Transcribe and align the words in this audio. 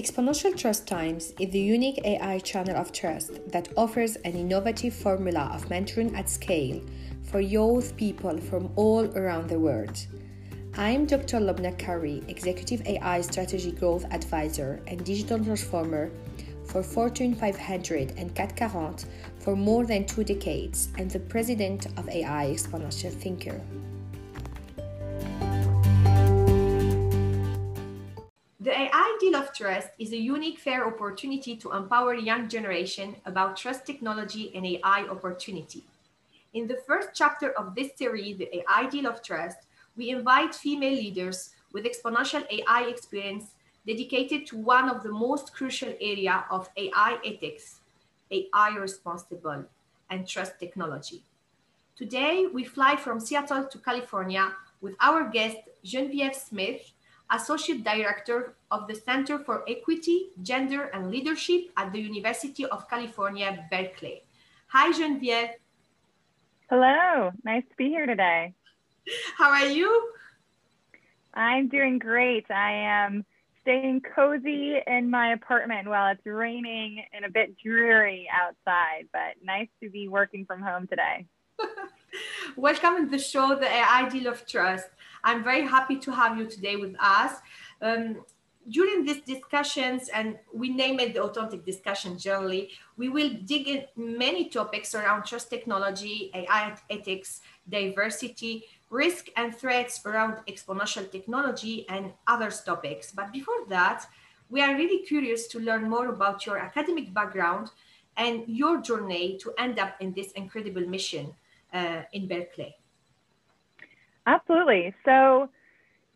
Exponential 0.00 0.56
Trust 0.56 0.86
Times 0.86 1.34
is 1.38 1.50
the 1.50 1.60
unique 1.60 2.00
AI 2.06 2.38
channel 2.38 2.74
of 2.74 2.90
trust 2.90 3.32
that 3.52 3.68
offers 3.76 4.16
an 4.24 4.32
innovative 4.32 4.94
formula 4.94 5.50
of 5.52 5.68
mentoring 5.68 6.16
at 6.16 6.30
scale 6.30 6.80
for 7.24 7.38
youth 7.38 7.94
people 7.98 8.38
from 8.38 8.70
all 8.76 9.04
around 9.14 9.50
the 9.50 9.60
world. 9.60 10.06
I'm 10.78 11.04
Dr. 11.04 11.38
Lobna 11.38 11.76
Karoui, 11.76 12.26
Executive 12.30 12.80
AI 12.86 13.20
Strategy 13.20 13.72
Growth 13.72 14.06
Advisor 14.10 14.80
and 14.86 15.04
Digital 15.04 15.38
Transformer 15.38 16.10
for 16.64 16.82
Fortune 16.82 17.34
500 17.34 18.14
and 18.16 18.34
CAC 18.34 18.70
40 18.72 19.04
for 19.40 19.54
more 19.54 19.84
than 19.84 20.06
two 20.06 20.24
decades 20.24 20.88
and 20.96 21.10
the 21.10 21.20
President 21.20 21.84
of 21.98 22.08
AI 22.08 22.46
Exponential 22.46 23.12
Thinker. 23.12 23.60
Is 29.70 30.12
a 30.12 30.16
unique 30.16 30.58
fair 30.58 30.84
opportunity 30.84 31.54
to 31.58 31.70
empower 31.70 32.14
young 32.14 32.48
generation 32.48 33.14
about 33.24 33.56
trust 33.56 33.86
technology 33.86 34.50
and 34.52 34.66
AI 34.66 35.06
opportunity. 35.08 35.84
In 36.54 36.66
the 36.66 36.82
first 36.88 37.10
chapter 37.14 37.52
of 37.52 37.76
this 37.76 37.96
series, 37.96 38.38
The 38.38 38.48
AI 38.58 38.88
Deal 38.88 39.06
of 39.06 39.22
Trust, 39.22 39.58
we 39.96 40.10
invite 40.10 40.56
female 40.56 40.94
leaders 40.94 41.50
with 41.72 41.84
exponential 41.84 42.44
AI 42.50 42.88
experience 42.88 43.54
dedicated 43.86 44.44
to 44.48 44.56
one 44.56 44.88
of 44.88 45.04
the 45.04 45.12
most 45.12 45.54
crucial 45.54 45.94
area 46.00 46.44
of 46.50 46.68
AI 46.76 47.18
ethics, 47.24 47.78
AI 48.32 48.70
responsible 48.76 49.64
and 50.10 50.26
trust 50.26 50.58
technology. 50.58 51.22
Today, 51.94 52.46
we 52.52 52.64
fly 52.64 52.96
from 52.96 53.20
Seattle 53.20 53.66
to 53.66 53.78
California 53.78 54.50
with 54.80 54.94
our 55.00 55.30
guest, 55.30 55.58
Genevieve 55.84 56.34
Smith, 56.34 56.92
Associate 57.30 57.82
Director 57.82 58.54
of 58.70 58.88
the 58.88 58.94
Center 58.94 59.38
for 59.38 59.64
Equity, 59.68 60.30
Gender, 60.42 60.90
and 60.92 61.10
Leadership 61.10 61.70
at 61.76 61.92
the 61.92 62.00
University 62.00 62.66
of 62.66 62.88
California, 62.88 63.66
Berkeley. 63.70 64.22
Hi, 64.68 64.92
Genevieve. 64.92 65.50
Hello, 66.68 67.32
nice 67.44 67.64
to 67.68 67.76
be 67.76 67.88
here 67.88 68.06
today. 68.06 68.54
How 69.36 69.50
are 69.50 69.66
you? 69.66 70.12
I'm 71.34 71.68
doing 71.68 71.98
great. 71.98 72.50
I 72.50 72.72
am 72.72 73.24
staying 73.62 74.02
cozy 74.14 74.76
in 74.86 75.10
my 75.10 75.32
apartment 75.32 75.88
while 75.88 76.12
it's 76.12 76.24
raining 76.24 77.04
and 77.12 77.24
a 77.24 77.30
bit 77.30 77.56
dreary 77.58 78.28
outside, 78.32 79.08
but 79.12 79.36
nice 79.42 79.68
to 79.82 79.90
be 79.90 80.08
working 80.08 80.44
from 80.46 80.62
home 80.62 80.86
today. 80.86 81.26
Welcome 82.56 83.04
to 83.04 83.10
the 83.10 83.18
show, 83.18 83.54
The 83.54 83.70
AI 83.70 84.08
Deal 84.08 84.28
of 84.28 84.46
Trust. 84.46 84.88
I'm 85.24 85.42
very 85.44 85.66
happy 85.66 85.98
to 85.98 86.10
have 86.12 86.38
you 86.38 86.46
today 86.46 86.76
with 86.76 86.94
us. 87.00 87.38
Um, 87.82 88.24
during 88.68 89.04
these 89.04 89.22
discussions, 89.22 90.08
and 90.10 90.38
we 90.52 90.68
name 90.68 91.00
it 91.00 91.14
the 91.14 91.22
authentic 91.22 91.64
discussion 91.64 92.18
generally, 92.18 92.70
we 92.96 93.08
will 93.08 93.30
dig 93.44 93.68
in 93.68 93.84
many 93.96 94.48
topics 94.48 94.94
around 94.94 95.24
trust 95.24 95.50
technology, 95.50 96.30
AI 96.34 96.76
ethics, 96.90 97.40
diversity, 97.68 98.64
risk 98.90 99.28
and 99.36 99.54
threats 99.54 100.04
around 100.04 100.38
exponential 100.48 101.10
technology, 101.10 101.88
and 101.88 102.12
other 102.26 102.50
topics. 102.50 103.12
But 103.12 103.32
before 103.32 103.66
that, 103.68 104.04
we 104.50 104.60
are 104.60 104.74
really 104.74 105.04
curious 105.06 105.46
to 105.48 105.60
learn 105.60 105.88
more 105.88 106.08
about 106.08 106.44
your 106.44 106.58
academic 106.58 107.14
background 107.14 107.70
and 108.16 108.42
your 108.48 108.82
journey 108.82 109.38
to 109.38 109.54
end 109.58 109.78
up 109.78 109.94
in 110.00 110.12
this 110.12 110.32
incredible 110.32 110.86
mission 110.86 111.32
uh, 111.72 112.02
in 112.12 112.26
Berkeley. 112.26 112.76
Absolutely. 114.30 114.94
So, 115.04 115.48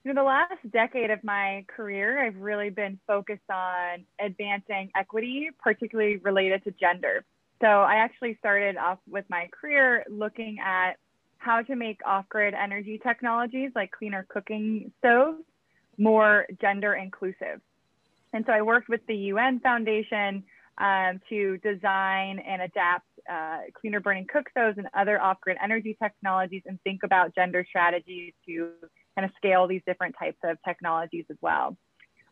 you 0.04 0.14
know, 0.14 0.22
the 0.22 0.26
last 0.26 0.70
decade 0.72 1.10
of 1.10 1.24
my 1.24 1.64
career, 1.66 2.24
I've 2.24 2.36
really 2.36 2.70
been 2.70 2.98
focused 3.08 3.50
on 3.52 4.04
advancing 4.20 4.90
equity, 4.94 5.50
particularly 5.60 6.18
related 6.18 6.62
to 6.64 6.70
gender. 6.70 7.24
So, 7.60 7.66
I 7.66 7.96
actually 7.96 8.36
started 8.38 8.76
off 8.76 8.98
with 9.08 9.24
my 9.28 9.48
career 9.58 10.04
looking 10.08 10.58
at 10.64 10.92
how 11.38 11.62
to 11.62 11.74
make 11.74 11.98
off 12.06 12.28
grid 12.28 12.54
energy 12.54 13.00
technologies 13.02 13.72
like 13.74 13.90
cleaner 13.90 14.24
cooking 14.28 14.92
stoves 14.98 15.42
more 15.98 16.46
gender 16.60 16.94
inclusive. 16.94 17.60
And 18.32 18.44
so, 18.46 18.52
I 18.52 18.62
worked 18.62 18.88
with 18.88 19.04
the 19.08 19.16
UN 19.32 19.58
Foundation 19.58 20.44
um, 20.78 21.20
to 21.30 21.58
design 21.58 22.38
and 22.38 22.62
adapt 22.62 23.08
uh, 23.30 23.58
cleaner 23.74 24.00
burning 24.00 24.26
cook 24.32 24.48
stoves 24.50 24.78
and 24.78 24.86
other 24.94 25.20
off-grid 25.20 25.56
energy 25.62 25.96
technologies 26.02 26.62
and 26.66 26.78
think 26.82 27.02
about 27.02 27.34
gender 27.34 27.64
strategies 27.68 28.32
to 28.46 28.70
kind 29.16 29.24
of 29.24 29.30
scale 29.36 29.66
these 29.66 29.82
different 29.86 30.14
types 30.18 30.38
of 30.44 30.56
technologies 30.64 31.24
as 31.30 31.36
well. 31.40 31.76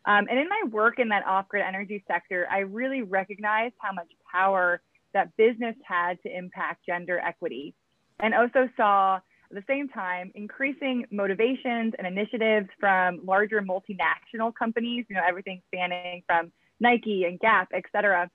Um, 0.05 0.27
and 0.29 0.39
in 0.39 0.49
my 0.49 0.63
work 0.71 0.99
in 0.99 1.09
that 1.11 1.25
off-grid 1.27 1.63
energy 1.67 2.03
sector, 2.09 2.47
I 2.51 2.61
really 2.61 3.03
recognized 3.03 3.75
how 3.79 3.93
much 3.93 4.09
power 4.31 4.83
that 5.15 5.37
business 5.37 5.77
had 5.87 6.21
to 6.23 6.37
impact 6.37 6.87
gender 6.87 7.21
equity 7.21 7.75
and 8.19 8.35
also 8.35 8.69
saw 8.77 9.17
at 9.17 9.23
the 9.51 9.63
same 9.69 9.89
time 9.89 10.33
increasing 10.35 11.05
motivations 11.11 11.93
and 11.99 12.07
initiatives 12.07 12.69
from 12.81 13.21
larger 13.25 13.61
multinational 13.61 14.53
companies, 14.59 15.05
you 15.09 15.15
know, 15.15 15.23
everything 15.27 15.61
spanning 15.69 16.23
from 16.27 16.51
Nike 16.81 17.25
and 17.25 17.39
Gap, 17.39 17.69
et 17.75 17.85
cetera, 17.93 18.31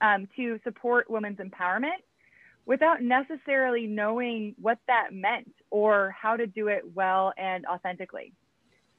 um, 0.00 0.28
to 0.36 0.58
support 0.64 1.10
women's 1.10 1.38
empowerment 1.38 2.02
without 2.66 3.00
necessarily 3.00 3.86
knowing 3.86 4.54
what 4.60 4.78
that 4.88 5.08
meant 5.12 5.52
or 5.70 6.14
how 6.20 6.36
to 6.36 6.46
do 6.46 6.68
it 6.68 6.82
well 6.94 7.32
and 7.38 7.64
authentically. 7.66 8.32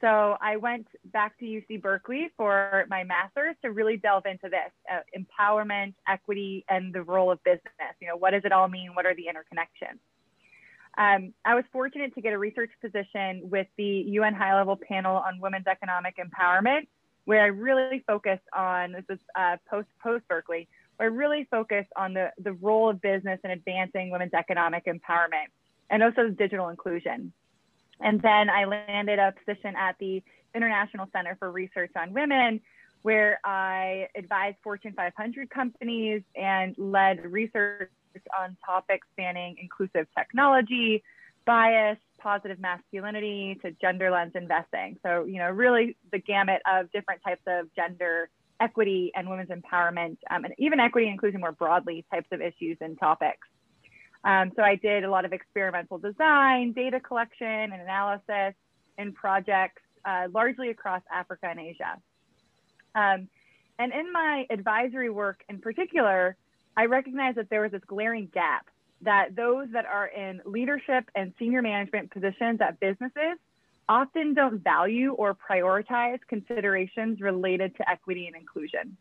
So 0.00 0.36
I 0.40 0.56
went 0.56 0.86
back 1.12 1.38
to 1.38 1.44
UC 1.44 1.82
Berkeley 1.82 2.30
for 2.36 2.86
my 2.88 3.02
master's 3.02 3.56
to 3.62 3.72
really 3.72 3.96
delve 3.96 4.26
into 4.26 4.48
this 4.48 4.70
uh, 4.90 5.00
empowerment, 5.16 5.94
equity, 6.06 6.64
and 6.68 6.94
the 6.94 7.02
role 7.02 7.32
of 7.32 7.42
business. 7.42 7.62
You 8.00 8.08
know, 8.08 8.16
what 8.16 8.30
does 8.30 8.42
it 8.44 8.52
all 8.52 8.68
mean? 8.68 8.90
What 8.94 9.06
are 9.06 9.14
the 9.14 9.24
interconnections? 9.24 9.98
Um, 10.96 11.32
I 11.44 11.54
was 11.54 11.64
fortunate 11.72 12.14
to 12.14 12.20
get 12.20 12.32
a 12.32 12.38
research 12.38 12.70
position 12.80 13.42
with 13.44 13.66
the 13.76 13.84
UN 13.84 14.34
High 14.34 14.56
Level 14.56 14.76
Panel 14.76 15.16
on 15.16 15.40
Women's 15.40 15.66
Economic 15.66 16.16
Empowerment, 16.16 16.86
where 17.24 17.42
I 17.42 17.46
really 17.46 18.02
focused 18.06 18.46
on 18.56 18.92
this 18.92 19.04
is 19.08 19.18
uh, 19.36 19.56
post 19.68 19.88
post 20.02 20.26
Berkeley, 20.28 20.68
I 21.00 21.04
really 21.04 21.46
focused 21.50 21.90
on 21.96 22.14
the, 22.14 22.32
the 22.38 22.52
role 22.52 22.90
of 22.90 23.00
business 23.00 23.40
in 23.44 23.50
advancing 23.50 24.10
women's 24.10 24.34
economic 24.34 24.86
empowerment 24.86 25.48
and 25.90 26.02
also 26.02 26.28
digital 26.28 26.68
inclusion. 26.68 27.32
And 28.00 28.20
then 28.20 28.50
I 28.50 28.64
landed 28.64 29.18
a 29.18 29.32
position 29.32 29.74
at 29.76 29.96
the 29.98 30.22
International 30.54 31.08
Center 31.12 31.36
for 31.38 31.50
Research 31.50 31.90
on 31.96 32.12
Women, 32.12 32.60
where 33.02 33.40
I 33.44 34.08
advised 34.14 34.56
Fortune 34.62 34.92
500 34.94 35.50
companies 35.50 36.22
and 36.36 36.74
led 36.78 37.24
research 37.24 37.90
on 38.38 38.56
topics 38.64 39.06
spanning 39.12 39.56
inclusive 39.60 40.06
technology, 40.16 41.02
bias, 41.46 41.98
positive 42.18 42.58
masculinity 42.58 43.58
to 43.62 43.70
gender 43.80 44.10
lens 44.10 44.32
investing. 44.34 44.98
So, 45.02 45.24
you 45.24 45.38
know, 45.38 45.50
really 45.50 45.96
the 46.10 46.18
gamut 46.18 46.60
of 46.70 46.90
different 46.92 47.22
types 47.22 47.42
of 47.46 47.72
gender 47.74 48.28
equity 48.60 49.12
and 49.14 49.28
women's 49.28 49.50
empowerment, 49.50 50.16
um, 50.30 50.44
and 50.44 50.54
even 50.58 50.80
equity 50.80 51.06
and 51.06 51.14
inclusion 51.14 51.40
more 51.40 51.52
broadly 51.52 52.04
types 52.12 52.28
of 52.32 52.40
issues 52.40 52.76
and 52.80 52.98
topics. 52.98 53.46
Um, 54.24 54.52
so 54.56 54.62
I 54.62 54.74
did 54.74 55.04
a 55.04 55.10
lot 55.10 55.24
of 55.24 55.32
experimental 55.32 55.98
design, 55.98 56.72
data 56.72 57.00
collection, 57.00 57.46
and 57.46 57.74
analysis 57.74 58.54
in 58.98 59.12
projects 59.12 59.82
uh, 60.04 60.26
largely 60.32 60.70
across 60.70 61.02
Africa 61.12 61.46
and 61.48 61.60
Asia. 61.60 61.96
Um, 62.94 63.28
and 63.78 63.92
in 63.92 64.12
my 64.12 64.46
advisory 64.50 65.10
work 65.10 65.42
in 65.48 65.60
particular, 65.60 66.36
I 66.76 66.86
recognized 66.86 67.36
that 67.38 67.48
there 67.50 67.62
was 67.62 67.72
this 67.72 67.82
glaring 67.86 68.28
gap 68.32 68.66
that 69.02 69.36
those 69.36 69.68
that 69.72 69.86
are 69.86 70.06
in 70.06 70.40
leadership 70.44 71.08
and 71.14 71.32
senior 71.38 71.62
management 71.62 72.10
positions 72.10 72.60
at 72.60 72.80
businesses 72.80 73.38
often 73.88 74.34
don't 74.34 74.62
value 74.62 75.12
or 75.12 75.34
prioritize 75.34 76.18
considerations 76.28 77.20
related 77.20 77.76
to 77.76 77.88
equity 77.90 78.26
and 78.26 78.36
inclusion. 78.36 78.96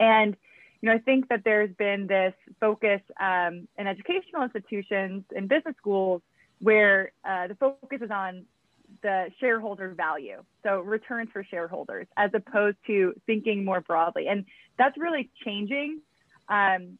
And 0.00 0.36
you 0.80 0.88
know, 0.88 0.94
I 0.94 0.98
think 0.98 1.28
that 1.28 1.42
there's 1.44 1.74
been 1.74 2.06
this 2.06 2.34
focus 2.60 3.00
um, 3.20 3.66
in 3.76 3.86
educational 3.86 4.42
institutions 4.44 5.24
and 5.34 5.48
business 5.48 5.74
schools 5.76 6.22
where 6.60 7.12
uh, 7.24 7.48
the 7.48 7.56
focus 7.56 8.00
is 8.00 8.10
on 8.10 8.44
the 9.02 9.30
shareholder 9.38 9.90
value, 9.90 10.42
so 10.62 10.80
returns 10.80 11.30
for 11.32 11.44
shareholders, 11.44 12.06
as 12.16 12.30
opposed 12.32 12.76
to 12.86 13.12
thinking 13.26 13.64
more 13.64 13.80
broadly. 13.80 14.28
And 14.28 14.44
that's 14.78 14.96
really 14.96 15.30
changing 15.44 16.00
um, 16.48 16.98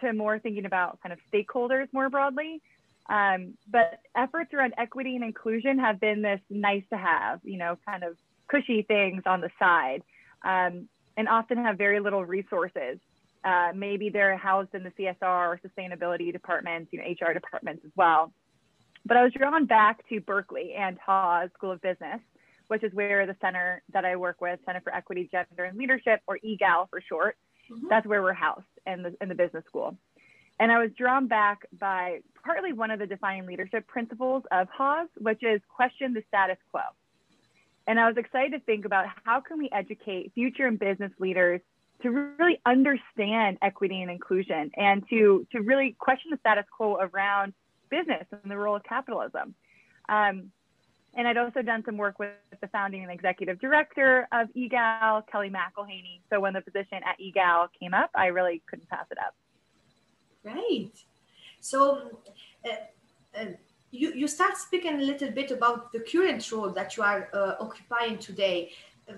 to 0.00 0.12
more 0.12 0.38
thinking 0.38 0.66
about 0.66 1.00
kind 1.02 1.12
of 1.12 1.18
stakeholders 1.32 1.88
more 1.92 2.08
broadly. 2.10 2.62
Um, 3.08 3.54
but 3.68 4.00
efforts 4.16 4.54
around 4.54 4.74
equity 4.78 5.16
and 5.16 5.24
inclusion 5.24 5.78
have 5.78 5.98
been 6.00 6.22
this 6.22 6.40
nice 6.48 6.84
to 6.90 6.98
have, 6.98 7.40
you 7.42 7.58
know, 7.58 7.76
kind 7.86 8.04
of 8.04 8.16
cushy 8.48 8.82
things 8.82 9.22
on 9.26 9.40
the 9.40 9.50
side, 9.58 10.02
um, 10.44 10.88
and 11.16 11.28
often 11.28 11.58
have 11.58 11.76
very 11.76 12.00
little 12.00 12.24
resources. 12.24 12.98
Uh, 13.42 13.72
maybe 13.74 14.10
they're 14.10 14.36
housed 14.36 14.74
in 14.74 14.82
the 14.82 14.90
CSR 14.90 15.22
or 15.22 15.60
sustainability 15.64 16.32
departments, 16.32 16.92
you 16.92 16.98
know, 16.98 17.04
HR 17.04 17.32
departments 17.32 17.84
as 17.84 17.92
well. 17.96 18.32
But 19.06 19.16
I 19.16 19.24
was 19.24 19.32
drawn 19.32 19.64
back 19.64 20.06
to 20.08 20.20
Berkeley 20.20 20.74
and 20.74 20.98
Haas 20.98 21.50
School 21.54 21.72
of 21.72 21.80
Business, 21.80 22.20
which 22.68 22.84
is 22.84 22.92
where 22.92 23.26
the 23.26 23.36
center 23.40 23.82
that 23.92 24.04
I 24.04 24.16
work 24.16 24.40
with, 24.40 24.60
Center 24.66 24.80
for 24.80 24.94
Equity, 24.94 25.28
Gender, 25.32 25.64
and 25.64 25.78
Leadership, 25.78 26.20
or 26.26 26.38
EGAL 26.42 26.88
for 26.90 27.00
short, 27.00 27.36
mm-hmm. 27.70 27.86
that's 27.88 28.06
where 28.06 28.22
we're 28.22 28.34
housed 28.34 28.66
in 28.86 29.02
the, 29.02 29.16
in 29.20 29.28
the 29.28 29.34
business 29.34 29.64
school. 29.66 29.96
And 30.60 30.70
I 30.70 30.78
was 30.78 30.90
drawn 30.96 31.26
back 31.26 31.66
by 31.78 32.20
partly 32.44 32.74
one 32.74 32.90
of 32.90 32.98
the 32.98 33.06
defining 33.06 33.46
leadership 33.46 33.86
principles 33.86 34.42
of 34.52 34.68
Haas, 34.68 35.08
which 35.18 35.42
is 35.42 35.62
question 35.74 36.12
the 36.12 36.22
status 36.28 36.58
quo. 36.70 36.82
And 37.86 37.98
I 37.98 38.06
was 38.06 38.18
excited 38.18 38.52
to 38.52 38.60
think 38.60 38.84
about 38.84 39.06
how 39.24 39.40
can 39.40 39.58
we 39.58 39.70
educate 39.72 40.32
future 40.34 40.66
and 40.66 40.78
business 40.78 41.12
leaders 41.18 41.62
to 42.02 42.10
really 42.10 42.60
understand 42.66 43.56
equity 43.62 44.02
and 44.02 44.10
inclusion 44.10 44.70
and 44.76 45.02
to, 45.08 45.46
to 45.52 45.60
really 45.62 45.96
question 45.98 46.30
the 46.30 46.36
status 46.40 46.66
quo 46.76 46.98
around 47.00 47.54
business 47.90 48.26
and 48.30 48.50
the 48.50 48.56
role 48.56 48.76
of 48.76 48.84
capitalism. 48.84 49.54
Um, 50.10 50.52
and 51.14 51.26
I'd 51.26 51.38
also 51.38 51.62
done 51.62 51.82
some 51.86 51.96
work 51.96 52.18
with 52.18 52.30
the 52.60 52.68
founding 52.68 53.02
and 53.02 53.10
executive 53.10 53.60
director 53.60 54.28
of 54.30 54.48
EGAL, 54.54 55.22
Kellie 55.32 55.50
McElhaney. 55.50 56.20
So 56.30 56.38
when 56.38 56.52
the 56.52 56.60
position 56.60 56.98
at 57.04 57.18
EGAL 57.18 57.68
came 57.80 57.94
up, 57.94 58.10
I 58.14 58.26
really 58.26 58.62
couldn't 58.68 58.88
pass 58.90 59.06
it 59.10 59.18
up. 59.18 59.34
Right. 60.44 60.92
So 61.60 62.20
uh, 62.64 63.38
uh, 63.38 63.44
you, 63.90 64.12
you 64.14 64.28
start 64.28 64.56
speaking 64.56 65.00
a 65.00 65.02
little 65.02 65.30
bit 65.30 65.50
about 65.50 65.92
the 65.92 66.00
current 66.00 66.50
role 66.52 66.70
that 66.70 66.96
you 66.96 67.02
are 67.02 67.28
uh, 67.34 67.54
occupying 67.60 68.18
today. 68.18 68.72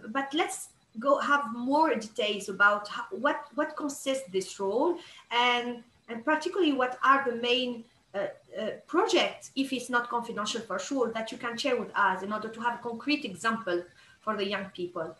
But 0.08 0.32
let's 0.34 0.68
go 0.98 1.18
have 1.18 1.44
more 1.54 1.94
details 1.94 2.48
about 2.48 2.88
how, 2.88 3.04
what, 3.10 3.46
what 3.54 3.76
consists 3.76 4.30
this 4.30 4.58
role 4.58 4.98
and, 5.30 5.82
and 6.08 6.24
particularly 6.24 6.72
what 6.72 6.98
are 7.04 7.24
the 7.28 7.36
main 7.36 7.84
uh, 8.14 8.26
uh, 8.60 8.70
projects, 8.86 9.50
if 9.56 9.72
it's 9.72 9.88
not 9.88 10.10
confidential 10.10 10.60
for 10.60 10.78
sure, 10.78 11.10
that 11.12 11.32
you 11.32 11.38
can 11.38 11.56
share 11.56 11.78
with 11.80 11.90
us 11.96 12.22
in 12.22 12.30
order 12.30 12.48
to 12.48 12.60
have 12.60 12.78
a 12.78 12.82
concrete 12.82 13.24
example 13.24 13.82
for 14.20 14.36
the 14.36 14.46
young 14.46 14.66
people. 14.76 15.16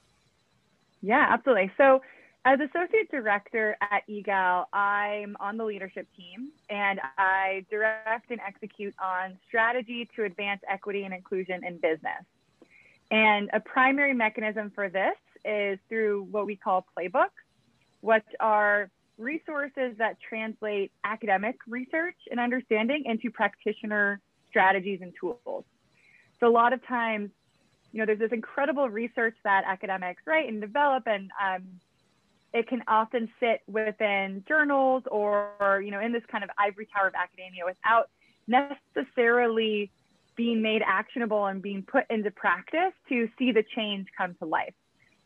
Yeah, 1.00 1.26
absolutely. 1.30 1.72
So 1.78 2.02
as 2.44 2.58
associate 2.58 3.10
director 3.10 3.76
at 3.80 4.02
EGAL, 4.08 4.68
I'm 4.72 5.36
on 5.38 5.56
the 5.56 5.64
leadership 5.64 6.08
team 6.16 6.50
and 6.68 7.00
I 7.16 7.64
direct 7.70 8.30
and 8.30 8.40
execute 8.40 8.94
on 9.00 9.38
strategy 9.46 10.08
to 10.16 10.24
advance 10.24 10.60
equity 10.68 11.04
and 11.04 11.14
inclusion 11.14 11.64
in 11.64 11.76
business. 11.76 12.24
And 13.12 13.48
a 13.52 13.60
primary 13.60 14.14
mechanism 14.14 14.72
for 14.74 14.88
this 14.88 15.14
is 15.44 15.78
through 15.88 16.26
what 16.30 16.46
we 16.46 16.56
call 16.56 16.84
playbooks, 16.98 17.28
which 18.00 18.26
are 18.40 18.90
resources 19.18 19.94
that 19.98 20.16
translate 20.20 20.90
academic 21.04 21.56
research 21.68 22.16
and 22.30 22.40
understanding 22.40 23.04
into 23.06 23.30
practitioner 23.30 24.20
strategies 24.48 25.00
and 25.00 25.12
tools. 25.18 25.64
So 26.40 26.48
a 26.48 26.50
lot 26.50 26.72
of 26.72 26.84
times, 26.86 27.30
you 27.92 28.00
know, 28.00 28.06
there's 28.06 28.18
this 28.18 28.32
incredible 28.32 28.88
research 28.88 29.36
that 29.44 29.62
academics 29.66 30.22
write 30.26 30.48
and 30.48 30.60
develop, 30.60 31.04
and 31.06 31.30
um, 31.40 31.62
it 32.52 32.68
can 32.68 32.82
often 32.86 33.30
sit 33.40 33.62
within 33.66 34.44
journals 34.46 35.04
or, 35.10 35.82
you 35.84 35.90
know, 35.90 36.00
in 36.00 36.12
this 36.12 36.22
kind 36.30 36.44
of 36.44 36.50
ivory 36.58 36.86
tower 36.94 37.08
of 37.08 37.14
academia 37.14 37.64
without 37.64 38.10
necessarily 38.46 39.90
being 40.36 40.62
made 40.62 40.82
actionable 40.86 41.46
and 41.46 41.62
being 41.62 41.82
put 41.82 42.04
into 42.10 42.30
practice 42.30 42.92
to 43.08 43.28
see 43.38 43.52
the 43.52 43.64
change 43.74 44.06
come 44.16 44.34
to 44.38 44.44
life. 44.44 44.74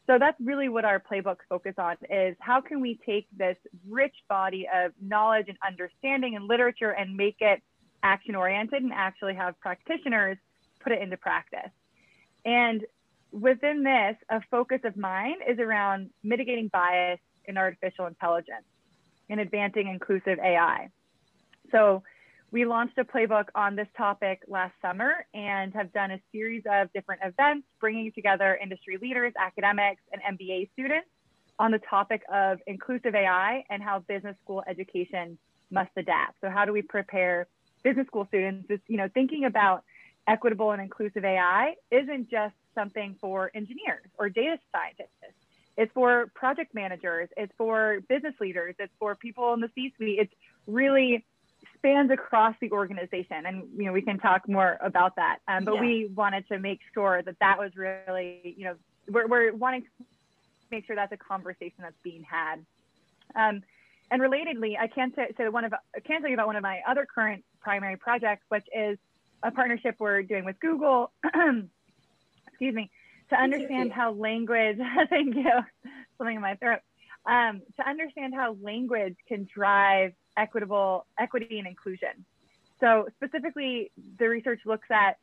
So 0.06 0.18
that's 0.20 0.40
really 0.40 0.68
what 0.68 0.84
our 0.84 1.00
playbooks 1.00 1.46
focus 1.48 1.74
on 1.78 1.96
is 2.08 2.36
how 2.38 2.60
can 2.60 2.80
we 2.80 3.00
take 3.04 3.26
this 3.36 3.56
rich 3.88 4.14
body 4.28 4.68
of 4.72 4.92
knowledge 5.00 5.46
and 5.48 5.58
understanding 5.66 6.36
and 6.36 6.46
literature 6.46 6.90
and 6.90 7.16
make 7.16 7.36
it 7.40 7.60
action 8.04 8.36
oriented 8.36 8.82
and 8.84 8.92
actually 8.92 9.34
have 9.34 9.58
practitioners 9.58 10.38
put 10.78 10.92
it 10.92 11.02
into 11.02 11.16
practice. 11.16 11.70
And 12.44 12.84
within 13.32 13.82
this, 13.82 14.16
a 14.30 14.40
focus 14.50 14.80
of 14.84 14.96
mine 14.96 15.36
is 15.48 15.58
around 15.58 16.10
mitigating 16.22 16.68
bias 16.68 17.20
in 17.46 17.56
artificial 17.56 18.06
intelligence 18.06 18.64
and 19.28 19.40
advancing 19.40 19.88
inclusive 19.88 20.38
AI. 20.38 20.88
So 21.72 22.02
we 22.52 22.64
launched 22.64 22.96
a 22.98 23.04
playbook 23.04 23.46
on 23.54 23.76
this 23.76 23.88
topic 23.96 24.42
last 24.46 24.74
summer 24.80 25.26
and 25.34 25.74
have 25.74 25.92
done 25.92 26.12
a 26.12 26.20
series 26.32 26.62
of 26.70 26.92
different 26.92 27.22
events 27.24 27.66
bringing 27.80 28.12
together 28.12 28.58
industry 28.62 28.98
leaders, 29.00 29.32
academics, 29.38 30.02
and 30.12 30.38
MBA 30.38 30.70
students 30.72 31.08
on 31.58 31.70
the 31.72 31.80
topic 31.90 32.22
of 32.32 32.58
inclusive 32.66 33.14
AI 33.14 33.64
and 33.70 33.82
how 33.82 34.00
business 34.00 34.36
school 34.44 34.62
education 34.68 35.38
must 35.70 35.90
adapt. 35.96 36.36
So 36.40 36.48
how 36.48 36.64
do 36.64 36.72
we 36.72 36.82
prepare 36.82 37.48
business 37.82 38.06
school 38.06 38.26
students? 38.28 38.70
Is, 38.70 38.80
you 38.86 38.96
know, 38.96 39.08
thinking 39.12 39.44
about 39.44 39.82
equitable 40.28 40.70
and 40.70 40.80
inclusive 40.80 41.24
AI 41.24 41.74
isn't 41.90 42.30
just 42.30 42.54
something 42.76 43.16
for 43.20 43.50
engineers 43.54 44.06
or 44.18 44.28
data 44.28 44.58
scientists. 44.70 45.34
It's 45.76 45.92
for 45.92 46.30
project 46.34 46.74
managers. 46.74 47.28
It's 47.36 47.52
for 47.58 48.00
business 48.08 48.34
leaders. 48.40 48.76
It's 48.78 48.92
for 48.98 49.14
people 49.14 49.52
in 49.54 49.60
the 49.60 49.70
C-suite. 49.74 50.18
It's 50.20 50.32
really 50.66 51.24
spans 51.74 52.10
across 52.10 52.54
the 52.60 52.70
organization 52.72 53.46
and 53.46 53.64
you 53.76 53.84
know 53.84 53.92
we 53.92 54.02
can 54.02 54.18
talk 54.18 54.48
more 54.48 54.78
about 54.80 55.16
that 55.16 55.38
um, 55.48 55.64
but 55.64 55.74
yeah. 55.74 55.80
we 55.80 56.10
wanted 56.14 56.46
to 56.48 56.58
make 56.58 56.80
sure 56.94 57.22
that 57.22 57.36
that 57.40 57.58
was 57.58 57.70
really 57.76 58.54
you 58.56 58.64
know 58.64 58.74
we're, 59.08 59.26
we're 59.26 59.54
wanting 59.54 59.82
to 59.82 59.88
make 60.70 60.86
sure 60.86 60.96
that's 60.96 61.12
a 61.12 61.16
conversation 61.16 61.76
that's 61.80 61.96
being 62.02 62.24
had 62.24 62.56
um, 63.34 63.62
and 64.10 64.22
relatedly 64.22 64.78
i 64.78 64.86
can 64.86 65.12
say, 65.14 65.32
say 65.36 65.48
one 65.48 65.64
of 65.64 65.72
i 65.94 66.00
can 66.00 66.20
tell 66.20 66.28
you 66.28 66.34
about 66.34 66.46
one 66.46 66.56
of 66.56 66.62
my 66.62 66.80
other 66.88 67.06
current 67.06 67.44
primary 67.60 67.96
projects 67.96 68.44
which 68.48 68.66
is 68.74 68.98
a 69.42 69.50
partnership 69.50 69.96
we're 69.98 70.22
doing 70.22 70.44
with 70.44 70.58
google 70.60 71.12
excuse 72.56 72.74
me 72.74 72.90
to 73.28 73.36
understand 73.36 73.92
how 73.92 74.12
language 74.12 74.78
thank 75.10 75.34
you 75.34 75.50
something 76.16 76.36
in 76.36 76.42
my 76.42 76.54
throat 76.54 76.80
um, 77.26 77.60
to 77.76 77.88
understand 77.88 78.34
how 78.34 78.56
language 78.62 79.16
can 79.28 79.46
drive 79.52 80.12
equitable 80.36 81.06
equity 81.18 81.58
and 81.58 81.66
inclusion. 81.66 82.24
So 82.80 83.08
specifically, 83.16 83.90
the 84.18 84.28
research 84.28 84.60
looks 84.64 84.88
at 84.90 85.18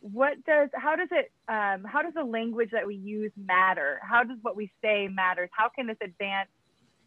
what 0.00 0.44
does 0.44 0.68
how 0.74 0.94
does 0.94 1.08
it 1.10 1.32
um, 1.48 1.84
how 1.84 2.02
does 2.02 2.14
the 2.14 2.24
language 2.24 2.70
that 2.72 2.86
we 2.86 2.94
use 2.94 3.32
matter? 3.36 4.00
How 4.02 4.22
does 4.22 4.38
what 4.42 4.56
we 4.56 4.70
say 4.82 5.08
matters? 5.08 5.50
How 5.52 5.68
can 5.68 5.88
this 5.88 5.96
advance 6.00 6.48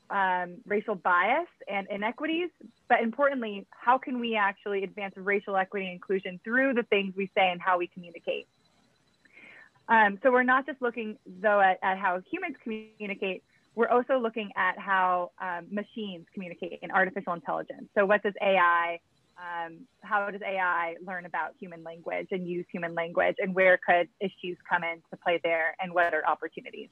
um, 0.10 0.58
racial 0.66 0.96
bias 0.96 1.48
and 1.70 1.88
inequities? 1.90 2.50
But 2.90 3.02
importantly, 3.02 3.66
how 3.72 3.98
can 3.98 4.20
we 4.20 4.36
actually 4.36 4.84
advance 4.84 5.14
racial 5.16 5.56
equity 5.56 5.86
and 5.86 5.94
inclusion 5.94 6.40
through 6.44 6.74
the 6.74 6.84
things 6.84 7.14
we 7.16 7.32
say 7.36 7.50
and 7.50 7.62
how 7.62 7.78
we 7.78 7.88
communicate? 7.88 8.48
Um, 9.92 10.18
so 10.24 10.32
we're 10.32 10.44
not 10.44 10.66
just 10.66 10.82
looking 10.82 11.18
though 11.42 11.60
at, 11.60 11.78
at 11.84 11.98
how 11.98 12.22
humans 12.32 12.56
communicate, 12.64 13.44
we're 13.76 13.90
also 13.90 14.18
looking 14.18 14.50
at 14.56 14.80
how 14.80 15.32
um, 15.42 15.68
machines 15.70 16.26
communicate 16.34 16.80
in 16.82 16.92
artificial 16.92 17.34
intelligence. 17.34 17.90
So 17.94 18.06
what 18.06 18.24
does 18.24 18.34
AI, 18.42 19.00
um, 19.38 19.80
how 20.02 20.32
does 20.32 20.40
AI 20.48 20.96
learn 21.06 21.26
about 21.26 21.56
human 21.60 21.84
language 21.84 22.28
and 22.32 22.48
use 22.48 22.66
human 22.72 22.96
language 22.96 23.36
and 23.40 23.54
where 23.54 23.78
could 23.86 24.08
issues 24.22 24.58
come 24.70 24.84
into 24.84 25.22
play 25.22 25.42
there 25.44 25.76
and 25.82 25.94
what 25.94 26.14
are 26.14 26.26
opportunities? 26.26 26.88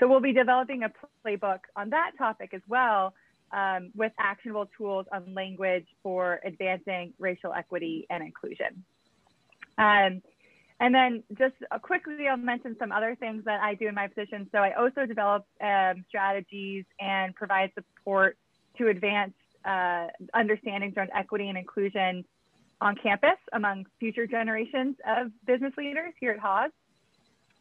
So 0.00 0.08
we'll 0.08 0.20
be 0.20 0.32
developing 0.32 0.82
a 0.82 0.90
playbook 1.24 1.60
on 1.76 1.90
that 1.90 2.12
topic 2.18 2.50
as 2.54 2.62
well 2.66 3.14
um, 3.52 3.92
with 3.94 4.10
actionable 4.18 4.68
tools 4.76 5.06
on 5.12 5.32
language 5.32 5.86
for 6.02 6.40
advancing 6.44 7.14
racial 7.20 7.52
equity 7.52 8.04
and 8.10 8.24
inclusion. 8.24 8.84
And 10.78 10.94
then 10.94 11.22
just 11.38 11.54
uh, 11.70 11.78
quickly, 11.78 12.28
I'll 12.28 12.36
mention 12.36 12.76
some 12.78 12.92
other 12.92 13.16
things 13.18 13.44
that 13.46 13.62
I 13.62 13.74
do 13.74 13.88
in 13.88 13.94
my 13.94 14.08
position. 14.08 14.48
So 14.52 14.58
I 14.58 14.72
also 14.72 15.06
develop 15.06 15.46
um, 15.62 16.04
strategies 16.08 16.84
and 17.00 17.34
provide 17.34 17.70
support 17.74 18.36
to 18.78 18.88
advance 18.88 19.32
uh, 19.64 20.08
understandings 20.34 20.94
around 20.96 21.10
equity 21.14 21.48
and 21.48 21.56
inclusion 21.56 22.24
on 22.80 22.94
campus 23.02 23.38
among 23.52 23.86
future 23.98 24.26
generations 24.26 24.96
of 25.06 25.28
business 25.46 25.72
leaders 25.78 26.12
here 26.20 26.32
at 26.32 26.38
Haas. 26.38 26.70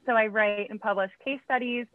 So 0.06 0.14
I 0.14 0.28
write 0.28 0.70
and 0.70 0.80
publish 0.80 1.10
case 1.24 1.40
studies, 1.46 1.88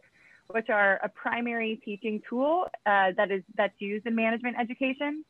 which 0.47 0.69
are 0.69 0.99
a 1.03 1.09
primary 1.09 1.79
teaching 1.85 2.21
tool 2.27 2.65
uh, 2.85 3.11
that 3.15 3.31
is 3.31 3.43
that's 3.55 3.79
used 3.79 4.07
in 4.07 4.15
management 4.15 4.57
education. 4.59 5.23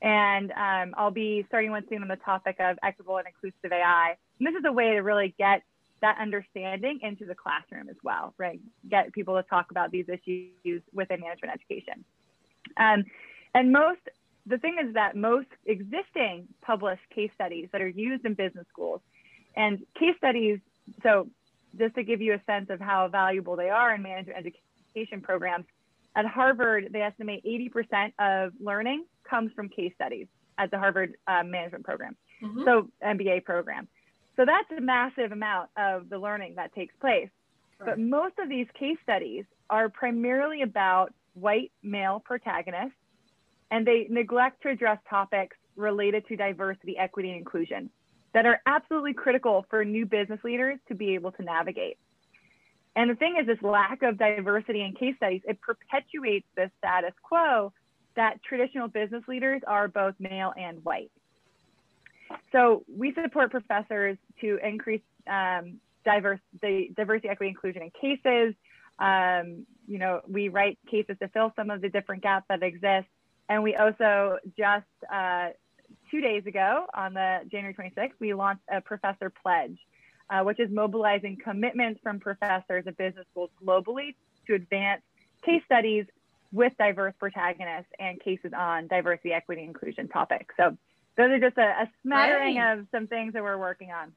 And 0.00 0.50
um, 0.52 0.94
I'll 0.96 1.10
be 1.12 1.44
starting 1.48 1.70
one 1.70 1.84
soon 1.88 2.02
on 2.02 2.08
the 2.08 2.16
topic 2.16 2.56
of 2.58 2.78
equitable 2.82 3.18
and 3.18 3.26
inclusive 3.26 3.72
AI. 3.72 4.16
And 4.42 4.52
this 4.52 4.58
is 4.58 4.64
a 4.66 4.72
way 4.72 4.90
to 4.90 5.00
really 5.02 5.34
get 5.38 5.62
that 6.00 6.18
understanding 6.20 6.98
into 7.02 7.24
the 7.24 7.34
classroom 7.34 7.88
as 7.88 7.94
well, 8.02 8.34
right? 8.38 8.60
Get 8.90 9.12
people 9.12 9.36
to 9.36 9.48
talk 9.48 9.70
about 9.70 9.92
these 9.92 10.06
issues 10.08 10.82
within 10.92 11.20
management 11.20 11.54
education. 11.54 12.04
Um, 12.76 13.04
and 13.54 13.70
most, 13.70 14.00
the 14.46 14.58
thing 14.58 14.78
is 14.84 14.94
that 14.94 15.14
most 15.14 15.46
existing 15.64 16.48
published 16.60 17.02
case 17.14 17.30
studies 17.36 17.68
that 17.70 17.80
are 17.80 17.88
used 17.88 18.24
in 18.24 18.34
business 18.34 18.66
schools 18.68 19.00
and 19.54 19.78
case 19.96 20.16
studies, 20.18 20.58
so 21.04 21.28
just 21.78 21.94
to 21.94 22.02
give 22.02 22.20
you 22.20 22.34
a 22.34 22.42
sense 22.46 22.68
of 22.68 22.80
how 22.80 23.06
valuable 23.06 23.54
they 23.54 23.70
are 23.70 23.94
in 23.94 24.02
management 24.02 24.38
education 24.38 25.20
programs, 25.20 25.66
at 26.16 26.26
Harvard, 26.26 26.88
they 26.90 27.02
estimate 27.02 27.44
80% 27.44 28.12
of 28.18 28.52
learning 28.58 29.04
comes 29.22 29.52
from 29.54 29.68
case 29.68 29.92
studies 29.94 30.26
at 30.58 30.72
the 30.72 30.78
Harvard 30.80 31.14
uh, 31.28 31.44
management 31.44 31.84
program, 31.84 32.16
mm-hmm. 32.42 32.64
so 32.64 32.88
MBA 33.04 33.44
program. 33.44 33.86
So 34.36 34.44
that's 34.44 34.70
a 34.76 34.80
massive 34.80 35.32
amount 35.32 35.70
of 35.76 36.08
the 36.08 36.18
learning 36.18 36.54
that 36.56 36.74
takes 36.74 36.94
place. 37.00 37.28
But 37.84 37.98
most 37.98 38.38
of 38.38 38.48
these 38.48 38.66
case 38.78 38.96
studies 39.02 39.44
are 39.68 39.88
primarily 39.88 40.62
about 40.62 41.12
white 41.34 41.72
male 41.82 42.22
protagonists, 42.24 42.96
and 43.70 43.86
they 43.86 44.06
neglect 44.08 44.62
to 44.62 44.68
address 44.68 44.98
topics 45.10 45.56
related 45.74 46.26
to 46.28 46.36
diversity, 46.36 46.96
equity, 46.96 47.30
and 47.30 47.38
inclusion 47.38 47.90
that 48.34 48.46
are 48.46 48.60
absolutely 48.66 49.14
critical 49.14 49.66
for 49.68 49.84
new 49.84 50.06
business 50.06 50.40
leaders 50.44 50.78
to 50.88 50.94
be 50.94 51.14
able 51.14 51.32
to 51.32 51.42
navigate. 51.42 51.98
And 52.94 53.10
the 53.10 53.14
thing 53.14 53.36
is, 53.40 53.46
this 53.46 53.62
lack 53.62 54.02
of 54.02 54.18
diversity 54.18 54.82
in 54.82 54.94
case 54.94 55.16
studies, 55.16 55.42
it 55.44 55.60
perpetuates 55.60 56.46
the 56.56 56.70
status 56.78 57.14
quo 57.22 57.72
that 58.16 58.42
traditional 58.42 58.88
business 58.88 59.22
leaders 59.26 59.62
are 59.66 59.88
both 59.88 60.14
male 60.18 60.52
and 60.58 60.84
white. 60.84 61.10
So 62.52 62.84
we 62.88 63.14
support 63.14 63.50
professors 63.50 64.18
to 64.40 64.58
increase 64.62 65.02
um, 65.26 65.80
diverse, 66.04 66.40
the 66.60 66.88
diversity, 66.96 67.28
equity, 67.28 67.50
inclusion 67.50 67.82
in 67.82 67.90
cases. 67.90 68.54
Um, 68.98 69.66
you 69.86 69.98
know, 69.98 70.20
we 70.28 70.48
write 70.48 70.78
cases 70.90 71.16
to 71.20 71.28
fill 71.28 71.52
some 71.56 71.70
of 71.70 71.80
the 71.80 71.88
different 71.88 72.22
gaps 72.22 72.46
that 72.48 72.62
exist. 72.62 73.08
And 73.48 73.62
we 73.62 73.74
also 73.76 74.38
just 74.56 74.86
uh, 75.12 75.48
two 76.10 76.20
days 76.20 76.46
ago 76.46 76.86
on 76.94 77.14
the 77.14 77.40
January 77.50 77.74
26th, 77.74 78.12
we 78.20 78.34
launched 78.34 78.62
a 78.70 78.80
professor 78.80 79.30
pledge, 79.30 79.78
uh, 80.30 80.42
which 80.42 80.60
is 80.60 80.70
mobilizing 80.70 81.38
commitments 81.42 82.00
from 82.02 82.20
professors 82.20 82.86
of 82.86 82.96
business 82.96 83.26
schools 83.30 83.50
globally 83.64 84.14
to 84.46 84.54
advance 84.54 85.02
case 85.44 85.62
studies 85.66 86.06
with 86.52 86.72
diverse 86.78 87.14
protagonists 87.18 87.90
and 87.98 88.20
cases 88.20 88.52
on 88.56 88.86
diversity, 88.86 89.32
equity, 89.32 89.64
inclusion 89.64 90.06
topics. 90.08 90.54
So 90.56 90.76
those 91.16 91.30
are 91.30 91.38
just 91.38 91.58
a, 91.58 91.82
a 91.84 91.90
smattering 92.02 92.56
right. 92.56 92.78
of 92.78 92.86
some 92.90 93.06
things 93.06 93.32
that 93.34 93.42
we're 93.42 93.58
working 93.58 93.90
on. 93.90 94.12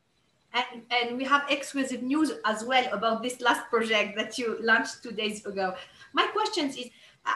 And, 0.54 0.84
and 0.90 1.18
we 1.18 1.25
have 1.25 1.46
exclusive 1.50 2.02
news 2.02 2.32
as 2.46 2.64
well 2.64 2.86
about 2.94 3.22
this 3.22 3.42
last 3.42 3.70
project 3.70 4.18
that 4.18 4.38
you 4.38 4.58
launched 4.62 5.04
two 5.04 5.12
days 5.12 5.46
ago. 5.46 5.75
My 6.14 6.28
question 6.28 6.68
is, 6.70 6.90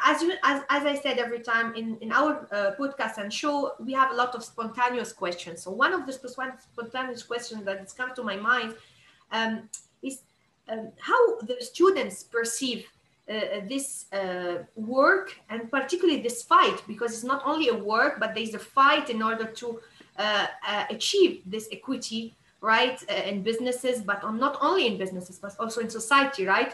as 0.06 0.22
you 0.22 0.34
as, 0.44 0.62
as 0.70 0.86
I 0.86 0.96
said 0.96 1.18
every 1.18 1.40
time 1.40 1.76
in, 1.76 1.98
in 1.98 2.12
our 2.12 2.48
uh, 2.52 2.72
podcast 2.80 3.18
and 3.18 3.34
show, 3.34 3.74
we 3.80 3.92
have 3.94 4.12
a 4.12 4.14
lot 4.14 4.36
of 4.36 4.44
spontaneous 4.44 5.12
questions. 5.12 5.64
So 5.64 5.72
one 5.72 5.94
of 5.94 6.06
the 6.06 6.14
spontaneous 6.14 7.24
questions 7.24 7.66
that 7.66 7.80
has 7.80 7.92
come 7.92 8.14
to 8.16 8.24
my 8.24 8.38
mind 8.38 8.76
um, 9.32 9.68
is 10.02 10.22
um, 10.70 10.92
how 11.00 11.40
the 11.42 11.58
students 11.60 12.24
perceive 12.24 12.86
uh, 13.30 13.62
this 13.68 14.12
uh, 14.12 14.64
work 14.76 15.36
and 15.50 15.70
particularly 15.70 16.22
this 16.22 16.42
fight 16.44 16.82
because 16.88 17.14
it's 17.14 17.24
not 17.24 17.42
only 17.46 17.68
a 17.70 17.76
work 17.76 18.20
but 18.20 18.34
there's 18.34 18.56
a 18.56 18.60
fight 18.60 19.10
in 19.10 19.22
order 19.22 19.46
to 19.46 19.80
uh, 20.18 20.48
uh 20.68 20.86
achieve 20.90 21.42
this 21.46 21.70
equity 21.72 22.36
right 22.62 22.98
uh, 23.10 23.30
in 23.30 23.44
businesses 23.44 24.02
but 24.02 24.24
on 24.24 24.40
not 24.40 24.58
only 24.62 24.88
in 24.88 24.98
businesses 24.98 25.38
but 25.38 25.56
also 25.60 25.80
in 25.82 25.90
society 25.90 26.46
right? 26.46 26.74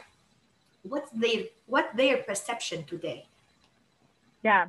What's 0.83 1.11
their 1.11 1.43
what 1.65 1.89
their 1.95 2.17
perception 2.17 2.83
today? 2.85 3.27
Yeah. 4.43 4.67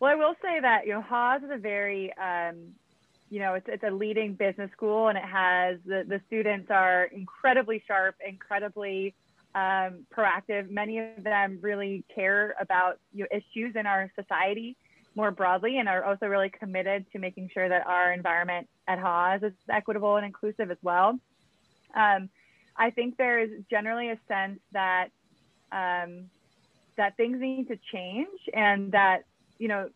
Well 0.00 0.12
i 0.12 0.14
will 0.14 0.36
say 0.40 0.60
that 0.60 0.86
you 0.86 0.92
know 0.94 1.02
haas 1.02 1.42
is 1.42 1.50
a 1.50 1.58
very 1.58 2.12
um, 2.14 2.56
you 3.28 3.40
know 3.40 3.54
it's, 3.54 3.68
it's 3.68 3.84
a 3.84 3.90
leading 3.90 4.34
business 4.34 4.70
school 4.72 5.08
and 5.08 5.18
it 5.18 5.24
has 5.24 5.78
the, 5.84 6.04
the 6.08 6.20
students 6.26 6.70
are 6.70 7.04
incredibly 7.04 7.82
sharp 7.86 8.14
incredibly 8.26 9.14
um, 9.58 10.06
proactive. 10.16 10.70
Many 10.70 10.98
of 10.98 11.24
them 11.24 11.58
really 11.60 12.04
care 12.14 12.54
about 12.60 12.98
you 13.12 13.24
know, 13.24 13.28
issues 13.30 13.74
in 13.76 13.86
our 13.86 14.10
society 14.14 14.76
more 15.14 15.30
broadly 15.30 15.78
and 15.78 15.88
are 15.88 16.04
also 16.04 16.26
really 16.26 16.50
committed 16.50 17.04
to 17.12 17.18
making 17.18 17.50
sure 17.52 17.68
that 17.68 17.86
our 17.86 18.12
environment 18.12 18.68
at 18.86 18.98
Haas 18.98 19.42
is 19.42 19.52
equitable 19.68 20.16
and 20.16 20.24
inclusive 20.24 20.70
as 20.70 20.76
well. 20.82 21.18
Um, 21.94 22.28
I 22.76 22.90
think 22.90 23.16
there 23.16 23.40
is 23.40 23.50
generally 23.68 24.10
a 24.10 24.18
sense 24.28 24.60
that 24.72 25.08
um, 25.72 26.30
that 26.96 27.16
things 27.16 27.40
need 27.40 27.68
to 27.68 27.78
change 27.92 28.38
and 28.54 28.92
that 28.92 29.24
you 29.58 29.68
know 29.68 29.90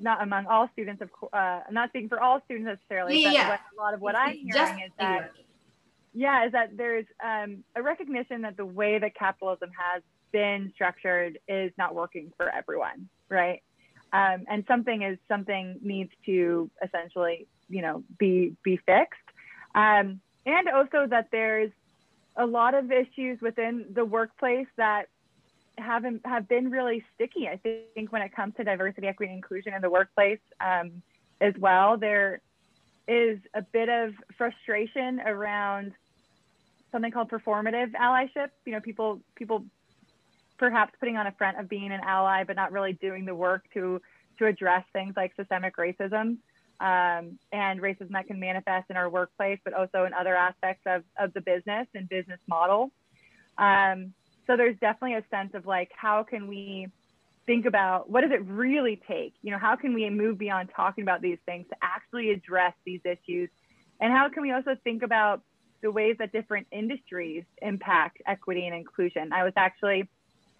not 0.00 0.22
among 0.22 0.46
all 0.46 0.68
students 0.72 1.02
of 1.02 1.10
uh, 1.32 1.60
not 1.70 1.90
speaking 1.90 2.08
for 2.08 2.20
all 2.20 2.40
students 2.46 2.66
necessarily, 2.66 3.22
yeah, 3.22 3.48
but 3.48 3.60
a 3.76 3.80
lot 3.82 3.92
of 3.92 4.00
what 4.00 4.16
I'm 4.16 4.32
hearing 4.36 4.80
is 4.86 4.92
that 4.98 5.32
yeah, 6.14 6.46
is 6.46 6.52
that 6.52 6.76
there's 6.76 7.06
um, 7.24 7.64
a 7.74 7.82
recognition 7.82 8.42
that 8.42 8.56
the 8.56 8.66
way 8.66 8.98
that 8.98 9.14
capitalism 9.14 9.70
has 9.76 10.02
been 10.30 10.72
structured 10.74 11.38
is 11.48 11.72
not 11.78 11.94
working 11.94 12.32
for 12.36 12.48
everyone, 12.48 13.08
right? 13.28 13.62
Um, 14.12 14.44
and 14.48 14.64
something 14.68 15.02
is 15.02 15.18
something 15.26 15.78
needs 15.82 16.10
to 16.26 16.70
essentially, 16.84 17.46
you 17.68 17.82
know, 17.82 18.04
be 18.18 18.54
be 18.62 18.76
fixed. 18.76 19.20
Um, 19.74 20.20
and 20.44 20.68
also 20.68 21.06
that 21.08 21.28
there's 21.32 21.70
a 22.36 22.44
lot 22.44 22.74
of 22.74 22.90
issues 22.90 23.40
within 23.40 23.86
the 23.94 24.04
workplace 24.04 24.66
that 24.76 25.08
haven't 25.78 26.26
have 26.26 26.46
been 26.48 26.70
really 26.70 27.04
sticky. 27.14 27.48
I 27.48 27.58
think 27.94 28.12
when 28.12 28.20
it 28.20 28.34
comes 28.34 28.54
to 28.56 28.64
diversity, 28.64 29.06
equity, 29.06 29.32
and 29.32 29.38
inclusion 29.38 29.72
in 29.72 29.80
the 29.80 29.90
workplace 29.90 30.40
um, 30.60 31.02
as 31.40 31.54
well, 31.58 31.96
there 31.96 32.40
is 33.08 33.38
a 33.54 33.62
bit 33.62 33.88
of 33.88 34.12
frustration 34.36 35.20
around 35.20 35.92
something 36.92 37.10
called 37.10 37.30
performative 37.30 37.92
allyship. 37.92 38.50
You 38.64 38.72
know, 38.72 38.80
people 38.80 39.20
people 39.34 39.64
perhaps 40.58 40.92
putting 41.00 41.16
on 41.16 41.26
a 41.26 41.32
front 41.32 41.58
of 41.58 41.68
being 41.68 41.90
an 41.90 42.00
ally, 42.06 42.44
but 42.44 42.54
not 42.54 42.70
really 42.70 42.92
doing 42.92 43.24
the 43.24 43.34
work 43.34 43.64
to 43.74 44.00
to 44.38 44.46
address 44.46 44.84
things 44.92 45.14
like 45.16 45.32
systemic 45.36 45.76
racism 45.76 46.38
um, 46.80 47.38
and 47.52 47.80
racism 47.80 48.10
that 48.10 48.26
can 48.26 48.40
manifest 48.40 48.90
in 48.90 48.96
our 48.96 49.08
workplace, 49.08 49.58
but 49.64 49.72
also 49.72 50.04
in 50.04 50.12
other 50.12 50.34
aspects 50.34 50.82
of, 50.86 51.04
of 51.18 51.32
the 51.32 51.40
business 51.40 51.86
and 51.94 52.08
business 52.08 52.40
model. 52.48 52.90
Um, 53.58 54.14
so 54.46 54.56
there's 54.56 54.76
definitely 54.80 55.14
a 55.14 55.24
sense 55.30 55.54
of 55.54 55.66
like, 55.66 55.90
how 55.94 56.24
can 56.24 56.48
we 56.48 56.88
think 57.46 57.66
about 57.66 58.10
what 58.10 58.22
does 58.22 58.32
it 58.32 58.44
really 58.46 59.00
take? 59.06 59.34
You 59.42 59.52
know, 59.52 59.58
how 59.58 59.76
can 59.76 59.94
we 59.94 60.08
move 60.10 60.38
beyond 60.38 60.70
talking 60.74 61.02
about 61.02 61.22
these 61.22 61.38
things 61.46 61.66
to 61.70 61.76
actually 61.82 62.30
address 62.30 62.74
these 62.84 63.00
issues? 63.04 63.48
And 64.00 64.12
how 64.12 64.28
can 64.28 64.42
we 64.42 64.52
also 64.52 64.76
think 64.82 65.02
about 65.02 65.42
the 65.82 65.90
ways 65.90 66.16
that 66.18 66.32
different 66.32 66.66
industries 66.70 67.44
impact 67.60 68.22
equity 68.26 68.66
and 68.66 68.74
inclusion. 68.74 69.32
I 69.32 69.44
was 69.44 69.52
actually 69.56 70.08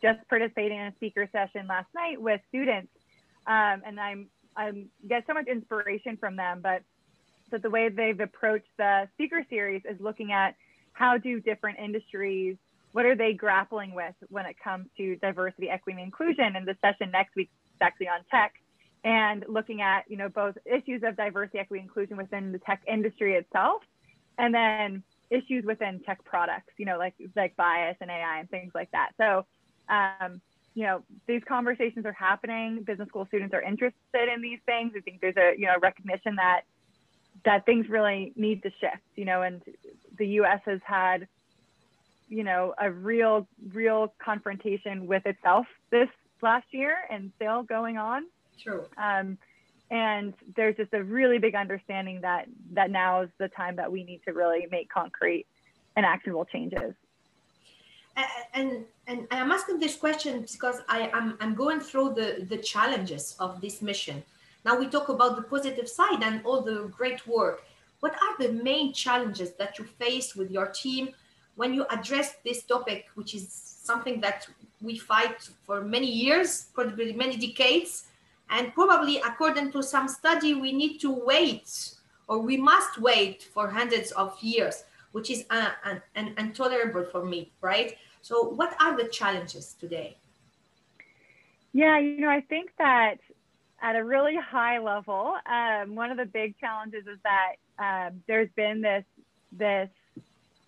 just 0.00 0.18
participating 0.28 0.78
in 0.78 0.86
a 0.86 0.94
speaker 0.96 1.28
session 1.32 1.66
last 1.68 1.88
night 1.94 2.20
with 2.20 2.40
students, 2.48 2.92
um, 3.46 3.82
and 3.86 4.00
I'm 4.00 4.28
I 4.56 4.70
get 5.08 5.24
so 5.26 5.34
much 5.34 5.46
inspiration 5.46 6.16
from 6.18 6.36
them. 6.36 6.60
But 6.62 6.82
the 7.62 7.70
way 7.70 7.88
they've 7.88 8.18
approached 8.18 8.68
the 8.78 9.08
speaker 9.14 9.44
series 9.48 9.82
is 9.88 10.00
looking 10.00 10.32
at 10.32 10.56
how 10.92 11.18
do 11.18 11.40
different 11.40 11.78
industries 11.78 12.56
what 12.92 13.06
are 13.06 13.16
they 13.16 13.32
grappling 13.32 13.94
with 13.94 14.14
when 14.28 14.46
it 14.46 14.56
comes 14.62 14.86
to 14.98 15.16
diversity, 15.16 15.68
equity, 15.68 15.98
and 15.98 16.06
inclusion? 16.06 16.56
And 16.56 16.66
the 16.66 16.76
session 16.80 17.10
next 17.10 17.34
week 17.34 17.50
is 17.74 17.78
actually 17.80 18.08
on 18.08 18.20
tech 18.30 18.52
and 19.04 19.44
looking 19.48 19.80
at 19.80 20.04
you 20.08 20.16
know 20.16 20.28
both 20.28 20.56
issues 20.64 21.02
of 21.02 21.16
diversity, 21.16 21.58
equity, 21.58 21.82
inclusion 21.82 22.16
within 22.16 22.52
the 22.52 22.58
tech 22.58 22.82
industry 22.86 23.34
itself, 23.34 23.82
and 24.38 24.54
then 24.54 25.02
issues 25.32 25.64
within 25.64 26.00
tech 26.00 26.24
products, 26.24 26.72
you 26.76 26.84
know, 26.84 26.98
like 26.98 27.14
like 27.34 27.56
bias 27.56 27.96
and 28.00 28.10
AI 28.10 28.38
and 28.40 28.50
things 28.50 28.72
like 28.74 28.90
that. 28.92 29.10
So, 29.16 29.46
um, 29.88 30.40
you 30.74 30.84
know, 30.84 31.02
these 31.26 31.42
conversations 31.46 32.06
are 32.06 32.12
happening. 32.12 32.82
Business 32.82 33.08
school 33.08 33.26
students 33.26 33.54
are 33.54 33.62
interested 33.62 34.28
in 34.34 34.42
these 34.42 34.60
things. 34.66 34.92
I 34.96 35.00
think 35.00 35.20
there's 35.20 35.36
a 35.36 35.54
you 35.58 35.66
know 35.66 35.76
recognition 35.80 36.36
that 36.36 36.62
that 37.44 37.66
things 37.66 37.88
really 37.88 38.32
need 38.36 38.62
to 38.62 38.70
shift. 38.80 39.02
You 39.16 39.24
know, 39.24 39.42
and 39.42 39.62
the 40.18 40.26
U.S. 40.28 40.60
has 40.66 40.80
had 40.84 41.26
you 42.28 42.44
know 42.44 42.74
a 42.78 42.90
real 42.90 43.48
real 43.72 44.14
confrontation 44.18 45.06
with 45.06 45.26
itself 45.26 45.66
this 45.90 46.08
last 46.42 46.66
year 46.70 46.96
and 47.10 47.32
still 47.36 47.62
going 47.62 47.96
on. 47.98 48.26
True. 48.62 48.84
Um, 48.96 49.38
and 49.92 50.32
there's 50.56 50.76
just 50.76 50.92
a 50.94 51.04
really 51.04 51.38
big 51.38 51.54
understanding 51.54 52.22
that 52.22 52.48
that 52.72 52.90
now 52.90 53.20
is 53.20 53.28
the 53.38 53.48
time 53.48 53.76
that 53.76 53.92
we 53.92 54.02
need 54.02 54.22
to 54.24 54.32
really 54.32 54.66
make 54.70 54.88
concrete 54.88 55.46
and 55.96 56.06
actionable 56.06 56.46
changes. 56.46 56.94
And 58.54 58.84
and 59.06 59.26
i'm 59.30 59.50
asking 59.52 59.78
this 59.78 59.96
question 59.96 60.44
because 60.52 60.78
i 60.88 61.00
am 61.00 61.10
I'm, 61.14 61.28
I'm 61.40 61.54
going 61.54 61.80
through 61.80 62.10
the 62.18 62.28
the 62.52 62.58
challenges 62.72 63.36
of 63.38 63.60
this 63.60 63.82
mission. 63.82 64.22
Now 64.64 64.78
we 64.78 64.86
talk 64.88 65.08
about 65.08 65.36
the 65.36 65.42
positive 65.42 65.88
side 65.88 66.22
and 66.22 66.40
all 66.46 66.60
the 66.62 66.78
great 66.98 67.26
work. 67.26 67.64
What 68.00 68.14
are 68.24 68.34
the 68.44 68.52
main 68.52 68.92
challenges 68.92 69.50
that 69.60 69.78
you 69.78 69.84
face 69.84 70.34
with 70.34 70.50
your 70.50 70.68
team 70.82 71.10
when 71.56 71.74
you 71.74 71.84
address 71.90 72.28
this 72.46 72.62
topic 72.62 73.00
which 73.14 73.34
is 73.34 73.44
something 73.90 74.20
that 74.22 74.48
we 74.80 74.96
fight 74.96 75.38
for 75.66 75.76
many 75.82 76.10
years 76.24 76.66
probably 76.74 77.12
many 77.12 77.36
decades 77.36 78.06
and 78.52 78.72
probably 78.74 79.16
according 79.18 79.72
to 79.72 79.82
some 79.82 80.06
study, 80.06 80.54
we 80.54 80.72
need 80.72 80.98
to 80.98 81.10
wait 81.10 81.94
or 82.28 82.38
we 82.38 82.56
must 82.56 82.98
wait 82.98 83.42
for 83.42 83.68
hundreds 83.68 84.12
of 84.12 84.40
years, 84.40 84.84
which 85.12 85.30
is 85.30 85.44
uh, 85.50 85.70
intolerable 86.36 87.04
for 87.04 87.24
me, 87.24 87.50
right? 87.60 87.96
So 88.20 88.50
what 88.50 88.76
are 88.80 88.96
the 88.96 89.08
challenges 89.08 89.74
today? 89.78 90.18
Yeah, 91.72 91.98
you 91.98 92.20
know, 92.20 92.28
I 92.28 92.42
think 92.42 92.70
that 92.78 93.16
at 93.80 93.96
a 93.96 94.04
really 94.04 94.36
high 94.36 94.78
level, 94.78 95.34
um, 95.46 95.94
one 95.94 96.10
of 96.10 96.18
the 96.18 96.26
big 96.26 96.58
challenges 96.58 97.06
is 97.06 97.18
that 97.24 97.54
um, 97.78 98.22
there's 98.28 98.50
been 98.54 98.80
this 98.82 99.04
this 99.50 99.88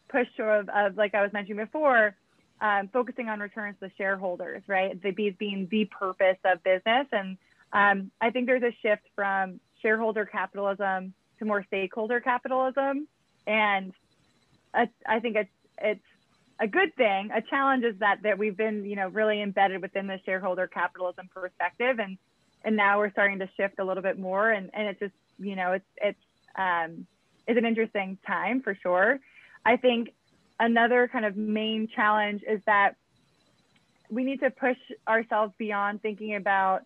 push 0.09 0.29
of, 0.39 0.69
of 0.69 0.97
like 0.97 1.15
I 1.15 1.23
was 1.23 1.33
mentioning 1.33 1.65
before, 1.65 2.15
um, 2.61 2.89
focusing 2.93 3.29
on 3.29 3.41
returns 3.41 3.77
to 3.81 3.91
shareholders, 3.97 4.63
right? 4.67 5.01
The 5.01 5.11
being 5.11 5.69
the 5.71 5.85
purpose 5.87 6.39
of 6.45 6.63
business. 6.63 7.07
And 7.13 7.37
um, 7.75 8.11
I 8.21 8.31
think 8.31 8.47
there's 8.47 8.63
a 8.63 8.75
shift 8.83 9.03
from 9.15 9.61
shareholder 9.83 10.25
capitalism 10.25 11.13
to 11.39 11.45
more 11.45 11.65
stakeholder 11.65 12.21
capitalism. 12.21 13.09
And 13.47 13.93
I, 14.73 14.89
I 15.07 15.21
think 15.21 15.37
it's, 15.37 15.51
it's 15.79 16.05
a 16.61 16.69
good 16.69 16.95
thing. 16.95 17.31
A 17.35 17.43
challenge 17.43 17.85
is 17.85 17.99
that, 17.99 18.23
that 18.23 18.39
we've 18.39 18.57
been, 18.57 18.85
you 18.85 18.95
know, 18.95 19.09
really 19.09 19.43
embedded 19.43 19.83
within 19.83 20.07
the 20.07 20.21
shareholder 20.25 20.69
capitalism 20.69 21.29
perspective. 21.35 21.99
And, 21.99 22.17
and 22.65 22.77
now 22.77 22.99
we're 22.99 23.11
starting 23.11 23.41
to 23.41 23.49
shift 23.57 23.81
a 23.81 23.85
little 23.85 24.03
bit 24.03 24.19
more. 24.19 24.51
And, 24.51 24.71
and 24.73 24.87
it's 24.87 25.01
just, 25.01 25.15
you 25.39 25.57
know, 25.57 25.73
it's, 25.73 25.85
it's, 25.97 26.19
um, 26.57 27.07
it's 27.47 27.59
an 27.59 27.67
interesting 27.67 28.17
time 28.25 28.63
for 28.63 28.79
sure. 28.81 29.19
I 29.67 29.77
think 29.77 30.15
another 30.61 31.09
kind 31.09 31.25
of 31.25 31.37
main 31.37 31.89
challenge 31.95 32.43
is 32.49 32.61
that 32.67 32.95
we 34.09 34.23
need 34.23 34.41
to 34.41 34.51
push 34.51 34.79
ourselves 35.09 35.53
beyond 35.59 36.03
thinking 36.03 36.37
about 36.37 36.85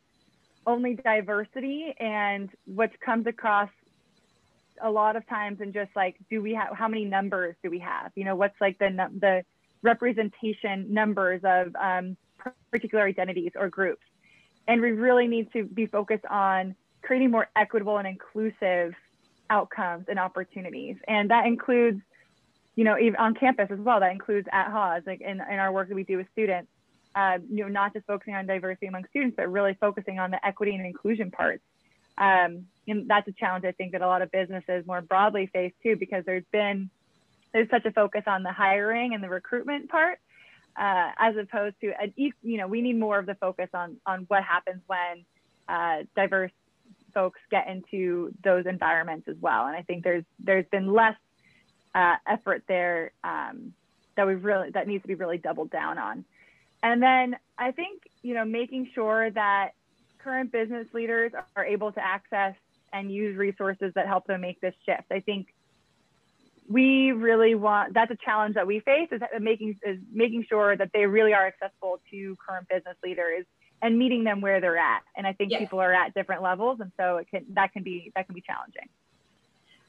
only 0.67 0.95
diversity 0.95 1.95
and 1.99 2.51
what 2.67 2.91
comes 3.01 3.27
across 3.27 3.71
a 4.83 4.91
lot 4.91 5.17
of 5.17 5.27
times 5.29 5.61
and 5.61 5.73
just 5.75 5.91
like 5.97 6.17
do 6.31 6.41
we 6.41 6.55
have 6.55 6.69
how 6.77 6.87
many 6.87 7.05
numbers 7.05 7.57
do 7.63 7.71
we 7.71 7.79
have? 7.81 8.13
You 8.15 8.25
know 8.25 8.37
what's 8.37 8.61
like 8.61 8.79
the 8.79 8.91
the 9.19 9.45
representation 9.83 10.93
numbers 10.93 11.41
of 11.45 11.75
um, 11.77 12.17
particular 12.71 13.05
identities 13.05 13.53
or 13.57 13.69
groups? 13.69 14.03
And 14.67 14.81
we 14.81 14.93
really 14.93 15.27
need 15.27 15.53
to 15.53 15.65
be 15.65 15.87
focused 15.87 16.27
on 16.27 16.75
creating 17.03 17.31
more 17.31 17.49
equitable 17.57 17.97
and 17.97 18.07
inclusive 18.07 18.95
outcomes 19.51 20.07
and 20.09 20.19
opportunities. 20.19 20.97
And 21.07 21.31
that 21.31 21.47
includes 21.47 22.03
you 22.79 22.85
know, 22.85 22.97
even 22.97 23.17
on 23.17 23.35
campus 23.35 23.67
as 23.73 23.79
well. 23.81 23.99
That 23.99 24.13
includes 24.13 24.47
at 24.53 24.71
Haas, 24.71 25.03
like 25.05 25.21
in, 25.21 25.41
in 25.41 25.59
our 25.59 25.73
work 25.73 25.89
that 25.89 25.97
we 25.97 26.05
do 26.05 26.17
with 26.17 26.29
students, 26.31 26.71
uh, 27.15 27.39
you 27.51 27.65
know, 27.65 27.69
not 27.69 27.93
just 27.93 28.07
focusing 28.07 28.35
on 28.35 28.47
diversity 28.47 28.87
among 28.87 29.05
students, 29.11 29.37
but 29.37 29.51
really 29.51 29.75
focusing 29.81 30.19
on 30.19 30.31
the 30.31 30.45
equity 30.47 30.75
and 30.75 30.85
inclusion 30.85 31.31
parts. 31.31 31.63
Um, 32.17 32.67
and 32.87 33.09
that's 33.09 33.29
a 33.29 33.33
challenge 33.33 33.65
I 33.65 33.73
think 33.73 33.93
that 33.93 34.03
a 34.03 34.07
lot 34.07 34.23
of 34.23 34.31
businesses 34.31 34.87
more 34.87 35.01
broadly 35.01 35.47
face 35.47 35.73
too, 35.83 35.97
because 35.97 36.25
there's 36.25 36.45
been 36.53 36.91
there's 37.53 37.71
such 37.71 37.87
a 37.87 37.93
focus 37.93 38.25
on 38.27 38.43
the 38.43 38.53
hiring 38.53 39.15
and 39.15 39.23
the 39.23 39.29
recruitment 39.29 39.89
part, 39.89 40.19
uh, 40.77 41.11
as 41.19 41.37
opposed 41.37 41.77
to 41.81 41.93
an, 42.01 42.13
you 42.17 42.59
know 42.59 42.67
we 42.67 42.83
need 42.83 42.99
more 42.99 43.19
of 43.19 43.27
the 43.27 43.35
focus 43.37 43.69
on 43.73 43.97
on 44.05 44.25
what 44.29 44.43
happens 44.43 44.83
when 44.87 45.25
uh, 45.69 46.03
diverse 46.17 46.53
folks 47.15 47.41
get 47.51 47.69
into 47.69 48.33
those 48.45 48.67
environments 48.67 49.29
as 49.29 49.37
well. 49.41 49.67
And 49.67 49.77
I 49.77 49.83
think 49.83 50.05
there's 50.05 50.25
there's 50.39 50.67
been 50.71 50.93
less 50.93 51.17
uh, 51.95 52.17
effort 52.27 52.65
there 52.69 53.13
um, 53.25 53.73
that 54.17 54.27
we 54.27 54.35
really 54.35 54.71
that 54.71 54.87
needs 54.87 55.03
to 55.03 55.09
be 55.09 55.15
really 55.15 55.39
doubled 55.39 55.71
down 55.71 55.99
on. 55.99 56.25
And 56.83 57.03
then 57.03 57.37
I 57.59 57.73
think 57.73 58.03
you 58.23 58.35
know 58.35 58.45
making 58.45 58.91
sure 58.95 59.31
that 59.31 59.71
current 60.19 60.53
business 60.53 60.87
leaders 60.93 61.33
are 61.57 61.65
able 61.65 61.93
to 61.93 62.05
access 62.05 62.55
and 62.93 63.13
use 63.13 63.37
resources 63.37 63.93
that 63.95 64.07
help 64.07 64.27
them 64.27 64.41
make 64.41 64.61
this 64.61 64.75
shift. 64.87 65.11
I 65.11 65.21
think 65.21 65.49
we 66.69 67.13
really 67.13 67.55
want 67.55 67.95
that's 67.95 68.11
a 68.11 68.17
challenge 68.25 68.55
that 68.55 68.67
we 68.67 68.81
face 68.81 69.09
is 69.11 69.23
making 69.41 69.79
is 69.83 69.99
making 70.13 70.45
sure 70.49 70.77
that 70.77 70.91
they 70.93 71.07
really 71.07 71.33
are 71.33 71.47
accessible 71.47 72.01
to 72.11 72.37
current 72.47 72.69
business 72.69 72.97
leaders 73.03 73.45
and 73.81 73.99
meeting 73.99 74.25
them 74.25 74.41
where 74.41 74.61
they're 74.61 74.77
at. 74.77 75.03
And 75.17 75.27
I 75.27 75.33
think 75.33 75.53
yeah. 75.53 75.59
people 75.59 75.79
are 75.81 75.93
at 75.93 76.13
different 76.13 76.43
levels, 76.43 76.81
and 76.81 76.93
so 76.97 77.17
it 77.17 77.29
can 77.31 77.47
that 77.55 77.73
can 77.73 77.83
be 77.83 78.13
that 78.15 78.27
can 78.27 78.35
be 78.35 78.43
challenging 78.43 78.89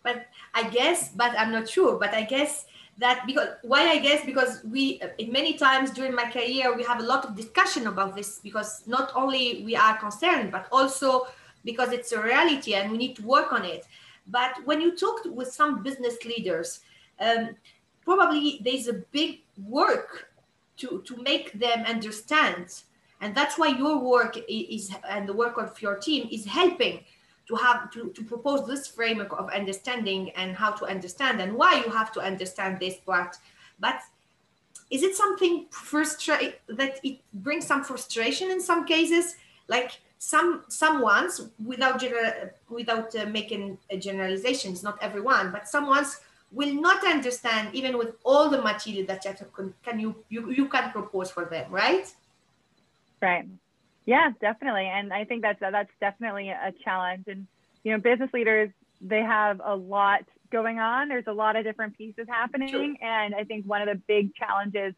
but 0.04 0.28
i 0.54 0.70
guess 0.70 1.10
but 1.10 1.38
i'm 1.38 1.52
not 1.52 1.68
sure 1.68 1.98
but 1.98 2.14
i 2.14 2.24
guess 2.24 2.66
that 3.00 3.26
because 3.26 3.50
why 3.64 3.90
i 3.90 3.98
guess? 3.98 4.26
Because 4.26 4.62
we 4.70 5.02
in 5.18 5.32
many 5.32 5.54
times 5.54 5.92
during 5.92 6.14
my 6.14 6.30
career 6.30 6.76
we 6.76 6.84
have 6.84 7.00
a 7.00 7.04
lot 7.04 7.26
of 7.26 7.36
discussion 7.36 7.88
about 7.88 8.16
this 8.16 8.40
because 8.40 8.84
not 8.88 9.12
only 9.16 9.64
we 9.66 9.76
are 9.76 9.98
concerned 9.98 10.52
but 10.52 10.68
also 10.72 11.28
because 11.66 11.92
it's 11.92 12.12
a 12.12 12.22
reality 12.22 12.76
and 12.76 12.92
we 12.92 12.98
need 12.98 13.16
to 13.16 13.24
work 13.24 13.52
on 13.52 13.66
it. 13.66 13.86
But 14.28 14.66
when 14.66 14.80
you 14.80 14.96
talk 14.96 15.22
with 15.26 15.52
some 15.52 15.82
business 15.82 16.24
leaders 16.26 16.82
um, 17.20 17.56
probably 18.04 18.62
there's 18.64 18.88
a 18.88 19.02
big 19.12 19.40
work 19.66 20.32
to 20.78 21.02
to 21.06 21.16
make 21.24 21.54
them 21.54 21.86
understand. 21.86 22.84
And 23.22 23.36
that's 23.36 23.58
why 23.58 23.68
your 23.68 24.00
work 24.00 24.38
is 24.48 24.92
and 25.10 25.28
the 25.28 25.34
work 25.34 25.58
of 25.58 25.82
your 25.82 25.96
team 25.96 26.28
is 26.32 26.46
helping 26.46 27.04
to 27.50 27.56
have 27.56 27.92
to, 27.92 28.12
to 28.12 28.24
propose 28.24 28.68
this 28.68 28.88
framework 28.88 29.34
of 29.38 29.50
understanding 29.50 30.30
and 30.38 30.56
how 30.56 30.72
to 30.72 30.86
understand 30.86 31.42
and 31.42 31.54
why 31.56 31.84
you 31.84 31.90
have 31.90 32.14
to 32.14 32.22
understand 32.22 32.80
this 32.80 32.98
part. 32.98 33.36
But 33.80 34.00
is 34.92 35.02
it 35.02 35.16
something 35.16 35.66
frustrate 35.72 36.60
that 36.68 37.00
it 37.04 37.20
brings 37.34 37.66
some 37.66 37.84
frustration 37.84 38.52
in 38.52 38.62
some 38.62 38.86
cases? 38.86 39.36
Like 39.68 40.00
some 40.20 40.64
someone's 40.68 41.50
without 41.66 42.00
general, 42.00 42.32
without 42.70 43.16
uh, 43.16 43.26
making 43.26 43.78
generalizations 44.00 44.84
not 44.84 44.98
everyone 45.02 45.50
but 45.50 45.66
someone's 45.66 46.20
will 46.52 46.74
not 46.74 47.06
understand 47.06 47.74
even 47.74 47.98
with 47.98 48.16
all 48.26 48.50
the 48.50 48.62
material 48.62 49.06
that 49.06 49.24
you 49.24 49.34
can, 49.56 49.74
can 49.82 49.98
you, 49.98 50.14
you 50.28 50.52
you 50.52 50.68
can 50.68 50.92
propose 50.92 51.32
for 51.32 51.46
them 51.46 51.72
right? 51.72 52.14
Right 53.22 53.48
yeah, 54.10 54.32
definitely. 54.42 54.88
And 54.88 55.14
I 55.14 55.24
think 55.24 55.44
that's 55.44 55.60
that's 55.60 55.92
definitely 56.00 56.50
a 56.50 56.74
challenge. 56.84 57.26
And 57.28 57.46
you 57.84 57.92
know, 57.92 58.00
business 58.00 58.32
leaders 58.34 58.72
they 59.00 59.22
have 59.22 59.62
a 59.64 59.76
lot 59.76 60.22
going 60.52 60.80
on. 60.80 61.10
There's 61.10 61.28
a 61.28 61.32
lot 61.32 61.56
of 61.56 61.64
different 61.64 61.96
pieces 61.96 62.26
happening, 62.28 62.70
sure. 62.70 63.08
and 63.08 63.36
I 63.36 63.44
think 63.44 63.68
one 63.68 63.84
of 63.84 63.88
the 63.88 64.02
big 64.08 64.34
challenges 64.34 64.96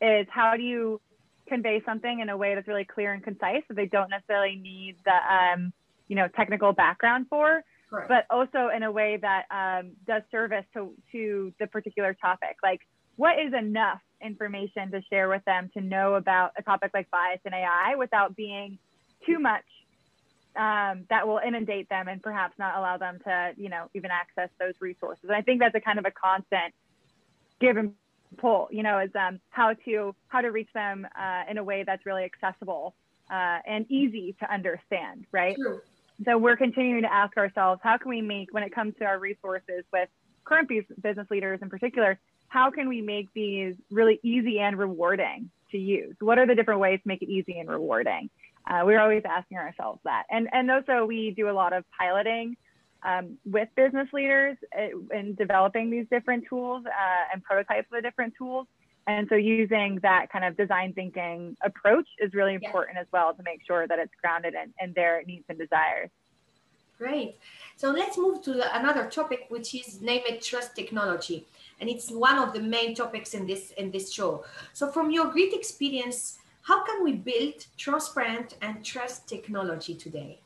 is 0.00 0.26
how 0.30 0.56
do 0.56 0.62
you 0.62 0.98
convey 1.46 1.82
something 1.84 2.20
in 2.20 2.30
a 2.30 2.36
way 2.38 2.54
that's 2.54 2.66
really 2.66 2.86
clear 2.86 3.12
and 3.12 3.22
concise, 3.22 3.62
so 3.68 3.74
they 3.74 3.84
don't 3.84 4.08
necessarily 4.08 4.56
need 4.56 4.96
the 5.04 5.34
um, 5.34 5.70
you 6.08 6.16
know 6.16 6.26
technical 6.28 6.72
background 6.72 7.26
for, 7.28 7.62
Correct. 7.90 8.08
but 8.08 8.26
also 8.34 8.70
in 8.74 8.82
a 8.82 8.90
way 8.90 9.18
that 9.20 9.44
um, 9.50 9.92
does 10.06 10.22
service 10.30 10.64
to 10.72 10.94
to 11.12 11.52
the 11.60 11.66
particular 11.66 12.14
topic. 12.14 12.56
Like, 12.62 12.80
what 13.16 13.38
is 13.38 13.52
enough 13.52 14.00
information 14.24 14.90
to 14.90 15.02
share 15.10 15.28
with 15.28 15.44
them 15.44 15.70
to 15.74 15.80
know 15.80 16.14
about 16.14 16.52
a 16.56 16.62
topic 16.62 16.90
like 16.94 17.10
bias 17.10 17.40
in 17.44 17.52
AI 17.54 17.94
without 17.96 18.34
being 18.34 18.78
too 19.26 19.38
much 19.38 19.64
um, 20.56 21.04
that 21.10 21.26
will 21.26 21.40
inundate 21.44 21.88
them 21.88 22.08
and 22.08 22.22
perhaps 22.22 22.54
not 22.58 22.76
allow 22.76 22.96
them 22.96 23.18
to, 23.24 23.52
you 23.56 23.68
know, 23.68 23.88
even 23.94 24.10
access 24.10 24.48
those 24.58 24.74
resources. 24.80 25.24
And 25.24 25.34
I 25.34 25.42
think 25.42 25.60
that's 25.60 25.74
a 25.74 25.80
kind 25.80 25.98
of 25.98 26.06
a 26.06 26.10
constant 26.10 26.72
give 27.60 27.76
and 27.76 27.92
pull, 28.38 28.68
you 28.70 28.82
know, 28.82 28.98
is 28.98 29.10
um, 29.14 29.40
how 29.50 29.74
to 29.84 30.14
how 30.28 30.40
to 30.40 30.48
reach 30.48 30.72
them 30.72 31.06
uh, 31.18 31.42
in 31.50 31.58
a 31.58 31.64
way 31.64 31.84
that's 31.84 32.06
really 32.06 32.24
accessible 32.24 32.94
uh, 33.30 33.58
and 33.66 33.90
easy 33.90 34.34
to 34.40 34.52
understand, 34.52 35.26
right? 35.32 35.56
True. 35.56 35.80
So 36.24 36.38
we're 36.38 36.56
continuing 36.56 37.02
to 37.02 37.12
ask 37.12 37.36
ourselves, 37.36 37.80
how 37.82 37.98
can 37.98 38.08
we 38.08 38.20
make, 38.20 38.52
when 38.52 38.62
it 38.62 38.72
comes 38.72 38.94
to 39.00 39.04
our 39.04 39.18
resources 39.18 39.84
with 39.92 40.08
current 40.44 40.70
business 41.02 41.26
leaders 41.30 41.58
in 41.60 41.68
particular, 41.68 42.18
how 42.48 42.70
can 42.70 42.88
we 42.88 43.00
make 43.02 43.28
these 43.34 43.74
really 43.90 44.20
easy 44.22 44.60
and 44.60 44.78
rewarding 44.78 45.50
to 45.70 45.78
use? 45.78 46.14
What 46.20 46.38
are 46.38 46.46
the 46.46 46.54
different 46.54 46.80
ways 46.80 47.00
to 47.02 47.08
make 47.08 47.22
it 47.22 47.28
easy 47.28 47.58
and 47.58 47.68
rewarding? 47.68 48.30
Uh, 48.66 48.82
we're 48.84 49.00
always 49.00 49.22
asking 49.28 49.58
ourselves 49.58 50.00
that. 50.04 50.24
And, 50.30 50.48
and 50.52 50.70
also 50.70 51.04
we 51.04 51.32
do 51.32 51.50
a 51.50 51.52
lot 51.52 51.72
of 51.72 51.84
piloting 51.98 52.56
um, 53.02 53.36
with 53.44 53.68
business 53.76 54.08
leaders 54.12 54.56
uh, 54.76 55.16
in 55.16 55.34
developing 55.34 55.90
these 55.90 56.06
different 56.10 56.44
tools 56.48 56.84
uh, 56.86 57.32
and 57.32 57.42
prototypes 57.42 57.86
of 57.92 57.96
the 57.96 58.02
different 58.02 58.34
tools. 58.38 58.66
And 59.06 59.28
so 59.28 59.34
using 59.34 59.98
that 60.02 60.32
kind 60.32 60.46
of 60.46 60.56
design 60.56 60.94
thinking 60.94 61.56
approach 61.62 62.08
is 62.18 62.32
really 62.32 62.54
important 62.54 62.96
yeah. 62.96 63.02
as 63.02 63.06
well 63.12 63.34
to 63.34 63.42
make 63.42 63.60
sure 63.66 63.86
that 63.86 63.98
it's 63.98 64.12
grounded 64.22 64.54
in, 64.54 64.72
in 64.82 64.94
their 64.94 65.22
needs 65.26 65.44
and 65.50 65.58
desires. 65.58 66.08
Great. 66.96 67.36
So 67.76 67.90
let's 67.90 68.16
move 68.16 68.42
to 68.44 68.54
the, 68.54 68.78
another 68.78 69.10
topic, 69.10 69.46
which 69.48 69.74
is 69.74 70.00
name 70.00 70.22
it 70.26 70.40
trust 70.40 70.74
technology 70.74 71.44
and 71.80 71.88
it's 71.88 72.10
one 72.10 72.38
of 72.38 72.52
the 72.52 72.60
main 72.60 72.94
topics 72.94 73.34
in 73.34 73.46
this 73.46 73.72
in 73.72 73.90
this 73.90 74.12
show. 74.12 74.44
So 74.72 74.90
from 74.90 75.10
your 75.10 75.26
great 75.26 75.52
experience 75.52 76.38
how 76.62 76.82
can 76.82 77.04
we 77.04 77.12
build 77.12 77.66
transparent 77.76 78.56
and 78.62 78.82
trust 78.82 79.28
technology 79.28 79.94
today? 79.94 80.40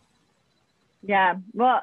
Yeah 1.03 1.37
well 1.53 1.83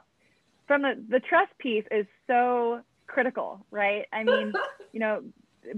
from 0.67 0.81
the 0.81 1.03
the 1.09 1.19
trust 1.19 1.57
piece 1.57 1.85
is 1.91 2.05
so 2.27 2.81
critical 3.07 3.65
right? 3.71 4.05
I 4.11 4.23
mean 4.29 4.53
you 4.93 4.99
know 4.99 5.23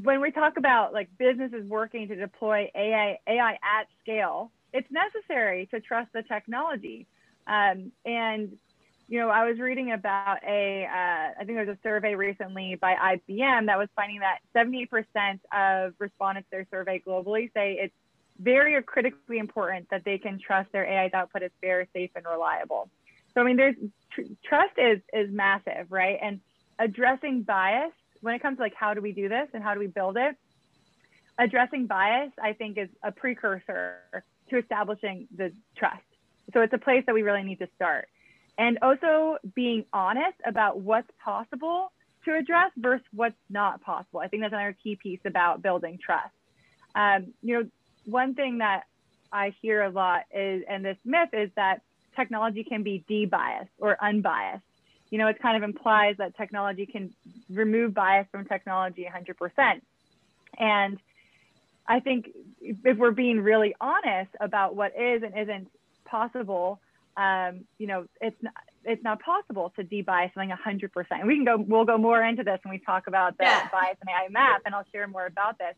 when 0.04 0.20
we 0.20 0.32
talk 0.32 0.58
about 0.58 0.92
like 0.92 1.10
businesses 1.18 1.70
working 1.70 2.10
to 2.10 2.16
deploy 2.16 2.70
ai 2.76 3.20
ai 3.26 3.52
at 3.54 3.88
scale 4.02 4.52
it's 4.74 4.88
necessary 4.92 5.68
to 5.72 5.80
trust 5.80 6.12
the 6.14 6.24
technology. 6.24 7.08
Um, 7.48 7.92
and 8.06 8.58
you 9.08 9.20
know, 9.20 9.30
I 9.30 9.50
was 9.50 9.58
reading 9.58 9.94
about 9.94 10.40
a, 10.46 10.86
uh, 10.86 11.40
I 11.40 11.46
think 11.46 11.58
there 11.58 11.66
was 11.66 11.78
a 11.78 11.80
survey 11.82 12.16
recently 12.16 12.76
by 12.76 12.96
IBM 12.96 13.68
that 13.68 13.78
was 13.78 13.88
finding 13.96 14.20
that 14.20 14.40
78% 14.54 15.40
of 15.54 15.94
respondents 15.98 16.50
to 16.50 16.58
their 16.58 16.68
survey 16.70 17.02
globally 17.06 17.52
say 17.54 17.78
it's 17.80 17.94
very 18.40 18.82
critically 18.84 19.40
important 19.40 19.90
that 19.92 20.04
they 20.04 20.18
can 20.18 20.40
trust 20.40 20.72
their 20.74 20.86
AI's 20.86 21.12
output 21.14 21.44
is 21.44 21.52
fair, 21.62 21.88
safe, 21.94 22.12
and 22.16 22.26
reliable. 22.26 22.90
So, 23.34 23.42
I 23.42 23.46
mean, 23.46 23.56
there's 23.56 23.76
tr- 24.12 24.22
trust 24.44 24.74
is, 24.78 25.00
is 25.14 25.32
massive, 25.32 25.88
right? 25.90 26.20
And 26.22 26.42
addressing 26.78 27.44
bias 27.44 27.94
when 28.22 28.36
it 28.36 28.42
comes 28.42 28.58
to 28.58 28.64
like 28.64 28.76
how 28.76 28.94
do 28.94 29.02
we 29.02 29.14
do 29.14 29.30
this 29.30 29.48
and 29.54 29.64
how 29.64 29.74
do 29.74 29.80
we 29.80 29.88
build 29.88 30.18
it, 30.18 30.36
addressing 31.38 31.88
bias, 31.88 32.32
I 32.42 32.54
think, 32.54 32.78
is 32.78 32.90
a 33.04 33.12
precursor 33.12 34.24
to 34.50 34.58
establishing 34.58 35.28
the 35.36 35.54
trust. 35.78 36.02
So 36.54 36.62
it's 36.62 36.74
a 36.74 36.78
place 36.78 37.04
that 37.06 37.14
we 37.14 37.22
really 37.22 37.44
need 37.44 37.60
to 37.60 37.70
start. 37.76 38.08
And 38.58 38.80
also 38.82 39.38
being 39.56 39.86
honest 39.94 40.38
about 40.46 40.80
what's 40.80 41.10
possible 41.24 41.92
to 42.26 42.36
address 42.36 42.72
versus 42.76 43.06
what's 43.14 43.36
not 43.50 43.82
possible. 43.82 44.20
I 44.20 44.28
think 44.28 44.42
that's 44.42 44.54
another 44.54 44.76
key 44.84 44.96
piece 44.96 45.20
about 45.26 45.62
building 45.62 46.00
trust. 46.04 46.34
Um, 46.96 47.34
you 47.42 47.56
know, 47.56 47.70
one 48.06 48.34
thing 48.34 48.58
that 48.60 48.84
I 49.32 49.54
hear 49.62 49.84
a 49.84 49.90
lot 49.90 50.24
is, 50.34 50.64
and 50.68 50.84
this 50.84 50.98
myth 51.06 51.30
is 51.34 51.50
that 51.56 51.82
technology 52.16 52.64
can 52.64 52.84
be 52.84 53.04
de-biased 53.08 53.70
or 53.78 53.98
unbiased. 54.02 54.64
You 55.10 55.20
know, 55.20 55.28
it 55.28 55.40
kind 55.42 55.56
of 55.56 55.64
implies 55.64 56.16
that 56.18 56.36
technology 56.36 56.86
can 56.86 57.14
remove 57.50 57.94
bias 57.94 58.28
from 58.32 58.46
technology 58.46 59.08
100%. 59.10 59.82
And 60.58 60.98
I 61.88 62.00
think 62.00 62.30
if 62.62 62.98
we're 62.98 63.12
being 63.12 63.40
really 63.40 63.76
honest 63.80 64.32
about 64.40 64.76
what 64.76 64.94
is 65.00 65.24
and 65.24 65.38
isn't 65.38 65.70
possible, 66.06 66.82
um, 67.18 67.66
you 67.78 67.88
know, 67.88 68.06
it's 68.22 68.42
not, 68.42 68.54
it's 68.86 69.04
not 69.04 69.20
possible 69.22 69.74
to 69.76 69.84
debias 69.84 70.34
something 70.34 70.56
100%. 70.56 70.90
And 71.12 71.28
we 71.28 71.36
can 71.36 71.46
go, 71.46 71.58
we'll 71.58 71.84
go 71.86 71.98
more 71.98 72.22
into 72.24 72.44
this 72.44 72.60
when 72.64 72.72
we 72.72 72.80
talk 72.80 73.08
about 73.08 73.38
the 73.38 73.44
yeah. 73.44 73.68
bias 73.72 73.98
and 74.02 74.10
AI 74.10 74.30
map, 74.30 74.62
and 74.66 74.74
I'll 74.74 74.86
share 74.94 75.08
more 75.08 75.26
about 75.26 75.58
this. 75.58 75.76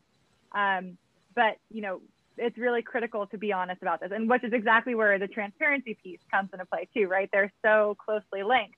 Um, 0.52 0.98
but, 1.34 1.58
you 1.72 1.82
know, 1.82 2.02
it's 2.38 2.58
really 2.58 2.82
critical 2.82 3.26
to 3.28 3.38
be 3.38 3.52
honest 3.54 3.82
about 3.82 4.02
this, 4.02 4.12
and 4.14 4.30
which 4.30 4.44
is 4.44 4.54
exactly 4.54 4.96
where 4.96 5.18
the 5.18 5.28
transparency 5.28 5.98
piece 6.04 6.20
comes 6.32 6.50
into 6.54 6.66
play 6.66 6.88
too, 6.94 7.08
right? 7.08 7.30
They're 7.32 7.52
so 7.64 7.96
closely 8.04 8.44
linked. 8.44 8.76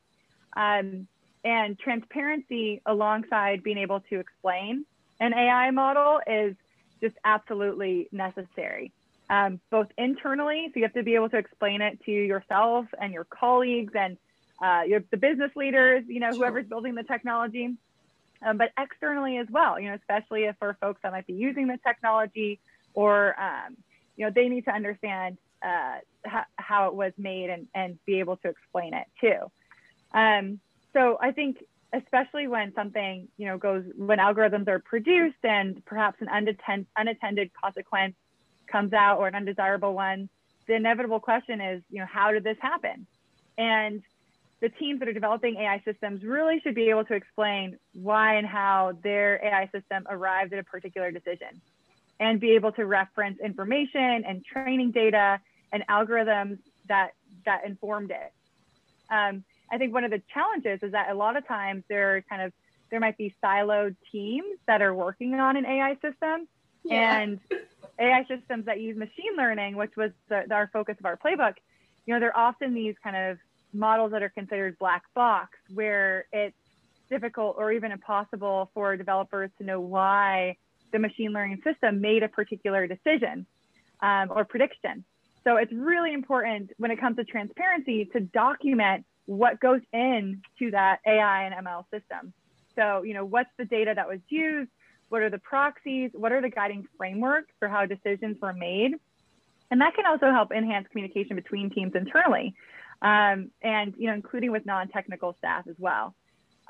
Um, 0.56 1.08
and 1.44 1.80
transparency 1.80 2.82
alongside 2.86 3.64
being 3.64 3.78
able 3.78 4.02
to 4.02 4.20
explain 4.20 4.86
an 5.20 5.34
AI 5.34 5.72
model 5.72 6.20
is 6.28 6.56
just 7.02 7.16
absolutely 7.26 8.08
necessary, 8.12 8.92
um, 9.32 9.62
both 9.72 9.88
internally. 9.98 10.68
So 10.68 10.74
you 10.76 10.84
have 10.84 10.94
to 10.94 11.04
be 11.04 11.16
able 11.16 11.30
to 11.30 11.38
explain 11.38 11.82
it 11.82 12.04
to 12.04 12.12
yourself 12.12 12.86
and 13.00 13.14
your 13.14 13.24
colleagues 13.24 13.94
and 13.96 14.18
uh, 14.62 14.82
your, 14.86 15.04
the 15.10 15.18
business 15.18 15.52
leaders, 15.56 16.04
you 16.08 16.20
know, 16.20 16.32
sure. 16.32 16.40
whoever's 16.40 16.68
building 16.68 16.96
the 16.96 17.04
technology, 17.04 17.74
um, 18.46 18.58
but 18.58 18.72
externally 18.78 19.38
as 19.38 19.48
well, 19.50 19.80
you 19.80 19.88
know, 19.88 19.96
especially 19.96 20.44
if 20.44 20.58
for 20.60 20.78
folks 20.82 21.00
that 21.02 21.14
might 21.14 21.26
be 21.26 21.34
using 21.34 21.68
the 21.68 21.80
technology 21.88 22.60
or, 22.94 23.40
um, 23.42 23.78
you 24.18 24.26
know, 24.26 24.32
they 24.36 24.50
need 24.50 24.66
to 24.66 24.72
understand 24.72 25.38
uh, 25.64 26.00
how, 26.26 26.44
how 26.58 26.88
it 26.90 26.94
was 26.94 27.14
made 27.18 27.50
and, 27.50 27.68
and 27.74 27.98
be 28.06 28.20
able 28.20 28.36
to 28.36 28.50
explain 28.50 28.94
it 28.94 29.08
too. 29.22 29.50
Um, 30.14 30.60
so 30.92 31.18
I 31.22 31.32
think 31.32 31.64
especially 31.94 32.48
when 32.48 32.74
something 32.74 33.28
you 33.38 33.46
know 33.46 33.58
goes 33.58 33.84
when 33.98 34.18
algorithms 34.18 34.68
are 34.68 34.80
produced 34.80 35.44
and 35.44 35.84
perhaps 35.86 36.22
an 36.22 36.28
unattended, 36.32 36.88
unattended 36.98 37.52
consequence 37.54 38.16
comes 38.72 38.94
out 38.94 39.18
or 39.20 39.28
an 39.28 39.36
undesirable 39.36 39.94
one 39.94 40.30
the 40.68 40.76
inevitable 40.76 41.20
question 41.20 41.60
is 41.60 41.82
you 41.90 42.00
know 42.00 42.08
how 42.12 42.32
did 42.32 42.44
this 42.44 42.58
happen 42.62 43.06
and 43.58 44.02
the 44.62 44.70
teams 44.70 45.00
that 45.00 45.08
are 45.08 45.14
developing 45.14 45.56
ai 45.58 45.82
systems 45.86 46.24
really 46.24 46.60
should 46.62 46.76
be 46.76 46.90
able 46.90 47.04
to 47.06 47.14
explain 47.14 47.78
why 47.94 48.36
and 48.36 48.48
how 48.48 48.98
their 49.04 49.44
ai 49.46 49.66
system 49.72 50.06
arrived 50.10 50.54
at 50.54 50.60
a 50.60 50.64
particular 50.64 51.12
decision 51.12 51.62
and 52.20 52.40
be 52.40 52.52
able 52.52 52.72
to 52.72 52.86
reference 52.86 53.40
information 53.40 54.24
and 54.28 54.46
training 54.46 54.92
data 54.92 55.40
and 55.74 55.84
algorithms 55.88 56.58
that 56.88 57.12
that 57.46 57.66
informed 57.66 58.12
it 58.12 58.32
um, 59.10 59.44
I 59.72 59.78
think 59.78 59.94
one 59.94 60.04
of 60.04 60.12
the 60.12 60.22
challenges 60.34 60.80
is 60.82 60.92
that 60.92 61.10
a 61.10 61.14
lot 61.14 61.38
of 61.38 61.48
times 61.48 61.84
there 61.90 62.16
are 62.16 62.22
kind 62.22 62.42
of 62.42 62.54
there 62.90 63.00
might 63.00 63.18
be 63.18 63.34
siloed 63.44 63.96
teams 64.12 64.58
that 64.68 64.82
are 64.82 64.94
working 64.94 65.34
on 65.36 65.56
an 65.56 65.66
AI 65.66 65.94
system 65.96 66.48
yeah. 66.84 67.20
and 67.20 67.40
AI 68.02 68.26
systems 68.28 68.66
that 68.66 68.80
use 68.80 68.98
machine 68.98 69.38
learning, 69.38 69.76
which 69.76 69.92
was 69.96 70.12
the, 70.28 70.52
our 70.54 70.70
focus 70.74 70.96
of 71.00 71.06
our 71.06 71.18
playbook. 71.18 71.54
You 72.06 72.14
know, 72.14 72.20
they're 72.20 72.38
often 72.38 72.74
these 72.74 72.96
kind 73.04 73.16
of 73.16 73.38
models 73.74 74.12
that 74.12 74.24
are 74.24 74.30
considered 74.30 74.78
black 74.80 75.04
box, 75.14 75.58
where 75.74 76.26
it's 76.34 76.56
difficult 77.10 77.56
or 77.58 77.72
even 77.72 77.92
impossible 77.92 78.72
for 78.74 78.98
developers 78.98 79.52
to 79.60 79.64
know 79.64 79.80
why 79.80 80.58
the 80.92 81.00
machine 81.00 81.32
learning 81.32 81.62
system 81.64 82.02
made 82.02 82.24
a 82.24 82.28
particular 82.28 82.88
decision 82.88 83.46
um, 84.02 84.30
or 84.32 84.44
prediction. 84.46 85.04
So 85.44 85.58
it's 85.58 85.72
really 85.72 86.14
important 86.14 86.72
when 86.78 86.92
it 86.92 87.00
comes 87.00 87.18
to 87.18 87.24
transparency 87.24 88.06
to 88.14 88.20
document 88.20 89.06
what 89.26 89.60
goes 89.60 89.82
into 89.94 90.72
that 90.72 91.00
AI 91.06 91.44
and 91.44 91.66
ML 91.66 91.86
system. 91.92 92.34
So, 92.76 93.04
you 93.04 93.14
know, 93.14 93.26
what's 93.26 93.50
the 93.58 93.66
data 93.66 93.94
that 93.96 94.08
was 94.08 94.20
used? 94.30 94.70
What 95.12 95.24
are 95.24 95.30
the 95.30 95.40
proxies? 95.40 96.12
What 96.14 96.32
are 96.32 96.42
the 96.42 96.50
guiding 96.50 96.88
frameworks 96.98 97.52
for 97.60 97.68
how 97.68 97.86
decisions 97.86 98.38
were 98.42 98.54
made? 98.54 98.94
And 99.70 99.82
that 99.82 99.94
can 99.94 100.06
also 100.06 100.32
help 100.32 100.54
enhance 100.54 100.88
communication 100.90 101.36
between 101.36 101.70
teams 101.70 101.92
internally, 101.96 102.56
um, 103.02 103.52
and 103.62 103.94
you 103.98 104.08
know, 104.08 104.14
including 104.14 104.52
with 104.52 104.66
non-technical 104.66 105.36
staff 105.38 105.68
as 105.68 105.76
well. 105.78 106.16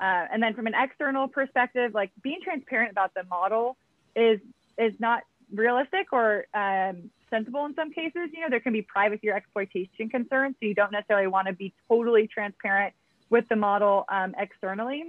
Uh, 0.00 0.26
and 0.32 0.42
then 0.42 0.54
from 0.54 0.66
an 0.66 0.74
external 0.74 1.28
perspective, 1.28 1.94
like 1.94 2.10
being 2.20 2.40
transparent 2.42 2.90
about 2.90 3.14
the 3.14 3.22
model 3.30 3.76
is 4.16 4.40
is 4.76 4.92
not 4.98 5.22
realistic 5.54 6.12
or 6.12 6.46
um, 6.52 7.10
sensible 7.30 7.64
in 7.66 7.76
some 7.76 7.92
cases. 7.92 8.30
You 8.32 8.40
know, 8.40 8.50
there 8.50 8.58
can 8.58 8.72
be 8.72 8.82
privacy 8.82 9.28
or 9.28 9.36
exploitation 9.36 10.08
concerns, 10.10 10.56
so 10.58 10.66
you 10.66 10.74
don't 10.74 10.90
necessarily 10.90 11.28
want 11.28 11.46
to 11.46 11.52
be 11.52 11.72
totally 11.88 12.26
transparent 12.26 12.92
with 13.30 13.48
the 13.48 13.56
model 13.56 14.04
um, 14.08 14.34
externally. 14.36 15.04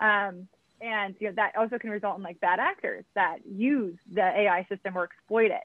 Um, 0.00 0.48
and 0.82 1.14
you 1.20 1.28
know, 1.28 1.34
that 1.36 1.56
also 1.56 1.78
can 1.78 1.90
result 1.90 2.16
in 2.16 2.22
like 2.22 2.40
bad 2.40 2.58
actors 2.58 3.04
that 3.14 3.38
use 3.46 3.96
the 4.12 4.22
AI 4.22 4.66
system 4.68 4.96
or 4.96 5.04
exploit 5.04 5.50
it. 5.50 5.62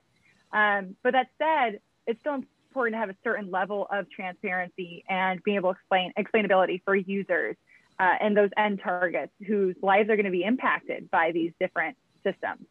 Um, 0.54 0.96
but 1.04 1.14
that 1.14 1.28
said, 1.38 1.80
it's 2.06 2.20
still 2.20 2.36
important 2.36 2.94
to 2.94 3.00
have 3.00 3.10
a 3.10 3.16
certain 3.24 3.52
level 3.52 3.88
of 3.92 4.10
transparency 4.10 5.04
and 5.10 5.44
being 5.44 5.58
able 5.58 5.74
to 5.74 5.80
explain 5.80 6.14
explainability 6.18 6.82
for 6.86 6.96
users 6.96 7.56
uh, 8.00 8.14
and 8.22 8.38
those 8.38 8.52
end 8.58 8.80
targets 8.84 9.32
whose 9.46 9.76
lives 9.82 10.10
are 10.10 10.16
going 10.16 10.26
to 10.26 10.32
be 10.32 10.44
impacted 10.44 11.10
by 11.10 11.32
these 11.32 11.52
different 11.60 11.98
systems. 12.24 12.66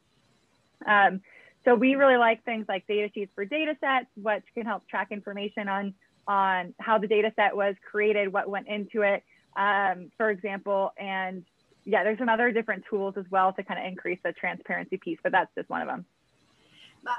Um, 0.86 1.20
so 1.64 1.74
we 1.74 1.96
really 1.96 2.16
like 2.16 2.44
things 2.44 2.66
like 2.68 2.86
data 2.86 3.10
sheets 3.12 3.32
for 3.34 3.44
data 3.44 3.76
sets, 3.80 4.06
which 4.16 4.44
can 4.54 4.64
help 4.64 4.88
track 4.88 5.08
information 5.10 5.68
on, 5.68 5.94
on 6.28 6.74
how 6.78 6.98
the 6.98 7.08
data 7.08 7.32
set 7.34 7.56
was 7.56 7.74
created, 7.90 8.32
what 8.32 8.48
went 8.48 8.68
into 8.68 9.02
it, 9.02 9.24
um, 9.56 10.12
for 10.16 10.30
example. 10.30 10.92
And 10.96 11.44
yeah, 11.86 12.02
there's 12.02 12.18
some 12.18 12.28
other 12.28 12.50
different 12.50 12.84
tools 12.90 13.14
as 13.16 13.24
well 13.30 13.52
to 13.52 13.62
kind 13.62 13.78
of 13.80 13.86
increase 13.86 14.18
the 14.24 14.32
transparency 14.32 14.96
piece, 14.96 15.18
but 15.22 15.32
that's 15.32 15.50
just 15.54 15.70
one 15.70 15.80
of 15.80 15.88
them. 15.88 16.04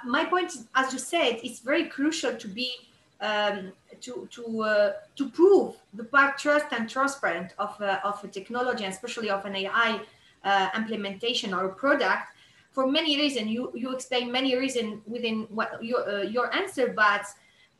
My 0.06 0.26
point, 0.26 0.52
as 0.76 0.92
you 0.92 1.00
said, 1.00 1.40
it's 1.44 1.60
very 1.62 1.86
crucial 1.86 2.36
to 2.36 2.48
be 2.48 2.70
um, 3.22 3.72
to 4.02 4.28
to 4.32 4.62
uh, 4.62 4.94
to 5.16 5.30
prove 5.30 5.76
the 5.94 6.04
trust 6.38 6.66
and 6.72 6.90
transparent 6.90 7.54
of 7.58 7.80
uh, 7.82 8.00
of 8.04 8.22
a 8.24 8.28
technology, 8.28 8.84
and 8.84 8.94
especially 8.94 9.30
of 9.30 9.46
an 9.46 9.56
AI 9.56 10.02
uh, 10.44 10.70
implementation 10.76 11.54
or 11.54 11.70
product, 11.70 12.28
for 12.72 12.86
many 12.86 13.18
reasons. 13.18 13.48
You 13.48 13.72
you 13.74 13.94
explain 13.94 14.30
many 14.30 14.58
reasons 14.58 15.02
within 15.08 15.48
what 15.50 15.82
your 15.82 16.08
uh, 16.08 16.22
your 16.24 16.54
answer, 16.54 16.94
but 16.94 17.26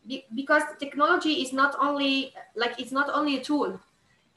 be, 0.08 0.26
because 0.34 0.64
technology 0.80 1.42
is 1.44 1.52
not 1.52 1.76
only 1.80 2.34
like 2.56 2.80
it's 2.80 2.94
not 2.94 3.10
only 3.14 3.36
a 3.36 3.44
tool. 3.44 3.80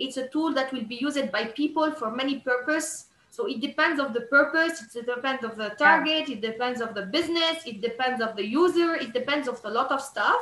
It's 0.00 0.16
a 0.16 0.28
tool 0.28 0.52
that 0.54 0.72
will 0.72 0.84
be 0.84 0.96
used 0.96 1.30
by 1.30 1.44
people 1.44 1.92
for 1.92 2.10
many 2.10 2.40
purpose. 2.40 3.06
So 3.30 3.46
it 3.46 3.60
depends 3.60 4.00
of 4.00 4.12
the 4.12 4.22
purpose. 4.22 4.96
It 4.96 5.06
depends 5.06 5.44
of 5.44 5.56
the 5.56 5.70
target. 5.78 6.28
It 6.28 6.40
depends 6.40 6.80
of 6.80 6.94
the 6.94 7.02
business. 7.02 7.64
It 7.64 7.80
depends 7.80 8.20
of 8.20 8.34
the 8.34 8.44
user. 8.44 8.94
It 8.94 9.12
depends 9.12 9.46
of 9.46 9.60
a 9.64 9.70
lot 9.70 9.92
of 9.92 10.00
stuff, 10.00 10.40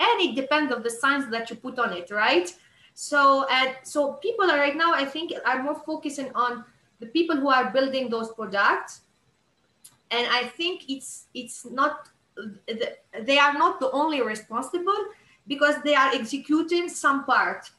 and 0.00 0.20
it 0.20 0.34
depends 0.34 0.72
of 0.72 0.82
the 0.82 0.90
science 0.90 1.26
that 1.30 1.48
you 1.50 1.56
put 1.56 1.78
on 1.78 1.92
it, 1.92 2.10
right? 2.10 2.52
So 2.94 3.46
and 3.48 3.76
so 3.84 4.14
people 4.14 4.50
are 4.50 4.58
right 4.58 4.76
now, 4.76 4.92
I 4.92 5.04
think, 5.04 5.32
are 5.46 5.62
more 5.62 5.80
focusing 5.86 6.32
on 6.34 6.64
the 7.00 7.06
people 7.06 7.36
who 7.36 7.50
are 7.50 7.70
building 7.70 8.08
those 8.08 8.32
products 8.32 9.02
and 10.10 10.26
i 10.30 10.44
think 10.44 10.84
it's 10.88 11.26
it's 11.34 11.64
not 11.66 12.08
they 13.22 13.38
are 13.38 13.54
not 13.54 13.80
the 13.80 13.90
only 13.90 14.22
responsible 14.22 15.00
because 15.46 15.76
they 15.82 15.94
are 15.94 16.14
executing 16.14 16.88
some 16.88 17.24
part 17.24 17.70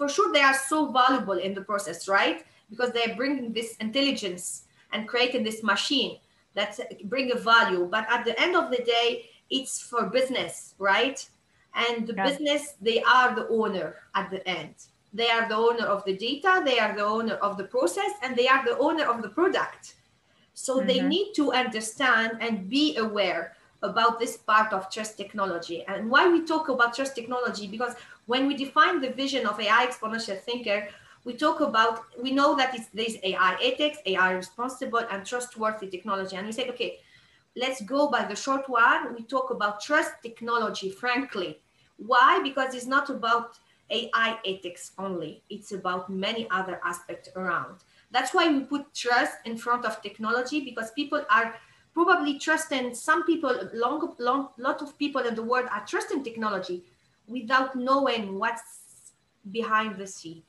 for 0.00 0.08
sure 0.08 0.32
they 0.32 0.40
are 0.40 0.54
so 0.54 0.90
valuable 0.90 1.38
in 1.46 1.52
the 1.52 1.60
process 1.60 2.08
right 2.08 2.46
because 2.70 2.90
they 2.92 3.04
are 3.04 3.14
bringing 3.16 3.52
this 3.52 3.76
intelligence 3.86 4.62
and 4.92 5.06
creating 5.06 5.42
this 5.44 5.62
machine 5.62 6.18
that 6.54 6.80
bring 7.04 7.30
a 7.32 7.38
value 7.38 7.86
but 7.94 8.06
at 8.08 8.24
the 8.24 8.34
end 8.40 8.56
of 8.56 8.70
the 8.70 8.82
day 8.96 9.26
it's 9.50 9.78
for 9.78 10.06
business 10.06 10.74
right 10.78 11.28
and 11.74 12.06
the 12.06 12.14
yeah. 12.14 12.26
business 12.28 12.62
they 12.80 13.02
are 13.02 13.34
the 13.34 13.46
owner 13.48 13.96
at 14.14 14.30
the 14.30 14.40
end 14.48 14.74
they 15.12 15.28
are 15.28 15.46
the 15.50 15.60
owner 15.68 15.84
of 15.84 16.02
the 16.06 16.16
data 16.16 16.62
they 16.64 16.78
are 16.78 16.96
the 16.96 17.04
owner 17.04 17.34
of 17.46 17.58
the 17.58 17.64
process 17.64 18.12
and 18.22 18.34
they 18.34 18.48
are 18.48 18.64
the 18.64 18.78
owner 18.78 19.04
of 19.04 19.20
the 19.20 19.28
product 19.28 19.96
so 20.54 20.78
mm-hmm. 20.78 20.88
they 20.88 21.00
need 21.02 21.34
to 21.34 21.52
understand 21.52 22.38
and 22.40 22.70
be 22.70 22.96
aware 22.96 23.54
about 23.82 24.18
this 24.18 24.36
part 24.36 24.72
of 24.72 24.90
trust 24.90 25.16
technology. 25.16 25.84
And 25.88 26.10
why 26.10 26.28
we 26.28 26.44
talk 26.44 26.68
about 26.68 26.94
trust 26.94 27.14
technology, 27.14 27.66
because 27.66 27.94
when 28.30 28.46
we 28.46 28.54
define 28.54 29.00
the 29.00 29.10
vision 29.10 29.44
of 29.44 29.58
AI 29.58 29.86
exponential 29.88 30.38
thinker, 30.40 30.88
we 31.24 31.34
talk 31.34 31.60
about, 31.60 32.04
we 32.22 32.30
know 32.30 32.56
that 32.56 32.72
it's, 32.76 32.86
there's 32.94 33.16
AI 33.24 33.58
ethics, 33.60 33.98
AI 34.06 34.30
responsible 34.30 35.04
and 35.10 35.26
trustworthy 35.26 35.88
technology. 35.88 36.36
And 36.36 36.46
we 36.46 36.52
said, 36.52 36.68
okay, 36.68 37.00
let's 37.56 37.82
go 37.82 38.08
by 38.08 38.24
the 38.26 38.36
short 38.36 38.68
one. 38.68 39.16
We 39.16 39.24
talk 39.24 39.50
about 39.50 39.80
trust 39.80 40.12
technology, 40.22 40.90
frankly. 40.90 41.58
Why? 41.96 42.40
Because 42.40 42.72
it's 42.76 42.86
not 42.86 43.10
about 43.10 43.58
AI 43.90 44.38
ethics 44.46 44.92
only. 44.96 45.42
It's 45.50 45.72
about 45.72 46.08
many 46.08 46.46
other 46.52 46.80
aspects 46.84 47.30
around. 47.34 47.78
That's 48.12 48.32
why 48.32 48.48
we 48.48 48.60
put 48.60 48.94
trust 48.94 49.38
in 49.44 49.56
front 49.56 49.84
of 49.84 50.00
technology 50.02 50.60
because 50.60 50.92
people 50.92 51.24
are 51.30 51.56
probably 51.92 52.38
trusting 52.38 52.94
some 52.94 53.26
people, 53.26 53.68
long, 53.74 54.14
long, 54.20 54.50
lot 54.56 54.82
of 54.82 54.96
people 54.98 55.22
in 55.22 55.34
the 55.34 55.42
world 55.42 55.66
are 55.72 55.84
trusting 55.84 56.22
technology 56.22 56.84
without 57.30 57.76
knowing 57.76 58.38
what's 58.38 59.12
behind 59.50 59.96
the 59.96 60.06
scene. 60.06 60.42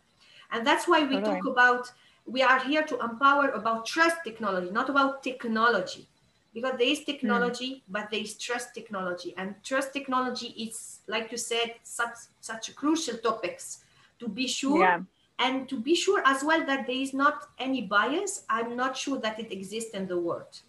And 0.51 0.67
that's 0.67 0.87
why 0.87 1.03
we 1.03 1.21
talk 1.21 1.45
about, 1.45 1.91
we 2.25 2.41
are 2.41 2.59
here 2.59 2.83
to 2.83 2.99
empower 2.99 3.49
about 3.49 3.85
trust 3.85 4.17
technology, 4.23 4.69
not 4.71 4.89
about 4.89 5.23
technology. 5.23 6.07
Because 6.53 6.73
there 6.77 6.89
is 6.89 7.05
technology, 7.05 7.75
mm. 7.75 7.81
but 7.87 8.11
there 8.11 8.19
is 8.19 8.33
trust 8.37 8.73
technology. 8.73 9.33
And 9.37 9.55
trust 9.63 9.93
technology 9.93 10.47
is, 10.47 10.99
like 11.07 11.31
you 11.31 11.37
said, 11.37 11.75
such 11.83 12.15
such 12.41 12.75
crucial 12.75 13.17
topics 13.19 13.85
to 14.19 14.27
be 14.27 14.47
sure. 14.47 14.83
Yeah. 14.83 14.99
And 15.39 15.69
to 15.69 15.79
be 15.79 15.95
sure 15.95 16.21
as 16.25 16.43
well 16.43 16.65
that 16.65 16.85
there 16.87 16.95
is 16.95 17.13
not 17.13 17.47
any 17.57 17.83
bias, 17.83 18.43
I'm 18.49 18.75
not 18.75 18.97
sure 18.97 19.17
that 19.19 19.39
it 19.39 19.51
exists 19.51 19.91
in 19.91 20.07
the 20.07 20.19
world. 20.19 20.59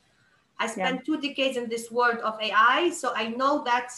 I 0.59 0.69
spent 0.69 1.01
yeah. 1.01 1.03
two 1.05 1.21
decades 1.21 1.57
in 1.57 1.69
this 1.69 1.91
world 1.91 2.19
of 2.19 2.41
AI, 2.41 2.91
so 2.91 3.13
I 3.17 3.29
know 3.29 3.65
that 3.65 3.93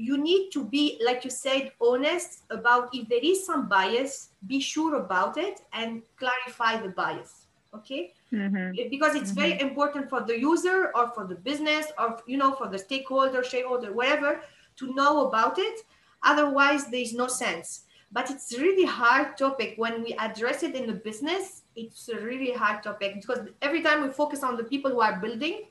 you 0.00 0.16
need 0.16 0.50
to 0.50 0.64
be, 0.64 1.00
like 1.04 1.24
you 1.24 1.30
said, 1.30 1.72
honest 1.80 2.44
about 2.50 2.88
if 2.92 3.08
there 3.08 3.20
is 3.22 3.44
some 3.44 3.68
bias, 3.68 4.30
be 4.46 4.58
sure 4.60 4.96
about 4.96 5.36
it 5.36 5.60
and 5.72 6.02
clarify 6.16 6.80
the 6.80 6.88
bias. 6.88 7.46
Okay. 7.74 8.14
Mm-hmm. 8.32 8.88
Because 8.88 9.14
it's 9.14 9.30
mm-hmm. 9.30 9.40
very 9.40 9.60
important 9.60 10.08
for 10.08 10.22
the 10.22 10.38
user 10.38 10.90
or 10.94 11.12
for 11.14 11.26
the 11.26 11.34
business 11.34 11.86
or, 11.98 12.18
you 12.26 12.38
know, 12.38 12.52
for 12.52 12.68
the 12.68 12.78
stakeholder, 12.78 13.44
shareholder, 13.44 13.92
whatever, 13.92 14.40
to 14.76 14.94
know 14.94 15.28
about 15.28 15.58
it. 15.58 15.80
Otherwise, 16.22 16.86
there's 16.90 17.12
no 17.12 17.28
sense. 17.28 17.82
But 18.12 18.30
it's 18.30 18.58
really 18.58 18.84
hard 18.84 19.36
topic 19.36 19.74
when 19.76 20.02
we 20.02 20.14
address 20.14 20.62
it 20.62 20.74
in 20.74 20.86
the 20.86 20.94
business. 20.94 21.62
It's 21.76 22.08
a 22.08 22.16
really 22.16 22.52
hard 22.52 22.82
topic 22.82 23.14
because 23.14 23.46
every 23.62 23.82
time 23.82 24.02
we 24.02 24.08
focus 24.08 24.42
on 24.42 24.56
the 24.56 24.64
people 24.64 24.90
who 24.90 25.00
are 25.00 25.20
building, 25.20 25.66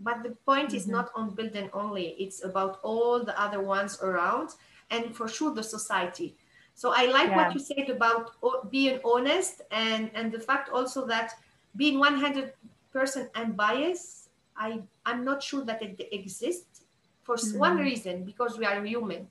but 0.00 0.22
the 0.22 0.30
point 0.44 0.68
mm-hmm. 0.68 0.76
is 0.76 0.86
not 0.86 1.10
on 1.14 1.30
building 1.30 1.70
only 1.72 2.14
it's 2.18 2.44
about 2.44 2.78
all 2.82 3.22
the 3.22 3.38
other 3.40 3.60
ones 3.60 3.98
around 4.02 4.50
and 4.90 5.14
for 5.14 5.28
sure 5.28 5.54
the 5.54 5.62
society 5.62 6.36
so 6.74 6.92
i 6.94 7.06
like 7.06 7.28
yeah. 7.28 7.36
what 7.36 7.54
you 7.54 7.60
said 7.60 7.88
about 7.88 8.32
being 8.70 9.00
honest 9.04 9.62
and 9.70 10.10
and 10.14 10.30
the 10.32 10.38
fact 10.38 10.70
also 10.70 11.06
that 11.06 11.32
being 11.76 11.98
100% 11.98 12.52
unbiased 13.34 14.28
i 14.56 14.80
i'm 15.04 15.24
not 15.24 15.42
sure 15.42 15.64
that 15.64 15.82
it 15.82 16.08
exists 16.12 16.82
for 17.22 17.36
mm-hmm. 17.36 17.58
one 17.58 17.78
reason 17.78 18.24
because 18.24 18.58
we 18.58 18.64
are 18.66 18.84
human 18.84 19.26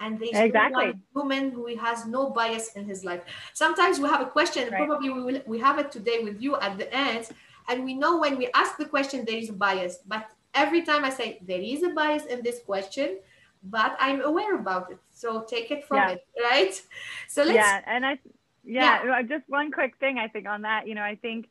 and 0.00 0.18
there's 0.18 0.34
exactly. 0.34 0.92
no 1.14 1.22
human 1.22 1.50
who 1.50 1.74
has 1.76 2.06
no 2.06 2.30
bias 2.30 2.72
in 2.74 2.84
his 2.84 3.04
life 3.04 3.22
sometimes 3.54 3.98
we 3.98 4.08
have 4.08 4.20
a 4.20 4.26
question 4.26 4.68
right. 4.70 4.86
probably 4.86 5.10
we 5.10 5.22
will 5.22 5.40
we 5.46 5.58
have 5.58 5.78
it 5.78 5.90
today 5.90 6.20
with 6.22 6.40
you 6.40 6.56
at 6.56 6.76
the 6.76 6.92
end 6.94 7.28
and 7.68 7.84
we 7.84 7.94
know 7.94 8.18
when 8.18 8.38
we 8.38 8.48
ask 8.54 8.76
the 8.76 8.84
question, 8.84 9.24
there 9.24 9.36
is 9.36 9.50
a 9.50 9.52
bias. 9.52 9.98
But 10.06 10.30
every 10.54 10.82
time 10.82 11.04
I 11.04 11.10
say 11.10 11.38
there 11.42 11.60
is 11.60 11.82
a 11.82 11.90
bias 11.90 12.24
in 12.26 12.42
this 12.42 12.60
question, 12.60 13.18
but 13.62 13.96
I'm 14.00 14.20
aware 14.22 14.54
about 14.56 14.90
it. 14.90 14.98
So 15.12 15.42
take 15.42 15.70
it 15.70 15.84
from 15.86 15.98
yeah. 15.98 16.10
it, 16.10 16.26
right? 16.42 16.82
So 17.28 17.42
let's. 17.42 17.54
Yeah, 17.54 17.80
and 17.86 18.06
I, 18.06 18.18
yeah, 18.64 19.04
yeah, 19.04 19.22
just 19.22 19.44
one 19.48 19.70
quick 19.70 19.96
thing 19.98 20.18
I 20.18 20.28
think 20.28 20.46
on 20.46 20.62
that. 20.62 20.86
You 20.86 20.94
know, 20.94 21.02
I 21.02 21.16
think 21.16 21.48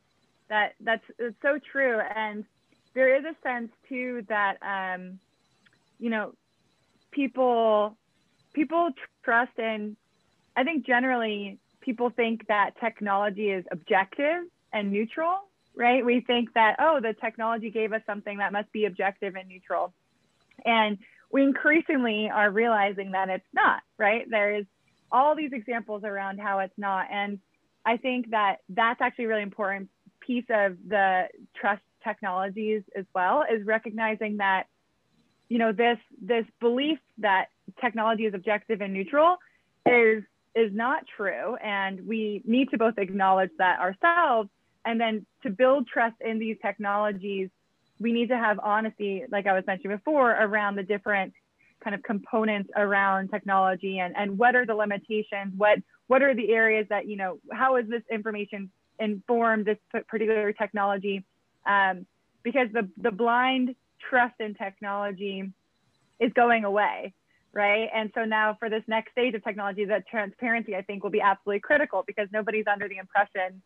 that 0.48 0.74
that's 0.80 1.04
it's 1.18 1.36
so 1.42 1.58
true, 1.72 2.00
and 2.00 2.44
there 2.94 3.14
is 3.16 3.24
a 3.24 3.34
sense 3.42 3.70
too 3.88 4.24
that, 4.28 4.56
um, 4.62 5.18
you 5.98 6.10
know, 6.10 6.32
people 7.10 7.96
people 8.52 8.90
trust 9.22 9.58
in. 9.58 9.96
I 10.56 10.64
think 10.64 10.86
generally 10.86 11.58
people 11.80 12.10
think 12.10 12.46
that 12.48 12.80
technology 12.80 13.50
is 13.50 13.64
objective 13.70 14.44
and 14.72 14.90
neutral 14.90 15.40
right? 15.76 16.04
We 16.04 16.20
think 16.20 16.54
that, 16.54 16.76
oh, 16.78 17.00
the 17.00 17.12
technology 17.12 17.70
gave 17.70 17.92
us 17.92 18.00
something 18.06 18.38
that 18.38 18.52
must 18.52 18.72
be 18.72 18.86
objective 18.86 19.36
and 19.36 19.48
neutral. 19.48 19.92
And 20.64 20.98
we 21.30 21.42
increasingly 21.42 22.30
are 22.30 22.50
realizing 22.50 23.12
that 23.12 23.28
it's 23.28 23.44
not, 23.52 23.82
right? 23.98 24.26
There's 24.28 24.64
all 25.12 25.36
these 25.36 25.52
examples 25.52 26.02
around 26.02 26.38
how 26.38 26.60
it's 26.60 26.76
not. 26.78 27.06
And 27.12 27.38
I 27.84 27.98
think 27.98 28.30
that 28.30 28.56
that's 28.68 29.00
actually 29.00 29.26
a 29.26 29.28
really 29.28 29.42
important 29.42 29.90
piece 30.20 30.46
of 30.50 30.76
the 30.88 31.28
trust 31.54 31.82
technologies 32.02 32.82
as 32.96 33.04
well 33.14 33.44
is 33.50 33.66
recognizing 33.66 34.38
that 34.38 34.66
you 35.48 35.58
know 35.58 35.72
this 35.72 35.98
this 36.20 36.44
belief 36.60 36.98
that 37.18 37.46
technology 37.80 38.26
is 38.26 38.34
objective 38.34 38.80
and 38.80 38.92
neutral 38.92 39.36
is 39.86 40.22
is 40.54 40.72
not 40.72 41.04
true 41.16 41.56
and 41.56 42.06
we 42.06 42.42
need 42.44 42.70
to 42.70 42.78
both 42.78 42.94
acknowledge 42.98 43.50
that 43.58 43.78
ourselves 43.78 44.48
and 44.86 45.00
then 45.00 45.26
to 45.42 45.50
build 45.50 45.88
trust 45.88 46.16
in 46.20 46.38
these 46.38 46.56
technologies, 46.62 47.50
we 47.98 48.12
need 48.12 48.28
to 48.28 48.36
have 48.36 48.58
honesty, 48.60 49.24
like 49.30 49.46
I 49.46 49.52
was 49.52 49.64
mentioning 49.66 49.96
before, 49.96 50.30
around 50.30 50.76
the 50.76 50.82
different 50.82 51.34
kind 51.82 51.94
of 51.94 52.02
components 52.02 52.70
around 52.76 53.28
technology 53.28 53.98
and, 53.98 54.16
and 54.16 54.38
what 54.38 54.54
are 54.54 54.64
the 54.64 54.74
limitations, 54.74 55.52
what 55.56 55.78
what 56.06 56.22
are 56.22 56.34
the 56.34 56.52
areas 56.52 56.86
that, 56.88 57.08
you 57.08 57.16
know, 57.16 57.38
how 57.50 57.76
is 57.76 57.88
this 57.88 58.02
information 58.10 58.70
informed 59.00 59.66
this 59.66 59.78
particular 60.06 60.52
technology? 60.52 61.24
Um, 61.66 62.06
because 62.44 62.68
the, 62.72 62.88
the 62.96 63.10
blind 63.10 63.74
trust 64.08 64.36
in 64.38 64.54
technology 64.54 65.50
is 66.20 66.32
going 66.34 66.64
away, 66.64 67.12
right? 67.52 67.88
And 67.92 68.12
so 68.14 68.24
now 68.24 68.56
for 68.60 68.70
this 68.70 68.84
next 68.86 69.10
stage 69.10 69.34
of 69.34 69.42
technology, 69.42 69.84
that 69.86 70.06
transparency 70.06 70.76
I 70.76 70.82
think 70.82 71.02
will 71.02 71.10
be 71.10 71.20
absolutely 71.20 71.58
critical 71.60 72.04
because 72.06 72.28
nobody's 72.32 72.66
under 72.72 72.88
the 72.88 72.98
impression 72.98 73.62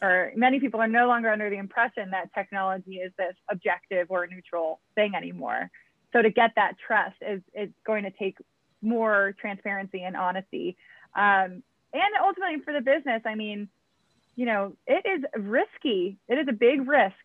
or 0.00 0.32
many 0.36 0.60
people 0.60 0.80
are 0.80 0.88
no 0.88 1.06
longer 1.06 1.30
under 1.30 1.50
the 1.50 1.56
impression 1.56 2.10
that 2.10 2.32
technology 2.34 2.96
is 2.96 3.12
this 3.18 3.34
objective 3.50 4.06
or 4.10 4.26
neutral 4.26 4.80
thing 4.94 5.14
anymore. 5.14 5.70
So 6.12 6.22
to 6.22 6.30
get 6.30 6.52
that 6.56 6.76
trust 6.78 7.16
is, 7.20 7.40
is 7.54 7.70
going 7.84 8.04
to 8.04 8.10
take 8.10 8.36
more 8.80 9.34
transparency 9.40 10.02
and 10.02 10.16
honesty. 10.16 10.76
Um, 11.14 11.62
and 11.92 12.14
ultimately 12.22 12.60
for 12.64 12.72
the 12.72 12.80
business, 12.80 13.22
I 13.24 13.34
mean, 13.34 13.68
you 14.36 14.46
know, 14.46 14.74
it 14.86 15.04
is 15.04 15.24
risky. 15.34 16.16
It 16.28 16.38
is 16.38 16.46
a 16.48 16.52
big 16.52 16.86
risk 16.86 17.16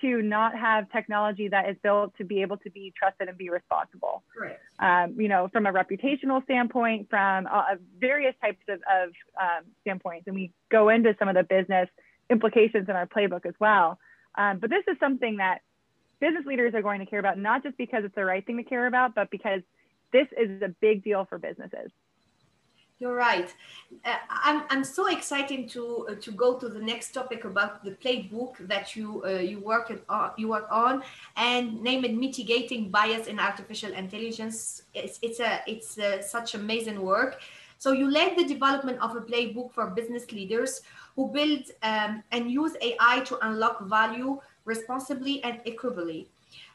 to 0.00 0.20
not 0.20 0.58
have 0.58 0.90
technology 0.90 1.48
that 1.48 1.68
is 1.68 1.76
built 1.82 2.16
to 2.18 2.24
be 2.24 2.42
able 2.42 2.56
to 2.58 2.70
be 2.70 2.92
trusted 2.98 3.28
and 3.28 3.38
be 3.38 3.50
responsible. 3.50 4.22
Right. 4.38 4.58
Um, 4.80 5.20
you 5.20 5.28
know, 5.28 5.48
from 5.52 5.66
a 5.66 5.72
reputational 5.72 6.42
standpoint, 6.44 7.08
from 7.08 7.46
uh, 7.46 7.76
various 8.00 8.34
types 8.40 8.62
of, 8.68 8.80
of 8.90 9.10
um, 9.40 9.64
standpoints, 9.82 10.26
and 10.26 10.34
we 10.34 10.52
go 10.70 10.88
into 10.88 11.14
some 11.18 11.28
of 11.28 11.36
the 11.36 11.44
business 11.44 11.88
implications 12.32 12.88
in 12.88 12.96
our 12.96 13.06
playbook 13.06 13.46
as 13.46 13.54
well. 13.60 13.98
Um, 14.36 14.58
but 14.58 14.70
this 14.70 14.84
is 14.88 14.96
something 14.98 15.36
that 15.36 15.60
business 16.20 16.44
leaders 16.46 16.74
are 16.74 16.82
going 16.82 17.00
to 17.00 17.06
care 17.06 17.18
about, 17.18 17.38
not 17.38 17.62
just 17.62 17.76
because 17.76 18.04
it's 18.04 18.14
the 18.14 18.24
right 18.24 18.44
thing 18.46 18.56
to 18.56 18.64
care 18.64 18.86
about, 18.86 19.14
but 19.14 19.30
because 19.30 19.62
this 20.12 20.28
is 20.42 20.62
a 20.62 20.70
big 20.80 21.04
deal 21.04 21.24
for 21.28 21.38
businesses. 21.38 21.90
You're 23.02 23.16
right. 23.16 23.52
Uh, 24.04 24.14
I'm, 24.30 24.62
I'm 24.70 24.84
so 24.84 25.08
excited 25.08 25.68
to 25.70 26.06
uh, 26.08 26.14
to 26.20 26.30
go 26.30 26.56
to 26.62 26.68
the 26.68 26.78
next 26.78 27.10
topic 27.10 27.44
about 27.44 27.84
the 27.84 27.90
playbook 28.02 28.52
that 28.68 28.94
you 28.94 29.24
uh, 29.26 29.30
you 29.50 29.58
work 29.58 29.86
on 30.08 30.30
you 30.36 30.46
work 30.56 30.68
on 30.70 31.02
and 31.36 31.82
name 31.82 32.04
it 32.04 32.14
mitigating 32.14 32.90
bias 32.90 33.26
in 33.26 33.40
artificial 33.40 33.92
intelligence. 33.92 34.82
It's 34.94 35.18
it's 35.20 35.40
a 35.40 35.52
it's 35.66 35.98
a, 35.98 36.22
such 36.22 36.54
amazing 36.54 37.02
work. 37.02 37.40
So 37.78 37.90
you 37.90 38.08
led 38.08 38.38
the 38.38 38.44
development 38.44 38.98
of 39.02 39.16
a 39.16 39.20
playbook 39.20 39.72
for 39.72 39.84
business 39.90 40.30
leaders 40.30 40.82
who 41.16 41.28
build 41.28 41.64
um, 41.82 42.22
and 42.32 42.50
use 42.50 42.74
AI 42.80 43.20
to 43.26 43.38
unlock 43.46 43.86
value 43.88 44.40
responsibly 44.64 45.42
and 45.44 45.60
equitably. 45.66 46.28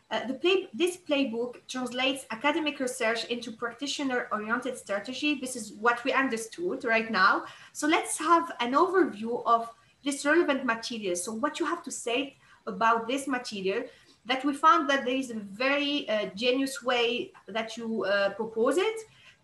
Uh, 0.09 0.25
the 0.25 0.33
play, 0.35 0.69
this 0.73 0.97
playbook 0.97 1.55
translates 1.67 2.25
academic 2.31 2.79
research 2.79 3.25
into 3.25 3.51
practitioner-oriented 3.51 4.77
strategy. 4.77 5.35
This 5.35 5.57
is 5.57 5.73
what 5.73 6.01
we 6.05 6.13
understood 6.13 6.85
right 6.85 7.11
now. 7.11 7.43
So 7.73 7.87
let's 7.87 8.17
have 8.17 8.53
an 8.61 8.71
overview 8.71 9.43
of 9.45 9.69
this 10.05 10.25
relevant 10.25 10.63
material. 10.63 11.17
So 11.17 11.33
what 11.33 11.59
you 11.59 11.65
have 11.65 11.83
to 11.83 11.91
say 11.91 12.37
about 12.67 13.07
this 13.07 13.27
material 13.27 13.83
that 14.25 14.45
we 14.45 14.53
found 14.53 14.89
that 14.89 15.05
there 15.05 15.15
is 15.15 15.31
a 15.31 15.35
very 15.35 16.07
uh, 16.09 16.27
genius 16.35 16.83
way 16.83 17.31
that 17.47 17.75
you 17.75 18.05
uh, 18.05 18.29
propose 18.31 18.77
it 18.77 18.99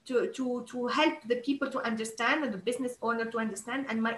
to, 0.05 0.27
to, 0.31 0.65
to 0.69 0.87
help 0.87 1.15
the 1.27 1.37
people 1.37 1.69
to 1.71 1.79
understand 1.79 2.43
and 2.43 2.53
the 2.53 2.57
business 2.57 2.97
owner 3.01 3.25
to 3.25 3.37
understand. 3.37 3.85
And 3.89 4.01
my 4.01 4.15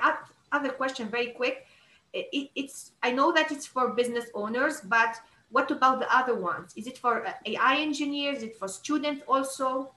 other 0.52 0.70
question 0.70 1.10
very 1.10 1.28
quick. 1.28 1.66
It, 2.14 2.50
it's 2.56 2.92
I 3.04 3.12
know 3.12 3.34
that 3.34 3.52
it's 3.52 3.66
for 3.66 3.90
business 3.94 4.26
owners, 4.34 4.82
but 4.82 5.18
what 5.50 5.70
about 5.72 6.00
the 6.00 6.16
other 6.16 6.36
ones? 6.36 6.74
Is 6.76 6.88
it 6.88 6.98
for 6.98 7.26
uh, 7.26 7.34
AI 7.46 7.78
engineers? 7.78 8.38
Is 8.38 8.44
it 8.44 8.58
for 8.58 8.68
students 8.68 9.22
also? 9.28 9.92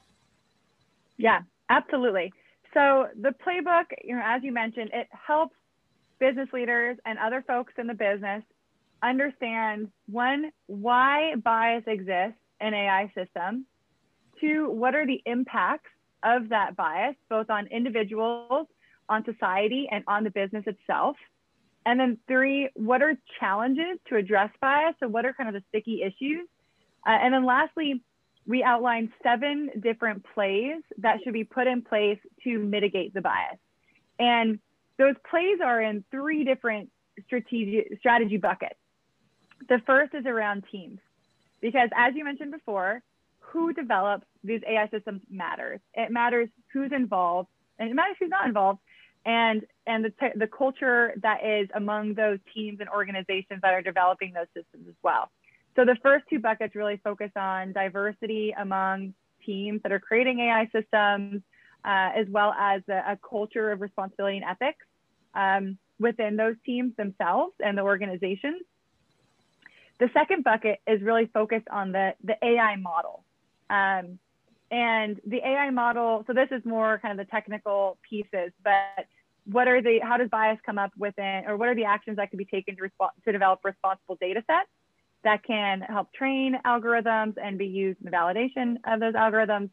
Yeah, 1.17 1.41
absolutely. 1.69 2.33
So 2.75 3.09
the 3.21 3.31
playbook, 3.31 3.87
you 4.05 4.15
know, 4.15 4.23
as 4.25 4.43
you 4.43 4.53
mentioned, 4.53 4.91
it 4.93 5.09
helps 5.11 5.57
business 6.21 6.49
leaders 6.53 6.97
and 7.07 7.19
other 7.19 7.43
folks 7.47 7.73
in 7.79 7.87
the 7.87 7.95
business 7.95 8.43
understand 9.03 9.89
one, 10.07 10.51
why 10.67 11.35
bias 11.43 11.85
exists 11.87 12.41
in 12.61 12.75
AI 12.75 13.11
systems. 13.15 13.65
Two, 14.41 14.71
what 14.71 14.95
are 14.95 15.07
the 15.07 15.23
impacts 15.27 15.91
of 16.23 16.49
that 16.49 16.77
bias, 16.77 17.15
both 17.29 17.51
on 17.51 17.67
individuals, 17.69 18.67
on 19.09 19.25
society, 19.25 19.89
and 19.91 20.05
on 20.07 20.25
the 20.25 20.31
business 20.31 20.65
itself? 20.67 21.17
And 21.87 21.99
then 21.99 22.19
three, 22.27 22.69
what 22.75 23.03
are 23.03 23.15
challenges 23.41 23.99
to 24.09 24.17
address 24.17 24.51
bias? 24.61 24.95
So 25.01 25.09
what 25.09 25.25
are 25.25 25.33
kind 25.33 25.49
of 25.49 25.55
the 25.55 25.63
sticky 25.69 26.03
issues? 26.03 26.47
Uh, 27.07 27.11
and 27.13 27.33
then 27.33 27.47
lastly, 27.47 28.03
we 28.47 28.63
outlined 28.63 29.11
seven 29.23 29.71
different 29.81 30.25
plays 30.35 30.83
that 30.99 31.19
should 31.23 31.33
be 31.33 31.45
put 31.45 31.67
in 31.67 31.83
place 31.83 32.19
to 32.45 32.59
mitigate 32.59 33.15
the 33.15 33.21
bias. 33.21 33.59
And 34.19 34.59
those 34.99 35.15
plays 35.31 35.59
are 35.65 35.81
in 35.81 36.05
three 36.11 36.45
different 36.45 36.91
strategy, 37.27 37.85
strategy 37.99 38.37
buckets. 38.37 38.79
The 39.69 39.81
first 39.87 40.15
is 40.15 40.25
around 40.27 40.65
teams, 40.71 40.99
because 41.61 41.89
as 41.97 42.15
you 42.15 42.25
mentioned 42.25 42.53
before, 42.53 43.03
who 43.41 43.73
develops 43.73 44.27
these 44.45 44.61
AI 44.69 44.89
systems 44.89 45.23
matters. 45.31 45.81
It 45.95 46.11
matters 46.11 46.49
who's 46.73 46.93
involved, 46.93 47.49
and 47.79 47.91
it 47.91 47.95
matters 47.95 48.17
who's 48.19 48.31
not 48.31 48.47
involved, 48.47 48.81
and 49.25 49.63
and 49.87 50.05
the 50.05 50.13
the 50.37 50.47
culture 50.47 51.15
that 51.23 51.45
is 51.45 51.69
among 51.75 52.15
those 52.15 52.39
teams 52.55 52.81
and 52.81 52.89
organizations 52.89 53.61
that 53.63 53.75
are 53.75 53.83
developing 53.83 54.33
those 54.33 54.47
systems 54.55 54.87
as 54.89 54.95
well. 55.03 55.31
So 55.77 55.85
the 55.85 55.97
first 56.03 56.25
two 56.29 56.41
buckets 56.41 56.75
really 56.75 57.01
focus 57.05 57.31
on 57.37 57.73
diversity 57.73 58.55
among 58.59 59.15
teams 59.45 59.81
that 59.83 59.93
are 59.93 60.01
creating 60.01 60.41
AI 60.41 60.69
systems, 60.73 61.43
uh, 61.85 62.11
as 62.17 62.27
well 62.29 62.53
as 62.59 62.83
a, 62.89 63.13
a, 63.13 63.19
culture 63.29 63.71
of 63.71 63.81
responsibility 63.81 64.39
and 64.39 64.45
ethics 64.45 64.85
um, 65.35 65.79
within 66.01 66.37
those 66.37 66.57
teams 66.67 66.97
themselves 66.97 67.55
and 67.65 67.79
the 67.79 67.83
organizations. 67.83 68.63
The 70.01 70.11
second 70.13 70.43
bucket 70.45 70.81
is 70.87 71.01
really 71.01 71.27
focused 71.27 71.69
on 71.71 71.93
the, 71.93 72.15
the 72.25 72.37
AI 72.43 72.77
model. 72.77 73.25
Um, 73.71 74.19
and 74.71 75.21
the 75.27 75.39
AI 75.39 75.71
model, 75.71 76.25
so 76.27 76.33
this 76.33 76.49
is 76.51 76.65
more 76.65 76.99
kind 77.01 77.19
of 77.19 77.27
the 77.27 77.31
technical 77.31 77.99
pieces, 78.09 78.53
but 78.63 79.07
what 79.51 79.67
are 79.67 79.81
the, 79.81 80.01
how 80.03 80.19
does 80.19 80.29
bias 80.29 80.59
come 80.65 80.79
up 80.79 80.93
within, 80.99 81.45
or 81.47 81.57
what 81.57 81.69
are 81.69 81.75
the 81.75 81.85
actions 81.85 82.17
that 82.17 82.31
can 82.31 82.37
be 82.37 82.45
taken 82.45 82.77
to, 82.77 82.91
to 83.25 83.33
develop 83.33 83.61
responsible 83.65 84.17
data 84.21 84.43
sets? 84.47 84.69
that 85.25 85.43
can 85.45 85.81
help 85.81 86.13
train 86.13 86.57
algorithms 86.65 87.35
and 87.43 87.59
be 87.59 87.67
used 87.67 87.99
in 88.01 88.11
the 88.11 88.17
validation 88.17 88.77
of 88.87 89.01
those 89.01 89.15
algorithms. 89.15 89.71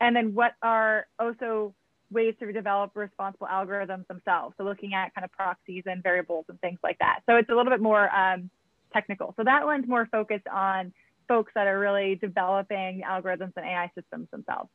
And 0.00 0.14
then 0.14 0.34
what 0.34 0.52
are 0.62 1.06
also 1.18 1.74
ways 2.10 2.34
to 2.40 2.52
develop 2.52 2.90
responsible 2.94 3.46
algorithms 3.50 4.06
themselves. 4.06 4.54
So 4.58 4.64
looking 4.64 4.92
at 4.92 5.14
kind 5.14 5.24
of 5.24 5.32
proxies 5.32 5.84
and 5.86 6.02
variables 6.02 6.44
and 6.48 6.60
things 6.60 6.78
like 6.82 6.98
that. 6.98 7.20
So 7.26 7.36
it's 7.36 7.48
a 7.48 7.54
little 7.54 7.72
bit 7.72 7.80
more 7.80 8.14
um, 8.14 8.50
technical. 8.92 9.32
So 9.36 9.44
that 9.44 9.64
one's 9.64 9.88
more 9.88 10.06
focused 10.12 10.46
on 10.48 10.92
folks 11.32 11.50
that 11.54 11.66
are 11.66 11.78
really 11.78 12.14
developing 12.16 13.00
algorithms 13.08 13.52
and 13.56 13.64
AI 13.64 13.90
systems 13.98 14.28
themselves. 14.30 14.68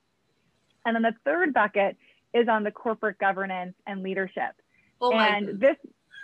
And 0.87 0.95
then 0.95 1.03
the 1.03 1.13
third 1.23 1.53
bucket 1.53 1.95
is 2.33 2.47
on 2.47 2.63
the 2.63 2.71
corporate 2.71 3.19
governance 3.19 3.75
and 3.85 4.01
leadership. 4.01 4.53
Oh 4.99 5.11
and 5.11 5.59
this, 5.59 5.75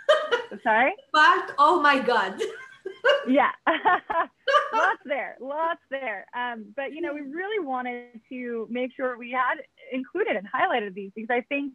sorry? 0.64 0.92
But, 1.12 1.52
oh 1.56 1.80
my 1.80 2.00
God. 2.00 2.40
yeah, 3.28 3.52
lots 4.72 5.02
there, 5.04 5.36
lots 5.40 5.80
there. 5.88 6.26
Um, 6.36 6.66
but 6.74 6.92
you 6.92 7.00
know, 7.00 7.14
we 7.14 7.20
really 7.20 7.64
wanted 7.64 8.20
to 8.30 8.66
make 8.68 8.90
sure 8.96 9.16
we 9.16 9.30
had 9.30 9.58
included 9.92 10.34
and 10.34 10.48
highlighted 10.52 10.94
these 10.94 11.12
because 11.14 11.30
I 11.30 11.42
think 11.42 11.74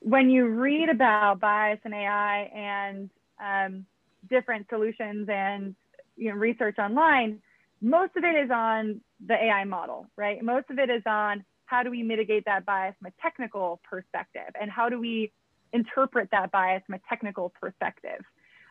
when 0.00 0.30
you 0.30 0.48
read 0.48 0.88
about 0.88 1.38
bias 1.38 1.78
and 1.84 1.94
AI 1.94 2.50
and 2.52 3.10
um, 3.40 3.86
different 4.28 4.66
solutions 4.68 5.28
and 5.30 5.76
you 6.16 6.30
know 6.30 6.34
research 6.36 6.78
online, 6.80 7.40
most 7.80 8.16
of 8.16 8.24
it 8.24 8.36
is 8.44 8.50
on 8.50 9.00
the 9.24 9.34
AI 9.34 9.64
model, 9.64 10.06
right? 10.16 10.42
Most 10.42 10.70
of 10.70 10.78
it 10.78 10.90
is 10.90 11.02
on 11.06 11.44
how 11.66 11.82
do 11.82 11.90
we 11.90 12.02
mitigate 12.02 12.44
that 12.46 12.64
bias 12.64 12.94
from 12.98 13.12
a 13.12 13.22
technical 13.22 13.80
perspective 13.88 14.54
and 14.60 14.70
how 14.70 14.88
do 14.88 14.98
we 14.98 15.32
interpret 15.72 16.28
that 16.32 16.50
bias 16.50 16.82
from 16.86 16.94
a 16.94 17.00
technical 17.08 17.52
perspective. 17.60 18.24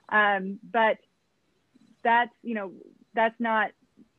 Um, 0.09 0.59
but 0.71 0.97
that's 2.03 2.31
you 2.41 2.55
know 2.55 2.71
that's 3.13 3.35
not 3.39 3.71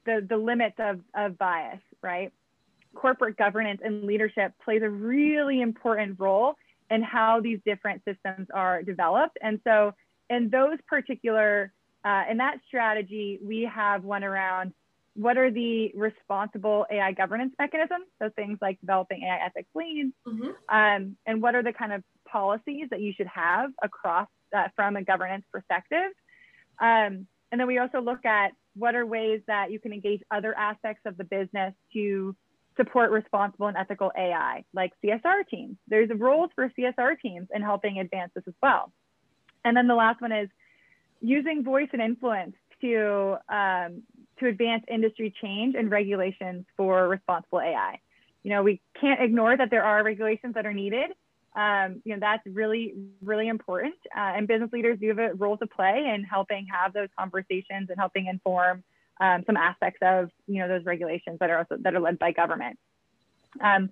the 0.05 0.25
the 0.29 0.37
limits 0.37 0.77
of 0.79 1.01
of 1.15 1.39
bias 1.39 1.81
right 2.03 2.33
corporate 2.95 3.37
governance 3.37 3.81
and 3.85 4.05
leadership 4.05 4.53
plays 4.65 4.83
a 4.83 4.89
really 4.89 5.61
important 5.61 6.19
role 6.19 6.55
in 6.91 7.03
how 7.03 7.41
these 7.41 7.59
different 7.65 8.03
systems 8.05 8.49
are 8.53 8.83
developed 8.83 9.39
and 9.43 9.61
so 9.65 9.93
in 10.31 10.51
those 10.51 10.79
particular 10.87 11.73
uh, 12.05 12.25
in 12.31 12.37
that 12.37 12.59
strategy 12.67 13.39
we 13.43 13.63
have 13.63 14.05
one 14.05 14.25
around 14.25 14.73
what 15.19 15.37
are 15.37 15.51
the 15.51 15.91
responsible 15.97 16.87
AI 16.93 17.11
governance 17.11 17.53
mechanisms? 17.59 18.07
So 18.23 18.31
things 18.37 18.59
like 18.63 18.81
developing 18.81 19.25
AI 19.25 19.47
ethics 19.47 19.69
leads, 19.75 20.13
mm-hmm. 20.27 20.51
um, 20.69 21.17
and 21.27 21.43
what 21.43 21.57
are 21.57 21.63
the 21.63 21.73
kind 21.73 21.93
of 21.93 22.05
policies 22.25 22.87
that 22.91 23.01
you 23.01 23.13
should 23.17 23.27
have 23.27 23.71
across 23.83 24.29
uh, 24.57 24.69
from 24.77 24.95
a 24.95 25.03
governance 25.03 25.45
perspective? 25.53 26.13
Um, 26.81 27.27
and 27.51 27.59
then 27.59 27.67
we 27.67 27.79
also 27.79 28.01
look 28.01 28.25
at 28.25 28.53
what 28.77 28.95
are 28.95 29.05
ways 29.05 29.41
that 29.49 29.73
you 29.73 29.81
can 29.81 29.93
engage 29.93 30.23
other 30.31 30.57
aspects 30.57 31.03
of 31.05 31.17
the 31.17 31.25
business 31.25 31.75
to 31.95 32.37
support 32.77 33.11
responsible 33.11 33.67
and 33.67 33.77
ethical 33.77 34.13
AI, 34.17 34.65
like 34.73 34.93
CSR 35.05 35.49
teams. 35.51 35.77
There's 35.89 36.11
roles 36.17 36.51
for 36.55 36.73
CSR 36.79 37.19
teams 37.21 37.49
in 37.53 37.61
helping 37.61 37.99
advance 37.99 38.31
this 38.37 38.45
as 38.47 38.55
well. 38.63 38.93
And 39.65 39.77
then 39.77 39.89
the 39.89 39.97
last 39.97 40.21
one 40.21 40.31
is 40.31 40.49
using 41.21 41.65
voice 41.65 41.89
and 41.93 42.01
influence 42.01 42.55
to, 42.83 43.39
um, 43.49 44.03
to 44.41 44.47
advance 44.47 44.85
industry 44.89 45.35
change 45.43 45.75
and 45.75 45.91
regulations 45.91 46.65
for 46.77 47.09
responsible 47.09 47.61
AI. 47.61 48.01
You 48.43 48.51
know, 48.51 48.63
we 48.63 48.81
can't 49.01 49.21
ignore 49.21 49.57
that 49.57 49.71
there 49.71 49.85
are 49.85 50.03
regulations 50.05 50.55
that 50.55 50.65
are 50.65 50.73
needed, 50.73 51.11
um, 51.59 52.03
you 52.05 52.15
know, 52.15 52.21
that's 52.21 52.47
really, 52.47 52.95
really 53.21 53.49
important. 53.49 53.97
Uh, 54.17 54.33
and 54.37 54.47
business 54.47 54.71
leaders 54.73 54.99
do 55.01 55.09
have 55.09 55.19
a 55.19 55.35
role 55.35 55.57
to 55.57 55.67
play 55.67 56.13
in 56.15 56.23
helping 56.23 56.67
have 56.73 56.93
those 56.93 57.09
conversations 57.19 57.89
and 57.89 57.99
helping 57.99 58.27
inform 58.27 58.85
um, 59.21 59.43
some 59.45 59.57
aspects 59.57 59.99
of, 60.03 60.31
you 60.47 60.61
know, 60.61 60.69
those 60.69 60.85
regulations 60.85 61.39
that 61.41 61.51
are 61.51 61.59
also, 61.59 61.77
that 61.81 61.95
are 61.95 62.01
led 62.01 62.19
by 62.19 62.31
government. 62.31 62.79
Um, 63.61 63.91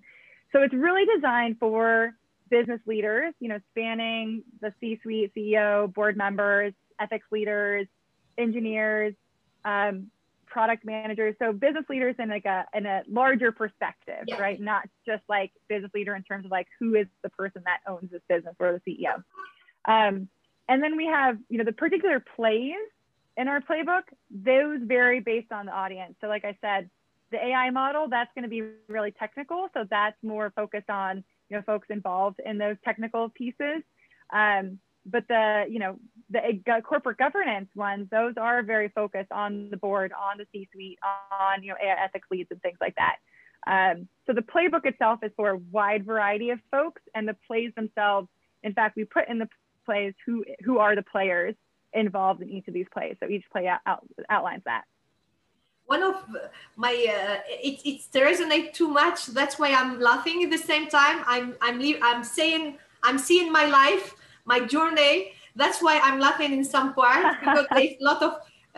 so 0.53 0.61
it's 0.61 0.73
really 0.73 1.05
designed 1.13 1.57
for 1.59 2.13
business 2.49 2.79
leaders, 2.85 3.33
you 3.41 3.49
know, 3.49 3.59
spanning 3.71 4.43
the 4.61 4.73
C-suite, 4.79 5.33
CEO, 5.35 5.93
board 5.93 6.15
members, 6.15 6.73
ethics 7.01 7.25
leaders, 7.31 7.87
engineers, 8.37 9.13
um, 9.65 10.07
product 10.47 10.85
managers 10.85 11.35
so 11.39 11.53
business 11.53 11.85
leaders 11.89 12.15
in 12.19 12.29
like 12.29 12.45
a 12.45 12.65
in 12.73 12.85
a 12.85 13.03
larger 13.09 13.51
perspective 13.51 14.23
yeah. 14.27 14.37
right? 14.37 14.59
Not 14.59 14.83
just 15.05 15.23
like 15.29 15.51
business 15.67 15.91
leader 15.93 16.15
in 16.15 16.23
terms 16.23 16.45
of 16.45 16.51
like 16.51 16.67
who 16.79 16.95
is 16.95 17.07
the 17.23 17.29
person 17.29 17.61
that 17.65 17.79
owns 17.87 18.09
this 18.11 18.21
business 18.27 18.55
or 18.59 18.79
the 18.85 18.91
ceo 18.91 19.23
um, 19.87 20.27
and 20.69 20.83
then 20.83 20.97
we 20.97 21.05
have 21.05 21.37
you 21.49 21.57
know 21.57 21.63
the 21.63 21.71
particular 21.71 22.23
plays 22.35 22.75
in 23.37 23.47
our 23.47 23.61
playbook 23.61 24.03
those 24.31 24.79
vary 24.83 25.19
based 25.19 25.51
on 25.51 25.65
the 25.65 25.71
audience. 25.71 26.15
So 26.21 26.27
like 26.27 26.45
i 26.45 26.57
said 26.61 26.89
the 27.31 27.43
ai 27.43 27.69
model 27.69 28.07
that's 28.09 28.31
going 28.35 28.43
to 28.43 28.49
be 28.49 28.63
really 28.87 29.11
technical. 29.11 29.67
So 29.73 29.85
that's 29.89 30.17
more 30.23 30.51
focused 30.55 30.89
on 30.89 31.23
you 31.49 31.57
know 31.57 31.63
folks 31.63 31.87
involved 31.89 32.39
in 32.43 32.57
those 32.57 32.75
technical 32.83 33.29
pieces. 33.29 33.83
Um, 34.33 34.79
but 35.05 35.27
the 35.27 35.65
you 35.69 35.79
know 35.79 35.97
the 36.29 36.39
uh, 36.71 36.81
corporate 36.81 37.17
governance 37.17 37.69
ones 37.75 38.07
those 38.11 38.33
are 38.37 38.61
very 38.61 38.89
focused 38.89 39.31
on 39.31 39.69
the 39.69 39.77
board 39.77 40.11
on 40.11 40.37
the 40.37 40.45
c-suite 40.51 40.99
on 41.31 41.63
you 41.63 41.69
know 41.69 41.75
ethics 41.81 42.27
leads 42.31 42.51
and 42.51 42.61
things 42.61 42.77
like 42.81 42.95
that. 42.95 43.17
Um, 43.65 44.07
so 44.25 44.33
the 44.33 44.41
playbook 44.41 44.85
itself 44.85 45.19
is 45.23 45.31
for 45.35 45.51
a 45.51 45.57
wide 45.57 46.05
variety 46.05 46.51
of 46.51 46.59
folks 46.71 47.01
and 47.15 47.27
the 47.27 47.35
plays 47.47 47.71
themselves 47.75 48.27
in 48.63 48.73
fact 48.73 48.95
we 48.95 49.05
put 49.05 49.27
in 49.29 49.39
the 49.39 49.49
plays 49.85 50.13
who 50.25 50.43
who 50.63 50.79
are 50.79 50.95
the 50.95 51.03
players 51.03 51.55
involved 51.93 52.41
in 52.41 52.49
each 52.49 52.67
of 52.67 52.73
these 52.73 52.87
plays. 52.93 53.15
So 53.19 53.29
each 53.29 53.45
play 53.51 53.67
out, 53.67 53.79
out, 53.85 54.05
outlines 54.29 54.63
that. 54.65 54.83
One 55.85 56.03
of 56.03 56.15
my 56.75 56.91
uh, 56.91 57.39
it, 57.47 57.79
it's 57.85 58.07
resonate 58.09 58.73
too 58.73 58.89
much. 58.89 59.27
That's 59.27 59.57
why 59.57 59.71
i'm 59.71 59.99
laughing 60.01 60.43
at 60.43 60.51
the 60.51 60.57
same 60.57 60.87
time. 60.89 61.23
I'm 61.25 61.55
i'm 61.61 61.81
i'm 62.01 62.23
saying 62.23 62.77
i'm 63.03 63.17
seeing 63.17 63.51
my 63.51 63.65
life 63.65 64.15
my 64.47 64.59
journey. 64.61 65.33
That's 65.57 65.81
why 65.81 65.99
I'm 66.01 66.19
laughing 66.19 66.53
in 66.53 66.63
some 66.63 66.93
parts 66.93 67.37
because 67.41 67.65
there's 67.71 67.95
a 67.99 68.03
lot 68.03 68.21
of, 68.21 68.33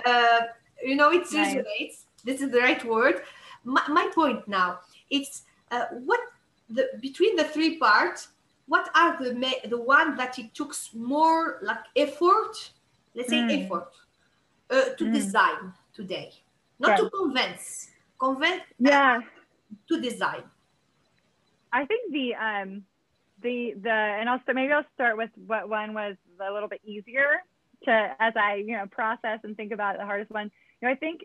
uh, 0.05 0.39
you 0.83 0.95
know, 0.95 1.11
it 1.11 1.31
nice. 1.31 1.55
resonates. 1.55 2.05
This 2.23 2.41
is 2.41 2.51
the 2.51 2.59
right 2.59 2.83
word. 2.83 3.21
My, 3.63 3.83
my 3.89 4.09
point 4.15 4.47
now, 4.47 4.79
it's 5.09 5.43
uh, 5.71 5.85
what 6.05 6.19
the 6.69 6.89
between 7.01 7.35
the 7.35 7.43
three 7.43 7.77
parts. 7.77 8.29
What 8.67 8.89
are 8.95 9.17
the 9.21 9.33
the 9.67 9.81
one 9.81 10.15
that 10.17 10.37
it 10.39 10.53
took 10.53 10.73
more 10.93 11.59
like 11.61 11.83
effort? 11.95 12.53
Let's 13.15 13.29
say 13.29 13.37
mm. 13.37 13.65
effort 13.65 13.91
uh, 14.69 14.93
to 14.97 15.03
mm. 15.05 15.13
design 15.13 15.73
today, 15.93 16.31
not 16.79 16.97
to 16.97 17.09
convince. 17.09 17.89
Convince. 18.19 18.61
Yeah. 18.79 19.19
To 19.87 20.01
design. 20.01 20.43
I 21.71 21.85
think 21.85 22.11
the 22.13 22.35
um 22.35 22.85
the 23.41 23.73
the 23.81 23.89
and 23.89 24.29
also 24.29 24.53
maybe 24.53 24.73
I'll 24.73 24.85
start 24.93 25.17
with 25.17 25.29
what 25.47 25.69
one 25.69 25.93
was 25.93 26.15
a 26.39 26.51
little 26.51 26.69
bit 26.69 26.81
easier 26.83 27.43
to 27.85 28.15
as 28.19 28.33
I 28.35 28.55
you 28.55 28.77
know 28.77 28.85
process 28.91 29.39
and 29.43 29.55
think 29.55 29.71
about 29.71 29.97
the 29.97 30.05
hardest 30.05 30.31
one. 30.31 30.51
You 30.81 30.87
know, 30.87 30.93
I 30.93 30.95
think 30.95 31.21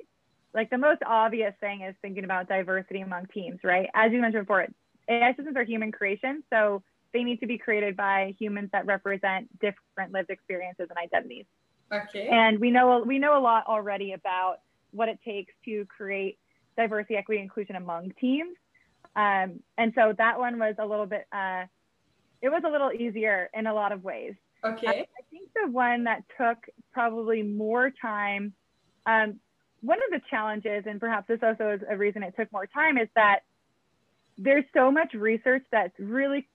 like 0.53 0.71
the 0.71 0.79
most 0.79 1.03
obvious 1.05 1.55
thing 1.61 1.83
is 1.83 1.95
thinking 2.01 2.25
about 2.25 2.49
diversity 2.49 3.01
among 3.01 3.27
teams, 3.27 3.61
right? 3.65 3.89
As 3.95 4.13
you 4.13 4.21
mentioned 4.21 4.47
before, 4.47 4.67
AI 5.09 5.35
systems 5.35 5.57
are 5.57 5.65
human 5.65 5.91
creation, 5.91 6.43
so 6.51 6.83
they 7.13 7.25
need 7.25 7.41
to 7.41 7.47
be 7.47 7.59
created 7.59 7.97
by 7.97 8.35
humans 8.39 8.71
that 8.73 8.87
represent 8.87 9.49
different 9.61 10.13
lived 10.13 10.31
experiences 10.31 10.87
and 10.91 10.99
identities. 10.99 11.47
Okay. 11.93 12.29
And 12.29 12.59
we 12.59 12.71
know 12.71 13.03
we 13.07 13.19
know 13.19 13.39
a 13.39 13.41
lot 13.41 13.67
already 13.67 14.13
about 14.13 14.59
what 14.93 15.09
it 15.09 15.19
takes 15.25 15.53
to 15.65 15.87
create 15.87 16.39
diversity, 16.77 17.17
equity, 17.17 17.41
inclusion 17.41 17.77
among 17.77 18.13
teams. 18.21 18.57
Um, 19.17 19.61
and 19.79 19.93
so 19.95 20.15
that 20.19 20.39
one 20.39 20.59
was 20.59 20.75
a 20.79 20.87
little 20.87 21.07
bit, 21.07 21.27
uh, 21.33 21.65
it 22.45 22.51
was 22.51 22.63
a 22.67 22.71
little 22.71 22.93
easier 22.93 23.49
in 23.55 23.67
a 23.67 23.73
lot 23.73 23.91
of 23.91 24.05
ways. 24.05 24.35
Okay. 24.63 24.87
I, 24.87 24.91
I 24.91 25.23
think 25.31 25.49
the 25.55 25.71
one 25.71 26.05
that 26.05 26.23
took 26.39 26.59
probably 26.93 27.43
more 27.43 27.91
time, 27.91 28.53
um, 29.07 29.41
one 29.81 29.99
of 29.99 30.11
the 30.11 30.21
challenges, 30.29 30.85
and 30.87 31.01
perhaps 31.01 31.27
this 31.27 31.41
also 31.43 31.71
is 31.71 31.81
a 31.89 31.97
reason 31.97 32.23
it 32.23 32.35
took 32.39 32.53
more 32.53 32.67
time, 32.67 32.99
is 32.99 33.09
that 33.15 33.41
there's 34.37 34.65
so 34.75 34.91
much 34.91 35.15
research 35.15 35.65
that's 35.73 35.99
really 35.99 36.47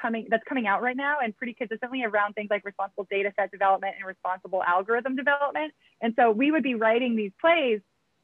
coming 0.00 0.26
that's 0.28 0.42
coming 0.48 0.66
out 0.66 0.82
right 0.82 0.96
now 0.96 1.18
and 1.22 1.36
pretty 1.36 1.54
consistently 1.54 2.02
around 2.02 2.32
things 2.32 2.48
like 2.50 2.64
responsible 2.64 3.06
data 3.08 3.32
set 3.38 3.52
development 3.52 3.94
and 3.96 4.04
responsible 4.04 4.64
algorithm 4.64 5.14
development. 5.14 5.72
And 6.00 6.12
so 6.18 6.32
we 6.32 6.50
would 6.50 6.64
be 6.64 6.74
writing 6.74 7.14
these 7.14 7.30
plays 7.40 7.80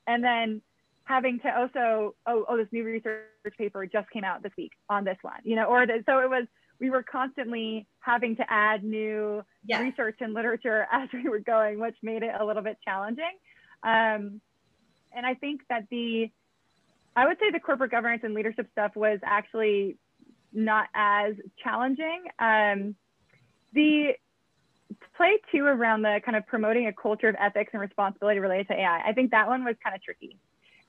and 0.08 0.24
then 0.24 0.60
having 1.04 1.38
to 1.40 1.56
also, 1.56 2.16
oh, 2.26 2.44
oh, 2.48 2.56
this 2.56 2.66
new 2.72 2.84
research 2.84 3.26
paper 3.58 3.86
just 3.86 4.10
came 4.10 4.24
out 4.24 4.42
this 4.42 4.52
week 4.56 4.72
on 4.88 5.04
this 5.04 5.18
one, 5.22 5.40
you 5.44 5.54
know, 5.54 5.66
or 5.66 5.86
the, 5.86 6.02
so 6.06 6.18
it 6.18 6.30
was, 6.30 6.46
we 6.80 6.90
were 6.90 7.02
constantly 7.02 7.86
having 8.00 8.36
to 8.36 8.44
add 8.50 8.82
new 8.82 9.44
yeah. 9.64 9.80
research 9.80 10.16
and 10.20 10.32
literature 10.32 10.86
as 10.92 11.08
we 11.12 11.28
were 11.28 11.38
going, 11.38 11.78
which 11.78 11.96
made 12.02 12.22
it 12.22 12.32
a 12.38 12.44
little 12.44 12.62
bit 12.62 12.78
challenging. 12.84 13.32
Um, 13.82 14.40
and 15.12 15.26
I 15.26 15.34
think 15.34 15.62
that 15.68 15.84
the, 15.90 16.30
I 17.16 17.26
would 17.26 17.38
say 17.38 17.50
the 17.50 17.60
corporate 17.60 17.90
governance 17.90 18.22
and 18.24 18.34
leadership 18.34 18.68
stuff 18.72 18.92
was 18.94 19.18
actually 19.22 19.96
not 20.52 20.88
as 20.94 21.34
challenging. 21.62 22.24
Um, 22.38 22.94
the 23.72 24.14
play 25.16 25.38
two 25.52 25.64
around 25.64 26.02
the 26.02 26.20
kind 26.24 26.36
of 26.36 26.46
promoting 26.46 26.86
a 26.86 26.92
culture 26.92 27.28
of 27.28 27.36
ethics 27.38 27.70
and 27.72 27.80
responsibility 27.80 28.40
related 28.40 28.68
to 28.68 28.74
AI, 28.74 29.02
I 29.06 29.12
think 29.12 29.30
that 29.32 29.48
one 29.48 29.64
was 29.64 29.76
kind 29.82 29.94
of 29.94 30.02
tricky. 30.02 30.36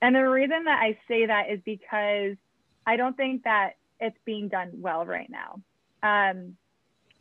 And 0.00 0.16
the 0.16 0.28
reason 0.28 0.64
that 0.64 0.80
I 0.82 0.98
say 1.06 1.26
that 1.26 1.50
is 1.50 1.60
because 1.64 2.36
I 2.86 2.96
don't 2.96 3.16
think 3.16 3.44
that 3.44 3.74
it's 4.00 4.16
being 4.24 4.48
done 4.48 4.70
well 4.74 5.06
right 5.06 5.30
now. 5.30 5.60
Um, 6.02 6.56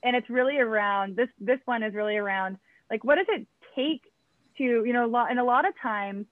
and 0.04 0.16
it's 0.16 0.30
really 0.30 0.58
around 0.58 1.16
this, 1.16 1.30
this 1.40 1.60
one 1.66 1.84
is 1.84 1.94
really 1.94 2.18
around 2.18 2.58
like, 2.90 3.04
what 3.04 3.16
does 3.16 3.28
it 3.30 3.48
take 3.76 4.12
to, 4.58 4.64
you 4.64 4.94
know, 4.94 5.06
a 5.06 5.08
lot, 5.08 5.30
and 5.30 5.40
a 5.40 5.44
lot 5.44 5.68
of 5.68 5.74
times 5.80 6.26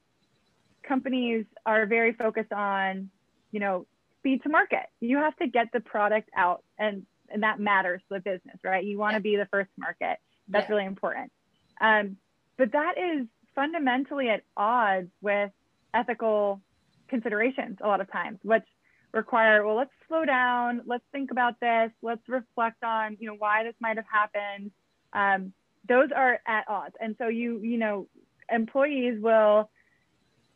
companies 0.83 1.45
are 1.65 1.85
very 1.85 2.13
focused 2.13 2.51
on, 2.51 3.09
you 3.51 3.59
know, 3.59 3.85
speed 4.19 4.43
to 4.43 4.49
market. 4.49 4.87
You 4.99 5.17
have 5.17 5.35
to 5.37 5.47
get 5.47 5.67
the 5.71 5.79
product 5.79 6.29
out 6.35 6.63
and, 6.77 7.05
and 7.29 7.43
that 7.43 7.59
matters 7.59 8.01
to 8.09 8.15
the 8.15 8.19
business, 8.19 8.57
right? 8.63 8.83
You 8.83 8.97
want 8.97 9.15
to 9.15 9.21
be 9.21 9.35
the 9.35 9.47
first 9.51 9.69
market. 9.77 10.17
That's 10.47 10.67
yeah. 10.67 10.75
really 10.75 10.85
important. 10.85 11.31
Um, 11.79 12.17
but 12.57 12.71
that 12.73 12.95
is 12.97 13.27
fundamentally 13.55 14.29
at 14.29 14.41
odds 14.57 15.09
with 15.21 15.51
ethical 15.93 16.61
considerations 17.07 17.77
a 17.81 17.87
lot 17.87 18.01
of 18.01 18.11
times, 18.11 18.39
which 18.43 18.63
require, 19.11 19.65
well, 19.65 19.75
let's 19.75 19.91
slow 20.07 20.25
down, 20.25 20.81
let's 20.85 21.03
think 21.11 21.31
about 21.31 21.59
this, 21.59 21.91
let's 22.01 22.27
reflect 22.27 22.83
on, 22.83 23.17
you 23.19 23.27
know, 23.27 23.35
why 23.37 23.63
this 23.63 23.75
might 23.79 23.97
have 23.97 24.05
happened. 24.11 24.71
Um, 25.13 25.53
those 25.87 26.09
are 26.15 26.39
at 26.45 26.65
odds. 26.67 26.95
And 26.99 27.15
so 27.17 27.27
you, 27.27 27.59
you 27.59 27.77
know, 27.77 28.07
employees 28.51 29.19
will 29.21 29.69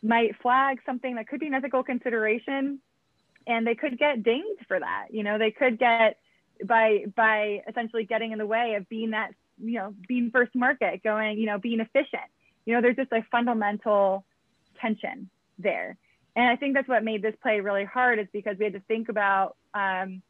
might 0.01 0.36
flag 0.41 0.80
something 0.86 1.16
that 1.16 1.28
could 1.28 1.39
be 1.39 1.47
an 1.47 1.54
ethical 1.54 1.82
consideration 1.82 2.80
and 3.47 3.66
they 3.66 3.76
could 3.76 3.97
get 3.97 4.24
dinged 4.24 4.66
for 4.68 4.80
that. 4.80 5.08
You 5.12 5.24
know, 5.24 5.38
they 5.38 5.51
could 5.51 5.80
get 5.80 6.18
by 6.66 7.06
by 7.16 7.62
essentially 7.68 8.06
getting 8.06 8.32
in 8.32 8.38
the 8.38 8.45
way 8.45 8.76
of 8.76 8.88
being 8.89 9.12
that, 9.12 9.32
you 9.62 9.80
know, 9.80 9.93
being 10.08 10.30
first 10.32 10.56
market, 10.56 11.04
going, 11.04 11.39
you 11.39 11.45
know, 11.45 11.58
being 11.58 11.80
efficient. 11.80 12.30
You 12.66 12.76
know, 12.76 12.82
there's 12.82 12.95
just 12.95 13.12
a 13.12 13.26
fundamental 13.32 14.26
tension 14.80 15.30
there. 15.58 15.97
And 16.36 16.48
I 16.48 16.56
think 16.56 16.74
that's 16.74 16.88
what 16.88 17.04
made 17.04 17.22
this 17.22 17.36
play 17.42 17.60
really 17.60 17.86
hard 17.86 18.20
is 18.20 18.28
because 18.34 18.58
we 18.58 18.66
had 18.66 18.74
to 18.74 18.80
think 18.82 19.10
about, 19.10 19.56
um, 19.74 20.22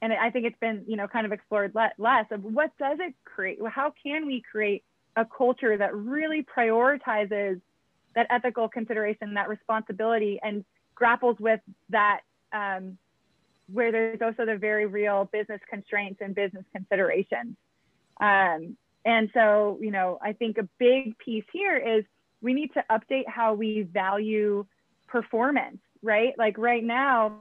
and 0.00 0.12
I 0.12 0.30
think 0.30 0.46
it's 0.46 0.58
been, 0.58 0.84
you 0.86 0.96
know, 0.96 1.06
kind 1.06 1.26
of 1.26 1.32
explored 1.32 1.74
le- 1.74 1.92
less 1.98 2.26
of 2.30 2.42
what 2.42 2.70
does 2.78 2.98
it 3.00 3.14
create? 3.24 3.58
How 3.68 3.92
can 4.02 4.26
we 4.26 4.42
create 4.50 4.82
a 5.14 5.24
culture 5.24 5.76
that 5.76 5.94
really 5.94 6.42
prioritizes 6.42 7.60
that 8.14 8.26
ethical 8.30 8.68
consideration, 8.68 9.34
that 9.34 9.48
responsibility, 9.48 10.40
and 10.42 10.64
grapples 10.94 11.36
with 11.38 11.60
that 11.90 12.20
um, 12.52 12.96
where 13.72 13.92
there's 13.92 14.20
also 14.22 14.44
the 14.44 14.56
very 14.56 14.86
real 14.86 15.28
business 15.32 15.60
constraints 15.68 16.20
and 16.22 16.34
business 16.34 16.64
considerations. 16.72 17.56
Um, 18.20 18.76
and 19.04 19.30
so, 19.34 19.78
you 19.80 19.90
know, 19.90 20.18
I 20.22 20.32
think 20.32 20.58
a 20.58 20.68
big 20.78 21.18
piece 21.18 21.44
here 21.52 21.76
is 21.76 22.04
we 22.40 22.54
need 22.54 22.72
to 22.74 22.84
update 22.90 23.28
how 23.28 23.54
we 23.54 23.82
value 23.82 24.66
performance, 25.12 25.78
right? 26.02 26.32
Like 26.38 26.56
right 26.56 26.82
now, 26.82 27.36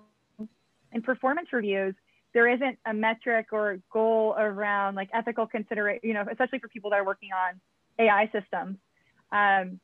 in 0.91 1.01
performance 1.01 1.47
reviews, 1.53 1.95
there 2.33 2.49
isn't 2.49 2.77
a 2.85 2.93
metric 2.93 3.47
or 3.51 3.79
goal 3.91 4.35
around 4.37 4.95
like 4.95 5.09
ethical 5.13 5.47
consideration, 5.47 6.01
you 6.03 6.13
know, 6.13 6.25
especially 6.29 6.59
for 6.59 6.67
people 6.67 6.89
that 6.91 6.99
are 6.99 7.05
working 7.05 7.29
on 7.31 7.59
AI 7.97 8.29
systems. 8.31 8.77
Um, 9.31 9.79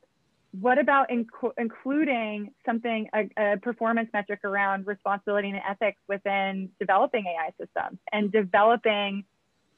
what 0.59 0.79
about 0.79 1.09
inc- 1.09 1.53
including 1.57 2.51
something, 2.65 3.09
a, 3.13 3.29
a, 3.37 3.57
performance 3.57 4.09
metric 4.13 4.39
around 4.43 4.87
responsibility 4.87 5.49
and 5.49 5.59
ethics 5.69 6.01
within 6.07 6.69
developing 6.79 7.25
AI 7.25 7.51
systems 7.59 7.99
and 8.11 8.31
developing 8.31 9.23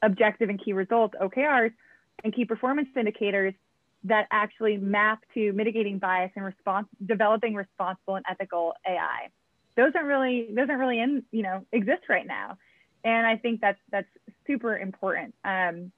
objective 0.01 0.49
and 0.49 0.63
key 0.63 0.73
results, 0.73 1.15
OKRs, 1.21 1.73
and 2.23 2.33
key 2.33 2.45
performance 2.45 2.87
indicators 2.95 3.53
that 4.05 4.27
actually 4.31 4.77
map 4.77 5.23
to 5.33 5.51
mitigating 5.53 5.99
bias 5.99 6.31
and 6.35 6.45
response, 6.45 6.87
developing 7.05 7.53
responsible 7.53 8.15
and 8.15 8.25
ethical 8.29 8.73
AI. 8.87 9.29
Those 9.75 9.91
aren't 9.95 10.07
really, 10.07 10.47
those 10.53 10.69
aren't 10.69 10.79
really 10.79 10.99
in, 10.99 11.23
you 11.31 11.43
know, 11.43 11.65
exist 11.71 12.03
right 12.09 12.25
now. 12.25 12.57
And 13.03 13.27
I 13.27 13.37
think 13.37 13.61
that's, 13.61 13.79
that's 13.91 14.07
super 14.47 14.77
important. 14.77 15.35
Um, 15.43 15.91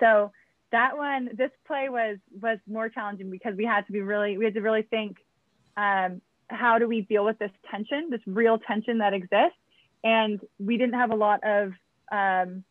so 0.00 0.32
that 0.72 0.96
one, 0.96 1.30
this 1.34 1.50
play 1.66 1.88
was 1.88 2.18
was 2.40 2.58
more 2.66 2.88
challenging 2.88 3.30
because 3.30 3.54
we 3.56 3.64
had 3.64 3.86
to 3.86 3.92
be 3.92 4.00
really, 4.00 4.36
we 4.36 4.44
had 4.44 4.54
to 4.54 4.60
really 4.60 4.82
think, 4.82 5.18
um, 5.76 6.20
how 6.48 6.78
do 6.78 6.86
we 6.86 7.00
deal 7.02 7.24
with 7.24 7.38
this 7.38 7.50
tension, 7.70 8.08
this 8.10 8.20
real 8.26 8.58
tension 8.58 8.98
that 8.98 9.14
exists, 9.14 9.58
and 10.04 10.40
we 10.58 10.76
didn't 10.76 10.94
have 10.94 11.10
a 11.10 11.14
lot 11.14 11.40
of, 11.44 11.72
um, 12.12 12.64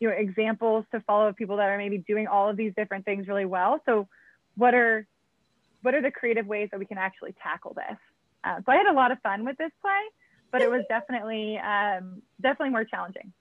you 0.00 0.08
know, 0.08 0.14
examples 0.14 0.84
to 0.92 1.00
follow 1.00 1.28
of 1.28 1.36
people 1.36 1.56
that 1.56 1.68
are 1.68 1.78
maybe 1.78 1.98
doing 1.98 2.26
all 2.26 2.48
of 2.48 2.56
these 2.56 2.72
different 2.76 3.04
things 3.04 3.28
really 3.28 3.44
well. 3.44 3.80
So, 3.86 4.08
what 4.56 4.74
are 4.74 5.06
what 5.82 5.94
are 5.94 6.02
the 6.02 6.10
creative 6.10 6.46
ways 6.46 6.68
that 6.72 6.78
we 6.78 6.86
can 6.86 6.98
actually 6.98 7.34
tackle 7.42 7.74
this? 7.74 7.98
Uh, 8.42 8.56
so 8.64 8.72
I 8.72 8.76
had 8.76 8.86
a 8.86 8.92
lot 8.92 9.12
of 9.12 9.18
fun 9.20 9.44
with 9.44 9.56
this 9.58 9.72
play, 9.80 10.02
but 10.50 10.62
it 10.62 10.70
was 10.70 10.82
definitely 10.88 11.58
um, 11.58 12.22
definitely 12.40 12.70
more 12.70 12.84
challenging. 12.84 13.32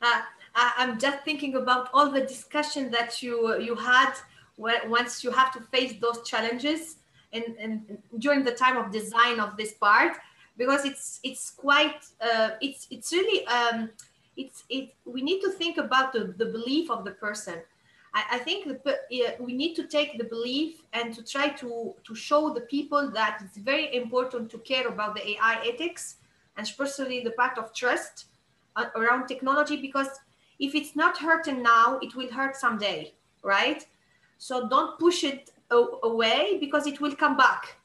Uh, 0.00 0.22
I, 0.54 0.84
am 0.84 0.98
just 0.98 1.24
thinking 1.24 1.56
about 1.56 1.90
all 1.92 2.10
the 2.10 2.20
discussion 2.20 2.90
that 2.92 3.22
you 3.22 3.60
you 3.60 3.74
had 3.74 4.12
once 4.56 5.22
you 5.24 5.30
have 5.30 5.52
to 5.52 5.60
face 5.72 5.94
those 6.00 6.22
challenges 6.24 6.96
and, 7.32 7.44
and 7.60 7.98
during 8.18 8.42
the 8.44 8.52
time 8.52 8.76
of 8.76 8.90
design 8.90 9.38
of 9.38 9.56
this 9.56 9.74
part 9.74 10.16
because 10.56 10.84
it's 10.84 11.20
it's 11.22 11.50
quite 11.50 12.00
uh, 12.20 12.50
it's 12.60 12.86
it's 12.90 13.12
really 13.12 13.46
um, 13.46 13.90
it's 14.38 14.64
it 14.70 14.94
we 15.04 15.20
need 15.20 15.40
to 15.40 15.50
think 15.50 15.76
about 15.76 16.12
the, 16.12 16.34
the 16.38 16.46
belief 16.46 16.90
of 16.90 17.04
the 17.04 17.10
person 17.10 17.60
I, 18.14 18.24
I 18.32 18.38
think 18.38 18.66
the, 18.66 19.36
we 19.38 19.52
need 19.52 19.74
to 19.74 19.86
take 19.86 20.16
the 20.16 20.24
belief 20.24 20.80
and 20.94 21.14
to 21.14 21.22
try 21.22 21.48
to 21.62 21.94
to 22.06 22.14
show 22.14 22.54
the 22.54 22.62
people 22.62 23.10
that 23.10 23.42
it's 23.44 23.58
very 23.58 23.94
important 23.94 24.50
to 24.52 24.58
care 24.58 24.88
about 24.88 25.14
the 25.14 25.24
AI 25.32 25.56
ethics 25.70 26.16
and 26.56 26.66
especially 26.66 27.20
the 27.22 27.32
part 27.32 27.58
of 27.58 27.74
trust 27.74 28.26
uh, 28.76 28.86
around 28.96 29.26
technology 29.26 29.76
because 29.76 30.08
if 30.58 30.74
it's 30.74 30.96
not 30.96 31.18
hurting 31.18 31.62
now, 31.62 31.98
it 32.02 32.14
will 32.14 32.30
hurt 32.30 32.56
someday, 32.56 33.12
right? 33.42 33.86
So 34.38 34.68
don't 34.68 34.98
push 34.98 35.24
it 35.24 35.50
away 35.70 36.58
because 36.60 36.86
it 36.86 37.00
will 37.00 37.14
come 37.14 37.36
back. 37.36 37.76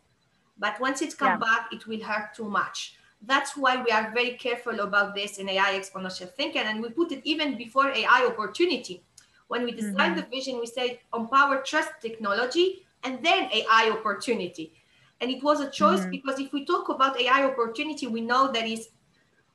But 0.58 0.80
once 0.80 1.02
it 1.02 1.18
comes 1.18 1.40
yeah. 1.42 1.50
back, 1.50 1.68
it 1.72 1.86
will 1.88 2.02
hurt 2.02 2.34
too 2.36 2.50
much. 2.50 2.96
That's 3.26 3.56
why 3.56 3.82
we 3.82 3.92
are 3.92 4.12
very 4.14 4.32
careful 4.32 4.82
about 4.82 5.16
this 5.16 5.38
in 5.38 5.48
AI 5.48 5.80
exponential 5.80 6.32
thinking. 6.34 6.64
And 6.64 6.82
we 6.82 6.90
put 6.90 7.12
it 7.12 7.22
even 7.24 7.58
before 7.58 7.90
AI 7.90 8.26
opportunity. 8.28 9.04
When 9.48 9.64
we 9.64 9.72
design 9.72 10.12
mm-hmm. 10.12 10.16
the 10.16 10.26
vision, 10.26 10.60
we 10.60 10.66
say 10.66 11.00
empower 11.14 11.62
trust 11.62 11.92
technology 12.02 12.86
and 13.04 13.24
then 13.24 13.50
AI 13.52 13.92
opportunity. 13.92 14.74
And 15.22 15.32
it 15.32 15.42
was 15.42 15.62
a 15.62 15.70
choice 15.70 16.02
mm-hmm. 16.02 16.10
because 16.10 16.40
if 16.40 16.52
we 16.52 16.66
talk 16.66 16.90
about 16.90 17.20
AI 17.20 17.46
opportunity, 17.46 18.08
we 18.08 18.22
know 18.22 18.52
that 18.52 18.68
is 18.68 18.90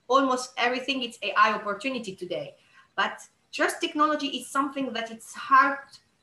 almost 0.06 0.52
everything 0.56 1.02
it's 1.02 1.18
AI 1.22 1.52
opportunity 1.52 2.16
today. 2.16 2.54
But 2.96 3.20
trust 3.52 3.80
technology 3.80 4.28
is 4.28 4.48
something 4.48 4.92
that 4.92 5.10
it's 5.10 5.34
hard 5.34 5.78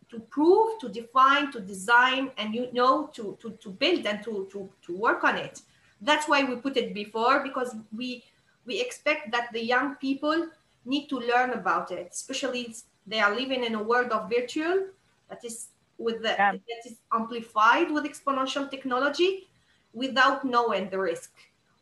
to 0.09 0.19
prove, 0.19 0.79
to 0.79 0.89
define, 0.89 1.51
to 1.51 1.59
design, 1.59 2.31
and 2.37 2.53
you 2.53 2.69
know 2.73 3.07
to 3.13 3.37
to, 3.41 3.51
to 3.51 3.69
build 3.69 4.05
and 4.05 4.23
to, 4.23 4.47
to 4.51 4.69
to 4.83 4.97
work 4.97 5.23
on 5.23 5.37
it. 5.37 5.61
That's 6.05 6.27
why 6.27 6.43
we 6.43 6.55
put 6.55 6.77
it 6.77 6.93
before 6.93 7.43
because 7.43 7.75
we 7.95 8.23
we 8.65 8.79
expect 8.79 9.31
that 9.31 9.51
the 9.53 9.63
young 9.63 9.95
people 9.95 10.47
need 10.85 11.07
to 11.07 11.19
learn 11.19 11.51
about 11.51 11.91
it, 11.91 12.09
especially 12.11 12.73
they 13.07 13.19
are 13.19 13.33
living 13.35 13.63
in 13.63 13.75
a 13.75 13.83
world 13.83 14.11
of 14.11 14.29
virtual 14.29 14.87
that 15.29 15.43
is 15.43 15.67
with 15.97 16.21
the 16.21 16.29
yeah. 16.29 16.51
that 16.51 16.81
is 16.85 16.97
amplified 17.13 17.91
with 17.91 18.03
exponential 18.03 18.69
technology 18.69 19.47
without 19.93 20.43
knowing 20.43 20.89
the 20.89 20.99
risk 20.99 21.31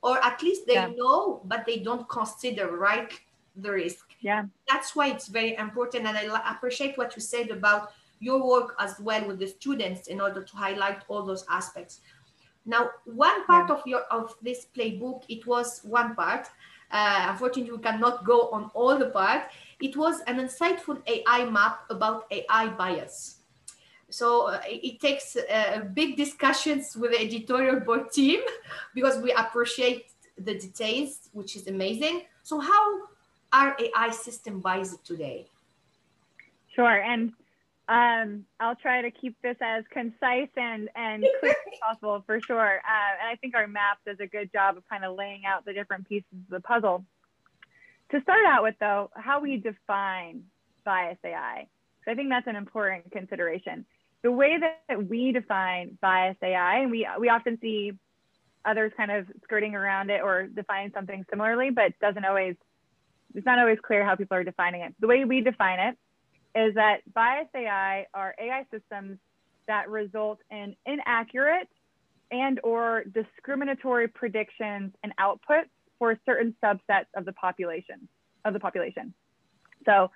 or 0.02 0.24
at 0.24 0.42
least 0.44 0.68
they 0.68 0.74
yeah. 0.74 0.92
know 0.96 1.42
but 1.46 1.66
they 1.66 1.78
don't 1.78 2.08
consider 2.10 2.78
right 2.78 3.20
the 3.58 3.72
risk 3.72 4.14
yeah 4.22 4.46
that's 4.70 4.96
why 4.96 5.08
it's 5.08 5.28
very 5.28 5.56
important 5.56 6.06
and 6.06 6.18
i 6.18 6.52
appreciate 6.52 6.98
what 6.98 7.16
you 7.16 7.22
said 7.22 7.50
about 7.50 7.92
your 8.20 8.48
work 8.48 8.76
as 8.80 9.00
well 9.00 9.26
with 9.28 9.40
the 9.40 9.48
students 9.48 10.08
in 10.08 10.22
order 10.22 10.44
to 10.44 10.56
highlight 10.56 11.02
all 11.08 11.24
those 11.24 11.46
aspects 11.50 12.02
now 12.66 12.90
one 13.06 13.46
part 13.46 13.70
yeah. 13.70 13.76
of 13.76 13.82
your 13.86 14.02
of 14.12 14.36
this 14.42 14.68
playbook 14.76 15.24
it 15.30 15.46
was 15.46 15.82
one 15.84 16.16
part 16.16 16.48
uh, 16.92 17.28
unfortunately 17.30 17.72
we 17.72 17.82
cannot 17.82 18.24
go 18.26 18.50
on 18.50 18.70
all 18.74 18.98
the 18.98 19.10
part 19.10 19.44
it 19.82 19.96
was 19.98 20.22
an 20.28 20.38
insightful 20.38 21.02
ai 21.08 21.46
map 21.46 21.82
about 21.90 22.26
ai 22.32 22.68
bias 22.70 23.44
so 24.14 24.48
uh, 24.48 24.62
it 24.68 25.00
takes 25.00 25.36
uh, 25.36 25.82
big 25.94 26.16
discussions 26.16 26.96
with 26.96 27.12
the 27.12 27.20
editorial 27.20 27.80
board 27.80 28.12
team 28.12 28.42
because 28.94 29.18
we 29.18 29.32
appreciate 29.32 30.06
the 30.38 30.54
details, 30.54 31.30
which 31.32 31.56
is 31.56 31.68
amazing. 31.68 32.24
So 32.44 32.60
how 32.60 33.08
are 33.52 33.76
AI 33.80 34.12
system 34.12 34.60
biased 34.60 35.04
today? 35.04 35.48
Sure, 36.76 37.02
and 37.02 37.34
um, 37.88 38.46
I'll 38.60 38.76
try 38.76 39.02
to 39.02 39.12
keep 39.12 39.36
this 39.42 39.58
as 39.62 39.84
concise 39.92 40.50
and, 40.56 40.90
and 40.96 41.26
clear 41.40 41.52
as 41.52 41.80
possible 41.82 42.24
for 42.26 42.40
sure. 42.40 42.78
Uh, 42.78 43.22
and 43.22 43.30
I 43.30 43.36
think 43.42 43.56
our 43.56 43.68
map 43.68 44.00
does 44.06 44.18
a 44.20 44.28
good 44.28 44.52
job 44.52 44.78
of 44.78 44.84
kind 44.90 45.04
of 45.04 45.18
laying 45.18 45.46
out 45.46 45.66
the 45.66 45.74
different 45.74 46.08
pieces 46.08 46.28
of 46.32 46.50
the 46.50 46.60
puzzle. 46.62 47.06
To 48.12 48.22
start 48.22 48.46
out 48.46 48.64
with 48.64 48.76
though, 48.80 49.10
how 49.16 49.42
we 49.42 49.58
define 49.58 50.44
bias 50.86 51.18
AI. 51.26 51.68
So 52.06 52.12
I 52.12 52.16
think 52.16 52.30
that's 52.30 52.48
an 52.48 52.56
important 52.56 53.12
consideration 53.12 53.86
the 54.24 54.32
way 54.32 54.58
that 54.58 55.08
we 55.08 55.32
define 55.32 55.98
bias 56.02 56.38
AI, 56.42 56.80
and 56.80 56.90
we, 56.90 57.08
we 57.20 57.30
often 57.30 57.60
see 57.62 57.92
others 58.66 58.94
kind 58.96 59.12
of 59.12 59.28
skirting 59.44 59.76
around 59.76 60.10
it 60.10 60.22
or 60.22 60.48
defining 60.48 60.92
something 60.94 61.26
similarly, 61.30 61.70
but 61.70 61.92
doesn't 62.00 62.24
always, 62.24 62.56
it's 63.36 63.46
not 63.46 63.60
always 63.60 63.78
clear 63.86 64.06
how 64.06 64.16
people 64.16 64.38
are 64.38 64.44
defining 64.46 64.82
it. 64.82 64.96
The 65.00 65.08
way 65.08 65.26
we 65.26 65.42
define 65.42 65.80
it 65.80 65.98
is 66.56 66.76
that 66.76 67.02
bias 67.14 67.48
AI 67.56 68.06
are 68.14 68.36
AI 68.40 68.66
systems 68.72 69.18
that 69.68 69.90
result 69.90 70.40
in 70.52 70.76
inaccurate 70.86 71.70
and 72.32 72.60
or 72.64 73.04
discriminatory 73.14 74.08
predictions 74.08 74.92
and 75.04 75.14
outputs 75.18 75.70
for 76.00 76.18
certain 76.26 76.56
subsets 76.64 77.06
of 77.16 77.26
the 77.26 77.34
population 77.34 78.08
of 78.46 78.54
the 78.54 78.60
population. 78.60 79.14
So 79.86 80.12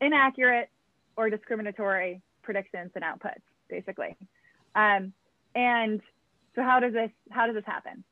inaccurate 0.00 0.68
or 1.16 1.30
discriminatory 1.30 2.22
predictions 2.42 2.90
and 2.94 3.04
outputs, 3.04 3.42
basically. 3.68 4.16
Um, 4.74 5.12
and 5.54 6.00
so 6.54 6.62
how 6.62 6.80
does 6.80 6.92
this 6.92 7.10
how 7.30 7.46
does 7.46 7.54
this 7.54 7.64
happen? 7.66 8.04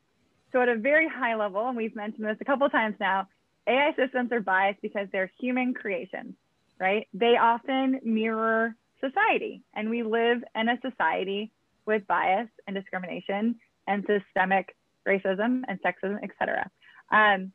So 0.53 0.61
at 0.61 0.69
a 0.69 0.77
very 0.77 1.09
high 1.09 1.35
level, 1.35 1.69
and 1.69 1.77
we've 1.77 1.95
mentioned 1.97 2.27
this 2.27 2.37
a 2.41 2.45
couple 2.45 2.69
times 2.69 2.97
now, 3.01 3.29
AI 3.67 3.93
systems 3.97 4.31
are 4.33 4.41
biased 4.41 4.81
because 4.81 5.09
they're 5.13 5.31
human 5.39 5.75
creations, 5.75 6.35
right? 6.79 7.09
They 7.15 7.37
often 7.37 8.01
mirror 8.05 8.75
society, 9.01 9.63
and 9.75 9.91
we 9.91 10.03
live 10.03 10.43
in 10.55 10.69
a 10.69 10.79
society 10.81 11.51
with 11.87 12.07
bias 12.07 12.49
and 12.67 12.75
discrimination 12.75 13.57
and 13.87 14.05
systemic 14.07 14.75
racism 15.07 15.63
and 15.69 15.81
sexism, 15.83 16.23
etc. 16.23 16.71
Um, 17.11 17.53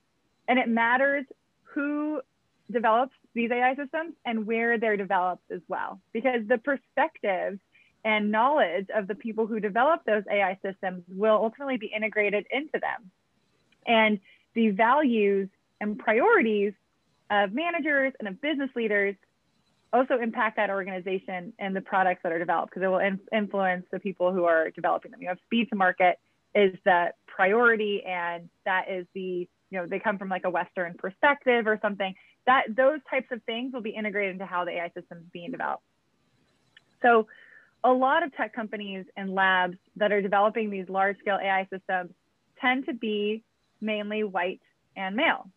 and 0.47 0.59
it 0.59 0.69
matters 0.69 1.25
who 1.63 2.21
develops 2.71 3.13
these 3.33 3.51
AI 3.51 3.75
systems 3.75 4.13
and 4.25 4.45
where 4.45 4.77
they're 4.77 4.97
developed 4.97 5.51
as 5.51 5.61
well. 5.67 5.99
Because 6.13 6.41
the 6.47 6.57
perspectives 6.57 7.59
and 8.03 8.31
knowledge 8.31 8.87
of 8.95 9.07
the 9.07 9.15
people 9.15 9.45
who 9.45 9.59
develop 9.59 10.01
those 10.05 10.23
AI 10.31 10.57
systems 10.65 11.03
will 11.07 11.35
ultimately 11.35 11.77
be 11.77 11.91
integrated 11.95 12.45
into 12.51 12.79
them. 12.79 13.11
And 13.85 14.19
the 14.53 14.69
values 14.71 15.49
and 15.79 15.97
priorities 15.97 16.73
of 17.31 17.53
managers 17.53 18.13
and 18.19 18.27
of 18.27 18.39
business 18.41 18.69
leaders 18.75 19.15
also 19.93 20.19
impact 20.21 20.57
that 20.57 20.69
organization 20.69 21.53
and 21.59 21.75
the 21.75 21.81
products 21.81 22.21
that 22.23 22.31
are 22.31 22.39
developed 22.39 22.71
because 22.71 22.83
it 22.83 22.87
will 22.87 22.99
in 22.99 23.19
influence 23.33 23.85
the 23.91 23.99
people 23.99 24.31
who 24.31 24.45
are 24.45 24.69
developing 24.71 25.11
them. 25.11 25.21
You 25.21 25.29
have 25.29 25.37
speed 25.45 25.69
to 25.69 25.75
market 25.75 26.19
is 26.53 26.77
the 26.85 27.13
priority 27.27 28.03
and 28.05 28.49
that 28.65 28.89
is 28.89 29.05
the, 29.13 29.47
you 29.69 29.77
know, 29.77 29.87
they 29.87 29.99
come 29.99 30.17
from 30.17 30.29
like 30.29 30.43
a 30.45 30.49
Western 30.49 30.93
perspective 30.93 31.67
or 31.67 31.79
something 31.81 32.13
that 32.45 32.63
those 32.75 32.99
types 33.09 33.27
of 33.31 33.41
things 33.43 33.73
will 33.73 33.81
be 33.81 33.91
integrated 33.91 34.33
into 34.33 34.45
how 34.45 34.65
the 34.65 34.71
AI 34.71 34.87
system 34.87 35.19
is 35.19 35.25
being 35.31 35.51
developed. 35.51 35.83
So 37.01 37.27
a 37.83 37.91
lot 37.91 38.23
of 38.23 38.35
tech 38.35 38.53
companies 38.53 39.05
and 39.15 39.33
labs 39.33 39.77
that 39.95 40.11
are 40.11 40.21
developing 40.21 40.69
these 40.69 40.87
large 40.89 41.17
scale 41.19 41.39
AI 41.41 41.67
systems 41.71 42.11
tend 42.59 42.85
to 42.85 42.93
be 42.93 43.43
mainly 43.79 44.23
white 44.23 44.61
and 44.95 45.15
male. 45.15 45.49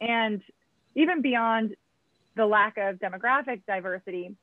And 0.00 0.42
even 0.98 1.22
beyond 1.22 1.76
the 2.34 2.44
lack 2.44 2.76
of 2.76 2.96
demographic 2.96 3.62
diversity, 3.66 4.34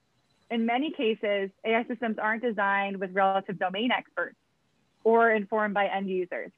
in 0.50 0.66
many 0.66 0.92
cases, 0.92 1.50
AI 1.66 1.84
systems 1.88 2.18
aren't 2.18 2.44
designed 2.44 2.98
with 2.98 3.12
relative 3.12 3.60
domain 3.60 3.92
experts 3.92 4.38
or 5.04 5.32
informed 5.32 5.74
by 5.74 5.88
end 5.88 6.10
users. 6.10 6.52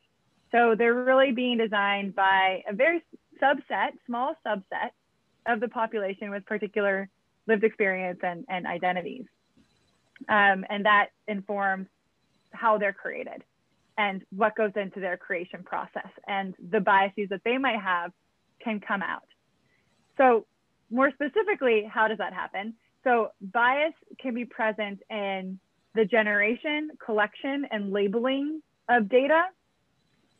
So 0.52 0.76
they're 0.78 0.94
really 0.94 1.32
being 1.32 1.58
designed 1.58 2.16
by 2.16 2.64
a 2.70 2.74
very 2.74 3.04
subset, 3.42 3.94
small 4.06 4.36
subset 4.46 4.92
of 5.48 5.60
the 5.60 5.68
population 5.68 6.30
with 6.30 6.46
particular 6.46 7.10
lived 7.48 7.64
experience 7.64 8.20
and, 8.22 8.46
and 8.48 8.68
identities. 8.68 9.26
Um, 10.30 10.64
and 10.70 10.86
that 10.86 11.08
informs 11.28 11.88
how 12.52 12.78
they're 12.78 12.94
created 12.94 13.44
and 13.98 14.24
what 14.36 14.56
goes 14.56 14.72
into 14.76 15.00
their 15.00 15.18
creation 15.18 15.64
process 15.64 16.10
and 16.28 16.54
the 16.72 16.80
biases 16.80 17.30
that 17.30 17.42
they 17.44 17.58
might 17.58 17.80
have 17.80 18.12
can 18.64 18.80
come 18.80 19.02
out. 19.02 19.24
So 20.18 20.46
more 20.90 21.12
specifically, 21.12 21.90
how 21.92 22.08
does 22.08 22.18
that 22.18 22.34
happen? 22.34 22.74
So 23.04 23.30
bias 23.42 23.94
can 24.20 24.34
be 24.34 24.46
present 24.46 25.00
in 25.10 25.60
the 25.96 26.06
generation, 26.06 26.92
collection, 27.04 27.66
and 27.72 27.92
labeling 27.92 28.62
of 28.90 29.10
data 29.10 29.44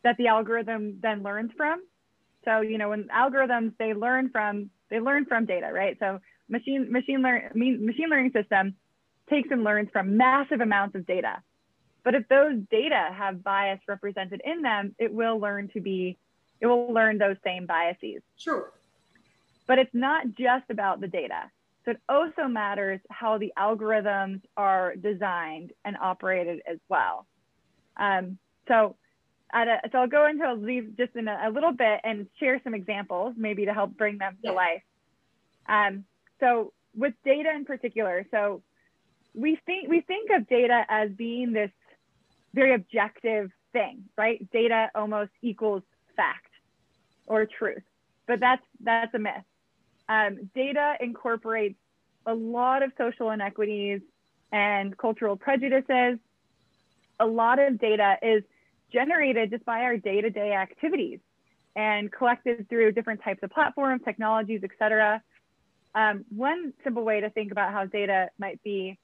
that 0.04 0.18
the 0.18 0.28
algorithm 0.28 1.00
then 1.02 1.24
learns 1.24 1.52
from. 1.58 1.82
So, 2.46 2.62
you 2.62 2.78
know, 2.78 2.90
when 2.90 3.10
algorithms, 3.10 3.74
they 3.78 3.94
learn 3.94 4.30
from 4.30 4.70
they 4.90 5.00
learn 5.00 5.26
from 5.26 5.46
data, 5.46 5.70
right? 5.74 5.98
So 6.00 6.20
machine 6.50 6.92
machine 6.92 7.22
learn 7.22 7.52
machine 7.54 8.10
learning 8.10 8.32
system 8.34 8.76
takes 9.30 9.50
and 9.52 9.64
learns 9.64 9.90
from 9.92 10.16
massive 10.16 10.62
amounts 10.62 10.96
of 10.96 11.06
data. 11.06 11.42
But 12.04 12.16
if 12.16 12.28
those 12.30 12.62
data 12.72 13.10
have 13.14 13.44
bias 13.44 13.82
represented 13.88 14.42
in 14.46 14.62
them, 14.62 14.96
it 14.98 15.14
will 15.14 15.40
learn 15.40 15.70
to 15.74 15.82
be, 15.82 16.18
it 16.62 16.68
will 16.68 16.94
learn 16.94 17.18
those 17.18 17.36
same 17.44 17.66
biases. 17.66 18.22
Sure. 18.38 18.72
But 19.68 19.80
it's 19.80 19.94
not 19.94 20.26
just 20.38 20.70
about 20.70 21.02
the 21.02 21.08
data. 21.08 21.52
So 21.88 21.92
it 21.92 22.02
also 22.10 22.48
matters 22.50 23.00
how 23.10 23.38
the 23.38 23.54
algorithms 23.58 24.42
are 24.58 24.96
designed 24.96 25.72
and 25.86 25.96
operated 25.98 26.62
as 26.70 26.80
well. 26.90 27.26
Um, 27.96 28.38
so, 28.68 28.98
a, 29.54 29.66
so 29.92 30.00
I'll 30.00 30.08
go 30.08 30.28
into 30.28 30.66
these 30.66 30.84
just 30.98 31.16
in 31.16 31.30
a, 31.30 31.44
a, 31.46 31.50
little 31.50 31.72
bit 31.72 32.02
and 32.04 32.28
share 32.40 32.60
some 32.64 32.74
examples, 32.74 33.36
maybe 33.38 33.66
to 33.66 33.74
help 33.74 33.96
bring 33.98 34.18
them 34.18 34.38
to 34.44 34.50
yeah. 34.50 34.52
life. 34.52 34.84
Um, 35.70 36.04
so 36.42 36.74
with 36.94 37.14
data 37.24 37.52
in 37.56 37.64
particular, 37.64 38.26
so 38.32 38.62
we 39.34 39.58
think 39.66 39.88
we 39.88 40.02
think 40.02 40.30
of 40.32 40.48
data 40.50 40.84
as 40.90 41.12
being 41.12 41.54
this 41.54 41.72
very 42.54 42.74
objective 42.74 43.50
thing, 43.72 44.04
right? 44.18 44.46
Data 44.52 44.90
almost 44.94 45.32
equals 45.42 45.84
fact 46.16 46.52
or 47.28 47.46
truth, 47.46 47.84
but 48.28 48.40
that's 48.40 48.64
that's 48.84 49.14
a 49.14 49.20
myth. 49.20 49.44
Um, 50.10 50.50
data 50.56 50.96
incorporates 51.00 51.80
a 52.26 52.34
lot 52.34 52.84
of 52.84 52.92
social 52.98 53.32
inequities 53.32 54.02
and 54.52 54.98
cultural 54.98 55.36
prejudices. 55.36 56.20
A 57.20 57.26
lot 57.26 57.60
of 57.60 57.80
data 57.80 58.18
is 58.22 58.44
generated 58.92 59.50
just 59.50 59.66
by 59.66 59.82
our 59.82 59.98
day-to-day 59.98 60.54
activities 60.54 61.20
and 61.76 62.12
collected 62.12 62.68
through 62.70 62.92
different 62.94 63.22
types 63.22 63.44
of 63.44 63.50
platforms, 63.52 64.02
technologies, 64.06 64.62
et 64.64 64.72
cetera. 64.80 65.22
Um, 65.94 66.26
one 66.30 66.74
simple 66.84 67.04
way 67.04 67.22
to 67.22 67.30
think 67.30 67.52
about 67.52 67.74
how 67.74 67.86
data 67.86 68.30
might 68.40 68.62
be 68.64 68.98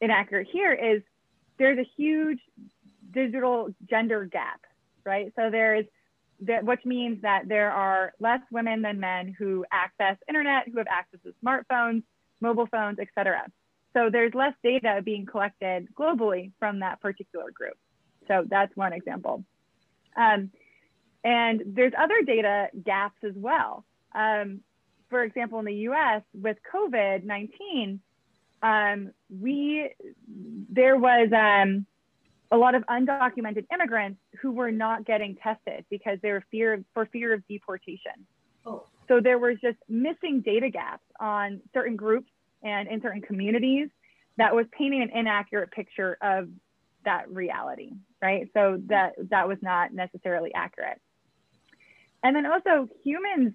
inaccurate 0.00 0.48
here 0.50 0.72
is 0.72 1.02
there's 1.58 1.78
a 1.78 1.88
huge 1.96 2.40
digital 3.12 3.68
gender 3.88 4.24
gap, 4.24 4.60
right? 5.04 5.32
So 5.36 5.50
there's 5.50 5.86
that, 6.40 6.64
which 6.64 6.84
means 6.84 7.22
that 7.22 7.48
there 7.48 7.70
are 7.70 8.12
less 8.18 8.40
women 8.50 8.82
than 8.82 9.00
men 9.00 9.34
who 9.38 9.64
access 9.72 10.16
internet, 10.28 10.68
who 10.68 10.78
have 10.78 10.86
access 10.90 11.20
to 11.24 11.34
smartphones, 11.44 12.02
mobile 12.40 12.66
phones, 12.66 12.98
etc. 12.98 13.46
So 13.92 14.10
there's 14.10 14.34
less 14.34 14.54
data 14.62 15.00
being 15.04 15.26
collected 15.26 15.88
globally 15.94 16.52
from 16.58 16.80
that 16.80 17.00
particular 17.00 17.50
group. 17.52 17.76
So 18.28 18.44
that's 18.48 18.74
one 18.76 18.92
example. 18.92 19.44
Um, 20.16 20.50
and 21.22 21.62
there's 21.66 21.92
other 21.98 22.22
data 22.22 22.68
gaps 22.84 23.22
as 23.24 23.34
well. 23.34 23.84
Um, 24.14 24.60
for 25.10 25.22
example, 25.22 25.58
in 25.60 25.64
the 25.64 25.74
US 25.88 26.22
with 26.34 26.56
COVID-19, 26.72 28.00
um, 28.62 29.12
we, 29.30 29.90
there 30.70 30.96
was 30.96 31.28
um, 31.32 31.86
a 32.54 32.56
lot 32.56 32.76
of 32.76 32.84
undocumented 32.86 33.66
immigrants 33.74 34.20
who 34.40 34.52
were 34.52 34.70
not 34.70 35.04
getting 35.04 35.34
tested 35.34 35.84
because 35.90 36.18
they 36.22 36.30
were 36.30 36.44
fear 36.52 36.84
for 36.94 37.04
fear 37.06 37.34
of 37.34 37.44
deportation. 37.48 38.12
Oh. 38.64 38.86
So 39.08 39.20
there 39.20 39.40
was 39.40 39.56
just 39.60 39.78
missing 39.88 40.40
data 40.40 40.70
gaps 40.70 41.02
on 41.18 41.60
certain 41.74 41.96
groups 41.96 42.30
and 42.62 42.88
in 42.88 43.02
certain 43.02 43.22
communities 43.22 43.88
that 44.36 44.54
was 44.54 44.66
painting 44.70 45.02
an 45.02 45.10
inaccurate 45.10 45.72
picture 45.72 46.16
of 46.22 46.48
that 47.04 47.28
reality, 47.28 47.90
right? 48.22 48.48
So 48.54 48.80
that 48.86 49.14
that 49.30 49.48
was 49.48 49.58
not 49.60 49.92
necessarily 49.92 50.54
accurate. 50.54 51.00
And 52.22 52.36
then 52.36 52.46
also 52.46 52.88
humans 53.02 53.52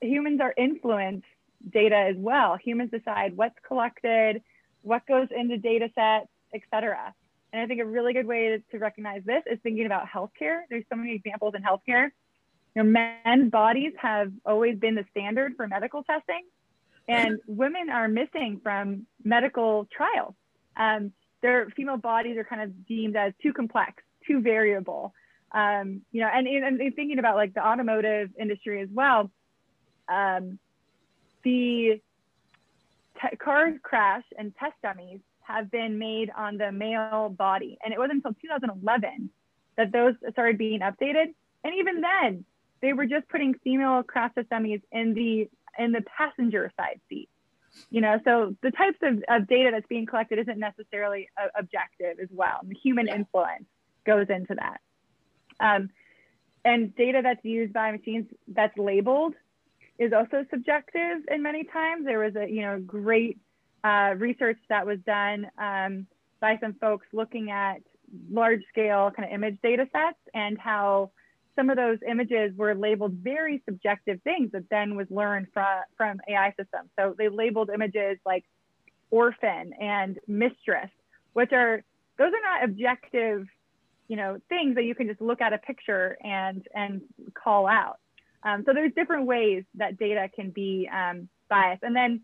humans 0.00 0.40
are 0.40 0.54
influence 0.56 1.24
data 1.68 1.96
as 1.96 2.16
well. 2.16 2.56
Humans 2.56 2.92
decide 2.92 3.36
what's 3.36 3.58
collected, 3.66 4.40
what 4.82 5.04
goes 5.06 5.26
into 5.36 5.58
data 5.58 5.90
sets, 5.96 6.28
et 6.54 6.62
cetera. 6.70 7.12
And 7.52 7.62
I 7.62 7.66
think 7.66 7.80
a 7.80 7.84
really 7.84 8.12
good 8.12 8.26
way 8.26 8.48
to, 8.50 8.58
to 8.70 8.78
recognize 8.78 9.22
this 9.24 9.42
is 9.50 9.58
thinking 9.62 9.86
about 9.86 10.06
healthcare. 10.06 10.60
There's 10.68 10.84
so 10.88 10.96
many 10.96 11.14
examples 11.14 11.54
in 11.56 11.62
healthcare. 11.62 12.10
You 12.74 12.82
know, 12.82 13.10
men's 13.24 13.50
bodies 13.50 13.92
have 14.00 14.32
always 14.46 14.78
been 14.78 14.94
the 14.94 15.04
standard 15.10 15.54
for 15.56 15.66
medical 15.66 16.04
testing, 16.04 16.42
and 17.08 17.40
women 17.46 17.90
are 17.90 18.08
missing 18.08 18.60
from 18.62 19.06
medical 19.24 19.88
trials. 19.90 20.34
Um, 20.76 21.12
their 21.42 21.68
female 21.70 21.96
bodies 21.96 22.36
are 22.36 22.44
kind 22.44 22.62
of 22.62 22.86
deemed 22.86 23.16
as 23.16 23.32
too 23.42 23.52
complex, 23.52 24.02
too 24.26 24.40
variable. 24.40 25.12
Um, 25.52 26.02
you 26.12 26.20
know, 26.20 26.28
and, 26.32 26.46
and, 26.46 26.94
thinking 26.94 27.18
about 27.18 27.34
like 27.34 27.54
the 27.54 27.66
automotive 27.66 28.30
industry 28.38 28.80
as 28.82 28.88
well, 28.92 29.30
um, 30.08 30.60
the 31.42 32.00
car 33.38 33.72
crash 33.82 34.22
and 34.38 34.54
test 34.56 34.74
dummies 34.82 35.18
have 35.54 35.70
been 35.70 35.98
made 35.98 36.30
on 36.36 36.56
the 36.56 36.72
male 36.72 37.28
body. 37.28 37.78
And 37.84 37.92
it 37.92 37.98
wasn't 37.98 38.24
until 38.24 38.34
2011 38.40 39.30
that 39.76 39.92
those 39.92 40.14
started 40.32 40.58
being 40.58 40.80
updated. 40.80 41.34
And 41.64 41.74
even 41.78 42.00
then, 42.00 42.44
they 42.82 42.92
were 42.92 43.06
just 43.06 43.28
putting 43.28 43.54
female 43.54 44.02
crash 44.02 44.32
test 44.34 44.48
dummies 44.48 44.80
in 44.92 45.14
the 45.14 45.48
in 45.78 45.92
the 45.92 46.02
passenger 46.02 46.72
side 46.76 47.00
seat 47.08 47.28
you 47.90 48.00
know 48.00 48.18
so 48.24 48.56
the 48.62 48.70
types 48.70 48.98
of, 49.02 49.22
of 49.28 49.46
data 49.46 49.70
that's 49.72 49.86
being 49.86 50.06
collected 50.06 50.38
isn't 50.38 50.58
necessarily 50.58 51.28
uh, 51.40 51.46
objective 51.56 52.18
as 52.20 52.28
well 52.30 52.60
the 52.64 52.74
human 52.74 53.06
yeah. 53.06 53.16
influence 53.16 53.64
goes 54.04 54.26
into 54.28 54.54
that 54.54 54.80
um, 55.60 55.90
and 56.64 56.94
data 56.96 57.20
that's 57.22 57.44
used 57.44 57.72
by 57.72 57.92
machines 57.92 58.26
that's 58.48 58.76
labeled 58.76 59.34
is 59.98 60.12
also 60.12 60.44
subjective 60.50 61.22
in 61.30 61.42
many 61.42 61.64
times 61.64 62.04
there 62.04 62.18
was 62.18 62.34
a 62.34 62.50
you 62.50 62.62
know 62.62 62.80
great 62.80 63.38
uh, 63.84 64.14
research 64.18 64.58
that 64.68 64.86
was 64.86 64.98
done 65.06 65.46
um, 65.58 66.06
by 66.40 66.58
some 66.60 66.74
folks 66.74 67.06
looking 67.12 67.50
at 67.50 67.80
large 68.30 68.60
scale 68.68 69.10
kind 69.14 69.28
of 69.28 69.34
image 69.34 69.58
data 69.62 69.86
sets 69.92 70.18
and 70.34 70.58
how 70.58 71.10
some 71.56 71.70
of 71.70 71.76
those 71.76 71.98
images 72.08 72.56
were 72.56 72.74
labeled 72.74 73.12
very 73.12 73.62
subjective 73.66 74.20
things 74.22 74.50
that 74.52 74.64
then 74.70 74.96
was 74.96 75.06
learned 75.10 75.46
from, 75.52 75.82
from 75.96 76.20
AI 76.28 76.50
systems. 76.50 76.90
So 76.98 77.14
they 77.16 77.28
labeled 77.28 77.70
images 77.72 78.18
like 78.24 78.44
orphan 79.10 79.72
and 79.80 80.18
mistress, 80.26 80.90
which 81.32 81.52
are, 81.52 81.82
those 82.18 82.32
are 82.32 82.60
not 82.60 82.64
objective, 82.64 83.46
you 84.08 84.16
know, 84.16 84.38
things 84.48 84.76
that 84.76 84.84
you 84.84 84.94
can 84.94 85.08
just 85.08 85.20
look 85.20 85.40
at 85.40 85.52
a 85.52 85.58
picture 85.58 86.16
and, 86.22 86.66
and 86.74 87.02
call 87.34 87.66
out. 87.66 87.98
Um, 88.42 88.62
so 88.64 88.72
there's 88.72 88.92
different 88.94 89.26
ways 89.26 89.64
that 89.74 89.98
data 89.98 90.30
can 90.34 90.50
be 90.50 90.88
um, 90.92 91.28
biased. 91.48 91.82
And 91.82 91.94
then 91.94 92.22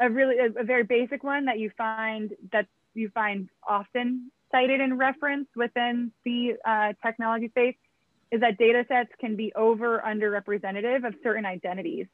a 0.00 0.08
really, 0.10 0.36
a, 0.38 0.60
a 0.60 0.64
very 0.64 0.84
basic 0.84 1.22
one 1.22 1.44
that 1.44 1.58
you 1.58 1.70
find 1.76 2.32
that 2.52 2.66
you 2.94 3.10
find 3.10 3.48
often 3.68 4.30
cited 4.50 4.80
and 4.80 4.98
referenced 4.98 5.50
within 5.54 6.10
the 6.24 6.54
uh, 6.64 6.92
technology 7.04 7.48
space 7.48 7.76
is 8.32 8.40
that 8.40 8.58
data 8.58 8.84
sets 8.88 9.10
can 9.20 9.36
be 9.36 9.52
over 9.54 10.02
underrepresentative 10.06 11.06
of 11.06 11.14
certain 11.22 11.44
identities. 11.44 12.06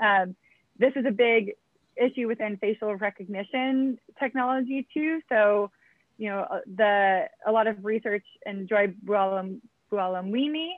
Um, 0.00 0.34
this 0.78 0.92
is 0.96 1.04
a 1.06 1.10
big 1.10 1.52
issue 1.96 2.26
within 2.26 2.56
facial 2.56 2.94
recognition 2.96 3.98
technology 4.18 4.86
too. 4.92 5.20
So, 5.28 5.70
you 6.18 6.30
know, 6.30 6.46
uh, 6.50 6.60
the 6.76 7.28
a 7.46 7.52
lot 7.52 7.66
of 7.66 7.84
research 7.84 8.24
and 8.46 8.68
Joy 8.68 8.94
Buolamwini 9.04 10.70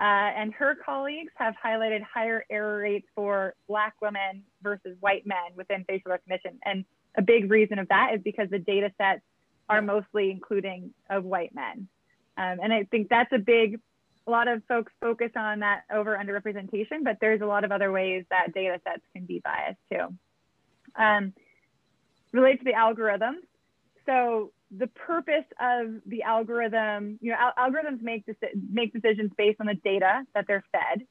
uh, 0.00 0.32
and 0.34 0.54
her 0.54 0.74
colleagues 0.74 1.32
have 1.36 1.54
highlighted 1.62 2.02
higher 2.02 2.44
error 2.50 2.78
rates 2.78 3.06
for 3.14 3.54
Black 3.68 3.94
women 4.00 4.42
versus 4.62 4.96
white 5.00 5.26
men 5.26 5.52
within 5.56 5.84
facial 5.84 6.10
recognition. 6.10 6.58
And 6.64 6.86
a 7.18 7.22
big 7.22 7.50
reason 7.50 7.78
of 7.78 7.88
that 7.88 8.14
is 8.14 8.22
because 8.22 8.48
the 8.50 8.58
data 8.58 8.90
sets 8.96 9.20
are 9.68 9.82
mostly 9.82 10.30
including 10.30 10.94
of 11.10 11.24
white 11.24 11.54
men. 11.54 11.86
Um, 12.38 12.58
and 12.62 12.72
I 12.72 12.84
think 12.84 13.10
that's 13.10 13.32
a 13.32 13.38
big 13.38 13.78
a 14.26 14.30
lot 14.30 14.48
of 14.48 14.62
folks 14.68 14.92
focus 15.00 15.30
on 15.34 15.60
that 15.60 15.82
over 15.92 16.16
underrepresentation, 16.16 17.02
but 17.02 17.16
there's 17.20 17.40
a 17.40 17.46
lot 17.46 17.64
of 17.64 17.72
other 17.72 17.90
ways 17.90 18.24
that 18.30 18.54
data 18.54 18.80
sets 18.84 19.02
can 19.14 19.24
be 19.24 19.42
biased 19.42 19.80
too. 19.92 20.14
Um, 20.94 21.32
related 22.32 22.58
to 22.60 22.64
the 22.64 22.72
algorithms, 22.72 23.42
so 24.06 24.52
the 24.76 24.86
purpose 24.86 25.44
of 25.60 26.00
the 26.06 26.22
algorithm, 26.22 27.18
you 27.20 27.32
know, 27.32 27.36
al 27.38 27.70
algorithms 27.70 28.02
make, 28.02 28.24
deci 28.26 28.48
make 28.70 28.92
decisions 28.92 29.32
based 29.36 29.60
on 29.60 29.66
the 29.66 29.74
data 29.74 30.22
that 30.34 30.46
they're 30.46 30.64
fed. 30.72 31.06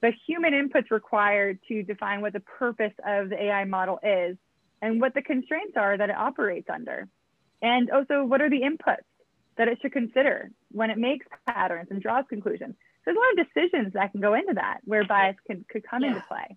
The 0.00 0.12
human 0.26 0.52
inputs 0.52 0.90
required 0.90 1.58
to 1.68 1.82
define 1.82 2.20
what 2.20 2.32
the 2.32 2.40
purpose 2.40 2.92
of 3.06 3.30
the 3.30 3.42
AI 3.42 3.64
model 3.64 3.98
is 4.02 4.36
and 4.82 5.00
what 5.00 5.14
the 5.14 5.22
constraints 5.22 5.76
are 5.76 5.96
that 5.96 6.10
it 6.10 6.16
operates 6.16 6.68
under. 6.68 7.08
And 7.62 7.90
also, 7.90 8.24
what 8.24 8.42
are 8.42 8.50
the 8.50 8.60
inputs 8.60 9.04
that 9.56 9.68
it 9.68 9.78
should 9.80 9.92
consider 9.92 10.50
when 10.70 10.90
it 10.90 10.98
makes 10.98 11.26
patterns 11.46 11.88
and 11.90 12.02
draws 12.02 12.24
conclusions. 12.28 12.74
There's 13.04 13.16
a 13.16 13.20
lot 13.20 13.40
of 13.40 13.46
decisions 13.54 13.92
that 13.94 14.12
can 14.12 14.20
go 14.20 14.34
into 14.34 14.54
that 14.54 14.78
where 14.84 15.04
bias 15.04 15.36
can, 15.46 15.64
could 15.70 15.84
come 15.88 16.02
yeah. 16.02 16.08
into 16.08 16.24
play. 16.26 16.56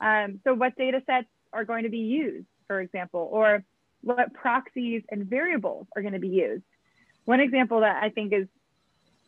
Um, 0.00 0.40
so 0.44 0.54
what 0.54 0.76
data 0.76 1.02
sets 1.06 1.28
are 1.52 1.64
going 1.64 1.84
to 1.84 1.90
be 1.90 1.98
used, 1.98 2.46
for 2.66 2.80
example, 2.80 3.28
or 3.30 3.64
what 4.04 4.32
proxies 4.34 5.02
and 5.10 5.24
variables 5.24 5.86
are 5.96 6.02
going 6.02 6.14
to 6.14 6.20
be 6.20 6.28
used. 6.28 6.62
One 7.24 7.40
example 7.40 7.80
that 7.80 8.02
I 8.02 8.10
think 8.10 8.32
is 8.32 8.46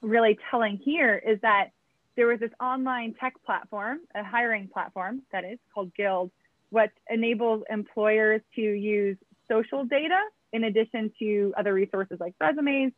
really 0.02 0.38
telling 0.50 0.76
here 0.76 1.16
is 1.16 1.40
that 1.40 1.70
there 2.14 2.26
was 2.26 2.40
this 2.40 2.50
online 2.60 3.14
tech 3.18 3.34
platform, 3.44 4.00
a 4.14 4.22
hiring 4.22 4.68
platform 4.68 5.22
that 5.32 5.44
is 5.44 5.58
called 5.74 5.92
Gild, 5.94 6.30
what 6.70 6.90
enables 7.08 7.62
employers 7.70 8.42
to 8.54 8.60
use 8.60 9.16
social 9.48 9.84
data 9.84 10.20
in 10.52 10.64
addition 10.64 11.12
to 11.18 11.54
other 11.56 11.72
resources 11.72 12.18
like 12.20 12.34
resumes, 12.40 12.92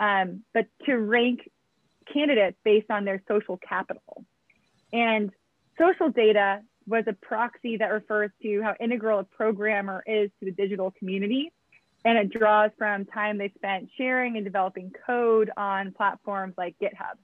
um, 0.00 0.42
but 0.52 0.66
to 0.86 0.96
rank 0.96 1.48
candidates 2.12 2.56
based 2.64 2.90
on 2.90 3.04
their 3.04 3.22
social 3.28 3.56
capital. 3.56 4.24
And 4.92 5.30
social 5.78 6.10
data 6.10 6.60
was 6.86 7.04
a 7.06 7.12
proxy 7.12 7.76
that 7.78 7.92
refers 7.92 8.30
to 8.42 8.62
how 8.62 8.74
integral 8.80 9.20
a 9.20 9.24
programmer 9.24 10.02
is 10.06 10.30
to 10.40 10.46
the 10.46 10.52
digital 10.52 10.90
community. 10.90 11.52
And 12.04 12.18
it 12.18 12.30
draws 12.30 12.70
from 12.76 13.06
time 13.06 13.38
they 13.38 13.50
spent 13.56 13.88
sharing 13.96 14.36
and 14.36 14.44
developing 14.44 14.92
code 15.06 15.50
on 15.56 15.92
platforms 15.92 16.54
like 16.58 16.76
GitHub. 16.80 17.16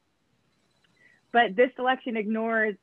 But 1.33 1.55
this 1.55 1.71
selection 1.77 2.17
ignores 2.17 2.77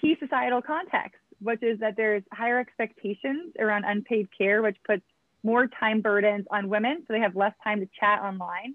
key 0.00 0.16
societal 0.20 0.60
context, 0.60 1.20
which 1.40 1.62
is 1.62 1.80
that 1.80 1.96
there's 1.96 2.22
higher 2.32 2.58
expectations 2.58 3.54
around 3.58 3.84
unpaid 3.84 4.28
care, 4.36 4.60
which 4.62 4.76
puts 4.86 5.02
more 5.42 5.66
time 5.66 6.00
burdens 6.00 6.46
on 6.50 6.68
women, 6.68 7.04
so 7.06 7.12
they 7.12 7.20
have 7.20 7.36
less 7.36 7.54
time 7.64 7.80
to 7.80 7.88
chat 7.98 8.20
online. 8.20 8.74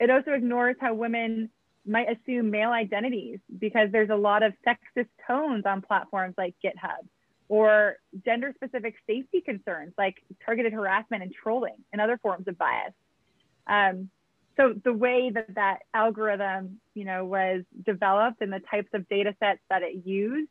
It 0.00 0.10
also 0.10 0.32
ignores 0.32 0.76
how 0.80 0.94
women 0.94 1.50
might 1.86 2.08
assume 2.08 2.50
male 2.50 2.70
identities 2.70 3.38
because 3.58 3.90
there's 3.90 4.10
a 4.10 4.16
lot 4.16 4.42
of 4.42 4.52
sexist 4.66 5.08
tones 5.26 5.64
on 5.66 5.82
platforms 5.82 6.34
like 6.38 6.54
GitHub 6.64 7.06
or 7.48 7.96
gender 8.24 8.52
specific 8.54 8.94
safety 9.06 9.40
concerns 9.40 9.92
like 9.98 10.22
targeted 10.44 10.72
harassment 10.72 11.22
and 11.22 11.32
trolling 11.32 11.76
and 11.92 12.00
other 12.00 12.18
forms 12.18 12.46
of 12.48 12.56
bias. 12.56 12.92
Um, 13.66 14.10
so 14.56 14.74
the 14.84 14.92
way 14.92 15.30
that 15.30 15.54
that 15.54 15.78
algorithm, 15.94 16.78
you 16.94 17.04
know, 17.04 17.24
was 17.24 17.62
developed 17.84 18.42
and 18.42 18.52
the 18.52 18.60
types 18.70 18.90
of 18.92 19.08
data 19.08 19.34
sets 19.40 19.60
that 19.70 19.82
it 19.82 20.06
used 20.06 20.48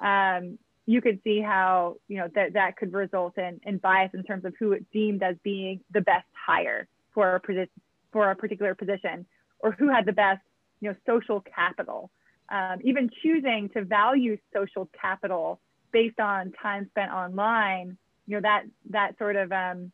um, 0.00 0.58
you 0.86 1.00
could 1.00 1.20
see 1.24 1.40
how 1.40 1.96
you 2.08 2.18
know 2.18 2.28
that 2.34 2.54
that 2.54 2.76
could 2.76 2.92
result 2.92 3.38
in, 3.38 3.60
in 3.64 3.78
bias 3.78 4.10
in 4.14 4.22
terms 4.22 4.44
of 4.44 4.54
who 4.58 4.72
it 4.72 4.84
deemed 4.92 5.22
as 5.22 5.36
being 5.42 5.80
the 5.92 6.00
best 6.00 6.26
hire 6.46 6.86
for 7.12 7.36
a 7.36 7.66
for 8.12 8.30
a 8.30 8.36
particular 8.36 8.74
position 8.74 9.26
or 9.60 9.72
who 9.72 9.88
had 9.88 10.04
the 10.04 10.12
best 10.12 10.42
you 10.80 10.90
know, 10.90 10.96
social 11.06 11.40
capital. 11.40 12.10
Um, 12.50 12.78
even 12.84 13.08
choosing 13.22 13.70
to 13.74 13.84
value 13.84 14.36
social 14.54 14.88
capital 15.00 15.60
based 15.92 16.20
on 16.20 16.52
time 16.62 16.86
spent 16.90 17.10
online, 17.10 17.96
you 18.26 18.36
know, 18.36 18.42
that 18.42 18.64
that 18.90 19.16
sort 19.18 19.36
of 19.36 19.50
um, 19.50 19.92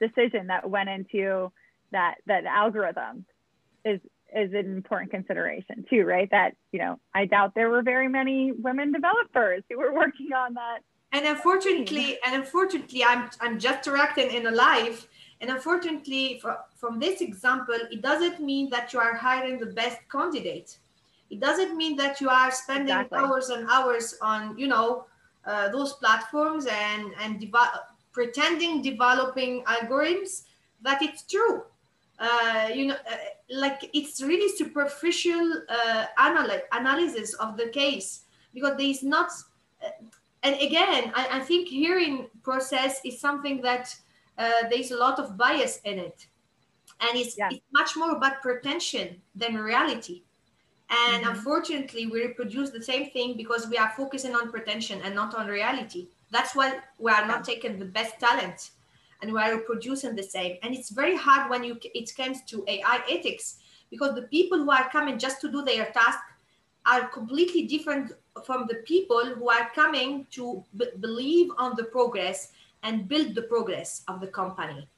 decision 0.00 0.46
that 0.46 0.68
went 0.68 0.88
into 0.88 1.52
that 1.92 2.16
that 2.26 2.44
algorithm 2.46 3.26
is 3.84 4.00
is 4.34 4.52
an 4.52 4.76
important 4.76 5.10
consideration 5.10 5.84
too, 5.88 6.04
right? 6.04 6.28
That 6.30 6.56
you 6.72 6.78
know, 6.78 6.98
I 7.14 7.26
doubt 7.26 7.54
there 7.54 7.70
were 7.70 7.82
very 7.82 8.08
many 8.08 8.52
women 8.52 8.92
developers 8.92 9.62
who 9.70 9.78
were 9.78 9.92
working 10.02 10.32
on 10.32 10.54
that. 10.54 10.78
And 11.12 11.26
unfortunately, 11.26 12.18
and 12.24 12.34
unfortunately, 12.34 13.04
I'm 13.04 13.30
I'm 13.40 13.58
just 13.58 13.84
directing 13.84 14.30
in 14.30 14.46
a 14.46 14.50
live. 14.50 15.06
And 15.40 15.50
unfortunately, 15.50 16.38
for, 16.40 16.58
from 16.74 16.98
this 16.98 17.20
example, 17.20 17.76
it 17.90 18.02
doesn't 18.02 18.40
mean 18.40 18.70
that 18.70 18.92
you 18.92 19.00
are 19.00 19.14
hiring 19.14 19.58
the 19.58 19.66
best 19.66 19.98
candidate. 20.10 20.78
It 21.30 21.40
doesn't 21.40 21.76
mean 21.76 21.96
that 21.96 22.20
you 22.20 22.28
are 22.28 22.50
spending 22.50 22.94
exactly. 22.94 23.18
hours 23.18 23.48
and 23.50 23.68
hours 23.68 24.16
on, 24.22 24.56
you 24.58 24.68
know, 24.68 25.06
uh, 25.46 25.68
those 25.68 25.94
platforms 25.94 26.66
and 26.66 27.12
and 27.20 27.38
develop, 27.38 27.84
pretending 28.12 28.80
developing 28.80 29.62
algorithms 29.64 30.44
that 30.82 31.02
it's 31.02 31.22
true 31.24 31.64
uh, 32.18 32.70
you 32.72 32.86
know, 32.86 32.94
uh, 32.94 33.16
like 33.50 33.90
it's 33.92 34.22
really 34.22 34.48
superficial 34.56 35.62
uh, 35.68 36.06
analy- 36.18 36.62
analysis 36.72 37.34
of 37.34 37.56
the 37.56 37.68
case 37.68 38.24
because 38.52 38.76
there 38.76 38.86
is 38.86 39.02
not. 39.02 39.30
Uh, 39.84 39.90
and 40.42 40.54
again, 40.60 41.10
I, 41.14 41.28
I, 41.32 41.40
think 41.40 41.68
hearing 41.68 42.28
process 42.42 43.00
is 43.04 43.18
something 43.18 43.62
that 43.62 43.94
uh, 44.38 44.68
there's 44.70 44.90
a 44.90 44.96
lot 44.96 45.18
of 45.18 45.36
bias 45.36 45.80
in 45.84 45.98
it, 45.98 46.26
and 47.00 47.18
it's, 47.18 47.36
yeah. 47.36 47.48
it's 47.50 47.62
much 47.72 47.96
more 47.96 48.12
about 48.16 48.42
pretension 48.42 49.20
than 49.34 49.56
reality. 49.56 50.22
And 50.90 51.22
mm-hmm. 51.22 51.30
unfortunately, 51.30 52.06
we 52.06 52.22
reproduce 52.22 52.70
the 52.70 52.82
same 52.82 53.10
thing 53.10 53.36
because 53.36 53.68
we 53.68 53.78
are 53.78 53.92
focusing 53.96 54.34
on 54.34 54.50
pretension 54.50 55.00
and 55.02 55.14
not 55.14 55.34
on 55.34 55.48
reality. 55.48 56.08
That's 56.30 56.54
why 56.54 56.78
we 56.98 57.10
are 57.10 57.26
not 57.26 57.44
taking 57.44 57.78
the 57.78 57.84
best 57.84 58.18
talent 58.20 58.70
and 59.22 59.32
we 59.32 59.40
are 59.40 59.56
reproducing 59.56 60.14
the 60.14 60.22
same. 60.22 60.58
And 60.62 60.74
it's 60.74 60.90
very 60.90 61.16
hard 61.16 61.50
when 61.50 61.64
you 61.64 61.78
it 61.82 62.14
comes 62.16 62.42
to 62.48 62.64
AI 62.68 63.02
ethics 63.08 63.56
because 63.90 64.14
the 64.14 64.22
people 64.22 64.58
who 64.58 64.70
are 64.70 64.90
coming 64.90 65.18
just 65.18 65.40
to 65.40 65.50
do 65.50 65.62
their 65.62 65.86
task 65.86 66.18
are 66.84 67.08
completely 67.08 67.62
different 67.62 68.12
from 68.44 68.66
the 68.68 68.76
people 68.92 69.24
who 69.24 69.48
are 69.48 69.70
coming 69.74 70.26
to 70.32 70.62
b- 70.76 70.90
believe 71.00 71.50
on 71.56 71.74
the 71.76 71.84
progress 71.84 72.52
and 72.84 73.08
build 73.08 73.34
the 73.34 73.42
progress 73.42 74.02
of 74.06 74.20
the 74.20 74.28
company. 74.28 74.88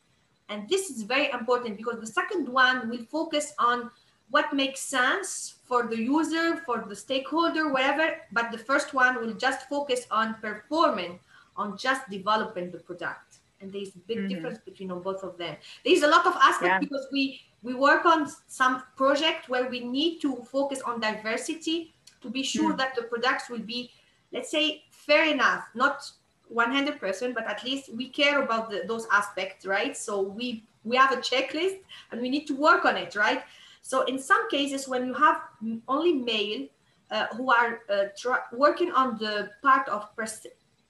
And 0.49 0.69
this 0.69 0.91
is 0.91 1.03
very 1.03 1.31
important 1.31 1.77
because 1.77 1.99
the 1.99 2.07
second 2.07 2.49
one 2.49 2.89
will 2.91 3.05
focus 3.05 3.53
on 3.59 3.91
what 4.31 4.53
makes 4.53 4.81
sense 4.81 5.55
for 5.65 5.87
the 5.87 5.99
user, 5.99 6.57
for 6.67 6.85
the 6.89 6.95
stakeholder, 6.95 7.73
whatever. 7.73 8.17
But 8.33 8.53
the 8.53 8.59
first 8.59 8.93
one 8.93 9.17
will 9.21 9.35
just 9.35 9.69
focus 9.69 10.07
on 10.11 10.35
performing, 10.35 11.19
on 11.57 11.79
just 11.79 12.09
developing 12.11 12.71
the 12.71 12.79
product 12.79 13.39
and 13.61 13.73
there's 13.73 13.95
a 13.95 13.99
big 14.01 14.19
mm-hmm. 14.19 14.29
difference 14.29 14.59
between 14.59 14.89
both 15.01 15.23
of 15.23 15.37
them 15.39 15.57
there's 15.85 16.03
a 16.03 16.07
lot 16.07 16.27
of 16.27 16.35
aspects 16.37 16.75
yeah. 16.75 16.79
because 16.79 17.07
we 17.13 17.41
we 17.63 17.75
work 17.75 18.05
on 18.05 18.29
some 18.47 18.83
project 18.97 19.49
where 19.49 19.69
we 19.69 19.81
need 19.81 20.21
to 20.21 20.37
focus 20.45 20.81
on 20.83 21.01
diversity 21.01 21.95
to 22.21 22.31
be 22.31 22.43
sure 22.43 22.73
mm. 22.73 22.79
that 22.79 22.95
the 22.95 23.03
products 23.03 23.49
will 23.49 23.61
be 23.75 23.91
let's 24.33 24.51
say 24.51 24.83
fair 24.91 25.25
enough 25.25 25.65
not 25.75 26.11
100% 26.55 27.35
but 27.35 27.47
at 27.47 27.65
least 27.65 27.93
we 27.95 28.09
care 28.09 28.43
about 28.43 28.71
the, 28.71 28.85
those 28.87 29.07
aspects 29.13 29.67
right? 29.67 29.97
So 29.97 30.21
we 30.21 30.65
we 30.85 30.97
have 30.97 31.13
a 31.13 31.17
checklist 31.17 31.79
and 32.13 32.21
we 32.21 32.29
need 32.29 32.47
to 32.47 32.55
work 32.55 32.85
on 32.85 32.97
it 32.97 33.17
right? 33.17 33.43
So 33.83 34.03
in 34.05 34.19
some 34.19 34.49
cases 34.51 34.89
when 34.89 35.07
you 35.07 35.15
have 35.15 35.43
only 35.89 36.13
male 36.13 36.67
uh, 37.11 37.27
who 37.37 37.51
are 37.51 37.81
uh, 37.89 38.07
working 38.53 38.93
on 38.93 39.19
the 39.19 39.51
part 39.63 39.89
of 39.89 40.15
pres- 40.17 40.47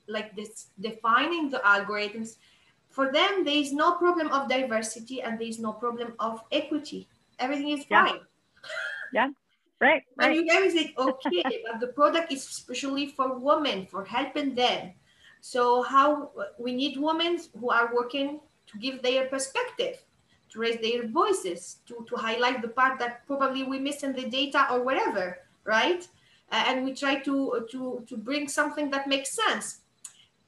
like 0.09 0.34
this 0.36 0.68
defining 0.80 1.50
the 1.50 1.59
algorithms 1.59 2.36
for 2.88 3.12
them 3.12 3.44
there 3.44 3.57
is 3.57 3.72
no 3.72 3.96
problem 3.96 4.28
of 4.32 4.48
diversity 4.48 5.20
and 5.20 5.38
there 5.38 5.48
is 5.48 5.59
no 5.59 5.72
problem 5.72 6.14
of 6.18 6.42
equity. 6.50 7.09
Everything 7.38 7.70
is 7.70 7.84
yeah. 7.90 8.07
fine. 8.07 8.20
Yeah. 9.12 9.28
Right, 9.78 10.02
right. 10.16 10.28
and 10.28 10.34
you 10.34 10.46
guys 10.48 10.72
say 10.72 10.94
okay 10.98 11.42
but 11.70 11.80
the 11.80 11.88
product 11.88 12.32
is 12.32 12.42
especially 12.48 13.09
for 13.09 13.38
women 13.38 13.84
for 13.84 14.07
helping 14.07 14.54
them 14.54 14.92
so 15.53 15.82
how 15.82 16.30
we 16.59 16.72
need 16.80 16.94
women 17.09 17.38
who 17.61 17.70
are 17.70 17.94
working 17.94 18.40
to 18.70 18.78
give 18.78 19.03
their 19.03 19.26
perspective 19.34 19.97
to 20.51 20.59
raise 20.59 20.78
their 20.80 21.07
voices 21.09 21.78
to, 21.86 22.05
to 22.09 22.16
highlight 22.16 22.62
the 22.62 22.72
part 22.80 22.99
that 22.99 23.26
probably 23.26 23.62
we 23.62 23.78
miss 23.78 24.03
in 24.03 24.12
the 24.12 24.28
data 24.40 24.66
or 24.70 24.82
whatever 24.82 25.26
right? 25.66 26.09
Uh, 26.53 26.64
and 26.68 26.84
we 26.84 26.94
try 26.94 27.16
to 27.16 27.66
to 27.70 28.05
to 28.09 28.16
bring 28.16 28.49
something 28.49 28.90
that 28.90 29.09
makes 29.09 29.30
sense. 29.34 29.80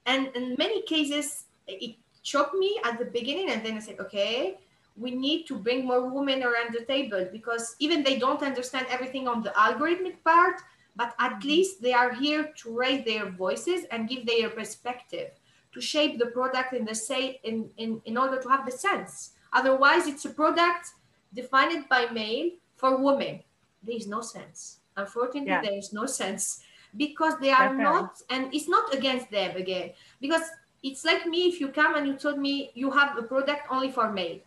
And 0.07 0.29
in 0.35 0.55
many 0.57 0.83
cases 0.83 1.45
it 1.67 1.97
shocked 2.23 2.55
me 2.55 2.81
at 2.85 2.99
the 2.99 3.05
beginning 3.05 3.51
and 3.51 3.65
then 3.65 3.77
i 3.77 3.81
said 3.81 3.99
okay 4.01 4.59
we 4.97 5.11
need 5.11 5.47
to 5.47 5.55
bring 5.67 5.87
more 5.87 6.09
women 6.11 6.43
around 6.43 6.75
the 6.75 6.85
table 6.85 7.27
because 7.31 7.77
even 7.79 8.03
they 8.03 8.19
don't 8.19 8.43
understand 8.43 8.87
everything 8.91 9.29
on 9.29 9.43
the 9.43 9.51
algorithmic 9.51 10.17
part 10.25 10.61
but 10.99 11.15
at 11.19 11.33
mm-hmm. 11.33 11.49
least 11.49 11.81
they 11.81 11.93
are 11.95 12.13
here 12.13 12.53
to 12.57 12.77
raise 12.77 13.05
their 13.07 13.31
voices 13.31 13.85
and 13.91 14.09
give 14.09 14.27
their 14.27 14.51
perspective 14.51 15.31
to 15.73 15.81
shape 15.81 16.19
the 16.19 16.27
product 16.27 16.75
in 16.75 16.85
the 16.85 16.95
say 16.95 17.41
in, 17.45 17.71
in, 17.79 18.03
in 18.05 18.19
order 18.19 18.39
to 18.43 18.49
have 18.49 18.67
the 18.67 18.73
sense 18.73 19.31
otherwise 19.53 20.07
it's 20.07 20.25
a 20.27 20.31
product 20.31 20.91
defined 21.33 21.89
by 21.89 22.07
male 22.13 22.51
for 22.77 22.99
women 22.99 23.41
there 23.83 23.97
is 23.97 24.07
no 24.07 24.21
sense 24.21 24.81
unfortunately 24.97 25.49
yeah. 25.49 25.63
there 25.63 25.79
is 25.79 25.93
no 25.93 26.05
sense 26.05 26.61
because 26.97 27.35
they 27.41 27.51
are 27.51 27.69
Definitely. 27.69 27.85
not 27.85 28.23
and 28.31 28.53
it's 28.53 28.69
not 28.69 28.93
against 28.95 29.31
them 29.31 29.57
again 29.57 29.93
because 30.21 30.43
it's 30.83 31.05
like 31.05 31.27
me 31.27 31.49
if 31.49 31.61
you 31.61 31.69
come 31.69 31.95
and 31.97 32.07
you 32.07 32.15
told 32.15 32.39
me 32.39 32.71
you 32.75 32.91
have 32.91 33.17
a 33.17 33.23
product 33.23 33.63
only 33.71 33.91
for 33.91 34.11
male 34.11 34.39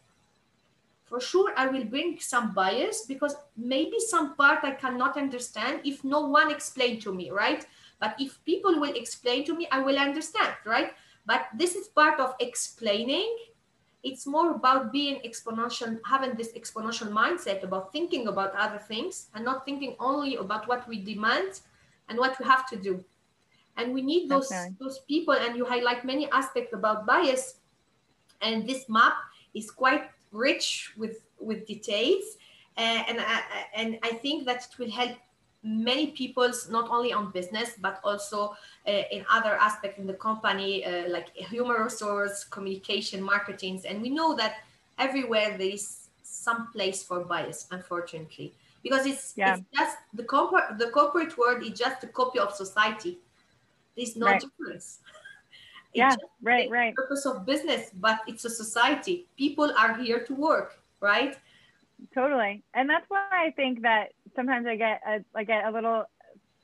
for 1.12 1.20
sure 1.20 1.54
i 1.58 1.68
will 1.68 1.84
bring 1.84 2.18
some 2.18 2.54
bias 2.58 3.06
because 3.06 3.36
maybe 3.58 4.00
some 4.00 4.34
part 4.36 4.64
i 4.64 4.72
cannot 4.72 5.18
understand 5.18 5.82
if 5.84 6.04
no 6.06 6.22
one 6.22 6.50
explained 6.50 7.02
to 7.02 7.14
me 7.14 7.30
right? 7.30 7.68
But 8.00 8.16
if 8.18 8.44
people 8.46 8.80
will 8.80 8.96
explain 8.96 9.44
to 9.46 9.56
me 9.56 9.68
i 9.72 9.80
will 9.80 10.00
understand 10.00 10.56
right? 10.66 10.94
But 11.26 11.50
this 11.54 11.76
is 11.76 11.88
part 11.88 12.20
of 12.20 12.34
explaining. 12.40 13.30
It's 14.04 14.26
more 14.26 14.52
about 14.52 14.92
being 14.92 15.20
exponential 15.22 16.00
having 16.08 16.34
this 16.34 16.54
exponential 16.54 17.12
mindset 17.14 17.62
about 17.64 17.92
thinking 17.92 18.28
about 18.28 18.56
other 18.56 18.80
things 18.80 19.28
and 19.36 19.46
not 19.46 19.66
thinking 19.66 19.96
only 20.00 20.38
about 20.38 20.68
what 20.68 20.88
we 20.88 21.04
demand 21.04 21.62
and 22.10 22.18
what 22.18 22.40
we 22.40 22.46
have 22.46 22.66
to 22.72 22.76
do. 22.76 23.04
And 23.78 23.94
we 23.94 24.02
need 24.02 24.30
those 24.30 24.50
okay. 24.52 24.74
those 24.80 25.00
people 25.12 25.36
and 25.36 25.56
you 25.56 25.66
highlight 25.66 26.06
many 26.06 26.32
aspects 26.32 26.74
about 26.74 27.06
bias. 27.06 27.62
And 28.42 28.66
this 28.68 28.90
map 28.90 29.14
is 29.54 29.70
quite 29.70 30.10
rich 30.32 30.94
with 30.98 31.26
with 31.40 31.66
details 31.66 32.38
uh, 32.78 33.04
and 33.08 33.20
I, 33.20 33.42
and 33.76 34.00
I 34.04 34.14
think 34.14 34.46
that 34.46 34.68
it 34.68 34.80
will 34.80 34.92
help 34.92 35.12
many 35.64 36.08
people's 36.08 36.70
not 36.70 36.90
only 36.90 37.14
on 37.14 37.32
business 37.32 37.72
but 37.80 38.00
also 38.04 38.56
uh, 38.88 39.04
in 39.12 39.26
other 39.30 39.56
aspects 39.56 40.00
in 40.00 40.08
the 40.08 40.14
company 40.14 40.86
uh, 40.86 41.10
like 41.10 41.30
human 41.36 41.82
resource 41.82 42.44
communication 42.44 43.22
marketing 43.22 43.82
and 43.88 44.02
we 44.02 44.10
know 44.10 44.36
that 44.36 44.56
everywhere 44.98 45.56
there 45.58 45.70
is 45.70 46.10
some 46.24 46.72
place 46.72 47.04
for 47.04 47.20
bias 47.22 47.68
unfortunately 47.72 48.54
because 48.82 49.06
it's, 49.06 49.34
yeah. 49.36 49.58
it's 49.58 49.64
just 49.78 49.98
the 50.14 50.24
corporate 50.24 50.80
the 50.80 50.88
corporate 50.88 51.38
world 51.38 51.62
is 51.64 51.78
just 51.78 52.04
a 52.04 52.08
copy 52.08 52.40
of 52.40 52.52
society 52.54 53.20
there's 53.96 54.16
no 54.16 54.28
right. 54.28 54.42
difference. 54.42 55.00
Yeah, 55.94 56.16
right, 56.42 56.70
right. 56.70 56.96
Purpose 56.96 57.26
of 57.26 57.46
business, 57.46 57.92
but 57.94 58.20
it's 58.28 58.46
a 58.46 58.50
society. 58.50 59.28
People 59.38 59.72
are 59.78 59.98
here 59.98 60.24
to 60.26 60.34
work, 60.34 60.82
right? 61.00 61.38
Totally, 62.14 62.64
and 62.74 62.90
that's 62.90 63.06
why 63.10 63.28
I 63.32 63.52
think 63.52 63.82
that 63.84 64.14
sometimes 64.36 64.66
I 64.68 64.76
get 64.76 65.02
a, 65.08 65.24
I 65.36 65.44
get 65.44 65.66
a 65.66 65.72
little, 65.72 66.06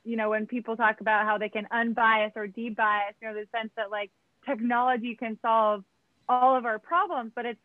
you 0.04 0.16
know, 0.16 0.30
when 0.30 0.46
people 0.46 0.76
talk 0.76 1.00
about 1.00 1.26
how 1.26 1.38
they 1.38 1.48
can 1.48 1.66
unbias 1.72 2.32
or 2.36 2.48
debias, 2.48 3.14
you 3.20 3.28
know, 3.28 3.34
the 3.34 3.46
sense 3.56 3.70
that 3.76 3.90
like 3.90 4.10
technology 4.46 5.14
can 5.14 5.38
solve 5.42 5.84
all 6.28 6.56
of 6.56 6.64
our 6.64 6.78
problems, 6.78 7.32
but 7.34 7.46
it's 7.46 7.60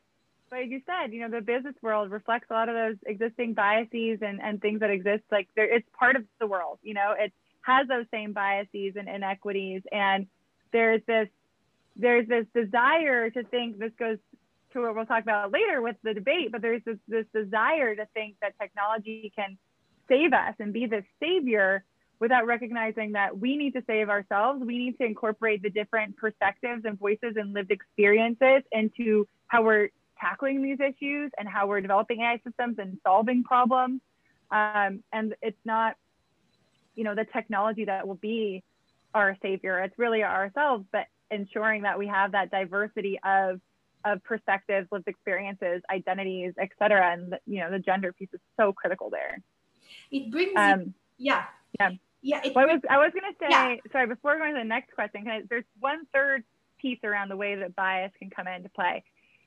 like 0.52 0.70
you 0.70 0.82
said, 0.86 1.12
you 1.12 1.22
know, 1.22 1.30
the 1.30 1.42
business 1.42 1.76
world 1.82 2.12
reflects 2.12 2.48
a 2.50 2.54
lot 2.54 2.70
of 2.70 2.76
those 2.76 2.98
existing 3.08 3.54
biases 3.54 4.20
and, 4.22 4.42
and 4.42 4.62
things 4.62 4.80
that 4.82 4.92
exist. 4.92 5.24
Like 5.32 5.50
there, 5.56 5.66
it's 5.66 5.88
part 5.98 6.16
of 6.16 6.24
the 6.40 6.48
world, 6.48 6.80
you 6.84 6.94
know, 6.94 7.16
it 7.18 7.34
has 7.62 7.88
those 7.88 8.06
same 8.12 8.34
biases 8.34 8.94
and 8.96 9.10
inequities. 9.10 9.82
And 9.92 10.28
there's 10.72 11.02
this 11.08 11.28
there's 11.96 12.28
this 12.28 12.46
desire 12.56 13.30
to 13.30 13.44
think 13.44 13.80
this 13.80 13.92
goes 14.00 14.18
to 14.74 14.82
what 14.82 14.96
we'll 14.96 15.06
talk 15.06 15.24
about 15.24 15.52
later 15.52 15.82
with 15.82 15.96
the 16.04 16.14
debate, 16.14 16.52
but 16.52 16.62
there's 16.62 16.82
this, 16.86 16.98
this 17.08 17.26
desire 17.34 17.96
to 17.96 18.08
think 18.14 18.36
that 18.42 18.54
technology 18.60 19.32
can 19.36 19.58
save 20.10 20.34
us 20.34 20.56
and 20.60 20.74
be 20.74 20.88
the 20.88 21.04
savior 21.22 21.84
without 22.20 22.46
recognizing 22.46 23.12
that 23.14 23.38
we 23.38 23.58
need 23.58 23.74
to 23.74 23.84
save 23.86 24.10
ourselves. 24.10 24.64
We 24.66 24.78
need 24.78 24.98
to 24.98 25.06
incorporate 25.06 25.62
the 25.62 25.70
different 25.70 26.18
perspectives 26.18 26.86
and 26.86 26.98
voices 26.98 27.34
and 27.36 27.54
lived 27.54 27.72
experiences 27.72 28.64
into 28.72 29.28
how 29.48 29.64
we're 29.64 29.90
tackling 30.20 30.64
these 30.64 30.80
issues 30.80 31.32
and 31.38 31.48
how 31.48 31.68
we're 31.68 31.82
developing 31.82 32.22
AI 32.22 32.40
systems 32.46 32.78
and 32.80 32.98
solving 33.04 33.44
problems 33.44 34.02
Um, 34.52 35.04
and 35.12 35.36
it's 35.42 35.58
not, 35.66 35.96
you 36.96 37.04
know, 37.04 37.16
the 37.16 37.26
technology 37.26 37.86
that 37.86 38.08
will 38.08 38.16
be 38.16 38.64
our 39.14 39.36
savior. 39.42 39.80
It's 39.80 39.98
really 39.98 40.24
ourselves, 40.24 40.86
but 40.92 41.08
ensuring 41.34 41.84
that 41.84 41.98
we 41.98 42.08
have 42.08 42.32
that 42.34 42.52
diversity 42.52 43.20
of 43.24 43.60
of 44.06 44.22
perspectives, 44.24 44.88
lived 44.92 45.08
experiences, 45.08 45.82
identities, 45.90 46.54
et 46.60 46.70
cetera. 46.78 47.14
And 47.14 47.36
you 47.46 47.60
know, 47.60 47.72
the 47.72 47.80
gender 47.80 48.12
piece 48.12 48.30
is 48.34 48.42
so 48.58 48.74
critical 48.74 49.10
there. 49.10 49.42
It 50.12 50.32
brings 50.32 50.58
um, 50.58 50.82
it, 50.82 50.88
yeah. 51.18 51.46
Yeah. 51.80 51.92
Yeah. 52.22 52.42
Well, 52.56 52.70
I 52.70 52.74
was 52.74 52.82
I 52.90 52.98
was 52.98 53.12
gonna 53.14 53.34
say, 53.40 53.48
yeah. 53.50 53.76
sorry, 53.92 54.08
before 54.08 54.38
going 54.38 54.54
to 54.54 54.60
the 54.60 54.66
next 54.66 54.94
question, 54.94 55.28
I, 55.28 55.42
there's 55.50 55.66
one 55.80 56.06
third 56.14 56.44
piece 56.80 57.00
around 57.04 57.30
the 57.30 57.38
way 57.38 57.56
that 57.56 57.76
bias 57.76 58.12
can 58.20 58.30
come 58.30 58.48
into 58.48 58.70
play. 58.70 59.04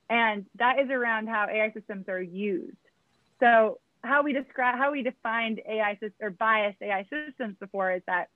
And 0.08 0.46
that 0.58 0.78
is 0.78 0.90
around 0.90 1.28
how 1.28 1.46
AI 1.50 1.72
systems 1.72 2.08
are 2.08 2.22
used. 2.22 2.76
So 3.40 3.78
how 4.02 4.22
we 4.22 4.32
describe 4.32 4.76
how 4.76 4.92
we 4.92 5.02
defined 5.02 5.60
AI 5.68 5.94
systems 5.94 6.14
or 6.20 6.30
biased 6.30 6.80
AI 6.80 7.06
systems 7.10 7.56
before 7.58 7.92
is 7.92 8.02
that 8.06 8.28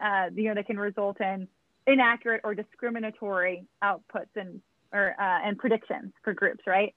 uh, 0.00 0.30
you 0.34 0.44
know 0.44 0.54
they 0.54 0.62
can 0.62 0.78
result 0.78 1.20
in 1.20 1.48
inaccurate 1.86 2.42
or 2.44 2.54
discriminatory 2.54 3.66
outputs 3.82 4.34
and 4.36 4.60
or 4.92 5.14
uh, 5.18 5.38
and 5.44 5.58
predictions 5.58 6.12
for 6.22 6.34
groups, 6.34 6.64
right? 6.66 6.94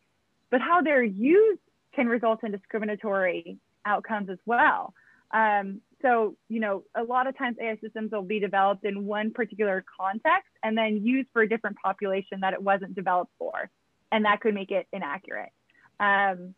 But 0.50 0.62
how 0.62 0.82
they're 0.82 1.04
used 1.04 1.62
can 1.96 2.08
result 2.08 2.44
in 2.44 2.52
discriminatory 2.52 3.58
outcomes 3.86 4.30
as 4.30 4.40
well. 4.46 4.94
Um, 5.32 5.82
so, 6.02 6.36
you 6.50 6.60
know, 6.60 6.84
a 6.96 7.04
lot 7.04 7.28
of 7.28 7.38
times 7.38 7.58
AI 7.62 7.78
systems 7.82 8.12
will 8.12 8.24
be 8.24 8.40
developed 8.40 8.86
in 8.86 9.06
one 9.06 9.32
particular 9.32 9.84
context 10.00 10.50
and 10.62 10.78
then 10.78 11.04
used 11.04 11.30
for 11.34 11.42
a 11.42 11.50
different 11.50 11.78
population 11.84 12.42
that 12.42 12.54
it 12.54 12.62
wasn't 12.62 12.94
developed 12.94 13.32
for. 13.40 13.70
And 14.12 14.26
that 14.26 14.42
could 14.42 14.54
make 14.54 14.70
it 14.70 14.86
inaccurate. 14.92 15.52
Um, 16.00 16.54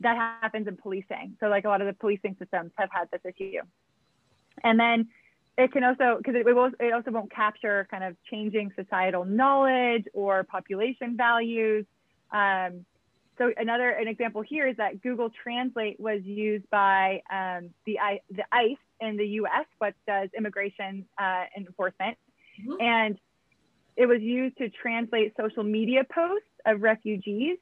that 0.00 0.16
happens 0.16 0.68
in 0.68 0.76
policing. 0.76 1.36
So, 1.40 1.46
like 1.46 1.64
a 1.64 1.68
lot 1.68 1.80
of 1.80 1.86
the 1.86 1.94
policing 1.94 2.36
systems 2.38 2.72
have 2.76 2.90
had 2.92 3.08
this 3.10 3.20
issue. 3.24 3.62
And 4.62 4.78
then 4.78 5.08
it 5.56 5.72
can 5.72 5.84
also, 5.84 6.16
because 6.18 6.34
it, 6.34 6.46
it, 6.46 6.74
it 6.80 6.92
also 6.92 7.10
won't 7.10 7.30
capture 7.30 7.86
kind 7.90 8.02
of 8.02 8.16
changing 8.30 8.72
societal 8.76 9.24
knowledge 9.24 10.04
or 10.12 10.42
population 10.44 11.16
values. 11.16 11.86
Um, 12.32 12.84
so 13.38 13.52
another 13.56 13.90
an 13.90 14.08
example 14.08 14.42
here 14.42 14.66
is 14.66 14.76
that 14.76 15.02
Google 15.02 15.30
Translate 15.30 15.98
was 15.98 16.22
used 16.24 16.68
by 16.70 17.22
um, 17.30 17.70
the, 17.84 17.98
the 18.30 18.44
ICE 18.52 18.76
in 19.00 19.16
the 19.16 19.26
U.S., 19.26 19.66
what 19.78 19.94
does 20.06 20.28
immigration 20.36 21.04
uh, 21.18 21.44
enforcement, 21.56 22.16
mm-hmm. 22.60 22.80
and 22.80 23.18
it 23.96 24.06
was 24.06 24.20
used 24.20 24.56
to 24.58 24.68
translate 24.70 25.34
social 25.36 25.62
media 25.62 26.02
posts 26.04 26.46
of 26.64 26.82
refugees, 26.82 27.58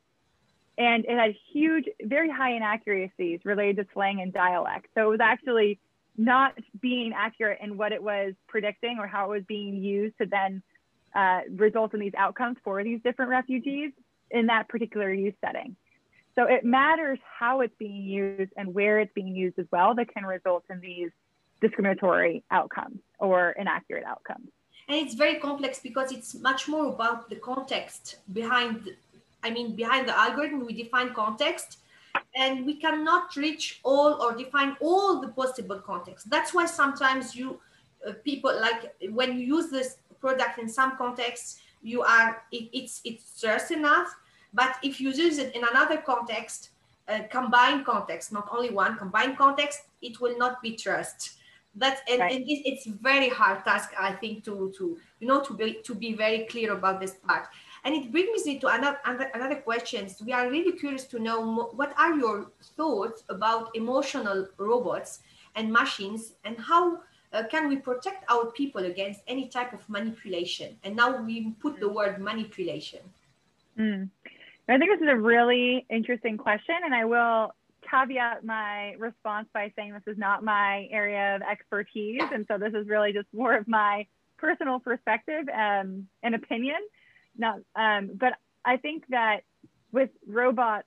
and 0.79 1.05
it 1.05 1.17
had 1.17 1.35
huge, 1.53 1.85
very 2.03 2.31
high 2.31 2.55
inaccuracies 2.55 3.41
related 3.45 3.77
to 3.77 3.87
slang 3.93 4.21
and 4.21 4.33
dialect. 4.33 4.87
So 4.95 5.03
it 5.03 5.11
was 5.11 5.21
actually 5.21 5.79
not 6.17 6.59
being 6.81 7.13
accurate 7.17 7.59
in 7.63 7.77
what 7.77 7.93
it 7.93 8.03
was 8.03 8.35
predicting 8.49 8.99
or 8.99 9.07
how 9.07 9.33
it 9.33 9.37
was 9.37 9.45
being 9.47 9.83
used 9.83 10.17
to 10.19 10.27
then 10.27 10.63
uh, 11.15 11.41
result 11.51 11.95
in 11.95 12.01
these 12.01 12.15
outcomes 12.17 12.57
for 12.65 12.83
these 12.85 13.01
different 13.03 13.31
refugees 13.31 13.93
in 14.31 14.47
that 14.47 14.69
particular 14.69 15.13
use 15.13 15.35
setting. 15.45 15.77
So 16.35 16.45
it 16.45 16.65
matters 16.65 17.19
how 17.39 17.61
it's 17.61 17.75
being 17.79 18.03
used 18.03 18.53
and 18.57 18.73
where 18.73 19.01
it's 19.01 19.13
being 19.15 19.35
used 19.35 19.59
as 19.59 19.67
well 19.71 19.95
that 19.97 20.13
can 20.13 20.25
result 20.25 20.65
in 20.71 20.81
these 20.81 21.11
discriminatory 21.61 22.43
outcomes 22.51 22.99
or 23.19 23.51
inaccurate 23.51 24.05
outcomes. 24.05 24.49
And 24.89 24.97
it's 24.97 25.15
very 25.15 25.37
complex 25.37 25.79
because 25.79 26.11
it's 26.11 26.35
much 26.35 26.69
more 26.69 26.87
about 26.87 27.29
the 27.29 27.37
context 27.37 28.17
behind, 28.33 28.89
I 29.43 29.51
mean, 29.51 29.77
behind 29.77 30.09
the 30.09 30.19
algorithm, 30.19 30.67
we 30.67 30.73
define 30.73 31.15
context 31.15 31.79
and 32.35 32.65
we 32.65 32.75
cannot 32.75 33.35
reach 33.37 33.81
all 33.83 34.23
or 34.23 34.35
define 34.35 34.77
all 34.81 35.21
the 35.21 35.29
possible 35.29 35.79
context. 35.79 36.31
That's 36.31 36.55
why 36.55 36.67
sometimes 36.67 37.35
you, 37.37 37.61
uh, 38.07 38.13
people 38.25 38.53
like 38.61 38.95
when 39.11 39.39
you 39.39 39.47
use 39.57 39.71
this 39.71 39.97
product 40.21 40.59
in 40.59 40.69
some 40.69 40.97
contexts, 40.97 41.61
you 41.83 42.03
are, 42.03 42.43
it, 42.53 42.69
it's, 42.73 43.01
it's 43.05 43.41
just 43.41 43.71
enough 43.71 44.15
but 44.53 44.77
if 44.83 45.01
you 45.01 45.11
use 45.11 45.39
it 45.39 45.55
in 45.55 45.65
another 45.65 45.99
context, 45.99 46.71
a 47.09 47.23
combined 47.25 47.85
context, 47.85 48.33
not 48.33 48.49
only 48.53 48.71
one 48.71 48.97
combined 48.99 49.39
context, 49.39 49.83
it 50.03 50.21
will 50.21 50.37
not 50.39 50.63
be 50.63 50.77
trust. 50.77 51.39
That's 51.75 52.03
and, 52.09 52.21
right. 52.21 52.33
and 52.33 52.45
it's 52.47 52.87
very 52.87 53.31
hard 53.31 53.65
task, 53.65 53.93
I 53.99 54.13
think, 54.13 54.45
to 54.45 54.75
to 54.77 54.99
you 55.21 55.27
know 55.27 55.41
to 55.43 55.55
be 55.55 55.81
to 55.85 55.95
be 55.95 56.13
very 56.13 56.41
clear 56.41 56.73
about 56.73 57.01
this 57.01 57.15
part. 57.27 57.47
And 57.85 57.95
it 57.95 58.13
brings 58.13 58.47
me 58.47 58.59
to 58.61 58.69
another 58.69 58.99
another 59.35 59.57
questions. 59.57 60.23
We 60.25 60.33
are 60.33 60.49
really 60.49 60.73
curious 60.73 61.05
to 61.07 61.19
know 61.19 61.39
what 61.81 61.93
are 61.99 62.15
your 62.15 62.51
thoughts 62.77 63.25
about 63.29 63.75
emotional 63.75 64.47
robots 64.57 65.21
and 65.57 65.73
machines, 65.73 66.35
and 66.45 66.57
how 66.59 67.01
uh, 67.33 67.43
can 67.51 67.69
we 67.69 67.77
protect 67.77 68.25
our 68.31 68.47
people 68.53 68.85
against 68.85 69.21
any 69.27 69.49
type 69.49 69.73
of 69.73 69.89
manipulation? 69.89 70.77
And 70.85 70.95
now 70.95 71.23
we 71.23 71.51
put 71.61 71.81
the 71.81 71.89
word 71.89 72.21
manipulation. 72.21 73.01
Mm. 73.79 74.11
I 74.69 74.79
think 74.79 74.91
this 74.91 75.01
is 75.01 75.13
a 75.13 75.17
really 75.17 75.85
interesting 75.91 76.37
question, 76.39 76.77
and 76.85 76.95
I 76.95 77.05
will 77.05 77.53
caveat 77.91 78.45
my 78.45 78.93
response 78.99 79.49
by 79.53 79.73
saying 79.75 79.93
this 79.93 80.07
is 80.07 80.19
not 80.19 80.45
my 80.45 80.89
area 80.91 81.37
of 81.37 81.43
expertise, 81.43 82.23
and 82.33 82.47
so 82.47 82.59
this 82.59 82.75
is 82.75 82.87
really 82.87 83.13
just 83.13 83.27
more 83.33 83.57
of 83.57 83.67
my 83.67 84.07
personal 84.39 84.79
perspective 84.79 85.49
um, 85.49 86.07
and 86.23 86.35
opinion. 86.35 86.79
Not, 87.37 87.61
um, 87.75 88.11
but 88.15 88.35
I 88.65 88.77
think 88.77 89.05
that 89.09 89.41
with 89.91 90.11
robots, 90.27 90.87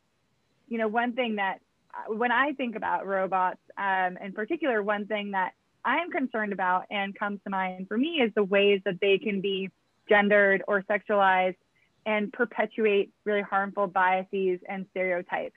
you 0.67 0.77
know, 0.77 0.87
one 0.87 1.13
thing 1.13 1.35
that 1.35 1.59
uh, 1.93 2.13
when 2.13 2.31
I 2.31 2.53
think 2.53 2.75
about 2.75 3.05
robots, 3.05 3.59
um, 3.77 4.17
in 4.17 4.33
particular, 4.33 4.81
one 4.83 5.05
thing 5.05 5.31
that 5.31 5.53
I 5.83 5.97
am 5.97 6.11
concerned 6.11 6.53
about 6.53 6.85
and 6.89 7.17
comes 7.17 7.39
to 7.43 7.49
mind 7.49 7.87
for 7.87 7.97
me 7.97 8.21
is 8.21 8.31
the 8.33 8.43
ways 8.43 8.81
that 8.85 8.99
they 8.99 9.17
can 9.17 9.41
be 9.41 9.69
gendered 10.09 10.63
or 10.67 10.83
sexualized 10.83 11.57
and 12.05 12.31
perpetuate 12.31 13.11
really 13.23 13.41
harmful 13.41 13.87
biases 13.87 14.59
and 14.67 14.85
stereotypes. 14.91 15.55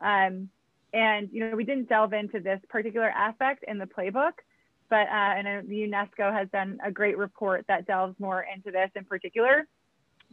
Um, 0.00 0.48
and 0.92 1.28
you 1.32 1.40
know, 1.40 1.56
we 1.56 1.64
didn't 1.64 1.88
delve 1.88 2.12
into 2.12 2.40
this 2.40 2.60
particular 2.68 3.08
aspect 3.08 3.64
in 3.66 3.78
the 3.78 3.86
playbook, 3.86 4.32
but 4.88 5.06
uh, 5.06 5.34
and 5.36 5.68
the 5.68 5.82
UNESCO 5.82 6.32
has 6.32 6.48
done 6.50 6.78
a 6.84 6.90
great 6.90 7.16
report 7.16 7.64
that 7.68 7.86
delves 7.86 8.18
more 8.18 8.44
into 8.54 8.70
this 8.70 8.90
in 8.96 9.04
particular. 9.04 9.66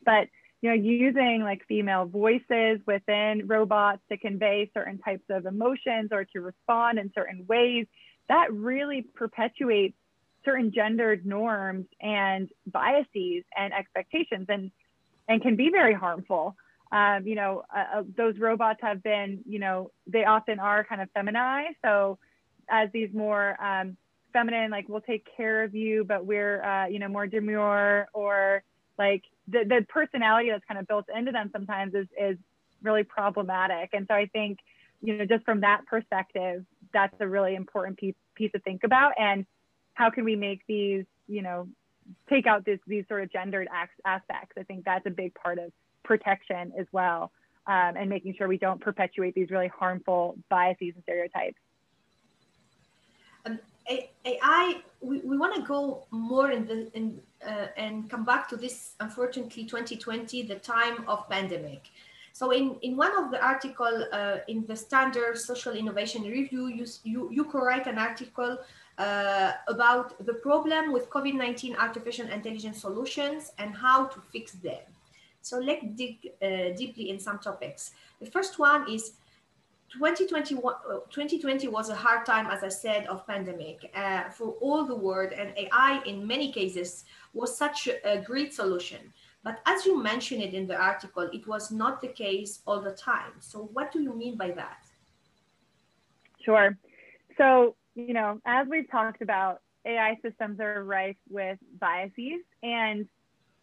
But 0.08 0.30
you 0.62 0.70
know, 0.70 0.76
using 0.76 1.44
like 1.44 1.62
female 1.68 2.06
voices 2.06 2.80
within 2.88 3.44
robots 3.46 4.02
to 4.10 4.18
convey 4.18 4.72
certain 4.74 4.98
types 4.98 5.26
of 5.30 5.46
emotions 5.46 6.10
or 6.12 6.26
to 6.34 6.42
respond 6.42 6.98
in 6.98 7.12
certain 7.14 7.46
ways, 7.48 7.86
that 8.28 8.52
really 8.52 9.04
perpetuates 9.04 9.96
certain 10.44 10.72
gendered 10.74 11.28
norms 11.28 11.86
and 12.02 12.50
biases 12.66 13.44
and 13.56 13.72
expectations. 13.72 14.48
And 14.50 14.72
and 15.28 15.42
can 15.42 15.56
be 15.56 15.70
very 15.70 15.94
harmful. 15.94 16.56
Um, 16.92 17.28
you 17.28 17.36
know, 17.36 17.64
uh, 17.76 18.00
uh, 18.00 18.04
those 18.16 18.38
robots 18.40 18.80
have 18.82 19.04
been, 19.04 19.42
you 19.46 19.60
know, 19.60 19.92
they 20.08 20.24
often 20.24 20.60
are 20.60 20.86
kind 20.86 21.02
of 21.02 21.10
feminized. 21.12 21.76
So 21.84 22.18
as 22.70 22.90
these 22.94 23.10
more 23.14 23.62
um, 23.62 23.98
feminine, 24.32 24.72
like 24.72 24.88
we'll 24.88 25.02
take 25.02 25.28
care 25.36 25.64
of 25.64 25.76
you, 25.76 26.06
but 26.06 26.26
we're, 26.26 26.64
uh, 26.64 26.88
you 26.88 27.00
know, 27.00 27.10
more 27.10 27.28
demure 27.28 28.08
or 28.14 28.64
like 28.98 29.24
the, 29.48 29.64
the 29.64 29.86
personality 29.88 30.50
that's 30.50 30.66
kind 30.68 30.80
of 30.80 30.88
built 30.88 31.06
into 31.16 31.32
them 31.32 31.50
sometimes 31.52 31.94
is, 31.94 32.08
is 32.20 32.38
really 32.82 33.04
problematic. 33.04 33.90
And 33.94 34.06
so 34.08 34.16
I 34.16 34.28
think, 34.28 34.60
you 35.02 35.18
know, 35.18 35.26
just 35.26 35.46
from 35.46 35.62
that 35.62 35.86
perspective, 35.86 36.66
that's 36.94 37.16
a 37.20 37.28
really 37.28 37.56
important 37.56 37.98
piece, 37.98 38.16
piece 38.36 38.52
to 38.54 38.60
think 38.60 38.84
about. 38.84 39.14
And 39.18 39.46
how 39.94 40.10
can 40.10 40.26
we 40.26 40.36
make 40.36 40.62
these, 40.68 41.06
you 41.28 41.42
know, 41.42 41.68
take 42.30 42.48
out 42.48 42.66
this, 42.66 42.80
these 42.88 43.06
sort 43.08 43.24
of 43.24 43.32
gendered 43.32 43.68
aspects. 44.06 44.56
I 44.58 44.64
think 44.64 44.86
that's 44.86 45.06
a 45.06 45.10
big 45.10 45.34
part 45.36 45.60
of 45.60 45.72
protection 46.04 46.72
as 46.80 46.88
well, 46.92 47.32
um, 47.68 47.96
and 47.98 48.10
making 48.10 48.36
sure 48.38 48.48
we 48.48 48.58
don't 48.58 48.80
perpetuate 48.80 49.36
these 49.36 49.50
really 49.50 49.68
harmful 49.68 50.38
biases 50.50 50.94
and 50.96 51.04
stereotypes. 51.04 51.60
AI, 53.90 54.82
we, 55.02 55.20
we 55.20 55.38
want 55.38 55.56
to 55.56 55.62
go 55.62 56.06
more 56.12 56.52
in 56.52 56.66
the 56.66 56.92
in 56.94 57.22
uh, 57.46 57.68
and 57.78 58.10
come 58.10 58.26
back 58.26 58.50
to 58.50 58.58
this. 58.58 58.96
Unfortunately, 59.00 59.64
2020, 59.64 60.44
the 60.44 60.56
time 60.56 61.06
of 61.08 61.30
pandemic. 61.30 61.90
So 62.34 62.52
in, 62.52 62.76
in 62.84 62.96
one 62.96 63.18
of 63.18 63.32
the 63.32 63.44
article 63.44 64.06
uh, 64.12 64.38
in 64.48 64.64
the 64.68 64.76
Stanford 64.76 65.40
Social 65.40 65.74
Innovation 65.74 66.22
Review, 66.22 66.68
you, 66.68 66.86
you, 67.04 67.30
you 67.32 67.44
co-write 67.46 67.88
an 67.88 67.98
article 67.98 68.60
uh, 69.00 69.54
about 69.68 70.24
the 70.24 70.36
problem 70.36 70.94
with 70.94 71.10
COVID-19 71.10 71.78
artificial 71.78 72.28
intelligence 72.28 72.80
solutions 72.80 73.54
and 73.58 73.76
how 73.76 74.06
to 74.06 74.22
fix 74.32 74.52
them. 74.52 74.84
So 75.42 75.58
let's 75.58 75.84
dig 75.96 76.30
uh, 76.40 76.76
deeply 76.78 77.10
in 77.10 77.20
some 77.20 77.40
topics. 77.40 77.92
The 78.20 78.30
first 78.30 78.60
one 78.60 78.88
is 78.88 79.14
2020 79.94 80.56
uh, 81.68 81.72
was 81.72 81.90
a 81.90 81.96
hard 81.96 82.26
time, 82.26 82.48
as 82.48 82.64
I 82.64 82.70
said, 82.70 83.08
of 83.08 83.26
pandemic 83.26 83.90
uh, 83.96 84.30
for 84.30 84.56
all 84.62 84.86
the 84.86 84.96
world 84.96 85.32
and 85.32 85.54
AI 85.58 86.02
in 86.06 86.28
many 86.28 86.52
cases 86.52 87.06
was 87.34 87.58
such 87.58 87.88
a 87.88 88.22
great 88.22 88.54
solution. 88.54 89.14
But 89.44 89.60
as 89.66 89.86
you 89.86 90.02
mentioned 90.02 90.44
it 90.44 90.54
in 90.54 90.68
the 90.68 90.76
article, 90.76 91.30
it 91.32 91.48
was 91.48 91.72
not 91.72 92.02
the 92.02 92.10
case 92.10 92.60
all 92.68 92.82
the 92.82 92.92
time. 92.92 93.34
So 93.40 93.70
what 93.74 93.92
do 93.94 94.02
you 94.02 94.14
mean 94.14 94.36
by 94.36 94.52
that? 94.52 94.80
Sure. 96.44 96.78
So, 97.38 97.76
you 97.96 98.14
know, 98.14 98.42
as 98.46 98.68
we've 98.68 98.90
talked 98.92 99.22
about, 99.22 99.62
AI 99.86 100.18
systems 100.22 100.60
are 100.60 100.84
rife 100.84 101.16
with 101.30 101.58
biases, 101.80 102.42
and 102.62 103.08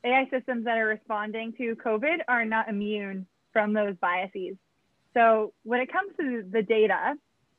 AI 0.05 0.27
systems 0.31 0.65
that 0.65 0.79
are 0.79 0.87
responding 0.87 1.53
to 1.59 1.77
COVID 1.77 2.21
are 2.29 2.45
not 2.45 2.69
immune 2.69 3.27
from 3.53 3.75
those 3.75 3.95
biases. 4.01 4.57
So, 5.17 5.53
when 5.63 5.81
it 5.81 5.93
comes 5.93 6.13
to 6.19 6.45
the 6.51 6.63
data, 6.63 7.15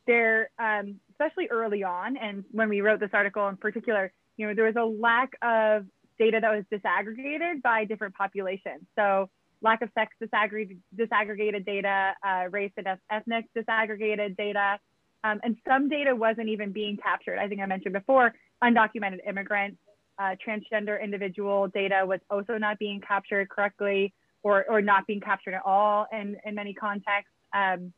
there, 0.08 0.50
um, 0.60 1.00
especially 1.12 1.48
early 1.50 1.84
on, 1.84 2.18
and 2.18 2.44
when 2.52 2.70
we 2.70 2.82
wrote 2.82 3.00
this 3.00 3.10
article 3.14 3.48
in 3.48 3.58
particular, 3.58 4.12
you 4.38 4.48
know, 4.48 4.54
there 4.54 4.66
was 4.66 4.76
a 4.76 4.84
lack 4.84 5.32
of 5.42 5.86
data 6.20 6.40
that 6.42 6.52
was 6.52 6.66
disaggregated 6.72 7.62
by 7.62 7.86
different 7.86 8.14
populations. 8.16 8.84
So, 8.96 9.30
lack 9.62 9.82
of 9.82 9.90
sex 9.96 10.14
disaggregated, 10.22 10.78
disaggregated 10.98 11.66
data, 11.66 12.14
uh, 12.24 12.46
race 12.52 12.72
and 12.78 12.88
ethnic 13.10 13.46
disaggregated 13.58 14.38
data, 14.38 14.80
um, 15.24 15.40
and 15.44 15.58
some 15.68 15.90
data 15.90 16.16
wasn't 16.16 16.50
even 16.50 16.72
being 16.72 16.98
captured. 16.98 17.40
I 17.40 17.48
think 17.48 17.60
I 17.62 17.66
mentioned 17.66 17.94
before, 17.94 18.34
undocumented 18.64 19.28
immigrants, 19.28 19.78
uh, 20.20 20.36
transgender 20.46 21.02
individual 21.04 21.68
data 21.68 22.04
was 22.06 22.20
also 22.30 22.58
not 22.58 22.78
being 22.80 23.02
captured 23.02 23.50
correctly 23.50 24.14
or, 24.44 24.66
or 24.70 24.82
not 24.82 25.08
being 25.08 25.20
captured 25.20 25.56
at 25.56 25.64
all 25.66 26.06
in, 26.12 26.38
in 26.46 26.54
many 26.56 26.74
contexts. 26.74 27.32
Um, 27.56 27.94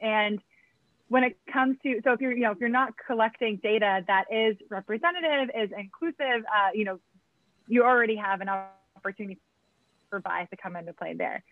and 0.00 0.40
when 1.08 1.24
it 1.24 1.36
comes 1.52 1.76
to, 1.82 2.00
so 2.04 2.12
if 2.12 2.20
you're, 2.20 2.32
you 2.32 2.42
know, 2.44 2.52
if 2.52 2.58
you're 2.58 2.68
not 2.68 2.94
collecting 3.06 3.58
data 3.62 4.04
that 4.06 4.24
is 4.30 4.56
representative, 4.70 5.50
is 5.56 5.70
inclusive, 5.76 6.44
uh, 6.46 6.70
you 6.74 6.84
know, 6.84 7.00
you 7.68 7.82
already 7.84 8.16
have 8.16 8.40
an 8.40 8.48
opportunity 8.96 9.40
for 10.10 10.20
bias 10.20 10.48
to 10.50 10.56
come 10.56 10.76
into 10.76 10.92
play 10.92 11.14
there. 11.14 11.42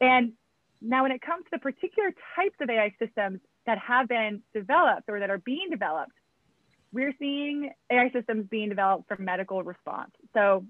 And 0.00 0.32
now 0.80 1.02
when 1.02 1.12
it 1.12 1.22
comes 1.22 1.44
to 1.44 1.50
the 1.52 1.58
particular 1.58 2.12
types 2.36 2.56
of 2.60 2.68
AI 2.68 2.92
systems 2.98 3.40
that 3.66 3.78
have 3.78 4.08
been 4.08 4.42
developed 4.52 5.08
or 5.08 5.20
that 5.20 5.30
are 5.30 5.38
being 5.38 5.70
developed, 5.70 6.12
we're 6.92 7.14
seeing 7.18 7.72
AI 7.90 8.10
systems 8.10 8.46
being 8.48 8.68
developed 8.68 9.08
for 9.08 9.16
medical 9.16 9.62
response. 9.62 10.12
So, 10.32 10.64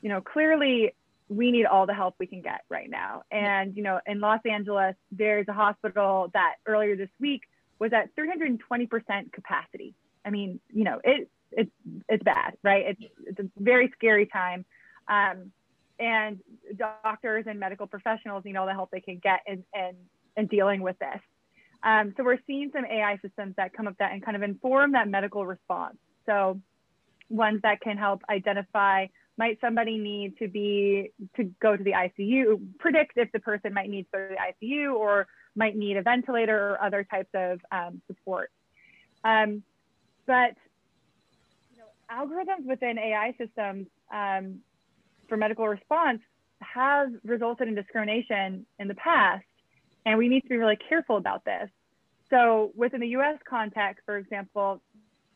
you 0.00 0.08
know, 0.08 0.20
clearly 0.20 0.94
we 1.28 1.50
need 1.50 1.66
all 1.66 1.86
the 1.86 1.94
help 1.94 2.14
we 2.18 2.26
can 2.26 2.42
get 2.42 2.62
right 2.68 2.88
now. 2.88 3.22
And, 3.30 3.76
you 3.76 3.82
know, 3.82 4.00
in 4.06 4.20
Los 4.20 4.40
Angeles, 4.44 4.94
there's 5.10 5.48
a 5.48 5.52
hospital 5.52 6.30
that 6.34 6.56
earlier 6.66 6.96
this 6.96 7.08
week 7.20 7.42
was 7.78 7.92
at 7.92 8.14
320% 8.16 9.32
capacity. 9.32 9.94
I 10.24 10.30
mean, 10.30 10.60
you 10.72 10.84
know, 10.84 11.00
it, 11.02 11.30
it's, 11.52 11.70
it's 12.08 12.22
bad, 12.22 12.56
right? 12.62 12.86
It's, 12.88 13.12
it's 13.26 13.40
a 13.40 13.48
very 13.58 13.90
scary 13.96 14.26
time. 14.26 14.64
Um, 15.08 15.52
and 15.98 16.40
doctors 16.76 17.44
and 17.48 17.58
medical 17.58 17.86
professionals 17.86 18.44
need 18.44 18.56
all 18.56 18.66
the 18.66 18.72
help 18.72 18.90
they 18.90 19.00
can 19.00 19.18
get 19.18 19.40
in, 19.46 19.64
in, 19.74 19.94
in 20.36 20.46
dealing 20.46 20.82
with 20.82 20.98
this. 20.98 21.20
Um, 21.82 22.14
so 22.16 22.24
we're 22.24 22.38
seeing 22.46 22.70
some 22.74 22.84
AI 22.84 23.18
systems 23.22 23.54
that 23.56 23.72
come 23.74 23.86
up 23.86 23.96
that 23.98 24.12
and 24.12 24.24
kind 24.24 24.36
of 24.36 24.42
inform 24.42 24.92
that 24.92 25.08
medical 25.08 25.46
response. 25.46 25.96
So 26.26 26.60
ones 27.28 27.60
that 27.62 27.80
can 27.80 27.96
help 27.96 28.22
identify 28.28 29.06
might 29.36 29.60
somebody 29.60 29.98
need 29.98 30.38
to 30.38 30.48
be 30.48 31.10
to 31.36 31.44
go 31.60 31.76
to 31.76 31.82
the 31.82 31.92
ICU, 31.92 32.60
predict 32.78 33.12
if 33.16 33.32
the 33.32 33.40
person 33.40 33.74
might 33.74 33.90
need 33.90 34.04
to 34.04 34.08
go 34.12 34.28
to 34.28 34.34
the 34.34 34.66
ICU 34.66 34.94
or 34.94 35.26
might 35.56 35.76
need 35.76 35.96
a 35.96 36.02
ventilator 36.02 36.70
or 36.70 36.82
other 36.82 37.04
types 37.04 37.30
of 37.34 37.60
um, 37.72 38.00
support. 38.06 38.50
Um, 39.24 39.62
but 40.26 40.54
you 41.72 41.78
know, 41.78 41.84
algorithms 42.10 42.66
within 42.66 42.98
AI 42.98 43.34
systems 43.38 43.86
um, 44.12 44.60
for 45.28 45.36
medical 45.36 45.66
response 45.66 46.20
have 46.60 47.10
resulted 47.24 47.68
in 47.68 47.74
discrimination 47.74 48.66
in 48.78 48.88
the 48.88 48.94
past, 48.94 49.44
and 50.06 50.18
we 50.18 50.28
need 50.28 50.42
to 50.42 50.48
be 50.48 50.56
really 50.56 50.78
careful 50.88 51.16
about 51.16 51.44
this. 51.44 51.68
So 52.30 52.72
within 52.74 53.00
the 53.00 53.08
US 53.08 53.38
context, 53.48 54.02
for 54.06 54.16
example, 54.16 54.80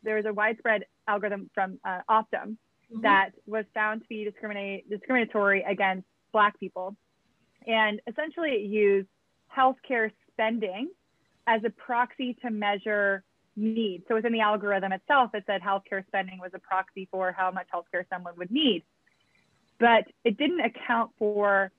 there's 0.03 0.25
a 0.25 0.33
widespread 0.33 0.85
algorithm 1.07 1.49
from 1.53 1.79
uh, 1.83 1.99
Optum 2.09 2.57
mm-hmm. 2.91 3.01
that 3.01 3.31
was 3.45 3.65
found 3.73 4.01
to 4.01 4.07
be 4.07 4.23
discriminate, 4.23 4.89
discriminatory 4.89 5.63
against 5.63 6.07
Black 6.31 6.59
people. 6.59 6.95
And 7.67 8.01
essentially, 8.07 8.51
it 8.51 8.61
used 8.61 9.07
healthcare 9.55 10.11
spending 10.31 10.89
as 11.47 11.61
a 11.65 11.69
proxy 11.69 12.37
to 12.41 12.51
measure 12.51 13.23
need. 13.55 14.03
So 14.07 14.15
within 14.15 14.31
the 14.31 14.41
algorithm 14.41 14.91
itself, 14.91 15.31
it 15.33 15.43
said 15.47 15.61
healthcare 15.61 16.05
spending 16.07 16.39
was 16.39 16.51
a 16.53 16.59
proxy 16.59 17.07
for 17.11 17.31
how 17.31 17.51
much 17.51 17.67
healthcare 17.73 18.05
someone 18.09 18.33
would 18.37 18.51
need. 18.51 18.83
But 19.79 20.05
it 20.23 20.37
didn't 20.37 20.61
account 20.61 21.11
for 21.17 21.71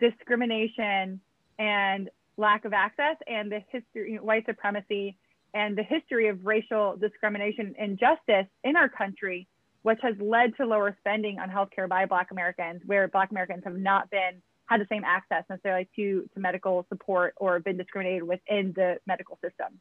discrimination 0.00 1.20
and 1.58 2.10
lack 2.36 2.64
of 2.64 2.72
access 2.72 3.16
and 3.26 3.50
the 3.50 3.60
history, 3.70 4.18
white 4.20 4.44
supremacy 4.46 5.16
and 5.54 5.78
the 5.78 5.84
history 5.84 6.28
of 6.28 6.44
racial 6.44 6.96
discrimination 6.96 7.74
and 7.78 7.92
injustice 7.92 8.50
in 8.64 8.76
our 8.76 8.88
country, 8.88 9.46
which 9.84 9.98
has 10.00 10.14
led 10.18 10.56
to 10.56 10.64
lower 10.64 10.96
spending 11.00 11.38
on 11.38 11.50
healthcare 11.50 11.86
by 11.86 12.06
Black 12.06 12.30
Americans, 12.30 12.80
where 12.86 13.06
Black 13.06 13.30
Americans 13.30 13.62
have 13.64 13.76
not 13.76 14.10
been 14.10 14.42
had 14.64 14.80
the 14.80 14.86
same 14.90 15.04
access 15.04 15.44
necessarily 15.50 15.86
to, 15.94 16.26
to 16.32 16.40
medical 16.40 16.86
support 16.88 17.34
or 17.36 17.60
been 17.60 17.76
discriminated 17.76 18.22
within 18.22 18.72
the 18.74 18.96
medical 19.06 19.38
system. 19.44 19.78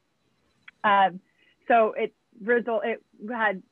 Um, 0.84 1.22
so 1.70 1.94
it 1.98 2.14
result 2.42 2.84
it 2.84 3.02
had 3.32 3.64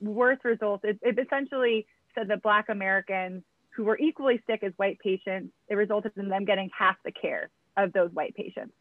worse 0.00 0.38
results. 0.44 0.84
It, 0.84 1.00
it 1.02 1.18
essentially 1.18 1.88
said 2.14 2.28
that 2.28 2.40
Black 2.40 2.68
Americans 2.68 3.42
who 3.70 3.82
were 3.82 3.98
equally 3.98 4.40
sick 4.46 4.62
as 4.62 4.72
white 4.76 5.00
patients, 5.00 5.52
it 5.68 5.74
resulted 5.74 6.12
in 6.16 6.28
them 6.28 6.44
getting 6.44 6.70
half 6.76 6.96
the 7.04 7.10
care 7.10 7.50
of 7.76 7.92
those 7.92 8.10
white 8.12 8.34
patients. 8.36 8.74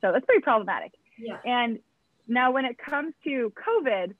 So 0.00 0.10
that's 0.12 0.24
pretty 0.24 0.42
problematic. 0.42 0.92
Yeah. 1.18 1.38
And 1.44 1.78
now 2.26 2.50
when 2.50 2.64
it 2.64 2.78
comes 2.78 3.14
to 3.22 3.52
COVID, 3.54 4.14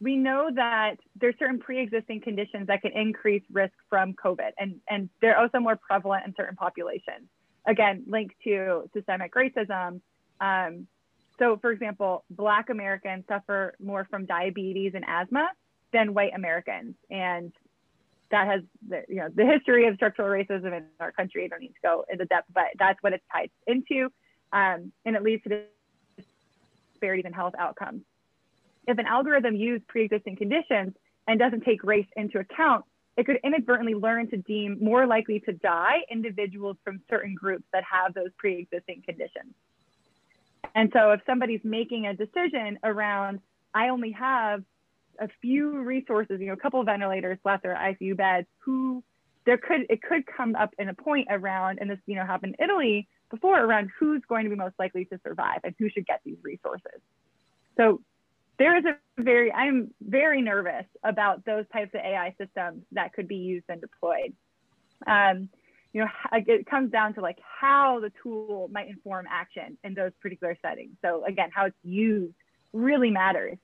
we 0.00 0.16
know 0.16 0.50
that 0.54 0.96
there's 1.20 1.34
certain 1.38 1.58
pre-existing 1.58 2.22
conditions 2.22 2.66
that 2.68 2.82
can 2.82 2.92
increase 2.92 3.42
risk 3.52 3.74
from 3.88 4.14
COVID, 4.14 4.50
and, 4.58 4.76
and 4.88 5.10
they're 5.20 5.38
also 5.38 5.58
more 5.58 5.76
prevalent 5.76 6.26
in 6.26 6.34
certain 6.36 6.56
populations. 6.56 7.28
Again, 7.66 8.04
linked 8.06 8.34
to 8.44 8.88
systemic 8.94 9.34
racism. 9.34 10.00
Um, 10.40 10.86
so, 11.38 11.58
for 11.58 11.70
example, 11.70 12.24
Black 12.30 12.70
Americans 12.70 13.24
suffer 13.28 13.74
more 13.78 14.06
from 14.10 14.24
diabetes 14.24 14.92
and 14.94 15.04
asthma 15.06 15.50
than 15.92 16.14
white 16.14 16.32
Americans, 16.34 16.94
and 17.10 17.52
that 18.30 18.46
has 18.46 18.62
the, 18.88 19.02
you 19.08 19.16
know 19.16 19.28
the 19.34 19.44
history 19.44 19.86
of 19.86 19.96
structural 19.96 20.28
racism 20.28 20.76
in 20.76 20.84
our 21.00 21.12
country. 21.12 21.44
I 21.44 21.48
don't 21.48 21.60
need 21.60 21.68
to 21.68 21.82
go 21.82 22.04
into 22.10 22.24
depth, 22.24 22.48
but 22.54 22.64
that's 22.78 23.02
what 23.02 23.12
it's 23.12 23.24
tied 23.32 23.50
into, 23.66 24.08
um, 24.52 24.92
and 25.04 25.16
it 25.16 25.22
leads 25.22 25.42
to 25.44 25.64
disparities 26.94 27.26
in 27.26 27.32
health 27.32 27.54
outcomes. 27.58 28.02
If 28.90 28.98
an 28.98 29.06
algorithm 29.06 29.54
used 29.54 29.86
pre-existing 29.86 30.34
conditions 30.34 30.94
and 31.28 31.38
doesn't 31.38 31.62
take 31.62 31.84
race 31.84 32.08
into 32.16 32.40
account, 32.40 32.84
it 33.16 33.24
could 33.24 33.38
inadvertently 33.44 33.94
learn 33.94 34.28
to 34.30 34.36
deem 34.36 34.78
more 34.82 35.06
likely 35.06 35.38
to 35.40 35.52
die 35.52 35.98
individuals 36.10 36.76
from 36.82 37.00
certain 37.08 37.36
groups 37.36 37.62
that 37.72 37.84
have 37.84 38.14
those 38.14 38.30
pre-existing 38.36 39.02
conditions. 39.06 39.54
And 40.74 40.90
so 40.92 41.12
if 41.12 41.20
somebody's 41.24 41.60
making 41.62 42.06
a 42.06 42.14
decision 42.14 42.80
around, 42.82 43.38
I 43.72 43.90
only 43.90 44.10
have 44.10 44.64
a 45.20 45.28
few 45.40 45.82
resources, 45.82 46.40
you 46.40 46.48
know, 46.48 46.54
a 46.54 46.56
couple 46.56 46.82
ventilators 46.82 47.38
left 47.44 47.64
or 47.64 47.74
ICU 47.74 48.16
beds, 48.16 48.48
who 48.58 49.04
there 49.46 49.58
could 49.58 49.86
it 49.88 50.02
could 50.02 50.24
come 50.26 50.56
up 50.56 50.74
in 50.80 50.88
a 50.88 50.94
point 50.94 51.28
around, 51.30 51.78
and 51.80 51.88
this 51.88 51.98
you 52.06 52.16
know 52.16 52.26
happened 52.26 52.56
in 52.58 52.64
Italy 52.64 53.08
before 53.30 53.60
around 53.60 53.90
who's 53.98 54.22
going 54.28 54.44
to 54.44 54.50
be 54.50 54.56
most 54.56 54.74
likely 54.80 55.04
to 55.04 55.20
survive 55.24 55.60
and 55.62 55.76
who 55.78 55.88
should 55.88 56.06
get 56.06 56.20
these 56.24 56.38
resources. 56.42 57.00
So 57.76 58.00
there 58.60 58.76
is 58.76 58.84
a 58.84 59.22
very 59.22 59.50
I'm 59.50 59.90
very 60.02 60.42
nervous 60.42 60.84
about 61.02 61.46
those 61.46 61.64
types 61.72 61.92
of 61.94 62.02
AI 62.02 62.34
systems 62.38 62.82
that 62.92 63.14
could 63.14 63.26
be 63.26 63.36
used 63.36 63.64
and 63.70 63.80
deployed. 63.80 64.34
Um, 65.06 65.48
you 65.94 66.02
know, 66.02 66.08
it 66.32 66.66
comes 66.66 66.92
down 66.92 67.14
to 67.14 67.22
like 67.22 67.38
how 67.60 68.00
the 68.00 68.12
tool 68.22 68.68
might 68.70 68.88
inform 68.88 69.24
action 69.30 69.78
in 69.82 69.94
those 69.94 70.12
particular 70.20 70.58
settings. 70.60 70.92
So 71.02 71.24
again, 71.24 71.48
how 71.52 71.64
it's 71.66 71.76
used 71.82 72.34
really 72.74 73.10
matters. 73.10 73.56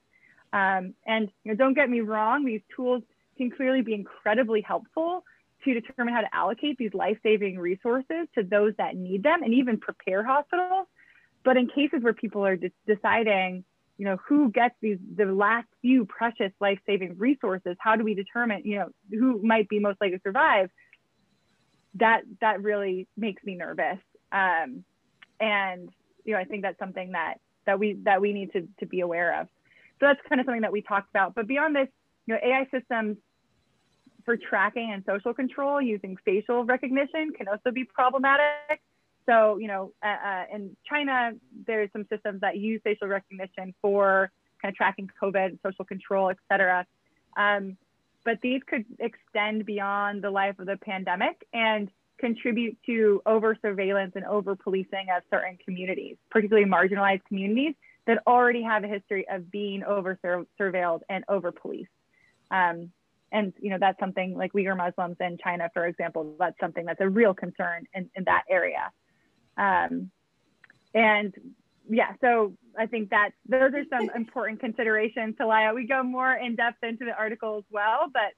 Um, 0.54 0.94
and 1.06 1.28
you 1.44 1.52
know, 1.52 1.54
don't 1.54 1.74
get 1.74 1.90
me 1.90 2.00
wrong, 2.00 2.46
these 2.46 2.62
tools 2.74 3.02
can 3.36 3.50
clearly 3.50 3.82
be 3.82 3.92
incredibly 3.92 4.62
helpful 4.62 5.24
to 5.64 5.74
determine 5.74 6.14
how 6.14 6.22
to 6.22 6.34
allocate 6.34 6.78
these 6.78 6.94
life-saving 6.94 7.58
resources 7.58 8.28
to 8.34 8.42
those 8.42 8.72
that 8.78 8.96
need 8.96 9.22
them 9.22 9.42
and 9.42 9.52
even 9.52 9.78
prepare 9.78 10.24
hospitals. 10.24 10.86
But 11.44 11.58
in 11.58 11.68
cases 11.68 12.02
where 12.02 12.14
people 12.14 12.46
are 12.46 12.56
de 12.56 12.70
deciding, 12.86 13.64
you 13.98 14.04
know, 14.04 14.18
who 14.28 14.50
gets 14.50 14.74
these 14.80 14.98
the 15.16 15.24
last 15.24 15.66
few 15.80 16.04
precious 16.04 16.52
life-saving 16.60 17.16
resources, 17.18 17.76
how 17.78 17.96
do 17.96 18.04
we 18.04 18.14
determine, 18.14 18.62
you 18.64 18.78
know, 18.78 18.88
who 19.10 19.40
might 19.42 19.68
be 19.68 19.78
most 19.78 20.00
likely 20.00 20.18
to 20.18 20.22
survive? 20.22 20.70
That 21.94 22.22
that 22.40 22.62
really 22.62 23.08
makes 23.16 23.42
me 23.44 23.54
nervous. 23.54 23.98
Um, 24.32 24.84
and 25.40 25.88
you 26.24 26.34
know, 26.34 26.38
I 26.38 26.44
think 26.44 26.62
that's 26.62 26.78
something 26.78 27.12
that 27.12 27.36
that 27.64 27.78
we 27.78 27.94
that 28.04 28.20
we 28.20 28.32
need 28.32 28.52
to 28.52 28.68
to 28.80 28.86
be 28.86 29.00
aware 29.00 29.40
of. 29.40 29.48
So 29.98 30.06
that's 30.06 30.20
kind 30.28 30.40
of 30.40 30.44
something 30.44 30.62
that 30.62 30.72
we 30.72 30.82
talked 30.82 31.08
about. 31.08 31.34
But 31.34 31.46
beyond 31.46 31.74
this, 31.74 31.88
you 32.26 32.34
know, 32.34 32.40
AI 32.42 32.66
systems 32.70 33.16
for 34.26 34.36
tracking 34.36 34.90
and 34.92 35.04
social 35.06 35.32
control 35.32 35.80
using 35.80 36.16
facial 36.24 36.64
recognition 36.64 37.32
can 37.36 37.48
also 37.48 37.70
be 37.72 37.84
problematic. 37.84 38.82
So, 39.26 39.58
you 39.58 39.66
know, 39.66 39.92
uh, 40.04 40.28
uh, 40.28 40.44
in 40.54 40.76
China, 40.88 41.32
there's 41.66 41.90
some 41.92 42.06
systems 42.10 42.40
that 42.40 42.56
use 42.56 42.80
facial 42.84 43.08
recognition 43.08 43.74
for 43.82 44.30
kind 44.62 44.72
of 44.72 44.76
tracking 44.76 45.10
COVID, 45.20 45.58
social 45.62 45.84
control, 45.84 46.30
et 46.30 46.38
cetera. 46.50 46.86
Um, 47.36 47.76
but 48.24 48.40
these 48.40 48.60
could 48.66 48.84
extend 48.98 49.66
beyond 49.66 50.22
the 50.22 50.30
life 50.30 50.58
of 50.58 50.66
the 50.66 50.76
pandemic 50.76 51.46
and 51.52 51.90
contribute 52.18 52.76
to 52.86 53.20
over 53.26 53.56
surveillance 53.60 54.12
and 54.16 54.24
over 54.24 54.56
policing 54.56 55.06
of 55.14 55.22
certain 55.30 55.58
communities, 55.64 56.16
particularly 56.30 56.68
marginalized 56.68 57.24
communities 57.24 57.74
that 58.06 58.22
already 58.26 58.62
have 58.62 58.84
a 58.84 58.88
history 58.88 59.26
of 59.28 59.50
being 59.50 59.82
over 59.84 60.18
surveilled 60.58 61.00
and 61.08 61.24
over 61.28 61.52
policed. 61.52 61.90
Um, 62.50 62.90
and 63.32 63.52
you 63.60 63.70
know 63.70 63.78
that's 63.78 63.98
something 63.98 64.36
like 64.36 64.52
Uyghur 64.52 64.76
Muslims 64.76 65.16
in 65.20 65.36
China, 65.42 65.68
for 65.74 65.86
example, 65.86 66.34
that's 66.38 66.58
something 66.60 66.86
that's 66.86 67.00
a 67.00 67.08
real 67.08 67.34
concern 67.34 67.86
in, 67.92 68.08
in 68.14 68.24
that 68.24 68.44
area. 68.48 68.90
Um, 69.56 70.10
and 70.94 71.34
yeah, 71.88 72.12
so 72.20 72.54
I 72.78 72.86
think 72.86 73.10
that 73.10 73.30
those 73.48 73.72
are 73.74 73.84
some 73.90 74.10
important 74.14 74.60
considerations 74.60 75.36
to 75.38 75.46
lie 75.46 75.64
out. 75.64 75.74
We 75.74 75.86
go 75.86 76.02
more 76.02 76.32
in 76.32 76.56
depth 76.56 76.82
into 76.82 77.04
the 77.04 77.16
article 77.16 77.58
as 77.58 77.64
well, 77.70 78.10
but 78.12 78.32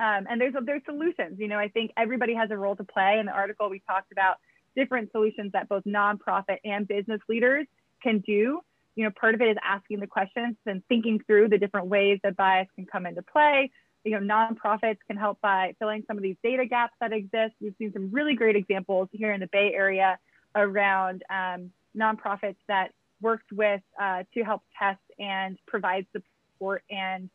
um, 0.00 0.26
and 0.28 0.40
there's 0.40 0.54
there's 0.64 0.82
solutions. 0.84 1.38
You 1.38 1.48
know, 1.48 1.58
I 1.58 1.68
think 1.68 1.92
everybody 1.96 2.34
has 2.34 2.50
a 2.50 2.56
role 2.56 2.76
to 2.76 2.84
play. 2.84 3.18
In 3.18 3.26
the 3.26 3.32
article, 3.32 3.68
we 3.68 3.82
talked 3.86 4.12
about 4.12 4.36
different 4.76 5.10
solutions 5.12 5.52
that 5.52 5.68
both 5.68 5.84
nonprofit 5.84 6.58
and 6.64 6.86
business 6.86 7.20
leaders 7.28 7.66
can 8.02 8.20
do. 8.20 8.60
You 8.94 9.04
know, 9.04 9.10
part 9.18 9.34
of 9.34 9.40
it 9.40 9.48
is 9.48 9.56
asking 9.64 10.00
the 10.00 10.06
questions 10.06 10.56
and 10.66 10.82
thinking 10.88 11.20
through 11.26 11.48
the 11.48 11.58
different 11.58 11.88
ways 11.88 12.18
that 12.22 12.36
bias 12.36 12.68
can 12.76 12.86
come 12.86 13.06
into 13.06 13.22
play. 13.22 13.70
You 14.04 14.18
know, 14.18 14.34
nonprofits 14.34 14.98
can 15.06 15.16
help 15.16 15.40
by 15.40 15.74
filling 15.78 16.04
some 16.06 16.16
of 16.16 16.22
these 16.22 16.36
data 16.42 16.66
gaps 16.66 16.94
that 17.00 17.12
exist. 17.12 17.54
We've 17.60 17.74
seen 17.78 17.92
some 17.92 18.10
really 18.12 18.34
great 18.34 18.56
examples 18.56 19.08
here 19.12 19.32
in 19.32 19.40
the 19.40 19.48
Bay 19.48 19.72
Area 19.74 20.18
around 20.54 21.22
um, 21.30 21.70
nonprofits 21.96 22.56
that 22.68 22.92
worked 23.20 23.50
with 23.52 23.80
uh, 24.00 24.22
to 24.34 24.42
help 24.42 24.62
test 24.78 25.00
and 25.18 25.58
provide 25.66 26.06
support 26.12 26.82
and 26.90 27.30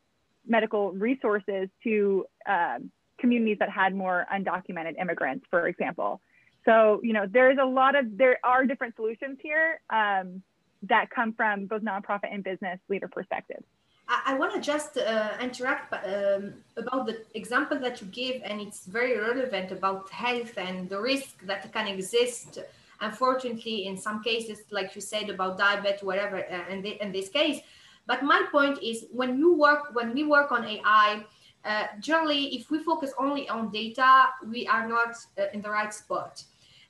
medical 0.47 0.91
resources 0.91 1.70
to 1.84 2.26
um, 2.47 2.91
communities 3.20 3.57
that 3.59 3.70
had 3.70 3.95
more 3.95 4.26
undocumented 4.34 4.99
immigrants, 4.99 5.45
for 5.49 5.68
example. 5.68 6.22
So, 6.66 6.99
you 7.03 7.14
know, 7.14 7.26
there's 7.30 7.57
a 7.61 7.66
lot 7.66 7.95
of, 7.95 8.18
there 8.18 8.39
are 8.43 8.66
different 8.66 8.95
solutions 8.95 9.38
here 9.41 9.82
um, 9.89 10.41
that 10.84 11.09
come 11.09 11.34
from 11.34 11.66
both 11.66 11.82
nonprofit 11.82 12.34
and 12.34 12.43
business 12.43 12.80
leader 12.89 13.07
perspectives. 13.07 13.66
I, 14.07 14.34
want 14.34 14.53
to 14.53 14.59
just 14.59 14.97
uh, 14.97 15.30
interact 15.41 15.93
um, 15.93 16.53
about 16.76 17.05
the 17.07 17.22
example 17.36 17.80
that 17.80 18.01
you 18.01 18.07
gave, 18.07 18.41
and 18.43 18.59
it's 18.59 18.86
very 18.86 19.18
relevant 19.18 19.72
about 19.72 20.09
health 20.09 20.57
and 20.57 20.89
the 20.89 20.99
risk 20.99 21.41
that 21.45 21.72
can 21.72 21.88
exist. 21.88 22.59
Unfortunately, 23.04 23.86
in 23.86 23.97
some 23.97 24.24
cases, 24.24 24.60
like 24.72 24.95
you 24.95 25.01
said 25.01 25.30
about 25.30 25.58
diabetes, 25.58 26.04
whatever, 26.04 26.38
uh, 26.38 26.74
in, 26.74 26.82
the, 26.82 27.01
in 27.04 27.12
this 27.12 27.30
case, 27.30 27.60
but 28.06 28.24
my 28.24 28.43
point 28.51 28.82
is 28.82 29.06
when 29.12 29.38
you 29.38 29.54
work, 29.54 29.93
when 29.93 30.14
we 30.14 30.24
work 30.24 30.51
on 30.51 30.66
AI, 30.66 31.24
uh, 31.66 31.86
generally, 31.99 32.56
if 32.56 32.70
we 32.72 32.80
focus 32.80 33.14
only 33.18 33.47
on 33.47 33.72
data, 33.72 34.26
we 34.47 34.68
are 34.68 34.88
not 34.88 35.16
uh, 35.38 35.45
in 35.54 35.62
the 35.62 35.70
right 35.70 35.93
spot. 35.93 36.43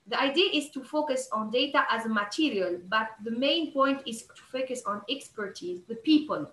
The 0.08 0.20
idea 0.20 0.50
is 0.52 0.70
to 0.72 0.84
focus 0.84 1.30
on 1.32 1.52
data 1.52 1.86
as 1.90 2.06
a 2.06 2.10
material, 2.10 2.80
but 2.90 3.10
the 3.24 3.32
main 3.32 3.72
point 3.72 4.02
is 4.06 4.24
to 4.24 4.42
focus 4.52 4.82
on 4.86 5.02
expertise, 5.10 5.82
the 5.88 5.96
people 5.96 6.52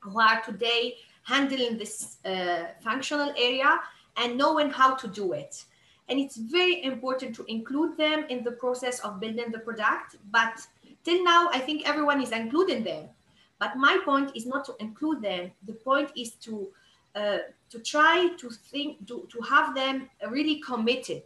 who 0.00 0.20
are 0.20 0.42
today 0.42 0.96
handling 1.22 1.78
this 1.78 2.18
uh, 2.24 2.64
functional 2.82 3.32
area 3.38 3.80
and 4.16 4.36
knowing 4.36 4.70
how 4.70 4.94
to 4.96 5.08
do 5.08 5.32
it. 5.32 5.64
And 6.08 6.18
it's 6.18 6.36
very 6.36 6.82
important 6.84 7.34
to 7.36 7.44
include 7.48 7.96
them 7.96 8.26
in 8.28 8.44
the 8.44 8.52
process 8.52 9.00
of 9.00 9.20
building 9.20 9.50
the 9.50 9.60
product. 9.60 10.16
But 10.30 10.60
till 11.04 11.24
now, 11.24 11.48
I 11.52 11.58
think 11.58 11.88
everyone 11.88 12.22
is 12.22 12.32
including 12.32 12.84
them. 12.84 13.08
But 13.58 13.76
my 13.76 13.98
point 14.04 14.32
is 14.34 14.46
not 14.46 14.64
to 14.66 14.74
include 14.80 15.22
them. 15.22 15.52
The 15.66 15.72
point 15.72 16.10
is 16.16 16.32
to 16.46 16.68
uh, 17.14 17.38
to 17.70 17.78
try 17.78 18.28
to 18.36 18.50
think 18.50 19.06
to, 19.06 19.28
to 19.30 19.40
have 19.42 19.74
them 19.74 20.10
really 20.28 20.60
committed 20.60 21.22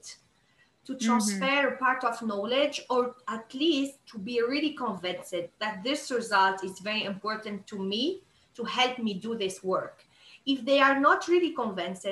to 0.85 0.93
mm-hmm. 0.93 1.07
transfer 1.07 1.71
mm-hmm. 1.71 1.85
part 1.85 2.05
of 2.05 2.21
knowledge 2.23 2.83
or 2.91 3.15
at 3.27 3.53
least 3.55 3.95
to 4.07 4.19
be 4.19 4.43
really 4.43 4.73
convinced 4.73 5.35
that 5.59 5.83
this 5.83 6.11
result 6.11 6.63
is 6.63 6.79
very 6.81 7.05
important 7.05 7.67
to 7.67 7.79
me 7.79 8.21
to 8.55 8.65
help 8.65 8.99
me 8.99 9.15
do 9.15 9.35
this 9.35 9.63
work 9.65 10.05
if 10.45 10.65
they 10.65 10.81
are 10.81 10.99
not 11.01 11.27
really 11.29 11.53
convinced 11.53 12.07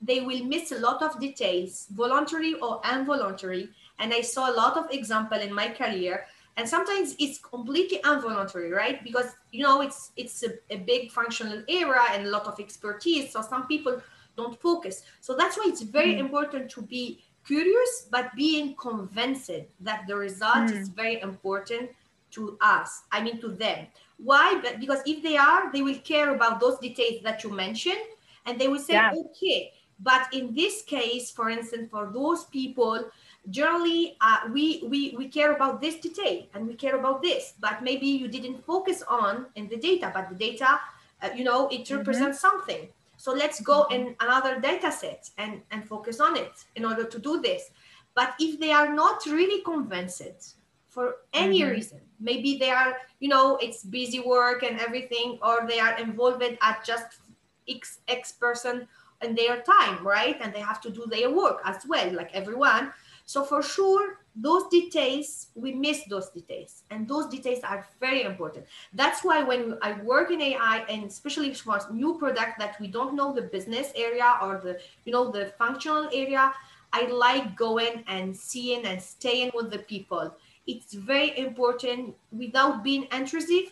they 0.00 0.20
will 0.20 0.44
miss 0.44 0.72
a 0.72 0.78
lot 0.78 1.02
of 1.02 1.20
details 1.20 1.86
voluntary 1.90 2.54
or 2.54 2.80
involuntary. 2.90 3.68
And 3.98 4.12
i 4.14 4.22
saw 4.22 4.50
a 4.50 4.54
lot 4.54 4.76
of 4.76 4.90
example 4.90 5.38
in 5.38 5.52
my 5.52 5.68
career. 5.68 6.26
And 6.56 6.68
sometimes 6.68 7.14
it's 7.18 7.38
completely 7.38 8.00
involuntary 8.04 8.72
right? 8.72 9.02
Because 9.04 9.34
you 9.52 9.62
know 9.62 9.82
it's 9.82 10.12
it's 10.16 10.42
a, 10.42 10.52
a, 10.70 10.78
big 10.78 11.10
functional 11.10 11.62
area 11.68 12.02
and 12.12 12.26
a 12.26 12.30
lot 12.30 12.46
of 12.46 12.58
expertise. 12.58 13.32
So 13.32 13.42
some 13.42 13.66
people 13.66 14.00
don't 14.36 14.60
focus. 14.60 15.02
So 15.20 15.36
that's 15.36 15.56
why 15.56 15.66
it's 15.68 15.82
very 15.82 16.14
mm. 16.14 16.20
important 16.20 16.70
to 16.70 16.82
be 16.82 17.22
curious 17.46 18.06
but 18.10 18.34
being 18.36 18.74
convinced 18.76 19.50
that 19.80 20.06
the 20.06 20.14
result 20.14 20.68
mm. 20.68 20.78
is 20.78 20.90
very 20.90 21.18
important 21.22 21.88
to 22.30 22.58
us 22.60 23.02
i 23.12 23.20
mean 23.20 23.40
to 23.40 23.48
them. 23.48 23.86
Why? 24.18 24.60
But 24.62 24.78
because 24.78 25.00
if 25.06 25.22
they 25.22 25.36
are 25.36 25.72
they 25.72 25.82
will 25.82 25.98
care 25.98 26.34
about 26.34 26.60
those 26.60 26.78
details 26.78 27.22
that 27.22 27.42
you 27.44 27.50
mentioned. 27.50 28.04
And 28.46 28.58
they 28.58 28.68
will 28.68 28.80
say 28.80 28.94
yeah. 28.94 29.12
okay 29.12 29.72
but 30.02 30.26
in 30.32 30.54
this 30.54 30.82
case 30.82 31.30
for 31.30 31.50
instance 31.50 31.88
for 31.90 32.10
those 32.12 32.44
people 32.44 33.04
generally 33.50 34.16
uh, 34.20 34.40
we, 34.52 34.82
we 34.86 35.14
we 35.16 35.28
care 35.28 35.52
about 35.52 35.80
this 35.80 35.96
detail 35.96 36.44
and 36.54 36.66
we 36.66 36.74
care 36.74 36.96
about 36.98 37.22
this 37.22 37.54
but 37.60 37.82
maybe 37.82 38.06
you 38.06 38.28
didn't 38.28 38.64
focus 38.64 39.02
on 39.08 39.46
in 39.56 39.68
the 39.68 39.76
data 39.76 40.10
but 40.14 40.28
the 40.28 40.34
data 40.34 40.80
uh, 41.22 41.28
you 41.34 41.44
know 41.44 41.68
it 41.68 41.84
mm-hmm. 41.84 41.98
represents 41.98 42.38
mm-hmm. 42.38 42.56
something 42.58 42.88
so 43.16 43.32
let's 43.32 43.60
go 43.60 43.84
mm-hmm. 43.84 44.08
in 44.08 44.16
another 44.20 44.60
data 44.60 44.90
set 44.90 45.30
and 45.38 45.60
and 45.70 45.86
focus 45.86 46.20
on 46.20 46.36
it 46.36 46.64
in 46.76 46.84
order 46.84 47.04
to 47.04 47.18
do 47.18 47.40
this 47.40 47.70
but 48.14 48.34
if 48.38 48.58
they 48.60 48.72
are 48.72 48.92
not 48.94 49.24
really 49.26 49.62
convinced 49.62 50.56
for 50.88 51.16
any 51.32 51.60
mm-hmm. 51.60 51.70
reason 51.70 52.00
maybe 52.18 52.58
they 52.58 52.70
are 52.70 52.96
you 53.20 53.28
know 53.28 53.56
it's 53.56 53.84
busy 53.84 54.20
work 54.20 54.62
and 54.62 54.78
everything 54.80 55.38
or 55.42 55.66
they 55.66 55.80
are 55.80 55.98
involved 55.98 56.42
at 56.42 56.84
just 56.84 57.20
x 57.68 58.00
x 58.08 58.32
person 58.32 58.86
in 59.22 59.34
their 59.34 59.62
time 59.62 60.04
right 60.06 60.36
and 60.40 60.52
they 60.52 60.60
have 60.60 60.80
to 60.80 60.90
do 60.90 61.04
their 61.06 61.30
work 61.30 61.60
as 61.64 61.84
well 61.86 62.12
like 62.12 62.30
everyone 62.34 62.92
so 63.30 63.44
for 63.44 63.62
sure, 63.62 64.18
those 64.34 64.66
details, 64.72 65.50
we 65.54 65.72
miss 65.72 66.02
those 66.10 66.30
details. 66.30 66.82
And 66.90 67.06
those 67.06 67.28
details 67.28 67.60
are 67.62 67.86
very 68.00 68.24
important. 68.24 68.66
That's 68.92 69.22
why 69.22 69.44
when 69.44 69.78
I 69.82 69.92
work 70.02 70.32
in 70.32 70.40
AI 70.40 70.84
and 70.90 71.04
especially 71.04 71.54
for 71.54 71.78
new 71.92 72.18
product 72.18 72.58
that 72.58 72.80
we 72.80 72.88
don't 72.88 73.14
know 73.14 73.32
the 73.32 73.42
business 73.42 73.92
area 73.94 74.36
or 74.42 74.60
the, 74.64 74.80
you 75.04 75.12
know, 75.12 75.30
the 75.30 75.52
functional 75.58 76.08
area, 76.12 76.52
I 76.92 77.06
like 77.06 77.54
going 77.54 78.02
and 78.08 78.36
seeing 78.36 78.84
and 78.84 79.00
staying 79.00 79.52
with 79.54 79.70
the 79.70 79.78
people. 79.78 80.34
It's 80.66 80.94
very 80.94 81.38
important 81.38 82.16
without 82.32 82.82
being 82.82 83.06
intrusive 83.12 83.70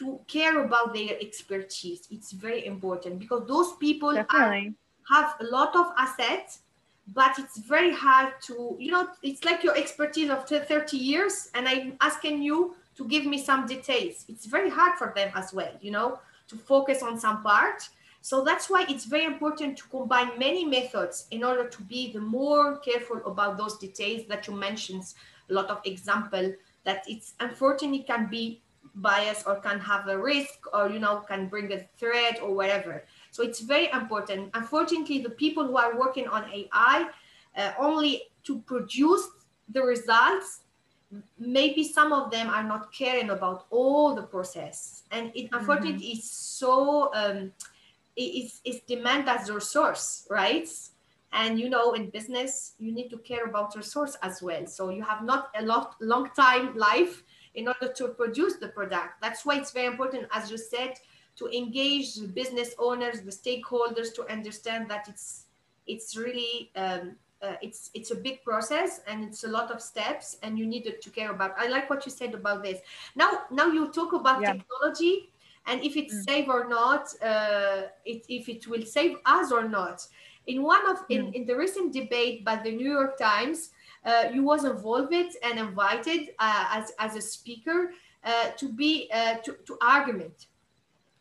to 0.00 0.20
care 0.26 0.62
about 0.62 0.92
their 0.92 1.16
expertise. 1.18 2.06
It's 2.10 2.32
very 2.32 2.66
important 2.66 3.20
because 3.20 3.48
those 3.48 3.72
people 3.76 4.18
are, 4.18 4.58
have 5.08 5.34
a 5.40 5.44
lot 5.44 5.74
of 5.74 5.92
assets 5.96 6.60
but 7.14 7.38
it's 7.38 7.58
very 7.58 7.92
hard 7.92 8.34
to 8.42 8.76
you 8.78 8.90
know 8.90 9.08
it's 9.22 9.44
like 9.44 9.64
your 9.64 9.76
expertise 9.76 10.30
of 10.30 10.46
30 10.46 10.96
years 10.96 11.50
and 11.54 11.66
i'm 11.66 11.96
asking 12.00 12.42
you 12.42 12.74
to 12.98 13.04
give 13.04 13.24
me 13.24 13.38
some 13.38 13.64
details. 13.64 14.24
It's 14.28 14.44
very 14.44 14.68
hard 14.68 14.98
for 14.98 15.12
them 15.16 15.30
as 15.34 15.54
well 15.54 15.72
you 15.80 15.92
know 15.92 16.18
to 16.48 16.56
focus 16.56 17.02
on 17.02 17.18
some 17.18 17.42
part. 17.42 17.88
So 18.20 18.42
that's 18.42 18.68
why 18.68 18.84
it's 18.88 19.04
very 19.04 19.24
important 19.24 19.78
to 19.78 19.84
combine 19.88 20.38
many 20.38 20.64
methods 20.64 21.26
in 21.30 21.44
order 21.44 21.68
to 21.68 21.82
be 21.82 22.12
the 22.12 22.20
more 22.20 22.78
careful 22.78 23.20
about 23.24 23.56
those 23.56 23.78
details 23.78 24.22
that 24.28 24.46
you 24.48 24.54
mentioned. 24.54 25.04
A 25.50 25.52
lot 25.52 25.68
of 25.70 25.80
example 25.84 26.52
that 26.84 27.04
it's 27.06 27.34
unfortunately 27.38 28.02
can 28.02 28.28
be 28.28 28.60
biased 28.96 29.46
or 29.46 29.56
can 29.60 29.78
have 29.78 30.08
a 30.08 30.18
risk 30.18 30.58
or 30.72 30.90
you 30.90 30.98
know 30.98 31.18
can 31.28 31.46
bring 31.46 31.72
a 31.72 31.80
threat 31.98 32.40
or 32.42 32.52
whatever 32.54 33.04
so 33.30 33.42
it's 33.42 33.60
very 33.60 33.88
important. 33.90 34.50
Unfortunately, 34.54 35.18
the 35.18 35.30
people 35.30 35.66
who 35.66 35.76
are 35.76 35.98
working 35.98 36.28
on 36.28 36.44
AI 36.50 37.08
uh, 37.56 37.72
only 37.78 38.22
to 38.44 38.60
produce 38.60 39.28
the 39.68 39.82
results, 39.82 40.60
maybe 41.38 41.84
some 41.84 42.12
of 42.12 42.30
them 42.30 42.48
are 42.48 42.64
not 42.64 42.92
caring 42.92 43.30
about 43.30 43.66
all 43.70 44.14
the 44.14 44.22
process. 44.22 45.02
And 45.10 45.30
it 45.34 45.46
mm-hmm. 45.46 45.56
unfortunately 45.56 46.06
mm-hmm. 46.06 46.18
is 46.18 46.30
so, 46.30 47.14
um, 47.14 47.52
it's, 48.16 48.60
it's 48.64 48.80
demand 48.86 49.28
as 49.28 49.50
resource, 49.50 50.26
right? 50.30 50.68
and 51.32 51.58
you 51.58 51.68
know 51.68 51.92
in 51.92 52.08
business 52.10 52.74
you 52.78 52.92
need 52.92 53.08
to 53.08 53.18
care 53.18 53.44
about 53.44 53.74
resource 53.76 54.16
as 54.22 54.40
well 54.40 54.66
so 54.66 54.88
you 54.90 55.02
have 55.02 55.22
not 55.22 55.50
a 55.58 55.62
lot 55.62 55.94
long 56.00 56.30
time 56.34 56.74
life 56.74 57.22
in 57.54 57.68
order 57.68 57.92
to 57.92 58.08
produce 58.08 58.56
the 58.56 58.68
product 58.68 59.20
that's 59.20 59.44
why 59.44 59.56
it's 59.56 59.72
very 59.72 59.86
important 59.86 60.26
as 60.32 60.50
you 60.50 60.56
said 60.56 60.94
to 61.38 61.46
engage 61.56 62.16
the 62.16 62.26
business 62.26 62.74
owners, 62.78 63.20
the 63.22 63.30
stakeholders 63.30 64.14
to 64.14 64.26
understand 64.30 64.90
that 64.90 65.08
it's 65.08 65.44
it's 65.86 66.16
really 66.16 66.70
um, 66.76 67.16
uh, 67.42 67.54
it's 67.62 67.90
it's 67.94 68.10
a 68.10 68.14
big 68.14 68.42
process 68.42 69.00
and 69.06 69.24
it's 69.24 69.44
a 69.44 69.48
lot 69.48 69.70
of 69.70 69.80
steps 69.80 70.38
and 70.42 70.58
you 70.58 70.66
needed 70.66 71.00
to 71.00 71.10
care 71.10 71.30
about 71.30 71.54
i 71.56 71.68
like 71.68 71.88
what 71.88 72.04
you 72.04 72.10
said 72.10 72.34
about 72.34 72.62
this 72.62 72.80
now 73.14 73.30
now 73.50 73.66
you 73.66 73.88
talk 73.92 74.12
about 74.12 74.42
yeah. 74.42 74.52
technology 74.52 75.30
and 75.66 75.82
if 75.82 75.96
it's 75.96 76.14
mm. 76.14 76.24
safe 76.24 76.48
or 76.48 76.68
not 76.68 77.08
uh, 77.22 77.82
it, 78.04 78.24
if 78.28 78.48
it 78.48 78.66
will 78.66 78.84
save 78.84 79.16
us 79.24 79.52
or 79.52 79.68
not 79.68 80.06
in 80.46 80.62
one 80.62 80.84
of 80.90 80.96
mm. 81.08 81.10
in, 81.10 81.32
in 81.32 81.46
the 81.46 81.54
recent 81.54 81.92
debate 81.92 82.44
by 82.44 82.56
the 82.56 82.70
new 82.70 82.90
york 82.90 83.16
times 83.18 83.70
uh, 84.04 84.24
you 84.32 84.42
was 84.42 84.64
involved 84.64 85.12
and 85.12 85.58
invited 85.58 86.30
uh, 86.38 86.66
as, 86.72 86.92
as 86.98 87.14
a 87.16 87.20
speaker 87.20 87.92
uh, 88.24 88.50
to 88.56 88.68
be 88.72 89.08
uh, 89.12 89.36
to, 89.44 89.56
to 89.64 89.78
argument 89.80 90.46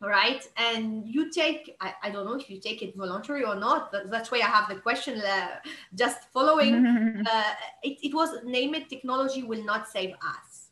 right? 0.01 0.43
And 0.57 1.07
you 1.07 1.31
take 1.31 1.75
I, 1.81 1.93
I 2.03 2.09
don't 2.09 2.25
know 2.25 2.35
if 2.35 2.49
you 2.49 2.59
take 2.59 2.81
it 2.81 2.95
voluntary 2.95 3.43
or 3.43 3.55
not 3.55 3.91
but 3.91 4.11
that's 4.11 4.31
why 4.31 4.37
i 4.37 4.49
have 4.57 4.69
the 4.69 4.75
question 4.75 5.19
uh, 5.21 5.47
just 5.95 6.29
following. 6.31 6.85
Uh, 7.27 7.53
it, 7.83 7.97
it 8.03 8.13
was 8.13 8.29
name 8.45 8.73
it 8.73 8.89
technology 8.89 9.43
will 9.43 9.63
not 9.63 9.87
save 9.87 10.13
us 10.35 10.69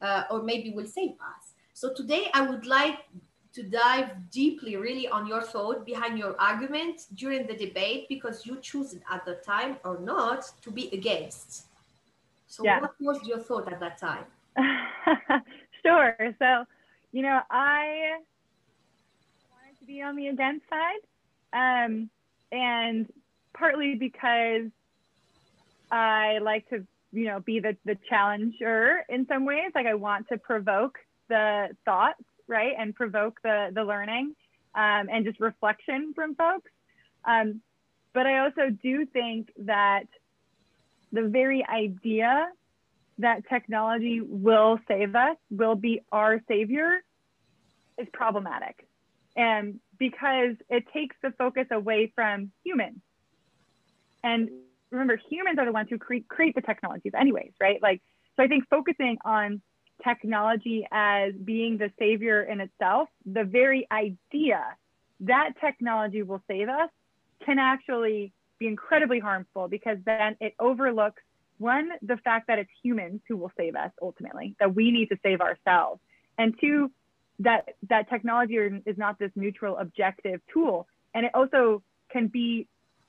uh, 0.00 0.24
or 0.30 0.42
maybe 0.42 0.70
will 0.70 0.86
save 0.86 1.12
us. 1.12 1.52
So 1.72 1.92
today 1.92 2.30
i 2.34 2.40
would 2.40 2.66
like 2.66 2.98
to 3.52 3.62
dive 3.62 4.10
deeply 4.30 4.76
really 4.76 5.06
on 5.08 5.26
your 5.26 5.42
thought 5.42 5.86
behind 5.86 6.18
your 6.18 6.34
argument 6.40 7.02
during 7.14 7.46
the 7.46 7.54
debate 7.54 8.06
because 8.08 8.44
you 8.44 8.58
choose 8.60 8.94
it 8.94 9.02
at 9.10 9.24
the 9.24 9.34
time 9.46 9.76
or 9.84 10.00
not 10.00 10.50
to 10.62 10.70
be 10.70 10.88
against. 10.92 11.66
So 12.46 12.64
yeah. 12.64 12.80
what 12.80 12.94
was 13.00 13.18
your 13.26 13.38
thought 13.38 13.70
at 13.72 13.78
that 13.80 13.98
time? 13.98 14.24
Sure. 15.84 16.16
So 16.38 16.64
you 17.14 17.22
know 17.22 17.40
i 17.50 18.18
to 19.84 19.92
be 19.92 20.02
on 20.02 20.16
the 20.16 20.28
against 20.28 20.64
side. 20.68 21.00
Um, 21.52 22.10
and 22.50 23.06
partly 23.56 23.94
because 23.94 24.70
I 25.90 26.38
like 26.42 26.68
to, 26.70 26.86
you 27.12 27.26
know, 27.26 27.40
be 27.40 27.60
the, 27.60 27.76
the 27.84 27.96
challenger 28.08 29.04
in 29.08 29.26
some 29.26 29.44
ways. 29.44 29.72
Like 29.74 29.86
I 29.86 29.94
want 29.94 30.28
to 30.28 30.38
provoke 30.38 30.98
the 31.28 31.68
thoughts, 31.84 32.22
right? 32.48 32.72
And 32.78 32.94
provoke 32.94 33.40
the, 33.42 33.70
the 33.72 33.84
learning 33.84 34.34
um, 34.74 35.08
and 35.12 35.24
just 35.24 35.40
reflection 35.40 36.12
from 36.14 36.34
folks. 36.34 36.70
Um, 37.24 37.60
but 38.12 38.26
I 38.26 38.38
also 38.40 38.70
do 38.82 39.06
think 39.06 39.50
that 39.58 40.04
the 41.12 41.22
very 41.22 41.64
idea 41.66 42.48
that 43.18 43.48
technology 43.48 44.20
will 44.20 44.78
save 44.88 45.14
us, 45.14 45.36
will 45.50 45.76
be 45.76 46.00
our 46.10 46.40
savior, 46.48 47.02
is 47.96 48.08
problematic 48.12 48.84
and 49.36 49.80
because 49.98 50.56
it 50.68 50.84
takes 50.92 51.16
the 51.22 51.32
focus 51.32 51.66
away 51.70 52.12
from 52.14 52.50
humans. 52.64 52.98
And 54.22 54.48
remember, 54.90 55.20
humans 55.28 55.58
are 55.58 55.64
the 55.64 55.72
ones 55.72 55.88
who 55.90 55.98
create, 55.98 56.28
create 56.28 56.54
the 56.54 56.62
technologies, 56.62 57.12
anyways, 57.18 57.52
right? 57.60 57.80
Like, 57.82 58.02
so 58.36 58.42
I 58.42 58.48
think 58.48 58.64
focusing 58.68 59.18
on 59.24 59.60
technology 60.02 60.86
as 60.90 61.32
being 61.34 61.78
the 61.78 61.90
savior 61.98 62.42
in 62.42 62.60
itself, 62.60 63.08
the 63.24 63.44
very 63.44 63.86
idea 63.92 64.64
that 65.20 65.52
technology 65.60 66.22
will 66.22 66.42
save 66.48 66.68
us 66.68 66.90
can 67.44 67.58
actually 67.58 68.32
be 68.58 68.66
incredibly 68.66 69.20
harmful 69.20 69.68
because 69.68 69.98
then 70.04 70.36
it 70.40 70.54
overlooks 70.58 71.22
one, 71.58 71.90
the 72.02 72.16
fact 72.18 72.48
that 72.48 72.58
it's 72.58 72.70
humans 72.82 73.20
who 73.28 73.36
will 73.36 73.52
save 73.56 73.76
us 73.76 73.90
ultimately, 74.02 74.56
that 74.58 74.74
we 74.74 74.90
need 74.90 75.08
to 75.10 75.16
save 75.22 75.40
ourselves. 75.40 76.00
And 76.36 76.54
two, 76.60 76.90
that 77.40 77.74
that 77.88 78.08
technology 78.08 78.56
is 78.56 78.96
not 78.96 79.18
this 79.18 79.30
neutral 79.34 79.76
objective 79.76 80.40
tool 80.52 80.86
and 81.14 81.26
it 81.26 81.32
also 81.34 81.82
can 82.10 82.28
be 82.28 82.66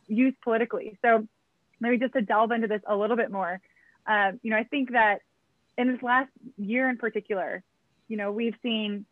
used 0.07 0.39
politically. 0.41 0.97
So 1.01 1.27
maybe 1.79 1.97
just 1.97 2.13
to 2.13 2.21
delve 2.21 2.51
into 2.51 2.67
this 2.67 2.81
a 2.87 2.95
little 2.95 3.17
bit 3.17 3.31
more 3.31 3.61
uh, 4.07 4.31
you 4.41 4.51
know 4.51 4.57
i 4.57 4.63
think 4.63 4.91
that 4.91 5.19
in 5.77 5.91
this 5.91 6.01
last 6.01 6.29
year 6.57 6.89
in 6.89 6.97
particular 6.97 7.63
you 8.07 8.17
know 8.17 8.31
we've 8.31 8.55
seen 8.61 9.05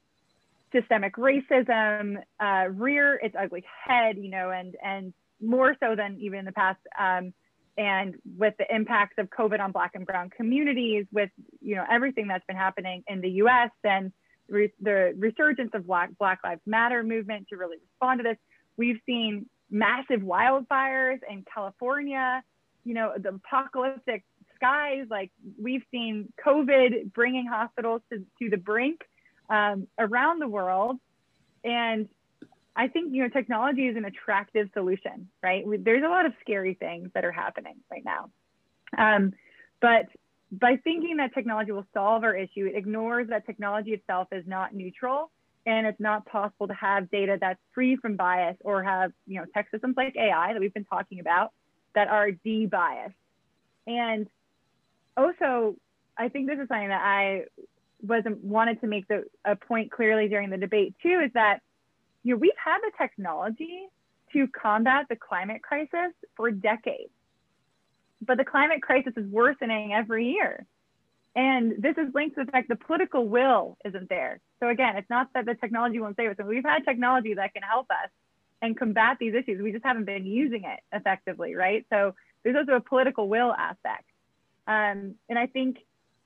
systemic 0.72 1.15
racism 1.15 2.18
uh, 2.40 2.65
rear 2.69 3.15
its 3.15 3.35
ugly 3.40 3.64
head 3.85 4.18
you 4.18 4.30
know 4.30 4.49
and 4.49 4.76
and 4.84 5.14
more 5.41 5.76
so 5.80 5.95
than 5.95 6.18
even 6.19 6.40
in 6.40 6.45
the 6.45 6.52
past 6.52 6.80
um, 6.99 7.34
and 7.77 8.15
with 8.38 8.53
the 8.57 8.76
impacts 8.76 9.15
of 9.18 9.30
covid 9.30 9.60
on 9.60 9.72
black 9.72 9.91
and 9.94 10.06
brown 10.06 10.30
communities 10.30 11.06
with 11.11 11.30
you 11.61 11.76
know 11.76 11.85
everything 11.91 12.27
that's 12.27 12.45
been 12.45 12.57
happening 12.57 13.03
in 13.07 13.22
the 13.22 13.30
us 13.30 13.72
and 13.84 14.11
re- 14.49 14.73
the 14.81 15.13
resurgence 15.17 15.71
of 15.73 15.87
Black, 15.87 16.11
Black 16.17 16.39
Lives 16.43 16.61
Matter 16.65 17.03
movement 17.03 17.47
to 17.49 17.57
really 17.57 17.77
respond 17.77 18.19
to 18.19 18.23
this. 18.23 18.37
We've 18.77 18.99
seen 19.05 19.47
massive 19.69 20.21
wildfires 20.21 21.19
in 21.29 21.45
California, 21.51 22.43
you 22.83 22.93
know, 22.93 23.13
the 23.17 23.29
apocalyptic 23.29 24.23
skies. 24.55 25.07
Like 25.09 25.31
we've 25.61 25.83
seen 25.91 26.31
COVID 26.45 27.13
bringing 27.13 27.47
hospitals 27.47 28.01
to, 28.11 28.19
to 28.39 28.49
the 28.49 28.57
brink 28.57 29.01
um, 29.49 29.87
around 29.97 30.39
the 30.39 30.47
world. 30.47 30.97
And 31.63 32.09
I 32.75 32.87
think, 32.87 33.13
you 33.13 33.23
know, 33.23 33.29
technology 33.29 33.87
is 33.87 33.95
an 33.95 34.05
attractive 34.05 34.69
solution, 34.73 35.29
right? 35.41 35.65
We, 35.65 35.77
there's 35.77 36.03
a 36.03 36.07
lot 36.09 36.25
of 36.25 36.33
scary 36.41 36.73
things 36.73 37.09
that 37.13 37.23
are 37.23 37.31
happening 37.31 37.75
right 37.91 38.03
now. 38.03 38.29
Um, 38.97 39.33
but 39.79 40.07
by 40.59 40.77
thinking 40.84 41.17
that 41.17 41.34
technology 41.34 41.71
will 41.71 41.88
solve 41.93 42.23
our 42.23 42.35
issue, 42.35 42.65
it 42.65 42.75
ignores 42.75 43.30
that 43.30 43.45
technology 43.45 43.91
itself 43.91 44.27
is 44.31 44.45
not 44.45 44.73
neutral 44.73 45.31
and 45.65 45.88
it's 45.88 45.99
not 45.99 46.25
possible 46.25 46.67
to 46.67 46.73
have 46.73 47.09
data 47.09 47.38
that's 47.39 47.59
free 47.73 47.95
from 47.95 48.15
bias 48.15 48.57
or 48.63 48.84
have, 48.84 49.11
you 49.25 49.39
know, 49.39 49.45
tech 49.53 49.67
systems 49.71 49.95
like 49.97 50.15
AI 50.15 50.53
that 50.53 50.59
we've 50.59 50.73
been 50.73 50.85
talking 50.85 51.19
about 51.19 51.51
that 51.95 52.07
are 52.07 52.31
de-biased. 52.31 53.15
And 53.88 54.27
also, 55.17 55.75
I 56.17 56.30
think 56.30 56.47
this 56.47 56.59
is 56.59 56.67
something 56.67 56.89
that 56.89 57.01
I 57.03 57.45
wasn't 58.05 58.43
wanted 58.43 58.81
to 58.81 58.88
make 58.88 59.07
the, 59.07 59.23
a 59.45 59.55
point 59.55 59.91
clearly 59.91 60.27
during 60.27 60.49
the 60.49 60.57
debate 60.57 60.93
too, 61.01 61.21
is 61.25 61.31
that, 61.34 61.59
you 62.23 62.34
know, 62.34 62.38
we've 62.38 62.51
had 62.63 62.80
the 62.80 62.91
technology 62.97 63.88
to 64.34 64.47
combat 64.47 65.05
the 65.09 65.15
climate 65.15 65.63
crisis 65.63 66.13
for 66.35 66.51
decades 66.51 67.11
but 68.25 68.37
the 68.37 68.45
climate 68.45 68.81
crisis 68.81 69.13
is 69.15 69.25
worsening 69.27 69.93
every 69.93 70.31
year. 70.31 70.65
And 71.35 71.81
this 71.81 71.97
is 71.97 72.13
linked 72.13 72.35
to 72.37 72.45
the 72.45 72.51
fact 72.51 72.69
the 72.69 72.75
political 72.75 73.27
will 73.27 73.77
isn't 73.83 74.07
there. 74.09 74.39
So 74.59 74.69
again, 74.69 74.97
it's 74.97 75.09
not 75.09 75.29
that 75.33 75.45
the 75.45 75.55
technology 75.55 75.99
won't 75.99 76.15
save 76.15 76.29
us. 76.31 76.37
We've 76.45 76.63
had 76.63 76.85
technology 76.85 77.33
that 77.33 77.53
can 77.53 77.63
help 77.63 77.87
us 77.89 78.09
and 78.61 78.77
combat 78.77 79.17
these 79.19 79.33
issues. 79.33 79.61
We 79.61 79.71
just 79.71 79.83
haven't 79.83 80.05
been 80.05 80.25
using 80.25 80.63
it 80.63 80.79
effectively, 80.91 81.55
right? 81.55 81.85
So 81.89 82.15
there's 82.43 82.55
also 82.55 82.73
a 82.73 82.81
political 82.81 83.27
will 83.27 83.51
aspect. 83.51 84.05
Um, 84.67 85.15
and 85.27 85.37
I 85.37 85.47
think, 85.47 85.79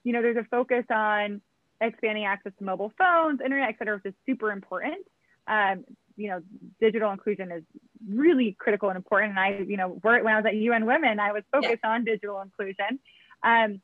you 0.03 0.13
know, 0.13 0.21
there's 0.21 0.37
a 0.37 0.43
focus 0.43 0.85
on 0.89 1.41
expanding 1.79 2.25
access 2.25 2.51
to 2.59 2.63
mobile 2.63 2.91
phones, 2.97 3.39
internet, 3.39 3.69
et 3.69 3.75
cetera, 3.79 3.95
which 3.95 4.05
is 4.05 4.13
super 4.25 4.51
important. 4.51 5.07
Um, 5.47 5.85
you 6.17 6.29
know, 6.29 6.41
digital 6.81 7.11
inclusion 7.11 7.51
is 7.51 7.63
really 8.09 8.55
critical 8.59 8.89
and 8.89 8.97
important. 8.97 9.31
And 9.31 9.39
I, 9.39 9.59
you 9.59 9.77
know, 9.77 9.99
when 10.01 10.27
I 10.27 10.35
was 10.35 10.45
at 10.45 10.55
UN 10.55 10.85
Women, 10.85 11.19
I 11.19 11.31
was 11.31 11.43
focused 11.51 11.79
yeah. 11.83 11.91
on 11.91 12.03
digital 12.03 12.41
inclusion. 12.41 12.99
Um, 13.43 13.81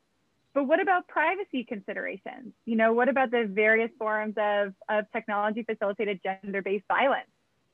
but 0.53 0.65
what 0.65 0.79
about 0.79 1.07
privacy 1.07 1.63
considerations? 1.63 2.53
You 2.65 2.75
know, 2.75 2.93
what 2.93 3.09
about 3.09 3.31
the 3.31 3.45
various 3.49 3.89
forms 3.97 4.35
of, 4.37 4.73
of 4.89 5.05
technology 5.11 5.63
facilitated 5.63 6.19
gender-based 6.23 6.85
violence? 6.87 7.29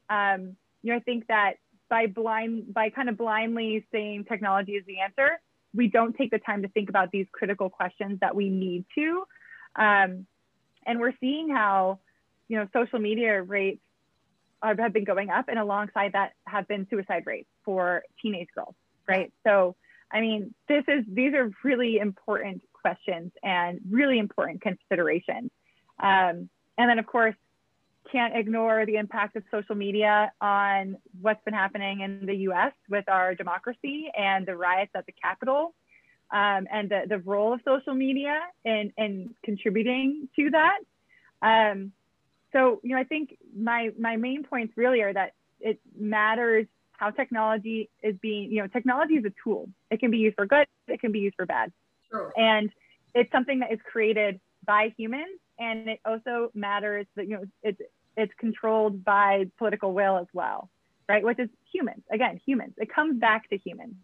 Um, 0.09 0.55
you 0.81 0.91
know, 0.91 0.97
I 0.97 1.01
think 1.01 1.27
that 1.27 1.55
by 1.89 2.07
blind, 2.07 2.73
by 2.73 2.89
kind 2.89 3.09
of 3.09 3.17
blindly 3.17 3.85
saying 3.91 4.25
technology 4.25 4.73
is 4.73 4.85
the 4.85 4.99
answer, 4.99 5.41
we 5.73 5.87
don't 5.87 6.15
take 6.15 6.31
the 6.31 6.39
time 6.39 6.61
to 6.61 6.67
think 6.69 6.89
about 6.89 7.11
these 7.11 7.27
critical 7.31 7.69
questions 7.69 8.19
that 8.21 8.35
we 8.35 8.49
need 8.49 8.85
to. 8.95 9.23
Um, 9.75 10.25
and 10.85 10.99
we're 10.99 11.13
seeing 11.19 11.49
how, 11.49 11.99
you 12.47 12.57
know, 12.57 12.67
social 12.73 12.99
media 12.99 13.41
rates 13.41 13.81
have 14.63 14.93
been 14.93 15.05
going 15.05 15.29
up, 15.29 15.45
and 15.47 15.59
alongside 15.59 16.13
that 16.13 16.33
have 16.45 16.67
been 16.67 16.87
suicide 16.89 17.23
rates 17.25 17.49
for 17.63 18.03
teenage 18.21 18.49
girls, 18.55 18.75
right? 19.07 19.31
So, 19.45 19.75
I 20.11 20.21
mean, 20.21 20.53
this 20.67 20.83
is 20.87 21.05
these 21.07 21.33
are 21.33 21.51
really 21.63 21.97
important 21.97 22.61
questions 22.73 23.31
and 23.43 23.79
really 23.89 24.19
important 24.19 24.61
considerations. 24.61 25.51
Um, 25.99 26.49
and 26.77 26.89
then, 26.89 26.99
of 26.99 27.05
course, 27.05 27.35
can't 28.11 28.35
ignore 28.35 28.85
the 28.85 28.95
impact 28.95 29.35
of 29.35 29.43
social 29.51 29.75
media 29.75 30.31
on 30.41 30.97
what's 31.21 31.43
been 31.43 31.53
happening 31.53 32.01
in 32.01 32.25
the 32.25 32.35
U.S. 32.35 32.73
with 32.89 33.07
our 33.07 33.35
democracy 33.35 34.09
and 34.17 34.45
the 34.45 34.55
riots 34.55 34.91
at 34.95 35.05
the 35.05 35.13
Capitol, 35.21 35.75
um, 36.31 36.67
and 36.71 36.89
the, 36.89 37.01
the 37.07 37.19
role 37.19 37.53
of 37.53 37.61
social 37.65 37.93
media 37.93 38.39
in, 38.63 38.93
in 38.97 39.35
contributing 39.43 40.27
to 40.35 40.49
that. 40.51 40.79
Um, 41.41 41.91
so 42.51 42.79
you 42.83 42.91
know 42.95 43.01
i 43.01 43.03
think 43.03 43.37
my 43.57 43.91
my 43.99 44.15
main 44.15 44.43
points 44.43 44.73
really 44.77 45.01
are 45.01 45.13
that 45.13 45.33
it 45.59 45.79
matters 45.97 46.65
how 46.93 47.09
technology 47.09 47.89
is 48.03 48.15
being 48.21 48.51
you 48.51 48.61
know 48.61 48.67
technology 48.67 49.15
is 49.15 49.25
a 49.25 49.33
tool. 49.43 49.69
It 49.89 49.99
can 49.99 50.11
be 50.11 50.17
used 50.17 50.35
for 50.35 50.45
good 50.45 50.67
it 50.87 50.99
can 50.99 51.11
be 51.11 51.19
used 51.19 51.35
for 51.35 51.45
bad. 51.45 51.71
Sure. 52.11 52.33
and 52.37 52.71
it's 53.13 53.31
something 53.31 53.59
that 53.59 53.71
is 53.71 53.79
created 53.91 54.39
by 54.65 54.93
humans 54.97 55.39
and 55.59 55.87
it 55.89 55.99
also 56.05 56.51
matters 56.53 57.05
that 57.15 57.27
you 57.27 57.35
know 57.37 57.43
it's 57.63 57.81
it's 58.17 58.33
controlled 58.39 59.03
by 59.03 59.45
political 59.57 59.93
will 59.93 60.17
as 60.17 60.27
well 60.33 60.69
right? 61.09 61.23
Which 61.25 61.39
is 61.39 61.49
humans. 61.73 62.03
Again 62.11 62.39
humans. 62.45 62.75
It 62.77 62.93
comes 62.93 63.19
back 63.19 63.49
to 63.49 63.57
humans. 63.57 63.95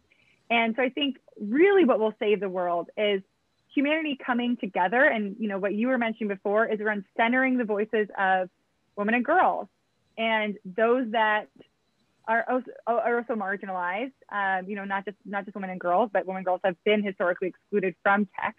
And 0.50 0.76
so 0.76 0.82
I 0.82 0.90
think 0.90 1.18
really 1.40 1.86
what 1.86 2.00
will 2.00 2.14
save 2.20 2.40
the 2.40 2.50
world 2.50 2.90
is 2.98 3.22
humanity 3.76 4.18
coming 4.26 4.58
together. 4.58 5.04
And 5.04 5.36
you 5.40 5.48
know 5.48 5.60
what 5.60 5.74
you 5.74 5.90
were 5.90 5.98
mentioning 5.98 6.30
before 6.30 6.66
is 6.66 6.80
around 6.80 7.04
centering 7.16 7.58
the 7.58 7.66
voices 7.66 8.08
of 8.18 8.50
women 8.96 9.14
and 9.14 9.26
girls 9.26 9.68
and 10.18 10.58
those 10.64 11.12
that 11.12 11.48
are 12.28 12.46
also, 12.50 12.72
are 12.88 13.18
also 13.18 13.34
marginalized. 13.34 14.14
Um, 14.32 14.68
you 14.68 14.76
know, 14.76 14.86
not 14.86 15.06
just 15.06 15.18
not 15.26 15.46
just 15.46 15.56
women 15.56 15.70
and 15.70 15.80
girls, 15.80 16.10
but 16.12 16.26
women 16.26 16.38
and 16.38 16.46
girls 16.46 16.62
have 16.64 16.76
been 16.84 17.04
historically 17.04 17.50
excluded 17.50 17.96
from 18.02 18.28
tech. 18.40 18.56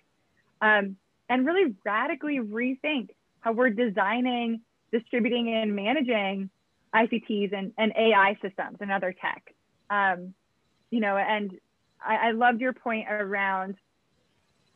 Um, 0.60 0.96
and 1.28 1.44
really 1.44 1.74
radically 1.84 2.38
rethink 2.38 3.10
how 3.40 3.52
we're 3.52 3.70
designing, 3.70 4.60
distributing, 4.92 5.52
and 5.52 5.74
managing 5.74 6.50
ICTs 6.94 7.52
and, 7.52 7.72
and 7.76 7.92
AI 7.96 8.38
systems 8.40 8.78
and 8.80 8.92
other 8.92 9.14
tech. 9.20 9.54
Um, 9.90 10.34
you 10.90 11.00
know, 11.00 11.16
and 11.16 11.58
I, 12.04 12.28
I 12.28 12.30
loved 12.30 12.60
your 12.60 12.72
point 12.72 13.06
around 13.10 13.74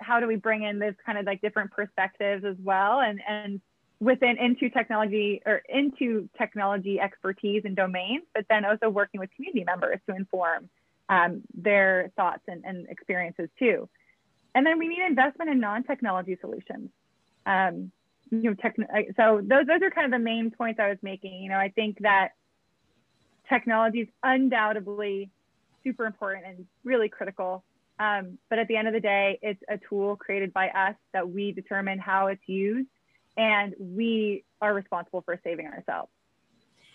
how 0.01 0.20
do 0.20 0.27
we 0.27 0.36
bring 0.36 0.62
in 0.62 0.78
this 0.78 0.94
kind 1.05 1.18
of 1.18 1.27
like 1.27 1.40
different 1.40 1.70
perspectives 1.70 2.44
as 2.44 2.56
well 2.62 3.01
and 3.01 3.20
and 3.28 3.60
within 4.01 4.39
into 4.39 4.70
technology 4.70 5.43
or 5.44 5.62
into 5.68 6.28
technology 6.39 6.98
expertise 6.98 7.62
and 7.66 7.77
domains, 7.77 8.22
but 8.35 8.47
then 8.48 8.64
also 8.64 8.89
working 8.89 9.20
with 9.20 9.31
community 9.36 9.62
members 9.62 10.01
to 10.09 10.16
inform 10.16 10.70
um, 11.10 11.43
their 11.55 12.10
thoughts 12.16 12.43
and, 12.48 12.64
and, 12.64 12.89
experiences 12.89 13.51
too. 13.59 13.89
And 14.55 14.64
then 14.64 14.78
we 14.78 14.89
need 14.89 15.05
investment 15.06 15.51
in 15.51 15.60
non-technology 15.60 16.39
solutions. 16.40 16.90
Um, 17.44 17.93
you 18.31 18.43
know, 18.43 18.55
tech, 18.55 18.77
so 19.16 19.40
those 19.43 19.66
those 19.66 19.82
are 19.82 19.90
kind 19.90 20.06
of 20.06 20.12
the 20.12 20.24
main 20.24 20.51
points 20.51 20.81
I 20.81 20.89
was 20.89 20.98
making. 21.02 21.43
You 21.43 21.51
know, 21.51 21.59
I 21.59 21.68
think 21.68 21.98
that 22.01 22.31
technology 23.48 24.02
is 24.02 24.09
undoubtedly 24.22 25.31
super 25.82 26.06
important 26.06 26.47
and 26.47 26.66
really 26.85 27.09
critical. 27.09 27.64
Um, 28.01 28.39
but 28.48 28.59
at 28.59 28.66
the 28.66 28.77
end 28.77 28.89
of 28.89 28.94
the 28.94 29.01
day, 29.01 29.39
it's 29.43 29.62
a 29.68 29.77
tool 29.77 30.16
created 30.16 30.55
by 30.55 30.70
us 30.70 30.97
that 31.12 31.28
we 31.28 31.52
determine 31.52 31.98
how 31.98 32.28
it's 32.28 32.48
used, 32.48 32.89
and 33.36 33.74
we 33.78 34.44
are 34.62 34.72
responsible 34.72 35.20
for 35.20 35.39
saving 35.44 35.66
ourselves. 35.66 36.10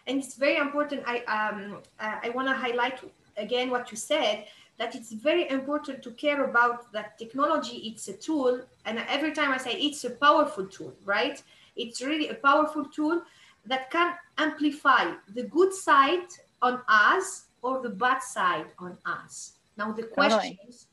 And 0.08 0.18
it's 0.22 0.36
very 0.36 0.58
important. 0.58 1.04
I 1.06 1.18
um, 1.38 1.78
uh, 2.00 2.18
I 2.26 2.30
want 2.30 2.48
to 2.48 2.56
highlight 2.56 3.00
again 3.38 3.70
what 3.70 3.92
you 3.92 3.98
said 3.98 4.46
that 4.78 4.96
it's 4.96 5.12
very 5.14 5.50
important 5.50 6.04
to 6.04 6.12
care 6.12 6.44
about 6.44 6.92
that 6.92 7.18
technology. 7.18 7.78
It's 7.90 8.08
a 8.08 8.14
tool, 8.14 8.62
and 8.86 9.00
every 9.08 9.32
time 9.32 9.52
I 9.52 9.58
say 9.58 9.74
it's 9.74 10.04
a 10.06 10.14
powerful 10.26 10.66
tool, 10.66 10.94
right? 11.06 11.42
It's 11.76 12.02
really 12.02 12.30
a 12.30 12.36
powerful 12.36 12.86
tool 12.86 13.22
that 13.66 13.92
can 13.92 14.14
amplify 14.38 15.14
the 15.34 15.44
good 15.44 15.74
side 15.74 16.30
on 16.62 16.82
us 16.88 17.46
or 17.62 17.82
the 17.82 17.90
bad 17.90 18.22
side 18.22 18.68
on 18.80 18.98
us. 19.06 19.54
Now 19.78 19.92
the 19.92 20.04
question 20.04 20.40
totally. 20.40 20.60
is, 20.68 20.88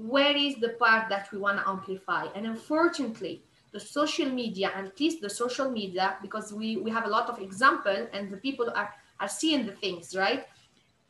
where 0.00 0.36
is 0.36 0.56
the 0.56 0.70
part 0.70 1.08
that 1.08 1.30
we 1.32 1.38
want 1.38 1.58
to 1.58 1.68
amplify? 1.68 2.26
And 2.34 2.46
unfortunately, 2.46 3.42
the 3.72 3.80
social 3.80 4.28
media, 4.28 4.70
at 4.74 4.98
least 5.00 5.20
the 5.20 5.30
social 5.30 5.70
media, 5.70 6.16
because 6.22 6.52
we, 6.52 6.76
we 6.76 6.90
have 6.90 7.04
a 7.04 7.08
lot 7.08 7.28
of 7.28 7.40
example 7.40 8.06
and 8.12 8.30
the 8.30 8.36
people 8.36 8.70
are, 8.74 8.94
are 9.20 9.28
seeing 9.28 9.66
the 9.66 9.72
things, 9.72 10.14
right? 10.16 10.46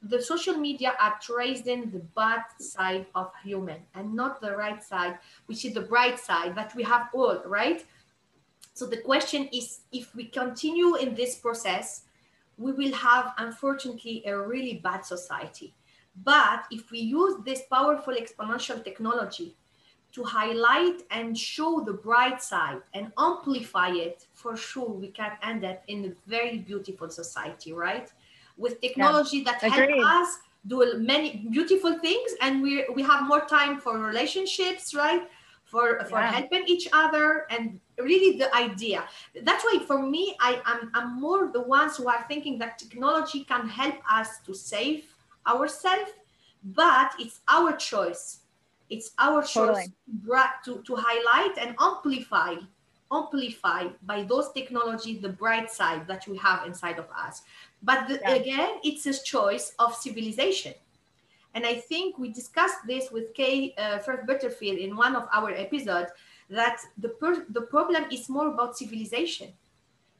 The 0.04 0.20
social 0.20 0.56
media 0.56 0.94
are 1.00 1.16
tracing 1.20 1.90
the 1.90 2.00
bad 2.16 2.42
side 2.58 3.06
of 3.14 3.30
human 3.44 3.80
and 3.94 4.14
not 4.14 4.40
the 4.40 4.56
right 4.56 4.82
side, 4.82 5.18
which 5.46 5.64
is 5.64 5.74
the 5.74 5.82
bright 5.82 6.18
side 6.18 6.54
that 6.56 6.74
we 6.74 6.82
have 6.82 7.08
all, 7.12 7.42
right? 7.46 7.84
So 8.74 8.86
the 8.86 8.96
question 8.96 9.48
is, 9.52 9.80
if 9.92 10.14
we 10.14 10.24
continue 10.24 10.96
in 10.96 11.14
this 11.14 11.36
process, 11.36 12.02
we 12.58 12.72
will 12.72 12.92
have, 12.92 13.32
unfortunately, 13.38 14.22
a 14.26 14.36
really 14.36 14.80
bad 14.82 15.04
society. 15.04 15.74
But 16.16 16.64
if 16.70 16.90
we 16.90 16.98
use 16.98 17.34
this 17.44 17.62
powerful 17.70 18.14
exponential 18.14 18.84
technology 18.84 19.56
to 20.12 20.22
highlight 20.22 21.02
and 21.10 21.36
show 21.36 21.80
the 21.80 21.94
bright 21.94 22.42
side 22.42 22.82
and 22.92 23.12
amplify 23.18 23.88
it, 23.88 24.26
for 24.34 24.56
sure 24.56 24.90
we 24.90 25.08
can 25.08 25.32
end 25.42 25.64
up 25.64 25.82
in 25.88 26.04
a 26.04 26.30
very 26.30 26.58
beautiful 26.58 27.08
society, 27.08 27.72
right? 27.72 28.10
With 28.58 28.80
technology 28.80 29.38
yeah, 29.38 29.52
that 29.52 29.62
helps 29.62 30.04
us 30.04 30.38
do 30.66 30.94
many 30.98 31.48
beautiful 31.50 31.98
things 31.98 32.32
and 32.40 32.62
we 32.62 32.84
we 32.94 33.02
have 33.02 33.26
more 33.26 33.44
time 33.46 33.80
for 33.80 33.98
relationships, 33.98 34.94
right? 34.94 35.22
For 35.64 36.04
for 36.04 36.20
yeah. 36.20 36.30
helping 36.30 36.64
each 36.66 36.86
other 36.92 37.46
and 37.48 37.80
really 37.98 38.36
the 38.36 38.54
idea. 38.54 39.04
That's 39.42 39.64
why 39.64 39.82
for 39.86 40.02
me, 40.02 40.36
I 40.40 40.60
am 40.66 40.90
I'm 40.92 41.18
more 41.18 41.50
the 41.50 41.62
ones 41.62 41.96
who 41.96 42.08
are 42.08 42.24
thinking 42.28 42.58
that 42.58 42.78
technology 42.78 43.44
can 43.44 43.66
help 43.66 43.96
us 44.10 44.40
to 44.44 44.54
save 44.54 45.11
ourselves, 45.46 46.12
but 46.64 47.12
it's 47.18 47.40
our 47.48 47.76
choice. 47.76 48.38
It's 48.90 49.12
our 49.18 49.42
choice 49.42 49.88
totally. 49.88 49.92
to, 50.64 50.82
to 50.82 50.96
highlight 50.96 51.56
and 51.58 51.74
amplify, 51.80 52.56
amplify 53.10 53.88
by 54.02 54.22
those 54.24 54.52
technology 54.52 55.16
the 55.16 55.30
bright 55.30 55.70
side 55.70 56.06
that 56.08 56.28
we 56.28 56.36
have 56.38 56.66
inside 56.66 56.98
of 56.98 57.06
us. 57.16 57.42
But 57.82 58.06
the, 58.08 58.20
yeah. 58.22 58.34
again, 58.34 58.70
it's 58.84 59.06
a 59.06 59.22
choice 59.22 59.72
of 59.78 59.94
civilization. 59.94 60.74
And 61.54 61.66
I 61.66 61.74
think 61.76 62.18
we 62.18 62.32
discussed 62.32 62.86
this 62.86 63.10
with 63.10 63.34
Kay 63.34 63.74
uh, 63.76 63.98
Firth 63.98 64.26
Butterfield 64.26 64.78
in 64.78 64.96
one 64.96 65.16
of 65.16 65.28
our 65.32 65.50
episodes 65.50 66.10
that 66.48 66.80
the, 66.98 67.08
per- 67.08 67.46
the 67.48 67.62
problem 67.62 68.04
is 68.10 68.28
more 68.28 68.48
about 68.48 68.76
civilization. 68.76 69.52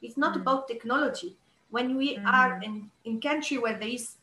It's 0.00 0.16
not 0.16 0.36
mm. 0.36 0.42
about 0.42 0.68
technology. 0.68 1.36
When 1.70 1.96
we 1.96 2.16
mm. 2.16 2.26
are 2.26 2.60
in, 2.62 2.90
in 3.04 3.20
country 3.20 3.58
where 3.58 3.78
there 3.78 3.88
is 3.88 4.16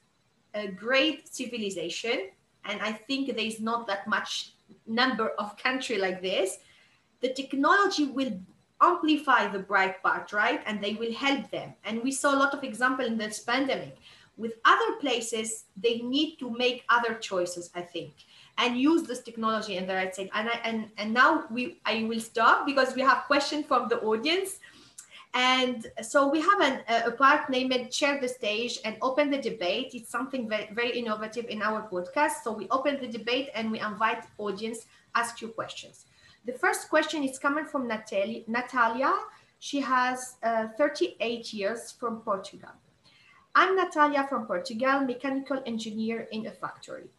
a 0.53 0.67
great 0.67 1.33
civilization, 1.33 2.29
and 2.65 2.81
I 2.81 2.91
think 2.91 3.27
there 3.27 3.45
is 3.45 3.59
not 3.59 3.87
that 3.87 4.07
much 4.07 4.53
number 4.85 5.29
of 5.39 5.57
country 5.57 5.97
like 5.97 6.21
this, 6.21 6.59
the 7.21 7.33
technology 7.33 8.05
will 8.05 8.39
amplify 8.81 9.47
the 9.47 9.59
bright 9.59 10.01
part, 10.01 10.31
right? 10.31 10.61
And 10.65 10.81
they 10.81 10.93
will 10.93 11.13
help 11.13 11.49
them. 11.51 11.73
And 11.83 12.01
we 12.01 12.11
saw 12.11 12.33
a 12.33 12.39
lot 12.39 12.53
of 12.53 12.63
example 12.63 13.05
in 13.05 13.17
this 13.17 13.39
pandemic. 13.39 13.97
With 14.37 14.53
other 14.63 14.95
places, 15.01 15.65
they 15.75 15.99
need 15.99 16.37
to 16.37 16.49
make 16.49 16.85
other 16.89 17.15
choices, 17.15 17.69
I 17.75 17.81
think 17.81 18.13
and 18.59 18.77
use 18.77 19.03
this 19.03 19.21
technology 19.21 19.77
in 19.77 19.87
the 19.87 19.95
right 19.95 20.13
side. 20.13 20.29
And 20.33 20.49
I, 20.49 20.59
and 20.63 20.89
and 20.97 21.13
now 21.13 21.45
we 21.49 21.79
I 21.85 22.03
will 22.03 22.19
stop 22.19 22.65
because 22.65 22.93
we 22.93 23.01
have 23.01 23.23
questions 23.25 23.65
from 23.65 23.87
the 23.87 23.99
audience. 24.01 24.59
And 25.33 25.85
so 26.01 26.27
we 26.27 26.41
have 26.41 26.61
an, 26.61 26.81
a 27.05 27.11
part 27.11 27.49
named 27.49 27.93
Share 27.93 28.19
the 28.19 28.27
Stage 28.27 28.79
and 28.83 28.97
Open 29.01 29.29
the 29.29 29.37
Debate. 29.37 29.91
It's 29.93 30.09
something 30.09 30.49
very, 30.49 30.69
very 30.73 30.97
innovative 30.97 31.45
in 31.45 31.61
our 31.61 31.87
podcast. 31.87 32.43
So 32.43 32.51
we 32.51 32.67
open 32.69 32.99
the 32.99 33.07
debate 33.07 33.49
and 33.53 33.71
we 33.71 33.79
invite 33.79 34.23
audience 34.37 34.87
ask 35.15 35.41
you 35.41 35.49
questions. 35.49 36.05
The 36.45 36.53
first 36.53 36.89
question 36.89 37.23
is 37.23 37.37
coming 37.37 37.65
from 37.65 37.87
Natalia. 37.87 38.41
Natalia. 38.47 39.13
She 39.59 39.81
has 39.81 40.35
uh, 40.41 40.67
38 40.77 41.53
years 41.53 41.91
from 41.91 42.21
Portugal. 42.21 42.69
I'm 43.55 43.75
Natalia 43.75 44.25
from 44.29 44.45
Portugal, 44.45 45.01
mechanical 45.01 45.61
engineer 45.65 46.27
in 46.31 46.45
a 46.47 46.51
factory. 46.51 47.09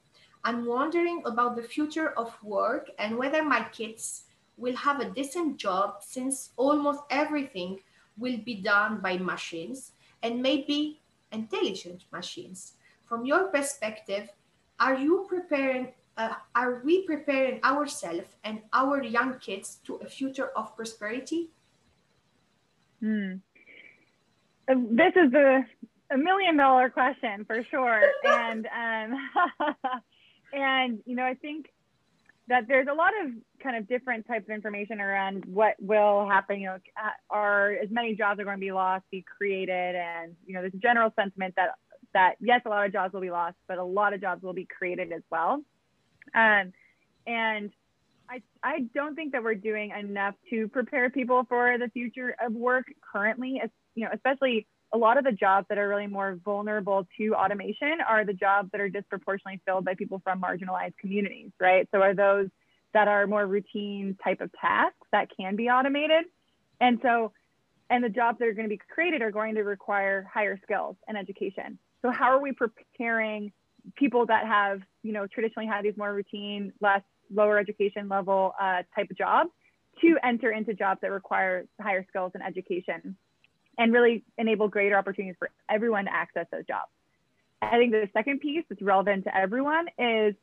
I'm 0.42 0.64
wondering 0.64 1.22
about 1.26 1.54
the 1.54 1.62
future 1.62 2.10
of 2.12 2.32
work 2.42 2.90
and 2.98 3.18
whether 3.18 3.42
my 3.42 3.64
kids 3.72 4.24
will 4.56 4.76
have 4.76 5.00
a 5.00 5.10
decent 5.10 5.58
job 5.58 5.96
since 6.00 6.50
almost 6.56 7.00
everything 7.10 7.80
will 8.20 8.38
be 8.38 8.56
done 8.56 9.00
by 9.00 9.16
machines 9.16 9.92
and 10.22 10.42
maybe 10.42 11.00
intelligent 11.32 12.04
machines. 12.12 12.74
From 13.06 13.24
your 13.24 13.48
perspective, 13.48 14.28
are 14.78 14.96
you 14.96 15.26
preparing 15.28 15.92
uh, 16.16 16.34
are 16.54 16.82
we 16.84 17.06
preparing 17.06 17.62
ourselves 17.64 18.36
and 18.44 18.60
our 18.72 19.02
young 19.02 19.38
kids 19.38 19.78
to 19.84 19.96
a 19.96 20.06
future 20.06 20.50
of 20.54 20.76
prosperity? 20.76 21.48
Hmm. 23.00 23.40
Uh, 24.68 24.74
this 24.90 25.14
is 25.16 25.32
a, 25.32 25.64
a 26.12 26.18
million 26.18 26.58
dollar 26.58 26.90
question 26.90 27.46
for 27.46 27.64
sure. 27.70 28.02
and 28.24 28.66
um, 28.66 29.16
And, 30.52 31.00
you 31.06 31.16
know, 31.16 31.24
I 31.24 31.34
think 31.34 31.70
that 32.50 32.66
there's 32.66 32.88
a 32.90 32.94
lot 32.94 33.12
of 33.24 33.30
kind 33.62 33.76
of 33.76 33.88
different 33.88 34.26
types 34.26 34.44
of 34.48 34.50
information 34.50 35.00
around 35.00 35.44
what 35.46 35.76
will 35.80 36.28
happen. 36.28 36.60
You 36.60 36.66
know, 36.66 36.78
are 37.30 37.72
as 37.72 37.88
many 37.90 38.16
jobs 38.16 38.40
are 38.40 38.44
going 38.44 38.56
to 38.56 38.60
be 38.60 38.72
lost, 38.72 39.04
be 39.10 39.24
created, 39.24 39.94
and 39.94 40.34
you 40.44 40.52
know, 40.52 40.60
there's 40.60 40.74
a 40.74 40.78
general 40.78 41.12
sentiment 41.16 41.54
that 41.56 41.70
that 42.12 42.34
yes, 42.40 42.60
a 42.66 42.68
lot 42.68 42.84
of 42.84 42.92
jobs 42.92 43.14
will 43.14 43.20
be 43.20 43.30
lost, 43.30 43.54
but 43.68 43.78
a 43.78 43.84
lot 43.84 44.12
of 44.12 44.20
jobs 44.20 44.42
will 44.42 44.52
be 44.52 44.66
created 44.66 45.12
as 45.12 45.22
well. 45.30 45.62
Um, 46.34 46.72
and 47.24 47.70
I 48.28 48.42
I 48.64 48.80
don't 48.94 49.14
think 49.14 49.32
that 49.32 49.44
we're 49.44 49.54
doing 49.54 49.92
enough 49.92 50.34
to 50.50 50.66
prepare 50.68 51.08
people 51.08 51.46
for 51.48 51.78
the 51.78 51.88
future 51.90 52.34
of 52.44 52.52
work 52.52 52.86
currently. 53.12 53.60
As, 53.62 53.70
you 53.94 54.04
know, 54.04 54.10
especially 54.12 54.66
a 54.92 54.98
lot 54.98 55.18
of 55.18 55.24
the 55.24 55.32
jobs 55.32 55.66
that 55.68 55.78
are 55.78 55.88
really 55.88 56.06
more 56.06 56.38
vulnerable 56.44 57.06
to 57.16 57.34
automation 57.34 57.98
are 58.06 58.24
the 58.24 58.32
jobs 58.32 58.70
that 58.72 58.80
are 58.80 58.88
disproportionately 58.88 59.60
filled 59.64 59.84
by 59.84 59.94
people 59.94 60.20
from 60.24 60.40
marginalized 60.40 60.96
communities, 60.98 61.50
right? 61.60 61.88
So 61.92 62.02
are 62.02 62.14
those 62.14 62.48
that 62.92 63.06
are 63.06 63.26
more 63.26 63.46
routine 63.46 64.16
type 64.22 64.40
of 64.40 64.50
tasks 64.60 65.06
that 65.12 65.28
can 65.36 65.54
be 65.54 65.68
automated. 65.68 66.24
And 66.80 66.98
so, 67.02 67.32
and 67.88 68.02
the 68.02 68.08
jobs 68.08 68.38
that 68.38 68.48
are 68.48 68.52
going 68.52 68.68
to 68.68 68.74
be 68.74 68.80
created 68.92 69.22
are 69.22 69.30
going 69.30 69.54
to 69.54 69.62
require 69.62 70.28
higher 70.32 70.58
skills 70.62 70.96
and 71.06 71.16
education. 71.16 71.78
So 72.02 72.10
how 72.10 72.30
are 72.30 72.40
we 72.40 72.52
preparing 72.52 73.52
people 73.96 74.26
that 74.26 74.46
have, 74.46 74.80
you 75.02 75.12
know, 75.12 75.26
traditionally 75.26 75.68
had 75.68 75.84
these 75.84 75.96
more 75.96 76.12
routine, 76.12 76.72
less 76.80 77.02
lower 77.32 77.58
education 77.58 78.08
level 78.08 78.54
uh, 78.60 78.82
type 78.94 79.10
of 79.10 79.16
jobs 79.16 79.50
to 80.00 80.16
enter 80.24 80.50
into 80.50 80.74
jobs 80.74 81.00
that 81.02 81.10
require 81.10 81.66
higher 81.80 82.04
skills 82.08 82.32
and 82.34 82.42
education 82.42 83.16
and 83.80 83.92
really 83.94 84.22
enable 84.36 84.68
greater 84.68 84.96
opportunities 84.96 85.36
for 85.38 85.50
everyone 85.68 86.04
to 86.04 86.12
access 86.12 86.46
those 86.52 86.66
jobs. 86.66 86.90
I 87.62 87.78
think 87.78 87.92
the 87.92 88.08
second 88.12 88.40
piece 88.40 88.64
that's 88.68 88.82
relevant 88.82 89.24
to 89.24 89.36
everyone 89.36 89.86
is 89.98 90.34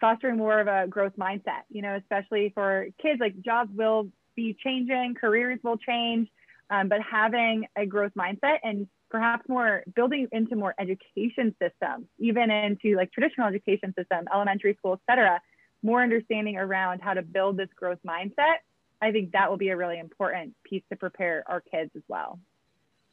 fostering 0.00 0.38
more 0.38 0.58
of 0.60 0.66
a 0.66 0.86
growth 0.88 1.12
mindset, 1.18 1.62
you 1.68 1.82
know, 1.82 1.94
especially 1.94 2.52
for 2.54 2.86
kids, 3.00 3.20
like 3.20 3.40
jobs 3.42 3.70
will 3.74 4.08
be 4.34 4.56
changing, 4.64 5.14
careers 5.20 5.58
will 5.62 5.76
change, 5.76 6.28
um, 6.70 6.88
but 6.88 7.00
having 7.00 7.66
a 7.76 7.84
growth 7.86 8.12
mindset 8.18 8.58
and 8.64 8.88
perhaps 9.10 9.48
more 9.48 9.82
building 9.94 10.26
into 10.32 10.56
more 10.56 10.74
education 10.78 11.54
systems, 11.62 12.06
even 12.18 12.50
into 12.50 12.96
like 12.96 13.12
traditional 13.12 13.46
education 13.46 13.94
system, 13.96 14.24
elementary 14.34 14.74
school, 14.78 14.94
et 14.94 15.00
cetera, 15.10 15.40
more 15.82 16.02
understanding 16.02 16.56
around 16.56 17.00
how 17.00 17.12
to 17.12 17.22
build 17.22 17.58
this 17.58 17.68
growth 17.76 17.98
mindset. 18.06 18.56
I 19.00 19.12
think 19.12 19.32
that 19.32 19.50
will 19.50 19.58
be 19.58 19.68
a 19.68 19.76
really 19.76 19.98
important 19.98 20.54
piece 20.64 20.82
to 20.90 20.96
prepare 20.96 21.44
our 21.46 21.60
kids 21.60 21.90
as 21.94 22.02
well. 22.08 22.38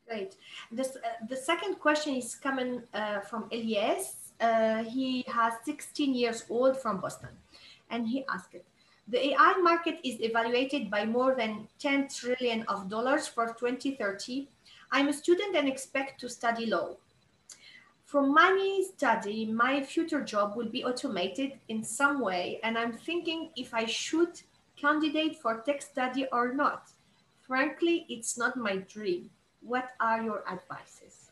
Great. 0.08 0.36
This, 0.72 0.96
uh, 0.98 1.26
the 1.28 1.36
second 1.36 1.76
question 1.80 2.16
is 2.16 2.36
coming 2.36 2.84
uh, 2.94 3.22
from 3.22 3.50
Elias. 3.52 4.16
Uh, 4.40 4.84
he 4.84 5.24
has 5.28 5.54
16 5.64 6.14
years 6.14 6.44
old 6.50 6.78
from 6.78 7.00
Boston. 7.00 7.30
And 7.90 8.08
he 8.08 8.26
asked, 8.30 8.56
the 9.08 9.28
AI 9.30 9.56
market 9.62 10.00
is 10.04 10.22
evaluated 10.22 10.90
by 10.90 11.06
more 11.06 11.36
than 11.36 11.68
10 11.80 12.08
trillion 12.08 12.64
of 12.64 12.90
dollars 12.90 13.28
for 13.28 13.48
2030. 13.48 14.48
I'm 14.92 15.10
a 15.10 15.14
student 15.14 15.56
and 15.56 15.68
expect 15.68 16.20
to 16.22 16.30
study 16.30 16.68
law. 16.68 16.96
From 18.06 18.34
my 18.34 18.84
study, 18.96 19.46
my 19.46 19.82
future 19.82 20.22
job 20.22 20.56
will 20.56 20.70
be 20.70 20.86
automated 20.86 21.60
in 21.68 21.84
some 21.84 22.22
way, 22.22 22.60
and 22.64 22.78
I'm 22.78 22.94
thinking 22.94 23.50
if 23.56 23.74
I 23.74 23.86
should 23.86 24.40
candidate 24.76 25.38
for 25.42 25.62
tech 25.62 25.82
study 25.82 26.28
or 26.32 26.54
not. 26.54 26.90
Frankly, 27.42 28.06
it's 28.10 28.38
not 28.38 28.56
my 28.56 28.78
dream. 28.78 29.32
What 29.66 29.90
are 30.00 30.22
your 30.22 30.44
advices? 30.52 31.32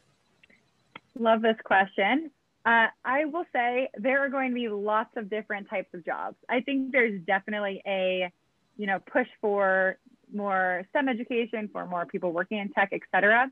Love 1.19 1.41
this 1.41 1.57
question. 1.63 2.31
Uh, 2.65 2.87
I 3.03 3.25
will 3.25 3.45
say 3.51 3.89
there 3.97 4.23
are 4.23 4.29
going 4.29 4.49
to 4.51 4.55
be 4.55 4.69
lots 4.69 5.09
of 5.17 5.29
different 5.29 5.69
types 5.69 5.93
of 5.93 6.05
jobs. 6.05 6.37
I 6.47 6.61
think 6.61 6.91
there's 6.91 7.19
definitely 7.21 7.81
a, 7.85 8.31
you 8.77 8.87
know, 8.87 8.99
push 8.99 9.27
for 9.41 9.97
more 10.33 10.83
STEM 10.89 11.09
education, 11.09 11.69
for 11.73 11.85
more 11.85 12.05
people 12.05 12.31
working 12.31 12.59
in 12.59 12.69
tech, 12.69 12.89
et 12.93 13.01
cetera. 13.13 13.51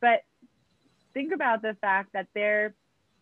But 0.00 0.24
think 1.14 1.32
about 1.32 1.62
the 1.62 1.76
fact 1.80 2.12
that 2.12 2.26
there 2.34 2.74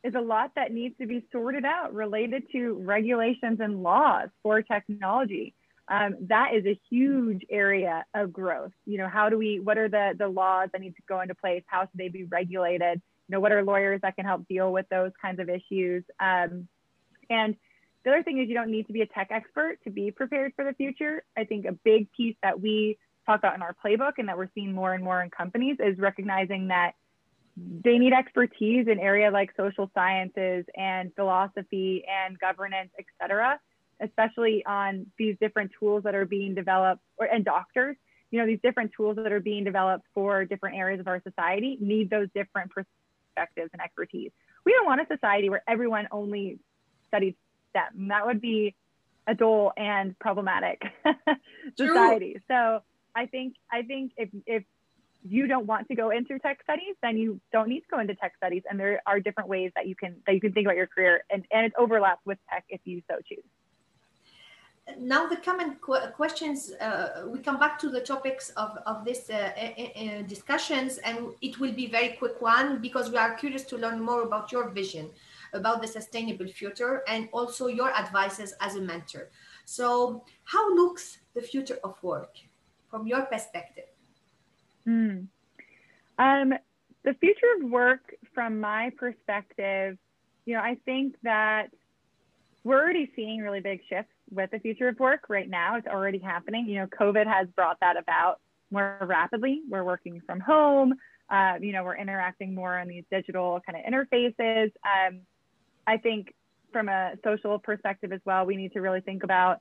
is 0.02 0.14
a 0.14 0.20
lot 0.20 0.52
that 0.56 0.72
needs 0.72 0.96
to 0.98 1.06
be 1.06 1.24
sorted 1.30 1.64
out 1.64 1.94
related 1.94 2.44
to 2.52 2.74
regulations 2.74 3.60
and 3.60 3.82
laws 3.82 4.28
for 4.42 4.62
technology. 4.62 5.54
Um, 5.88 6.16
that 6.22 6.54
is 6.54 6.66
a 6.66 6.78
huge 6.90 7.42
area 7.48 8.04
of 8.14 8.32
growth. 8.32 8.72
You 8.86 8.98
know, 8.98 9.08
how 9.08 9.28
do 9.28 9.38
we, 9.38 9.60
what 9.60 9.78
are 9.78 9.88
the, 9.88 10.14
the 10.18 10.26
laws 10.26 10.70
that 10.72 10.80
need 10.80 10.96
to 10.96 11.02
go 11.08 11.20
into 11.20 11.34
place? 11.34 11.62
How 11.66 11.82
should 11.82 11.96
they 11.96 12.08
be 12.08 12.24
regulated? 12.24 13.00
You 13.28 13.32
know, 13.32 13.40
what 13.40 13.52
are 13.52 13.62
lawyers 13.62 14.00
that 14.02 14.16
can 14.16 14.24
help 14.24 14.48
deal 14.48 14.72
with 14.72 14.88
those 14.88 15.12
kinds 15.20 15.38
of 15.38 15.48
issues? 15.48 16.02
Um, 16.18 16.68
and 17.30 17.56
the 18.04 18.10
other 18.10 18.22
thing 18.22 18.40
is 18.40 18.48
you 18.48 18.54
don't 18.54 18.70
need 18.70 18.86
to 18.88 18.92
be 18.92 19.02
a 19.02 19.06
tech 19.06 19.28
expert 19.30 19.78
to 19.84 19.90
be 19.90 20.10
prepared 20.10 20.52
for 20.54 20.64
the 20.64 20.72
future. 20.74 21.24
I 21.36 21.44
think 21.44 21.66
a 21.66 21.72
big 21.72 22.10
piece 22.12 22.36
that 22.42 22.60
we 22.60 22.98
talk 23.24 23.40
about 23.40 23.54
in 23.54 23.62
our 23.62 23.74
playbook 23.84 24.14
and 24.18 24.28
that 24.28 24.38
we're 24.38 24.50
seeing 24.54 24.72
more 24.72 24.94
and 24.94 25.02
more 25.02 25.22
in 25.22 25.30
companies 25.30 25.76
is 25.80 25.98
recognizing 25.98 26.68
that 26.68 26.92
they 27.56 27.98
need 27.98 28.12
expertise 28.12 28.86
in 28.86 29.00
area 29.00 29.30
like 29.30 29.50
social 29.56 29.90
sciences 29.94 30.64
and 30.76 31.12
philosophy 31.14 32.04
and 32.08 32.38
governance, 32.38 32.90
et 32.98 33.06
cetera, 33.20 33.58
especially 34.00 34.64
on 34.66 35.06
these 35.18 35.36
different 35.40 35.70
tools 35.78 36.04
that 36.04 36.14
are 36.14 36.26
being 36.26 36.54
developed 36.54 37.02
or, 37.18 37.26
and 37.26 37.44
doctors, 37.44 37.96
you 38.30 38.40
know, 38.40 38.46
these 38.46 38.60
different 38.62 38.92
tools 38.96 39.16
that 39.16 39.32
are 39.32 39.40
being 39.40 39.64
developed 39.64 40.04
for 40.14 40.44
different 40.44 40.76
areas 40.76 41.00
of 41.00 41.08
our 41.08 41.22
society 41.22 41.78
need 41.80 42.10
those 42.10 42.28
different 42.34 42.70
perspectives 42.70 43.70
and 43.72 43.80
expertise. 43.82 44.30
We 44.64 44.72
don't 44.72 44.86
want 44.86 45.00
a 45.00 45.06
society 45.06 45.48
where 45.48 45.62
everyone 45.68 46.08
only 46.10 46.58
studies 47.08 47.34
STEM. 47.70 48.08
That 48.08 48.26
would 48.26 48.40
be 48.40 48.74
a 49.26 49.34
dull 49.34 49.72
and 49.76 50.18
problematic 50.18 50.82
society. 51.76 52.40
So 52.48 52.80
I 53.14 53.26
think 53.26 53.54
I 53.70 53.82
think 53.82 54.12
if 54.16 54.28
if 54.46 54.64
you 55.28 55.46
don't 55.46 55.66
want 55.66 55.88
to 55.88 55.94
go 55.94 56.10
into 56.10 56.38
tech 56.38 56.60
studies, 56.62 56.94
then 57.02 57.16
you 57.16 57.40
don't 57.52 57.68
need 57.68 57.80
to 57.80 57.86
go 57.90 57.98
into 57.98 58.14
tech 58.14 58.34
studies. 58.36 58.62
And 58.68 58.78
there 58.78 59.02
are 59.06 59.18
different 59.18 59.48
ways 59.48 59.72
that 59.74 59.86
you 59.86 59.96
can 59.96 60.16
that 60.26 60.34
you 60.34 60.40
can 60.40 60.52
think 60.52 60.66
about 60.66 60.76
your 60.76 60.86
career, 60.86 61.24
and 61.30 61.44
and 61.50 61.66
it 61.66 61.72
overlaps 61.78 62.20
with 62.24 62.38
tech 62.50 62.64
if 62.68 62.80
you 62.84 63.02
so 63.10 63.16
choose. 63.26 63.44
Now 64.98 65.26
the 65.26 65.36
common 65.36 65.76
qu- 65.80 66.10
questions. 66.14 66.72
Uh, 66.72 67.26
we 67.26 67.40
come 67.40 67.58
back 67.58 67.78
to 67.80 67.88
the 67.88 68.00
topics 68.00 68.50
of 68.50 68.78
of 68.86 69.04
this 69.04 69.28
uh, 69.28 69.34
uh, 69.34 70.22
discussions, 70.22 70.98
and 70.98 71.18
it 71.42 71.58
will 71.58 71.72
be 71.72 71.86
very 71.88 72.10
quick 72.20 72.40
one 72.40 72.80
because 72.80 73.10
we 73.10 73.16
are 73.16 73.34
curious 73.34 73.64
to 73.64 73.76
learn 73.76 74.00
more 74.00 74.22
about 74.22 74.52
your 74.52 74.70
vision 74.70 75.10
about 75.52 75.80
the 75.82 75.88
sustainable 75.88 76.46
future 76.46 77.02
and 77.08 77.28
also 77.32 77.66
your 77.66 77.92
advices 77.94 78.54
as 78.60 78.76
a 78.76 78.80
mentor. 78.80 79.30
So, 79.64 80.24
how 80.44 80.74
looks 80.74 81.18
the 81.34 81.42
future 81.42 81.78
of 81.82 82.00
work 82.02 82.36
from 82.90 83.06
your 83.06 83.22
perspective? 83.22 83.90
Mm. 84.86 85.26
Um, 86.18 86.54
the 87.04 87.14
future 87.14 87.50
of 87.58 87.70
work, 87.70 88.14
from 88.34 88.60
my 88.60 88.90
perspective, 88.96 89.98
you 90.44 90.54
know, 90.54 90.60
I 90.60 90.76
think 90.84 91.16
that 91.22 91.70
we're 92.64 92.80
already 92.80 93.10
seeing 93.16 93.40
really 93.40 93.60
big 93.60 93.80
shifts 93.88 94.12
with 94.30 94.50
the 94.50 94.58
future 94.58 94.88
of 94.88 94.98
work 94.98 95.28
right 95.28 95.48
now. 95.48 95.76
It's 95.76 95.86
already 95.86 96.18
happening. 96.18 96.68
You 96.68 96.80
know, 96.80 96.86
COVID 96.86 97.26
has 97.26 97.48
brought 97.54 97.78
that 97.80 97.96
about 97.96 98.40
more 98.70 98.98
rapidly. 99.02 99.62
We're 99.68 99.84
working 99.84 100.20
from 100.26 100.40
home. 100.40 100.94
Uh, 101.28 101.54
you 101.60 101.72
know, 101.72 101.84
we're 101.84 101.96
interacting 101.96 102.54
more 102.54 102.78
on 102.78 102.88
these 102.88 103.04
digital 103.10 103.60
kind 103.66 103.78
of 103.78 103.92
interfaces. 103.92 104.72
Um, 104.84 105.20
I 105.86 105.96
think 105.96 106.34
from 106.72 106.88
a 106.88 107.12
social 107.24 107.58
perspective 107.58 108.12
as 108.12 108.20
well, 108.24 108.44
we 108.44 108.56
need 108.56 108.72
to 108.72 108.80
really 108.80 109.00
think 109.00 109.22
about, 109.22 109.60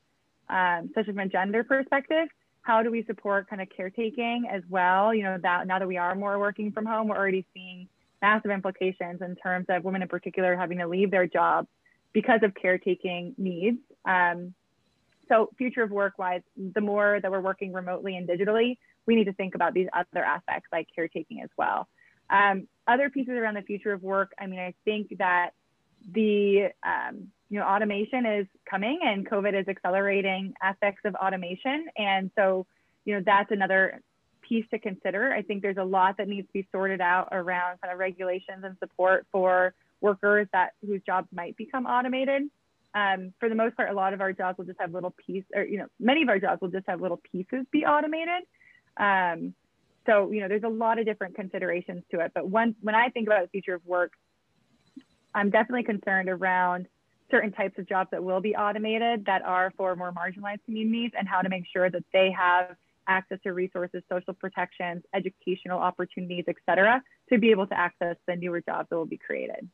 um, 0.50 0.92
such 0.94 1.06
from 1.06 1.20
a 1.20 1.28
gender 1.28 1.64
perspective, 1.64 2.28
how 2.62 2.82
do 2.82 2.92
we 2.92 3.04
support 3.06 3.48
kind 3.50 3.62
of 3.62 3.68
caretaking 3.76 4.46
as 4.52 4.64
well? 4.70 5.14
You 5.14 5.24
know, 5.24 5.38
that 5.42 5.68
now 5.68 5.80
that 5.80 5.88
we 5.88 5.98
are 5.98 6.16
more 6.16 6.40
working 6.40 6.72
from 6.72 6.86
home, 6.86 7.08
we're 7.08 7.18
already 7.18 7.46
seeing 7.54 7.88
massive 8.22 8.52
implications 8.52 9.22
in 9.22 9.36
terms 9.36 9.68
of 9.70 9.84
women 9.84 10.02
in 10.02 10.08
particular 10.08 10.56
having 10.56 10.80
to 10.80 10.88
leave 10.88 11.12
their 11.12 11.28
jobs 11.28 11.68
because 12.16 12.40
of 12.44 12.56
caretaking 12.56 13.36
needs. 13.38 13.78
Um, 14.06 14.54
so 15.28 15.50
future 15.58 15.84
of 15.84 15.92
work 15.92 16.18
wise, 16.18 16.44
the 16.56 16.80
more 16.80 17.20
that 17.22 17.30
we're 17.30 17.42
working 17.42 17.74
remotely 17.74 18.16
and 18.16 18.26
digitally, 18.26 18.78
we 19.06 19.16
need 19.16 19.26
to 19.26 19.34
think 19.34 19.54
about 19.54 19.74
these 19.74 19.90
other 19.94 20.24
aspects 20.24 20.70
like 20.72 20.88
caretaking 20.96 21.42
as 21.42 21.50
well. 21.58 21.90
Um, 22.30 22.70
other 22.88 23.10
pieces 23.10 23.34
around 23.34 23.56
the 23.56 23.64
future 23.64 23.92
of 23.92 24.02
work, 24.02 24.32
I 24.40 24.48
mean, 24.48 24.60
I 24.60 24.74
think 24.86 25.18
that 25.18 25.50
the 26.10 26.70
um, 26.84 27.28
you 27.50 27.60
know, 27.60 27.66
automation 27.66 28.26
is 28.26 28.48
coming 28.70 29.00
and 29.04 29.30
COVID 29.30 29.60
is 29.60 29.68
accelerating 29.68 30.54
aspects 30.62 31.02
of 31.04 31.16
automation. 31.16 31.88
And 31.98 32.32
so, 32.38 32.66
you 33.04 33.16
know, 33.16 33.22
that's 33.26 33.52
another 33.52 34.02
piece 34.42 34.66
to 34.72 34.80
consider. 34.80 35.34
I 35.34 35.42
think 35.42 35.62
there's 35.62 35.78
a 35.78 35.84
lot 35.84 36.16
that 36.18 36.30
needs 36.30 36.48
to 36.48 36.54
be 36.54 36.68
sorted 36.72 37.02
out 37.02 37.28
around 37.34 37.82
kind 37.82 37.92
of 37.92 38.00
regulations 38.00 38.64
and 38.64 38.78
support 38.80 39.28
for 39.34 39.74
workers 40.08 40.48
that 40.54 40.70
whose 40.88 41.02
jobs 41.12 41.28
might 41.40 41.54
become 41.58 41.86
automated. 41.86 42.44
Um, 43.02 43.34
for 43.40 43.50
the 43.50 43.56
most 43.56 43.76
part, 43.76 43.90
a 43.90 43.94
lot 43.94 44.14
of 44.14 44.22
our 44.22 44.34
jobs 44.42 44.58
will 44.58 44.66
just 44.72 44.80
have 44.80 44.92
little 44.94 45.14
pieces, 45.26 45.50
or 45.58 45.64
you 45.64 45.78
know, 45.80 45.88
many 46.00 46.22
of 46.24 46.30
our 46.30 46.40
jobs 46.46 46.62
will 46.62 46.74
just 46.78 46.88
have 46.88 47.02
little 47.02 47.22
pieces 47.32 47.66
be 47.72 47.86
automated. 47.86 48.42
Um, 48.98 49.54
so 50.08 50.32
you 50.32 50.40
know, 50.42 50.48
there's 50.48 50.70
a 50.72 50.76
lot 50.86 51.00
of 51.00 51.06
different 51.06 51.34
considerations 51.36 52.04
to 52.12 52.16
it. 52.24 52.32
But 52.38 52.44
when 52.56 52.76
when 52.86 52.96
I 53.04 53.10
think 53.10 53.28
about 53.28 53.42
the 53.46 53.52
future 53.56 53.76
of 53.80 53.84
work, 53.86 54.12
I'm 55.34 55.50
definitely 55.50 55.84
concerned 55.84 56.30
around 56.30 56.88
certain 57.32 57.52
types 57.60 57.76
of 57.80 57.90
jobs 57.94 58.10
that 58.12 58.24
will 58.24 58.42
be 58.50 58.56
automated 58.56 59.26
that 59.26 59.42
are 59.42 59.74
for 59.78 59.96
more 59.96 60.14
marginalized 60.14 60.64
communities 60.66 61.12
and 61.18 61.28
how 61.28 61.42
to 61.42 61.50
make 61.50 61.66
sure 61.74 61.90
that 61.90 62.04
they 62.14 62.30
have 62.32 62.76
access 63.08 63.40
to 63.44 63.52
resources, 63.52 64.02
social 64.10 64.34
protections, 64.34 65.04
educational 65.14 65.80
opportunities, 65.80 66.46
et 66.48 66.56
cetera, 66.68 67.02
to 67.30 67.38
be 67.38 67.52
able 67.52 67.68
to 67.68 67.78
access 67.78 68.16
the 68.28 68.36
newer 68.36 68.62
jobs 68.62 68.88
that 68.90 68.96
will 68.96 69.06
be 69.18 69.18
created. 69.18 69.68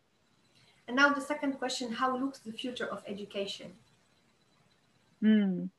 And 0.87 0.95
now 0.95 1.09
the 1.09 1.21
second 1.21 1.53
question, 1.53 1.91
how 1.91 2.17
looks 2.17 2.39
the 2.39 2.51
future 2.51 2.85
of 2.85 3.03
education? 3.07 3.73
Mm. 5.23 5.69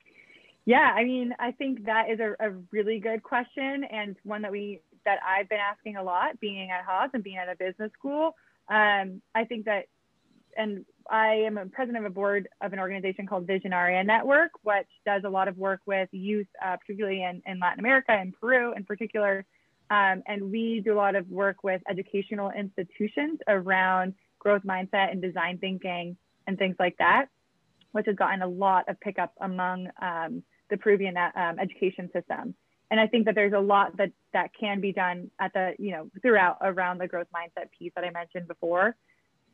Yeah, 0.65 0.93
I 0.95 1.05
mean, 1.05 1.35
I 1.39 1.51
think 1.51 1.87
that 1.87 2.09
is 2.09 2.21
a, 2.21 2.35
a 2.39 2.53
really 2.71 3.01
good 3.01 3.23
question 3.23 3.85
and 3.85 4.17
one 4.23 4.43
that 4.43 4.53
we 4.53 4.81
that 5.05 5.19
I've 5.27 5.49
been 5.49 5.59
asking 5.59 5.97
a 5.97 6.03
lot, 6.03 6.39
being 6.39 6.71
at 6.71 6.85
Haas 6.85 7.11
and 7.13 7.25
being 7.25 7.37
at 7.37 7.49
a 7.49 7.57
business 7.57 7.91
school. 7.99 8.37
Um, 8.69 9.21
I 9.35 9.45
think 9.45 9.65
that 9.65 9.87
and 10.57 10.85
I 11.11 11.43
am 11.47 11.59
a 11.59 11.67
president 11.67 12.05
of 12.05 12.11
a 12.11 12.15
board 12.15 12.49
of 12.61 12.73
an 12.73 12.79
organization 12.79 13.27
called 13.27 13.47
Visionaria 13.47 14.05
Network, 14.05 14.51
which 14.63 14.87
does 15.05 15.23
a 15.25 15.29
lot 15.29 15.49
of 15.49 15.59
work 15.59 15.81
with 15.87 16.09
youth, 16.13 16.47
uh, 16.65 16.77
particularly 16.77 17.23
in, 17.23 17.43
in 17.47 17.59
Latin 17.59 17.81
America 17.81 18.13
and 18.13 18.35
Peru 18.39 18.75
in 18.75 18.85
particular. 18.85 19.45
Um, 19.91 20.23
and 20.27 20.51
we 20.51 20.81
do 20.85 20.95
a 20.95 20.97
lot 20.97 21.17
of 21.17 21.29
work 21.29 21.65
with 21.65 21.83
educational 21.89 22.51
institutions 22.51 23.41
around 23.49 24.15
growth 24.43 24.63
mindset 24.65 25.13
and 25.13 25.23
design 25.23 25.59
thinking 25.59 26.17
and 26.47 26.59
things 26.59 26.77
like 26.79 26.97
that, 26.99 27.27
which 27.93 28.07
has 28.07 28.17
gotten 28.17 28.43
a 28.43 28.47
lot 28.47 28.89
of 28.89 28.99
pickup 29.01 29.33
among 29.41 29.89
um, 30.01 30.43
the 30.69 30.77
Peruvian 30.77 31.17
um, 31.17 31.59
education 31.61 32.11
system. 32.13 32.55
And 32.91 33.01
I 33.01 33.07
think 33.07 33.25
that 33.27 33.35
there's 33.35 33.55
a 33.55 33.61
lot 33.75 33.97
that 33.97 34.11
that 34.33 34.51
can 34.59 34.81
be 34.81 34.93
done 34.93 35.31
at 35.41 35.53
the, 35.55 35.75
you 35.79 35.93
know, 35.93 36.11
throughout 36.21 36.59
around 36.61 36.99
the 36.99 37.09
growth 37.09 37.29
mindset 37.35 37.71
piece 37.79 37.93
that 37.95 38.05
I 38.05 38.11
mentioned 38.11 38.49
before. 38.49 38.97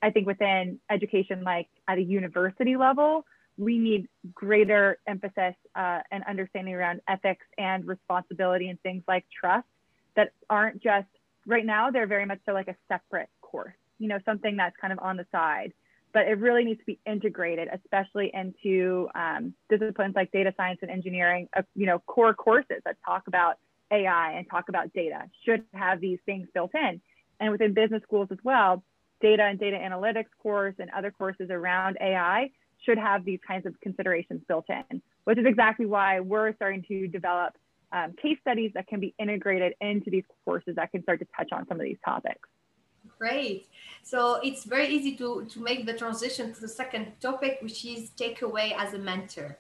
I 0.03 0.11
think 0.11 0.27
within 0.27 0.81
education, 0.91 1.45
like 1.45 1.69
at 1.87 1.99
a 1.99 2.03
university 2.03 2.77
level, 2.77 3.25
we 3.57 3.79
need 3.79 4.09
greater 4.35 4.99
emphasis 5.07 5.55
uh, 5.75 6.01
and 6.11 6.25
understanding 6.29 6.75
around 6.75 7.01
ethics 7.09 7.47
and 7.59 7.87
responsibility 7.87 8.69
and 8.71 8.81
things 8.81 9.03
like 9.07 9.25
trust 9.41 9.67
that 10.17 10.33
aren't 10.49 10.83
just 10.83 11.07
right 11.47 11.67
now, 11.67 11.91
they're 11.91 12.07
very 12.07 12.27
much 12.27 12.41
so 12.47 12.53
like 12.53 12.69
a 12.69 12.77
separate 12.87 13.29
course, 13.41 13.78
you 13.99 14.09
know, 14.09 14.19
something 14.25 14.57
that's 14.57 14.77
kind 14.81 14.93
of 14.93 14.99
on 15.01 15.17
the 15.17 15.27
side 15.33 15.73
but 16.13 16.27
it 16.27 16.39
really 16.39 16.65
needs 16.65 16.81
to 16.81 16.87
be 16.87 16.99
integrated, 17.07 17.69
especially 17.73 18.31
into 18.33 19.09
um, 19.15 19.55
disciplines 19.69 20.15
like 20.15 20.31
data 20.33 20.53
science 20.57 20.79
and 20.83 20.91
engineering. 20.91 21.49
Uh, 21.57 21.63
you 21.75 21.87
know, 21.87 21.99
core 22.01 22.35
courses 22.35 22.81
that 22.85 22.97
talk 23.05 23.29
about 23.29 23.59
AI 23.91 24.33
and 24.33 24.49
talk 24.51 24.69
about 24.69 24.93
data 24.93 25.25
should 25.45 25.65
have 25.75 26.01
these 26.01 26.19
things 26.27 26.49
built 26.55 26.73
in. 26.75 27.01
And 27.41 27.53
within 27.53 27.75
business 27.75 28.03
schools 28.03 28.29
as 28.31 28.39
well, 28.43 28.83
data 29.21 29.43
and 29.45 29.59
data 29.59 29.77
analytics 29.77 30.27
course 30.43 30.75
and 30.79 30.91
other 30.91 31.11
courses 31.11 31.51
around 31.51 31.99
AI 32.01 32.51
should 32.85 32.99
have 32.99 33.25
these 33.25 33.41
kinds 33.47 33.67
of 33.67 33.79
considerations 33.81 34.41
built 34.49 34.67
in, 34.69 35.03
which 35.25 35.39
is 35.39 35.47
exactly 35.47 35.87
why 35.87 36.21
we're 36.21 36.55
starting 36.55 36.85
to 36.89 37.09
develop 37.09 37.55
um, 37.93 38.15
case 38.21 38.39
studies 38.41 38.71
that 38.75 38.87
can 38.87 39.01
be 39.01 39.15
integrated 39.19 39.75
into 39.81 40.11
these 40.11 40.25
courses 40.45 40.77
that 40.77 40.91
can 40.91 41.03
start 41.03 41.19
to 41.21 41.27
touch 41.37 41.49
on 41.53 41.67
some 41.69 41.79
of 41.79 41.85
these 41.85 41.97
topics. 42.05 42.49
Great. 43.19 43.67
So 44.03 44.37
it's 44.43 44.65
very 44.65 44.89
easy 44.89 45.17
to, 45.17 45.45
to 45.51 45.61
make 45.61 45.87
the 45.87 45.93
transition 45.93 46.55
to 46.55 46.61
the 46.61 46.69
second 46.69 47.13
topic, 47.21 47.59
which 47.61 47.85
is 47.85 48.11
takeaway 48.11 48.73
as 48.79 48.95
a 48.95 48.99
mentor. 48.99 49.59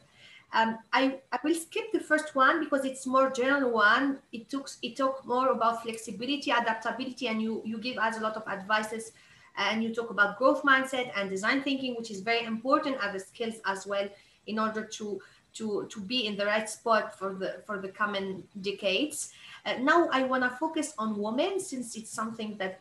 Um, 0.52 0.78
I, 0.92 1.18
I 1.32 1.38
will 1.44 1.54
skip 1.54 1.92
the 1.92 2.00
first 2.00 2.34
one 2.34 2.60
because 2.60 2.84
it's 2.84 3.06
more 3.06 3.30
general 3.30 3.70
one. 3.72 4.20
It 4.32 4.48
took 4.48 4.70
it 4.82 4.96
talk 4.96 5.26
more 5.26 5.48
about 5.48 5.82
flexibility, 5.82 6.50
adaptability, 6.50 7.26
and 7.28 7.42
you 7.42 7.60
you 7.66 7.78
give 7.78 7.98
us 7.98 8.16
a 8.16 8.20
lot 8.20 8.34
of 8.34 8.48
advices, 8.48 9.12
and 9.58 9.84
you 9.84 9.94
talk 9.94 10.08
about 10.08 10.38
growth 10.38 10.62
mindset 10.62 11.10
and 11.16 11.28
design 11.28 11.62
thinking, 11.62 11.96
which 11.96 12.10
is 12.10 12.20
very 12.20 12.44
important 12.46 12.96
as 13.02 13.26
skills 13.26 13.56
as 13.66 13.86
well 13.86 14.08
in 14.46 14.58
order 14.58 14.84
to 14.84 15.20
to 15.52 15.86
to 15.90 16.00
be 16.00 16.26
in 16.26 16.34
the 16.36 16.46
right 16.46 16.68
spot 16.70 17.18
for 17.18 17.34
the 17.34 17.62
for 17.66 17.78
the 17.78 17.88
coming 17.88 18.42
decades. 18.62 19.32
Uh, 19.66 19.74
now 19.82 20.08
I 20.12 20.22
want 20.22 20.44
to 20.44 20.50
focus 20.50 20.94
on 20.96 21.18
women 21.18 21.60
since 21.60 21.94
it's 21.94 22.10
something 22.10 22.56
that 22.56 22.80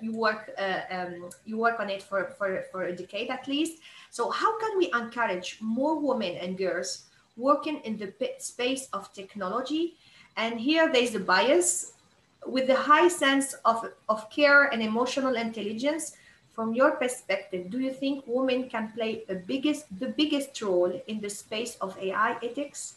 you 0.00 0.12
work 0.12 0.50
uh, 0.58 0.80
um, 0.90 1.30
you 1.44 1.56
work 1.58 1.80
on 1.80 1.90
it 1.90 2.02
for, 2.02 2.34
for, 2.38 2.64
for 2.70 2.84
a 2.84 2.94
decade 2.94 3.30
at 3.30 3.46
least. 3.48 3.82
So 4.10 4.30
how 4.30 4.58
can 4.58 4.78
we 4.78 4.90
encourage 4.92 5.58
more 5.60 5.98
women 5.98 6.36
and 6.36 6.56
girls 6.56 7.06
working 7.36 7.80
in 7.80 7.96
the 7.96 8.12
space 8.38 8.88
of 8.92 9.12
technology? 9.12 9.96
And 10.36 10.60
here 10.60 10.92
there's 10.92 11.14
a 11.14 11.20
bias 11.20 11.92
with 12.46 12.66
the 12.66 12.76
high 12.76 13.08
sense 13.08 13.54
of, 13.64 13.90
of 14.08 14.30
care 14.30 14.64
and 14.64 14.82
emotional 14.82 15.36
intelligence. 15.36 16.16
From 16.52 16.72
your 16.72 16.92
perspective, 16.92 17.68
do 17.70 17.80
you 17.80 17.92
think 17.92 18.24
women 18.26 18.70
can 18.70 18.90
play 18.92 19.24
a 19.28 19.34
biggest, 19.34 19.84
the 19.98 20.08
biggest 20.08 20.60
role 20.62 21.02
in 21.06 21.20
the 21.20 21.28
space 21.28 21.76
of 21.82 21.98
AI 22.00 22.38
ethics? 22.42 22.94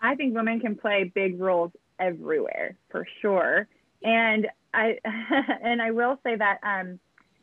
I 0.00 0.14
think 0.14 0.36
women 0.36 0.60
can 0.60 0.76
play 0.76 1.10
big 1.12 1.40
roles 1.40 1.72
everywhere 1.98 2.76
for 2.90 3.06
sure. 3.20 3.66
And 4.04 4.48
I 4.74 4.98
and 5.04 5.80
I 5.80 5.90
will 5.90 6.18
say 6.22 6.36
that 6.36 6.58
um, 6.62 6.98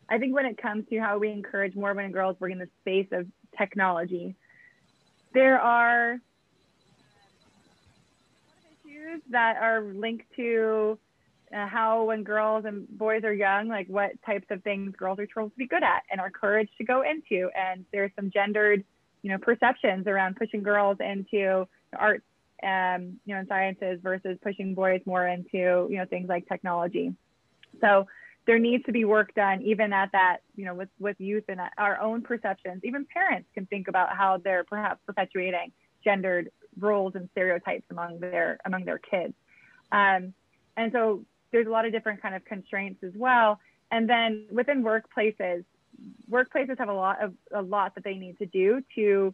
I 0.10 0.18
think 0.18 0.36
when 0.36 0.46
it 0.46 0.58
comes 0.58 0.86
to 0.90 1.00
how 1.00 1.18
we 1.18 1.32
encourage 1.32 1.76
more 1.76 1.90
women 1.90 2.06
and 2.06 2.14
girls 2.14 2.36
working 2.40 2.60
in 2.60 2.68
the 2.68 2.70
space 2.82 3.08
of 3.12 3.28
technology, 3.58 4.36
there 5.34 5.60
are 5.60 6.20
issues 8.86 9.22
that 9.32 9.58
are 9.58 9.82
linked 9.82 10.26
to 10.36 10.98
uh, 11.54 11.68
how 11.68 12.04
when 12.06 12.24
girls 12.24 12.66
and 12.66 12.88
boys 12.98 13.24
are 13.24 13.34
young, 13.34 13.68
like 13.68 13.88
what 13.88 14.12
types 14.26 14.48
of 14.50 14.64
things 14.64 14.94
girls 14.96 15.20
are 15.20 15.28
told 15.28 15.52
to 15.52 15.58
be 15.58 15.68
good 15.68 15.84
at 15.84 16.04
and 16.12 16.20
are 16.20 16.28
encouraged 16.28 16.72
to 16.78 16.84
go 16.84 17.04
into. 17.04 17.50
And 17.56 17.86
there's 17.92 18.12
some 18.16 18.32
gendered, 18.32 18.84
you 19.22 19.32
know, 19.32 19.38
perceptions 19.38 20.08
around 20.08 20.36
pushing 20.36 20.64
girls 20.64 20.98
into 21.00 21.68
arts 21.98 22.26
um, 22.64 23.20
you 23.26 23.34
know, 23.34 23.42
in 23.42 23.48
sciences 23.48 24.00
versus 24.02 24.38
pushing 24.42 24.74
boys 24.74 25.02
more 25.06 25.28
into, 25.28 25.88
you 25.90 25.98
know, 25.98 26.06
things 26.06 26.30
like 26.30 26.48
technology. 26.48 27.14
So 27.82 28.08
there 28.46 28.60
needs 28.60 28.84
to 28.86 28.92
be 28.92 29.06
work 29.06 29.34
done 29.34 29.62
even 29.62 29.94
at 29.94 30.12
that, 30.12 30.38
you 30.56 30.66
know, 30.66 30.76
with, 30.76 30.90
with 31.00 31.20
youth 31.20 31.46
and 31.48 31.60
our 31.78 32.00
own 32.00 32.22
perceptions. 32.22 32.82
Even 32.84 33.06
parents 33.06 33.48
can 33.54 33.66
think 33.66 33.88
about 33.88 34.16
how 34.16 34.38
they're 34.38 34.64
perhaps 34.64 35.00
perpetuating 35.06 35.72
gendered 36.04 36.50
roles 36.80 37.16
and 37.16 37.30
stereotypes 37.32 37.86
among 37.90 38.20
their 38.20 38.58
among 38.66 38.84
their 38.86 38.98
kids. 38.98 39.34
Um, 39.92 40.34
and 40.76 40.92
so 40.92 41.24
there's 41.52 41.68
a 41.68 41.70
lot 41.70 41.86
of 41.86 41.92
different 41.92 42.22
kind 42.22 42.36
of 42.36 42.44
constraints 42.46 43.04
as 43.04 43.14
well. 43.16 43.60
And 43.92 44.10
then 44.10 44.48
within 44.52 44.84
workplaces, 44.84 45.64
workplaces 46.30 46.78
have 46.80 46.90
a 46.90 46.94
lot 46.94 47.24
of 47.24 47.34
a 47.54 47.62
lot 47.62 47.96
that 47.96 48.04
they 48.04 48.16
need 48.16 48.38
to 48.40 48.46
do 48.46 48.82
to 48.96 49.34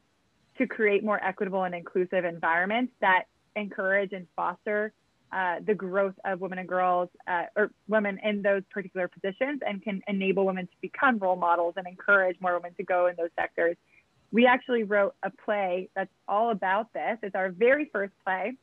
to 0.59 0.67
create 0.67 1.03
more 1.03 1.23
equitable 1.23 1.63
and 1.63 1.73
inclusive 1.73 2.25
environments 2.25 2.93
that 3.01 3.23
encourage 3.55 4.13
and 4.13 4.27
foster 4.35 4.93
uh, 5.31 5.55
the 5.65 5.75
growth 5.75 6.15
of 6.25 6.41
women 6.41 6.59
and 6.59 6.67
girls 6.67 7.09
uh, 7.27 7.43
or 7.55 7.71
women 7.87 8.19
in 8.23 8.41
those 8.41 8.63
particular 8.71 9.07
positions 9.07 9.61
and 9.65 9.83
can 9.83 10.01
enable 10.07 10.45
women 10.45 10.65
to 10.65 10.73
become 10.81 11.17
role 11.19 11.35
models 11.35 11.73
and 11.77 11.87
encourage 11.87 12.35
more 12.41 12.55
women 12.55 12.73
to 12.75 12.83
go 12.83 13.07
in 13.07 13.15
those 13.15 13.29
sectors. 13.39 13.77
We 14.31 14.45
actually 14.45 14.83
wrote 14.83 15.15
a 15.23 15.29
play 15.29 15.89
that's 15.95 16.11
all 16.27 16.51
about 16.51 16.93
this. 16.93 17.17
It's 17.23 17.35
our 17.35 17.49
very 17.49 17.89
first 17.91 18.13
play, 18.23 18.53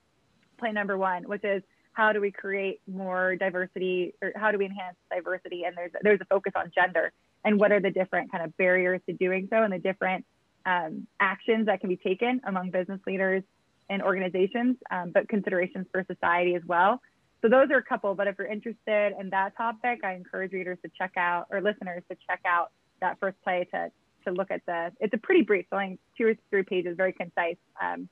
play 0.59 0.73
number 0.73 0.99
one, 0.99 1.25
which 1.25 1.45
is 1.45 1.63
how 1.93 2.13
do 2.13 2.21
we 2.21 2.31
create 2.31 2.81
more 2.87 3.37
diversity 3.37 4.15
or 4.21 4.33
how 4.37 4.51
do 4.51 4.59
we 4.59 4.67
enhance 4.67 4.97
diversity? 5.11 5.65
And 5.65 5.77
there's 5.77 5.93
there's 6.03 6.21
a 6.21 6.27
focus 6.27 6.53
on 6.55 6.71
gender 6.75 7.13
and 7.45 7.59
what 7.59 7.73
are 7.73 7.81
the 7.81 7.91
different 7.91 8.31
kind 8.31 8.45
of 8.45 8.57
barriers 8.57 9.01
to 9.07 9.15
doing 9.15 9.49
so 9.51 9.63
and 9.63 9.73
the 9.73 9.79
different 9.79 10.25
um, 10.67 11.07
actions 11.21 11.67
that 11.67 11.81
can 11.81 11.89
be 11.89 11.97
taken 11.97 12.41
among 12.47 12.71
business 12.71 13.01
leaders 13.07 13.43
and 13.89 14.03
organizations, 14.03 14.77
um, 14.91 15.13
but 15.15 15.29
considerations 15.29 15.87
for 15.93 16.05
society 16.13 16.55
as 16.57 16.63
well. 16.67 17.01
So 17.41 17.49
those 17.49 17.71
are 17.71 17.79
a 17.79 17.83
couple, 17.83 18.15
but 18.15 18.27
if 18.27 18.35
you're 18.39 18.49
interested 18.49 19.13
in 19.21 19.31
that 19.31 19.57
topic, 19.57 20.01
I 20.03 20.15
encourage 20.15 20.53
readers 20.53 20.79
to 20.85 20.91
check 20.99 21.13
out 21.17 21.47
or 21.51 21.61
listeners 21.61 22.03
to 22.11 22.17
check 22.29 22.41
out 22.45 22.73
that 23.01 23.19
first 23.21 23.37
play 23.45 23.67
to 23.73 23.91
to 24.25 24.33
look 24.33 24.51
at 24.51 24.63
the. 24.67 24.91
It's 24.99 25.15
a 25.15 25.19
pretty 25.19 25.43
brief, 25.43 25.67
only 25.71 26.01
two 26.19 26.27
or 26.27 26.35
three 26.51 26.65
pages, 26.65 26.97
very 26.97 27.13
concise. 27.13 27.57
Um, 27.81 28.09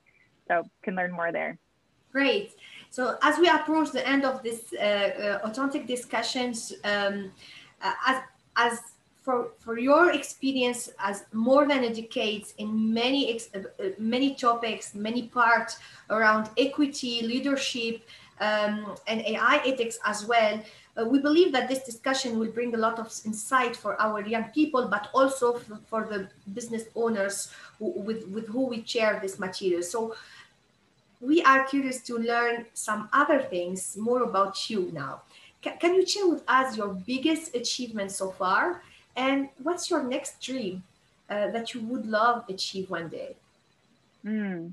so 0.46 0.62
can 0.82 0.94
learn 0.94 1.10
more 1.10 1.32
there. 1.32 1.58
Great. 2.12 2.52
So 2.90 3.16
as 3.22 3.38
we 3.38 3.48
approach 3.48 3.90
the 3.90 4.06
end 4.06 4.24
of 4.24 4.42
this 4.44 4.72
uh, 4.74 4.82
uh, 4.82 5.40
authentic 5.42 5.88
discussions, 5.88 6.72
um, 6.84 7.32
uh, 7.82 7.92
as 8.06 8.22
as 8.56 8.93
for, 9.24 9.48
for 9.58 9.78
your 9.78 10.12
experience 10.12 10.90
as 10.98 11.24
more 11.32 11.66
than 11.66 11.84
a 11.84 11.94
decade 11.94 12.46
in 12.58 12.92
many 12.92 13.40
uh, 13.54 13.60
many 13.98 14.34
topics, 14.34 14.94
many 14.94 15.22
parts 15.28 15.78
around 16.10 16.50
equity, 16.58 17.22
leadership, 17.22 18.06
um, 18.40 18.94
and 19.06 19.22
AI 19.22 19.62
ethics 19.64 19.98
as 20.04 20.26
well. 20.26 20.62
Uh, 20.96 21.06
we 21.06 21.18
believe 21.20 21.52
that 21.52 21.68
this 21.68 21.82
discussion 21.84 22.38
will 22.38 22.50
bring 22.50 22.74
a 22.74 22.76
lot 22.76 22.98
of 22.98 23.06
insight 23.24 23.74
for 23.74 24.00
our 24.00 24.20
young 24.26 24.44
people, 24.50 24.88
but 24.88 25.08
also 25.14 25.54
for, 25.54 25.78
for 25.86 26.04
the 26.04 26.28
business 26.52 26.84
owners 26.94 27.50
with, 27.80 28.28
with 28.28 28.46
who 28.48 28.66
we 28.66 28.84
share 28.84 29.18
this 29.22 29.38
material. 29.38 29.82
So 29.82 30.14
we 31.22 31.42
are 31.42 31.64
curious 31.64 32.02
to 32.02 32.18
learn 32.18 32.66
some 32.74 33.08
other 33.14 33.40
things 33.40 33.96
more 33.96 34.22
about 34.22 34.68
you 34.68 34.90
now. 34.92 35.22
Can, 35.62 35.78
can 35.78 35.94
you 35.94 36.06
share 36.06 36.28
with 36.28 36.44
us 36.46 36.76
your 36.76 36.88
biggest 36.88 37.56
achievement 37.56 38.12
so 38.12 38.30
far 38.30 38.82
and 39.16 39.48
what's 39.62 39.90
your 39.90 40.02
next 40.02 40.40
dream 40.40 40.82
uh, 41.28 41.50
that 41.50 41.74
you 41.74 41.80
would 41.80 42.06
love 42.06 42.44
achieve 42.48 42.90
one 42.90 43.08
day? 43.08 43.36
Mm. 44.24 44.72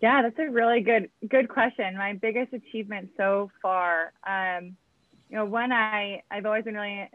Yeah, 0.00 0.22
that's 0.22 0.38
a 0.38 0.50
really 0.50 0.80
good 0.80 1.10
good 1.28 1.48
question. 1.48 1.96
My 1.96 2.14
biggest 2.14 2.52
achievement 2.52 3.10
so 3.16 3.50
far, 3.62 4.12
um, 4.26 4.76
you 5.30 5.36
know, 5.36 5.44
one 5.44 5.70
I 5.70 6.22
I've 6.30 6.44
always 6.44 6.64
been 6.64 6.74
really 6.74 7.08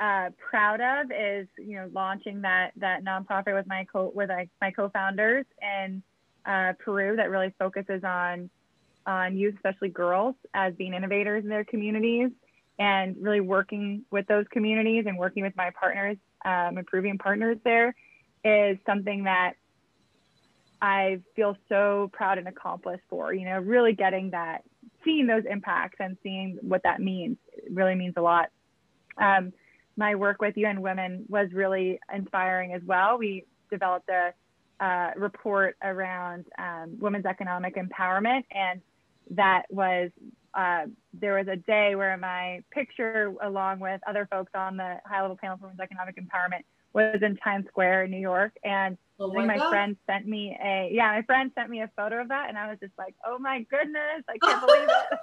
uh, 0.00 0.30
proud 0.38 0.80
of 0.80 1.10
is 1.10 1.46
you 1.58 1.76
know 1.76 1.90
launching 1.92 2.40
that 2.42 2.72
that 2.76 3.04
nonprofit 3.04 3.54
with 3.54 3.66
my 3.66 3.84
co 3.84 4.10
with 4.14 4.30
my, 4.30 4.48
my 4.60 4.70
co-founders 4.70 5.44
in 5.60 6.02
uh, 6.46 6.72
Peru 6.78 7.16
that 7.16 7.30
really 7.30 7.52
focuses 7.58 8.02
on 8.02 8.48
on 9.06 9.36
youth, 9.36 9.54
especially 9.54 9.90
girls, 9.90 10.34
as 10.54 10.74
being 10.74 10.94
innovators 10.94 11.44
in 11.44 11.50
their 11.50 11.64
communities 11.64 12.30
and 12.78 13.16
really 13.20 13.40
working 13.40 14.04
with 14.10 14.26
those 14.26 14.44
communities 14.50 15.04
and 15.06 15.18
working 15.18 15.42
with 15.42 15.56
my 15.56 15.70
partners, 15.78 16.16
um, 16.44 16.78
improving 16.78 17.18
partners 17.18 17.58
there 17.64 17.94
is 18.44 18.78
something 18.86 19.24
that 19.24 19.54
I 20.80 21.20
feel 21.34 21.56
so 21.68 22.10
proud 22.12 22.38
and 22.38 22.48
accomplished 22.48 23.02
for, 23.08 23.32
you 23.32 23.44
know, 23.44 23.58
really 23.58 23.92
getting 23.92 24.30
that, 24.30 24.62
seeing 25.04 25.26
those 25.26 25.44
impacts 25.48 25.96
and 26.00 26.16
seeing 26.22 26.58
what 26.60 26.82
that 26.82 27.00
means 27.00 27.38
really 27.70 27.94
means 27.94 28.14
a 28.16 28.20
lot. 28.20 28.50
Um, 29.18 29.52
my 29.96 30.14
work 30.14 30.40
with 30.42 30.56
UN 30.56 30.82
Women 30.82 31.24
was 31.28 31.48
really 31.52 31.98
inspiring 32.14 32.74
as 32.74 32.82
well. 32.84 33.16
We 33.16 33.46
developed 33.70 34.10
a 34.10 34.34
uh, 34.78 35.12
report 35.16 35.76
around 35.82 36.44
um, 36.58 36.98
women's 36.98 37.24
economic 37.24 37.76
empowerment, 37.76 38.44
and 38.50 38.82
that 39.30 39.62
was 39.70 40.10
uh, 40.56 40.86
there 41.12 41.34
was 41.34 41.46
a 41.48 41.56
day 41.56 41.94
where 41.94 42.16
my 42.16 42.62
picture, 42.70 43.34
along 43.42 43.78
with 43.78 44.00
other 44.08 44.26
folks 44.30 44.50
on 44.54 44.76
the 44.76 44.96
high 45.04 45.20
level 45.20 45.36
panel 45.36 45.58
for 45.58 45.64
women's 45.64 45.80
economic 45.80 46.16
empowerment, 46.16 46.64
was 46.94 47.20
in 47.20 47.36
Times 47.36 47.66
Square 47.68 48.04
in 48.04 48.10
New 48.10 48.20
York, 48.20 48.52
and 48.64 48.96
oh 49.20 49.30
my, 49.30 49.44
my 49.44 49.68
friend 49.68 49.96
sent 50.06 50.26
me 50.26 50.56
a 50.62 50.88
yeah, 50.90 51.08
my 51.08 51.22
friend 51.22 51.50
sent 51.54 51.68
me 51.68 51.82
a 51.82 51.90
photo 51.94 52.22
of 52.22 52.28
that, 52.28 52.48
and 52.48 52.56
I 52.56 52.68
was 52.70 52.78
just 52.80 52.94
like, 52.96 53.14
oh 53.26 53.38
my 53.38 53.66
goodness, 53.70 54.24
I 54.28 54.38
can't 54.38 54.66
believe 54.66 54.88
it. 54.88 55.18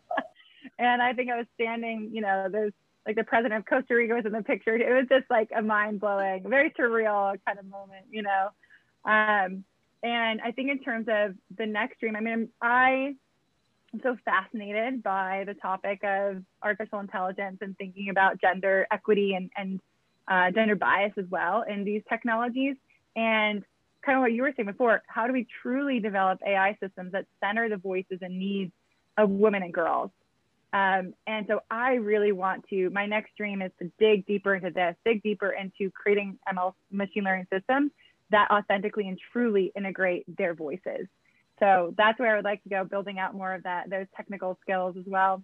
and 0.78 1.02
I 1.02 1.12
think 1.12 1.30
I 1.30 1.36
was 1.36 1.46
standing, 1.54 2.10
you 2.12 2.22
know, 2.22 2.48
there's 2.50 2.72
like 3.06 3.16
the 3.16 3.24
president 3.24 3.60
of 3.60 3.66
Costa 3.66 3.94
Rica 3.94 4.14
was 4.14 4.24
in 4.24 4.32
the 4.32 4.42
picture. 4.42 4.74
It 4.74 4.94
was 4.94 5.06
just 5.08 5.30
like 5.30 5.50
a 5.54 5.60
mind 5.60 6.00
blowing, 6.00 6.44
very 6.48 6.70
surreal 6.70 7.38
kind 7.46 7.58
of 7.58 7.66
moment, 7.66 8.06
you 8.10 8.22
know. 8.22 8.48
Um, 9.04 9.64
and 10.02 10.40
I 10.42 10.52
think 10.54 10.70
in 10.70 10.78
terms 10.78 11.08
of 11.10 11.34
the 11.56 11.66
next 11.66 12.00
dream, 12.00 12.16
I 12.16 12.20
mean, 12.20 12.48
I 12.62 13.16
am 13.94 14.00
so 14.02 14.16
fascinated 14.24 15.02
by 15.02 15.44
the 15.46 15.54
topic 15.54 16.00
of 16.04 16.42
artificial 16.62 17.00
intelligence 17.00 17.58
and 17.60 17.76
thinking 17.76 18.10
about 18.10 18.40
gender 18.40 18.86
equity 18.90 19.34
and, 19.34 19.50
and 19.56 19.80
uh, 20.28 20.50
gender 20.50 20.76
bias 20.76 21.12
as 21.16 21.24
well 21.30 21.62
in 21.62 21.84
these 21.84 22.02
technologies. 22.08 22.76
And 23.16 23.64
kind 24.04 24.16
of 24.16 24.22
what 24.22 24.32
you 24.32 24.42
were 24.42 24.52
saying 24.56 24.66
before, 24.66 25.02
how 25.06 25.26
do 25.26 25.32
we 25.32 25.46
truly 25.62 26.00
develop 26.00 26.40
AI 26.46 26.76
systems 26.82 27.12
that 27.12 27.26
center 27.42 27.68
the 27.68 27.76
voices 27.76 28.18
and 28.20 28.38
needs 28.38 28.72
of 29.16 29.30
women 29.30 29.62
and 29.62 29.72
girls? 29.72 30.10
Um, 30.72 31.14
and 31.26 31.46
so 31.48 31.60
I 31.70 31.94
really 31.94 32.32
want 32.32 32.66
to, 32.68 32.90
my 32.90 33.06
next 33.06 33.36
dream 33.36 33.62
is 33.62 33.72
to 33.80 33.90
dig 33.98 34.26
deeper 34.26 34.54
into 34.54 34.70
this, 34.70 34.96
dig 35.04 35.22
deeper 35.22 35.50
into 35.50 35.90
creating 35.90 36.38
ML 36.52 36.74
machine 36.90 37.24
learning 37.24 37.46
systems 37.50 37.90
that 38.30 38.50
authentically 38.50 39.08
and 39.08 39.18
truly 39.32 39.72
integrate 39.74 40.24
their 40.36 40.54
voices. 40.54 41.06
So 41.60 41.94
that's 41.96 42.18
where 42.18 42.32
I 42.32 42.36
would 42.36 42.44
like 42.44 42.62
to 42.62 42.68
go, 42.68 42.84
building 42.84 43.18
out 43.18 43.34
more 43.34 43.54
of 43.54 43.64
that, 43.64 43.90
those 43.90 44.06
technical 44.16 44.58
skills 44.62 44.96
as 44.98 45.04
well. 45.06 45.42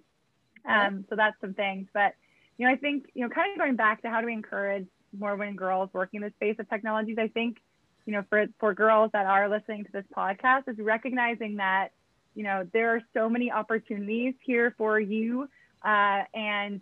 Um, 0.66 1.04
so 1.10 1.16
that's 1.16 1.36
some 1.40 1.54
things. 1.54 1.88
But, 1.92 2.14
you 2.56 2.66
know, 2.66 2.72
I 2.72 2.76
think, 2.76 3.06
you 3.14 3.22
know, 3.22 3.28
kind 3.28 3.52
of 3.52 3.58
going 3.58 3.76
back 3.76 4.02
to 4.02 4.10
how 4.10 4.20
do 4.20 4.26
we 4.26 4.32
encourage 4.32 4.86
more 5.18 5.36
women 5.36 5.56
girls 5.56 5.90
working 5.92 6.22
in 6.22 6.26
the 6.28 6.32
space 6.36 6.56
of 6.58 6.68
technologies, 6.68 7.16
I 7.18 7.28
think, 7.28 7.58
you 8.06 8.12
know, 8.12 8.24
for, 8.28 8.46
for 8.58 8.74
girls 8.74 9.10
that 9.12 9.26
are 9.26 9.48
listening 9.48 9.84
to 9.84 9.92
this 9.92 10.04
podcast 10.16 10.68
is 10.68 10.78
recognizing 10.78 11.56
that, 11.56 11.88
you 12.34 12.44
know, 12.44 12.66
there 12.72 12.94
are 12.94 13.02
so 13.12 13.28
many 13.28 13.50
opportunities 13.50 14.34
here 14.42 14.74
for 14.78 14.98
you. 14.98 15.48
Uh, 15.84 16.22
and 16.32 16.80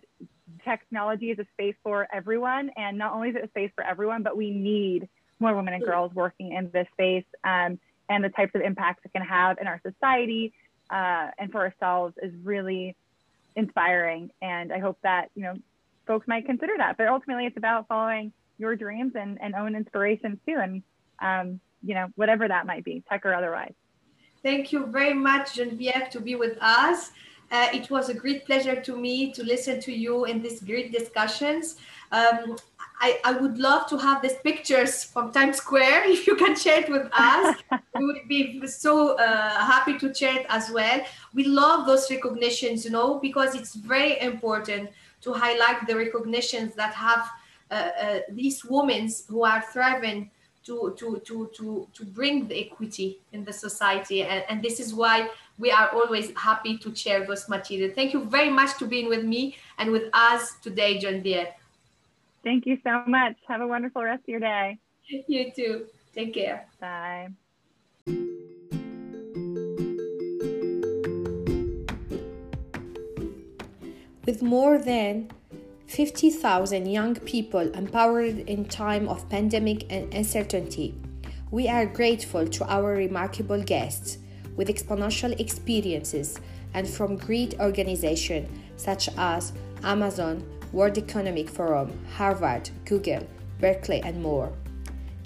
technology 0.65 1.31
is 1.31 1.39
a 1.39 1.47
space 1.55 1.75
for 1.83 2.07
everyone. 2.13 2.71
And 2.77 2.99
not 2.99 3.13
only 3.15 3.31
is 3.31 3.37
it 3.37 3.45
a 3.45 3.49
space 3.49 3.71
for 3.75 3.85
everyone, 3.85 4.23
but 4.23 4.37
we 4.37 4.51
need 4.51 5.09
more 5.41 5.57
women 5.57 5.75
and 5.75 5.83
girls 5.83 6.15
working 6.15 6.53
in 6.53 6.71
this 6.73 6.87
space 6.93 7.25
um, 7.43 7.81
and 8.09 8.23
the 8.23 8.29
types 8.29 8.55
of 8.55 8.61
impacts 8.61 9.05
it 9.05 9.13
can 9.13 9.23
have 9.23 9.59
in 9.61 9.67
our 9.67 9.81
society 9.85 10.53
uh, 10.91 11.29
and 11.39 11.51
for 11.51 11.61
ourselves 11.61 12.15
is 12.23 12.33
really 12.43 12.97
inspiring. 13.57 14.31
And 14.41 14.73
I 14.73 14.79
hope 14.79 14.99
that, 15.03 15.31
you 15.35 15.43
know, 15.43 15.55
folks 16.07 16.27
might 16.29 16.47
consider 16.47 16.75
that. 16.79 16.97
But 16.97 17.09
ultimately, 17.09 17.47
it's 17.47 17.57
about 17.57 17.89
following 17.89 18.33
your 18.59 18.77
dreams 18.77 19.13
and, 19.15 19.41
and 19.41 19.55
own 19.55 19.75
inspirations 19.75 20.39
too. 20.47 20.57
And, 20.59 20.83
um, 21.21 21.61
you 21.83 21.95
know, 21.95 22.09
whatever 22.17 22.47
that 22.47 22.67
might 22.67 22.85
be, 22.85 23.03
tech 23.09 23.25
or 23.25 23.35
otherwise. 23.35 23.73
Thank 24.43 24.73
you 24.73 24.87
very 24.87 25.15
much, 25.15 25.55
Genevieve, 25.55 26.11
to 26.11 26.21
be 26.21 26.35
with 26.35 26.59
us. 26.61 27.13
Uh, 27.53 27.69
it 27.75 27.91
was 27.91 28.09
a 28.09 28.15
great 28.15 28.47
pleasure 28.47 28.81
to 28.81 28.97
me 28.97 29.31
to 29.31 29.45
listen 29.45 29.79
to 29.79 29.93
you 29.93 30.25
in 30.25 30.41
these 30.41 30.63
great 30.63 30.91
discussions. 30.91 31.77
Um, 32.11 32.57
I, 32.99 33.21
I 33.25 33.33
would 33.33 33.59
love 33.59 33.87
to 33.89 33.99
have 33.99 34.23
these 34.23 34.37
pictures 34.43 35.05
from 35.05 35.33
Times 35.33 35.59
Square. 35.59 36.05
If 36.07 36.27
you 36.27 36.35
can 36.35 36.57
share 36.57 36.81
it 36.81 36.89
with 36.89 37.09
us, 37.13 37.57
we 37.99 38.07
would 38.07 38.27
be 38.27 38.67
so 38.67 39.19
uh, 39.19 39.51
happy 39.67 39.99
to 39.99 40.15
share 40.15 40.37
it 40.41 40.47
as 40.49 40.71
well. 40.71 41.03
We 41.35 41.45
love 41.45 41.87
those 41.87 42.11
recognitions, 42.11 42.87
you 42.87 42.91
know, 42.91 43.19
because 43.19 43.55
it's 43.55 43.75
very 43.75 44.19
important 44.21 44.91
to 45.21 45.33
highlight 45.35 45.87
the 45.87 45.97
recognitions 45.97 46.75
that 46.77 46.95
have 46.95 47.29
uh, 47.71 47.75
uh, 47.75 48.19
these 48.31 48.65
women 48.65 49.11
who 49.29 49.45
are 49.45 49.63
thriving 49.73 50.31
to, 50.65 50.95
to, 50.99 51.21
to, 51.25 51.51
to, 51.57 51.89
to 51.93 52.05
bring 52.05 52.49
the 52.49 52.67
equity 52.67 53.19
in 53.33 53.45
the 53.45 53.53
society. 53.53 54.23
And, 54.23 54.45
and 54.49 54.63
this 54.63 54.81
is 54.81 54.95
why 54.95 55.29
we 55.59 55.71
are 55.71 55.89
always 55.91 56.33
happy 56.37 56.79
to 56.79 56.95
share 56.95 57.27
those 57.27 57.49
material. 57.49 57.91
Thank 57.95 58.13
you 58.13 58.25
very 58.25 58.51
much 58.51 58.79
to 58.79 58.87
being 58.87 59.09
with 59.09 59.25
me 59.25 59.57
and 59.79 59.91
with 59.91 60.09
us 60.13 60.55
today, 60.63 60.99
Genevieve. 60.99 61.49
Thank 62.45 62.67
you 62.67 62.79
so 62.83 63.05
much. 63.07 63.37
Have 63.49 63.61
a 63.61 63.67
wonderful 63.67 64.03
rest 64.03 64.23
of 64.23 64.29
your 64.29 64.41
day. 64.41 64.79
You 65.27 65.51
too. 65.55 65.87
Take 66.15 66.33
care. 66.33 66.67
Bye. 66.81 67.29
With 74.25 74.41
more 74.41 74.79
than 74.79 75.31
50,000 75.87 76.87
young 76.87 77.15
people 77.17 77.61
empowered 77.75 78.39
in 78.49 78.65
time 78.65 79.09
of 79.09 79.29
pandemic 79.29 79.93
and 79.93 80.13
uncertainty, 80.15 80.95
we 81.51 81.69
are 81.69 81.85
grateful 81.85 82.47
to 82.47 82.65
our 82.65 82.95
remarkable 82.95 83.63
guests 83.63 84.19
with 84.57 84.69
exponential 84.69 85.39
experiences 85.39 86.41
and 86.75 86.89
from 86.89 87.17
great 87.17 87.59
organizations 87.61 88.49
such 88.77 89.09
as 89.19 89.53
Amazon, 89.85 90.43
World 90.73 90.97
Economic 90.97 91.49
Forum, 91.51 91.93
Harvard, 92.17 92.71
Google, 92.85 93.27
Berkeley, 93.61 94.01
and 94.03 94.23
more. 94.23 94.53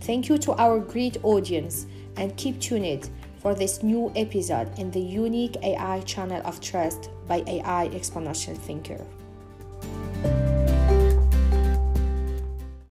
Thank 0.01 0.29
you 0.29 0.39
to 0.39 0.53
our 0.55 0.81
great 0.81 1.19
audience 1.23 1.87
and 2.17 2.37
keep 2.37 2.61
tuned 2.61 3.09
for 3.39 3.55
this 3.55 3.83
new 3.83 4.13
episode 4.17 4.77
in 4.79 4.91
the 4.91 5.01
unique 5.01 5.57
AI 5.63 6.01
channel 6.01 6.43
of 6.45 6.61
trust 6.61 7.11
by 7.29 7.45
AI 7.47 7.89
Exponential 7.93 8.57
Thinker. 8.57 9.05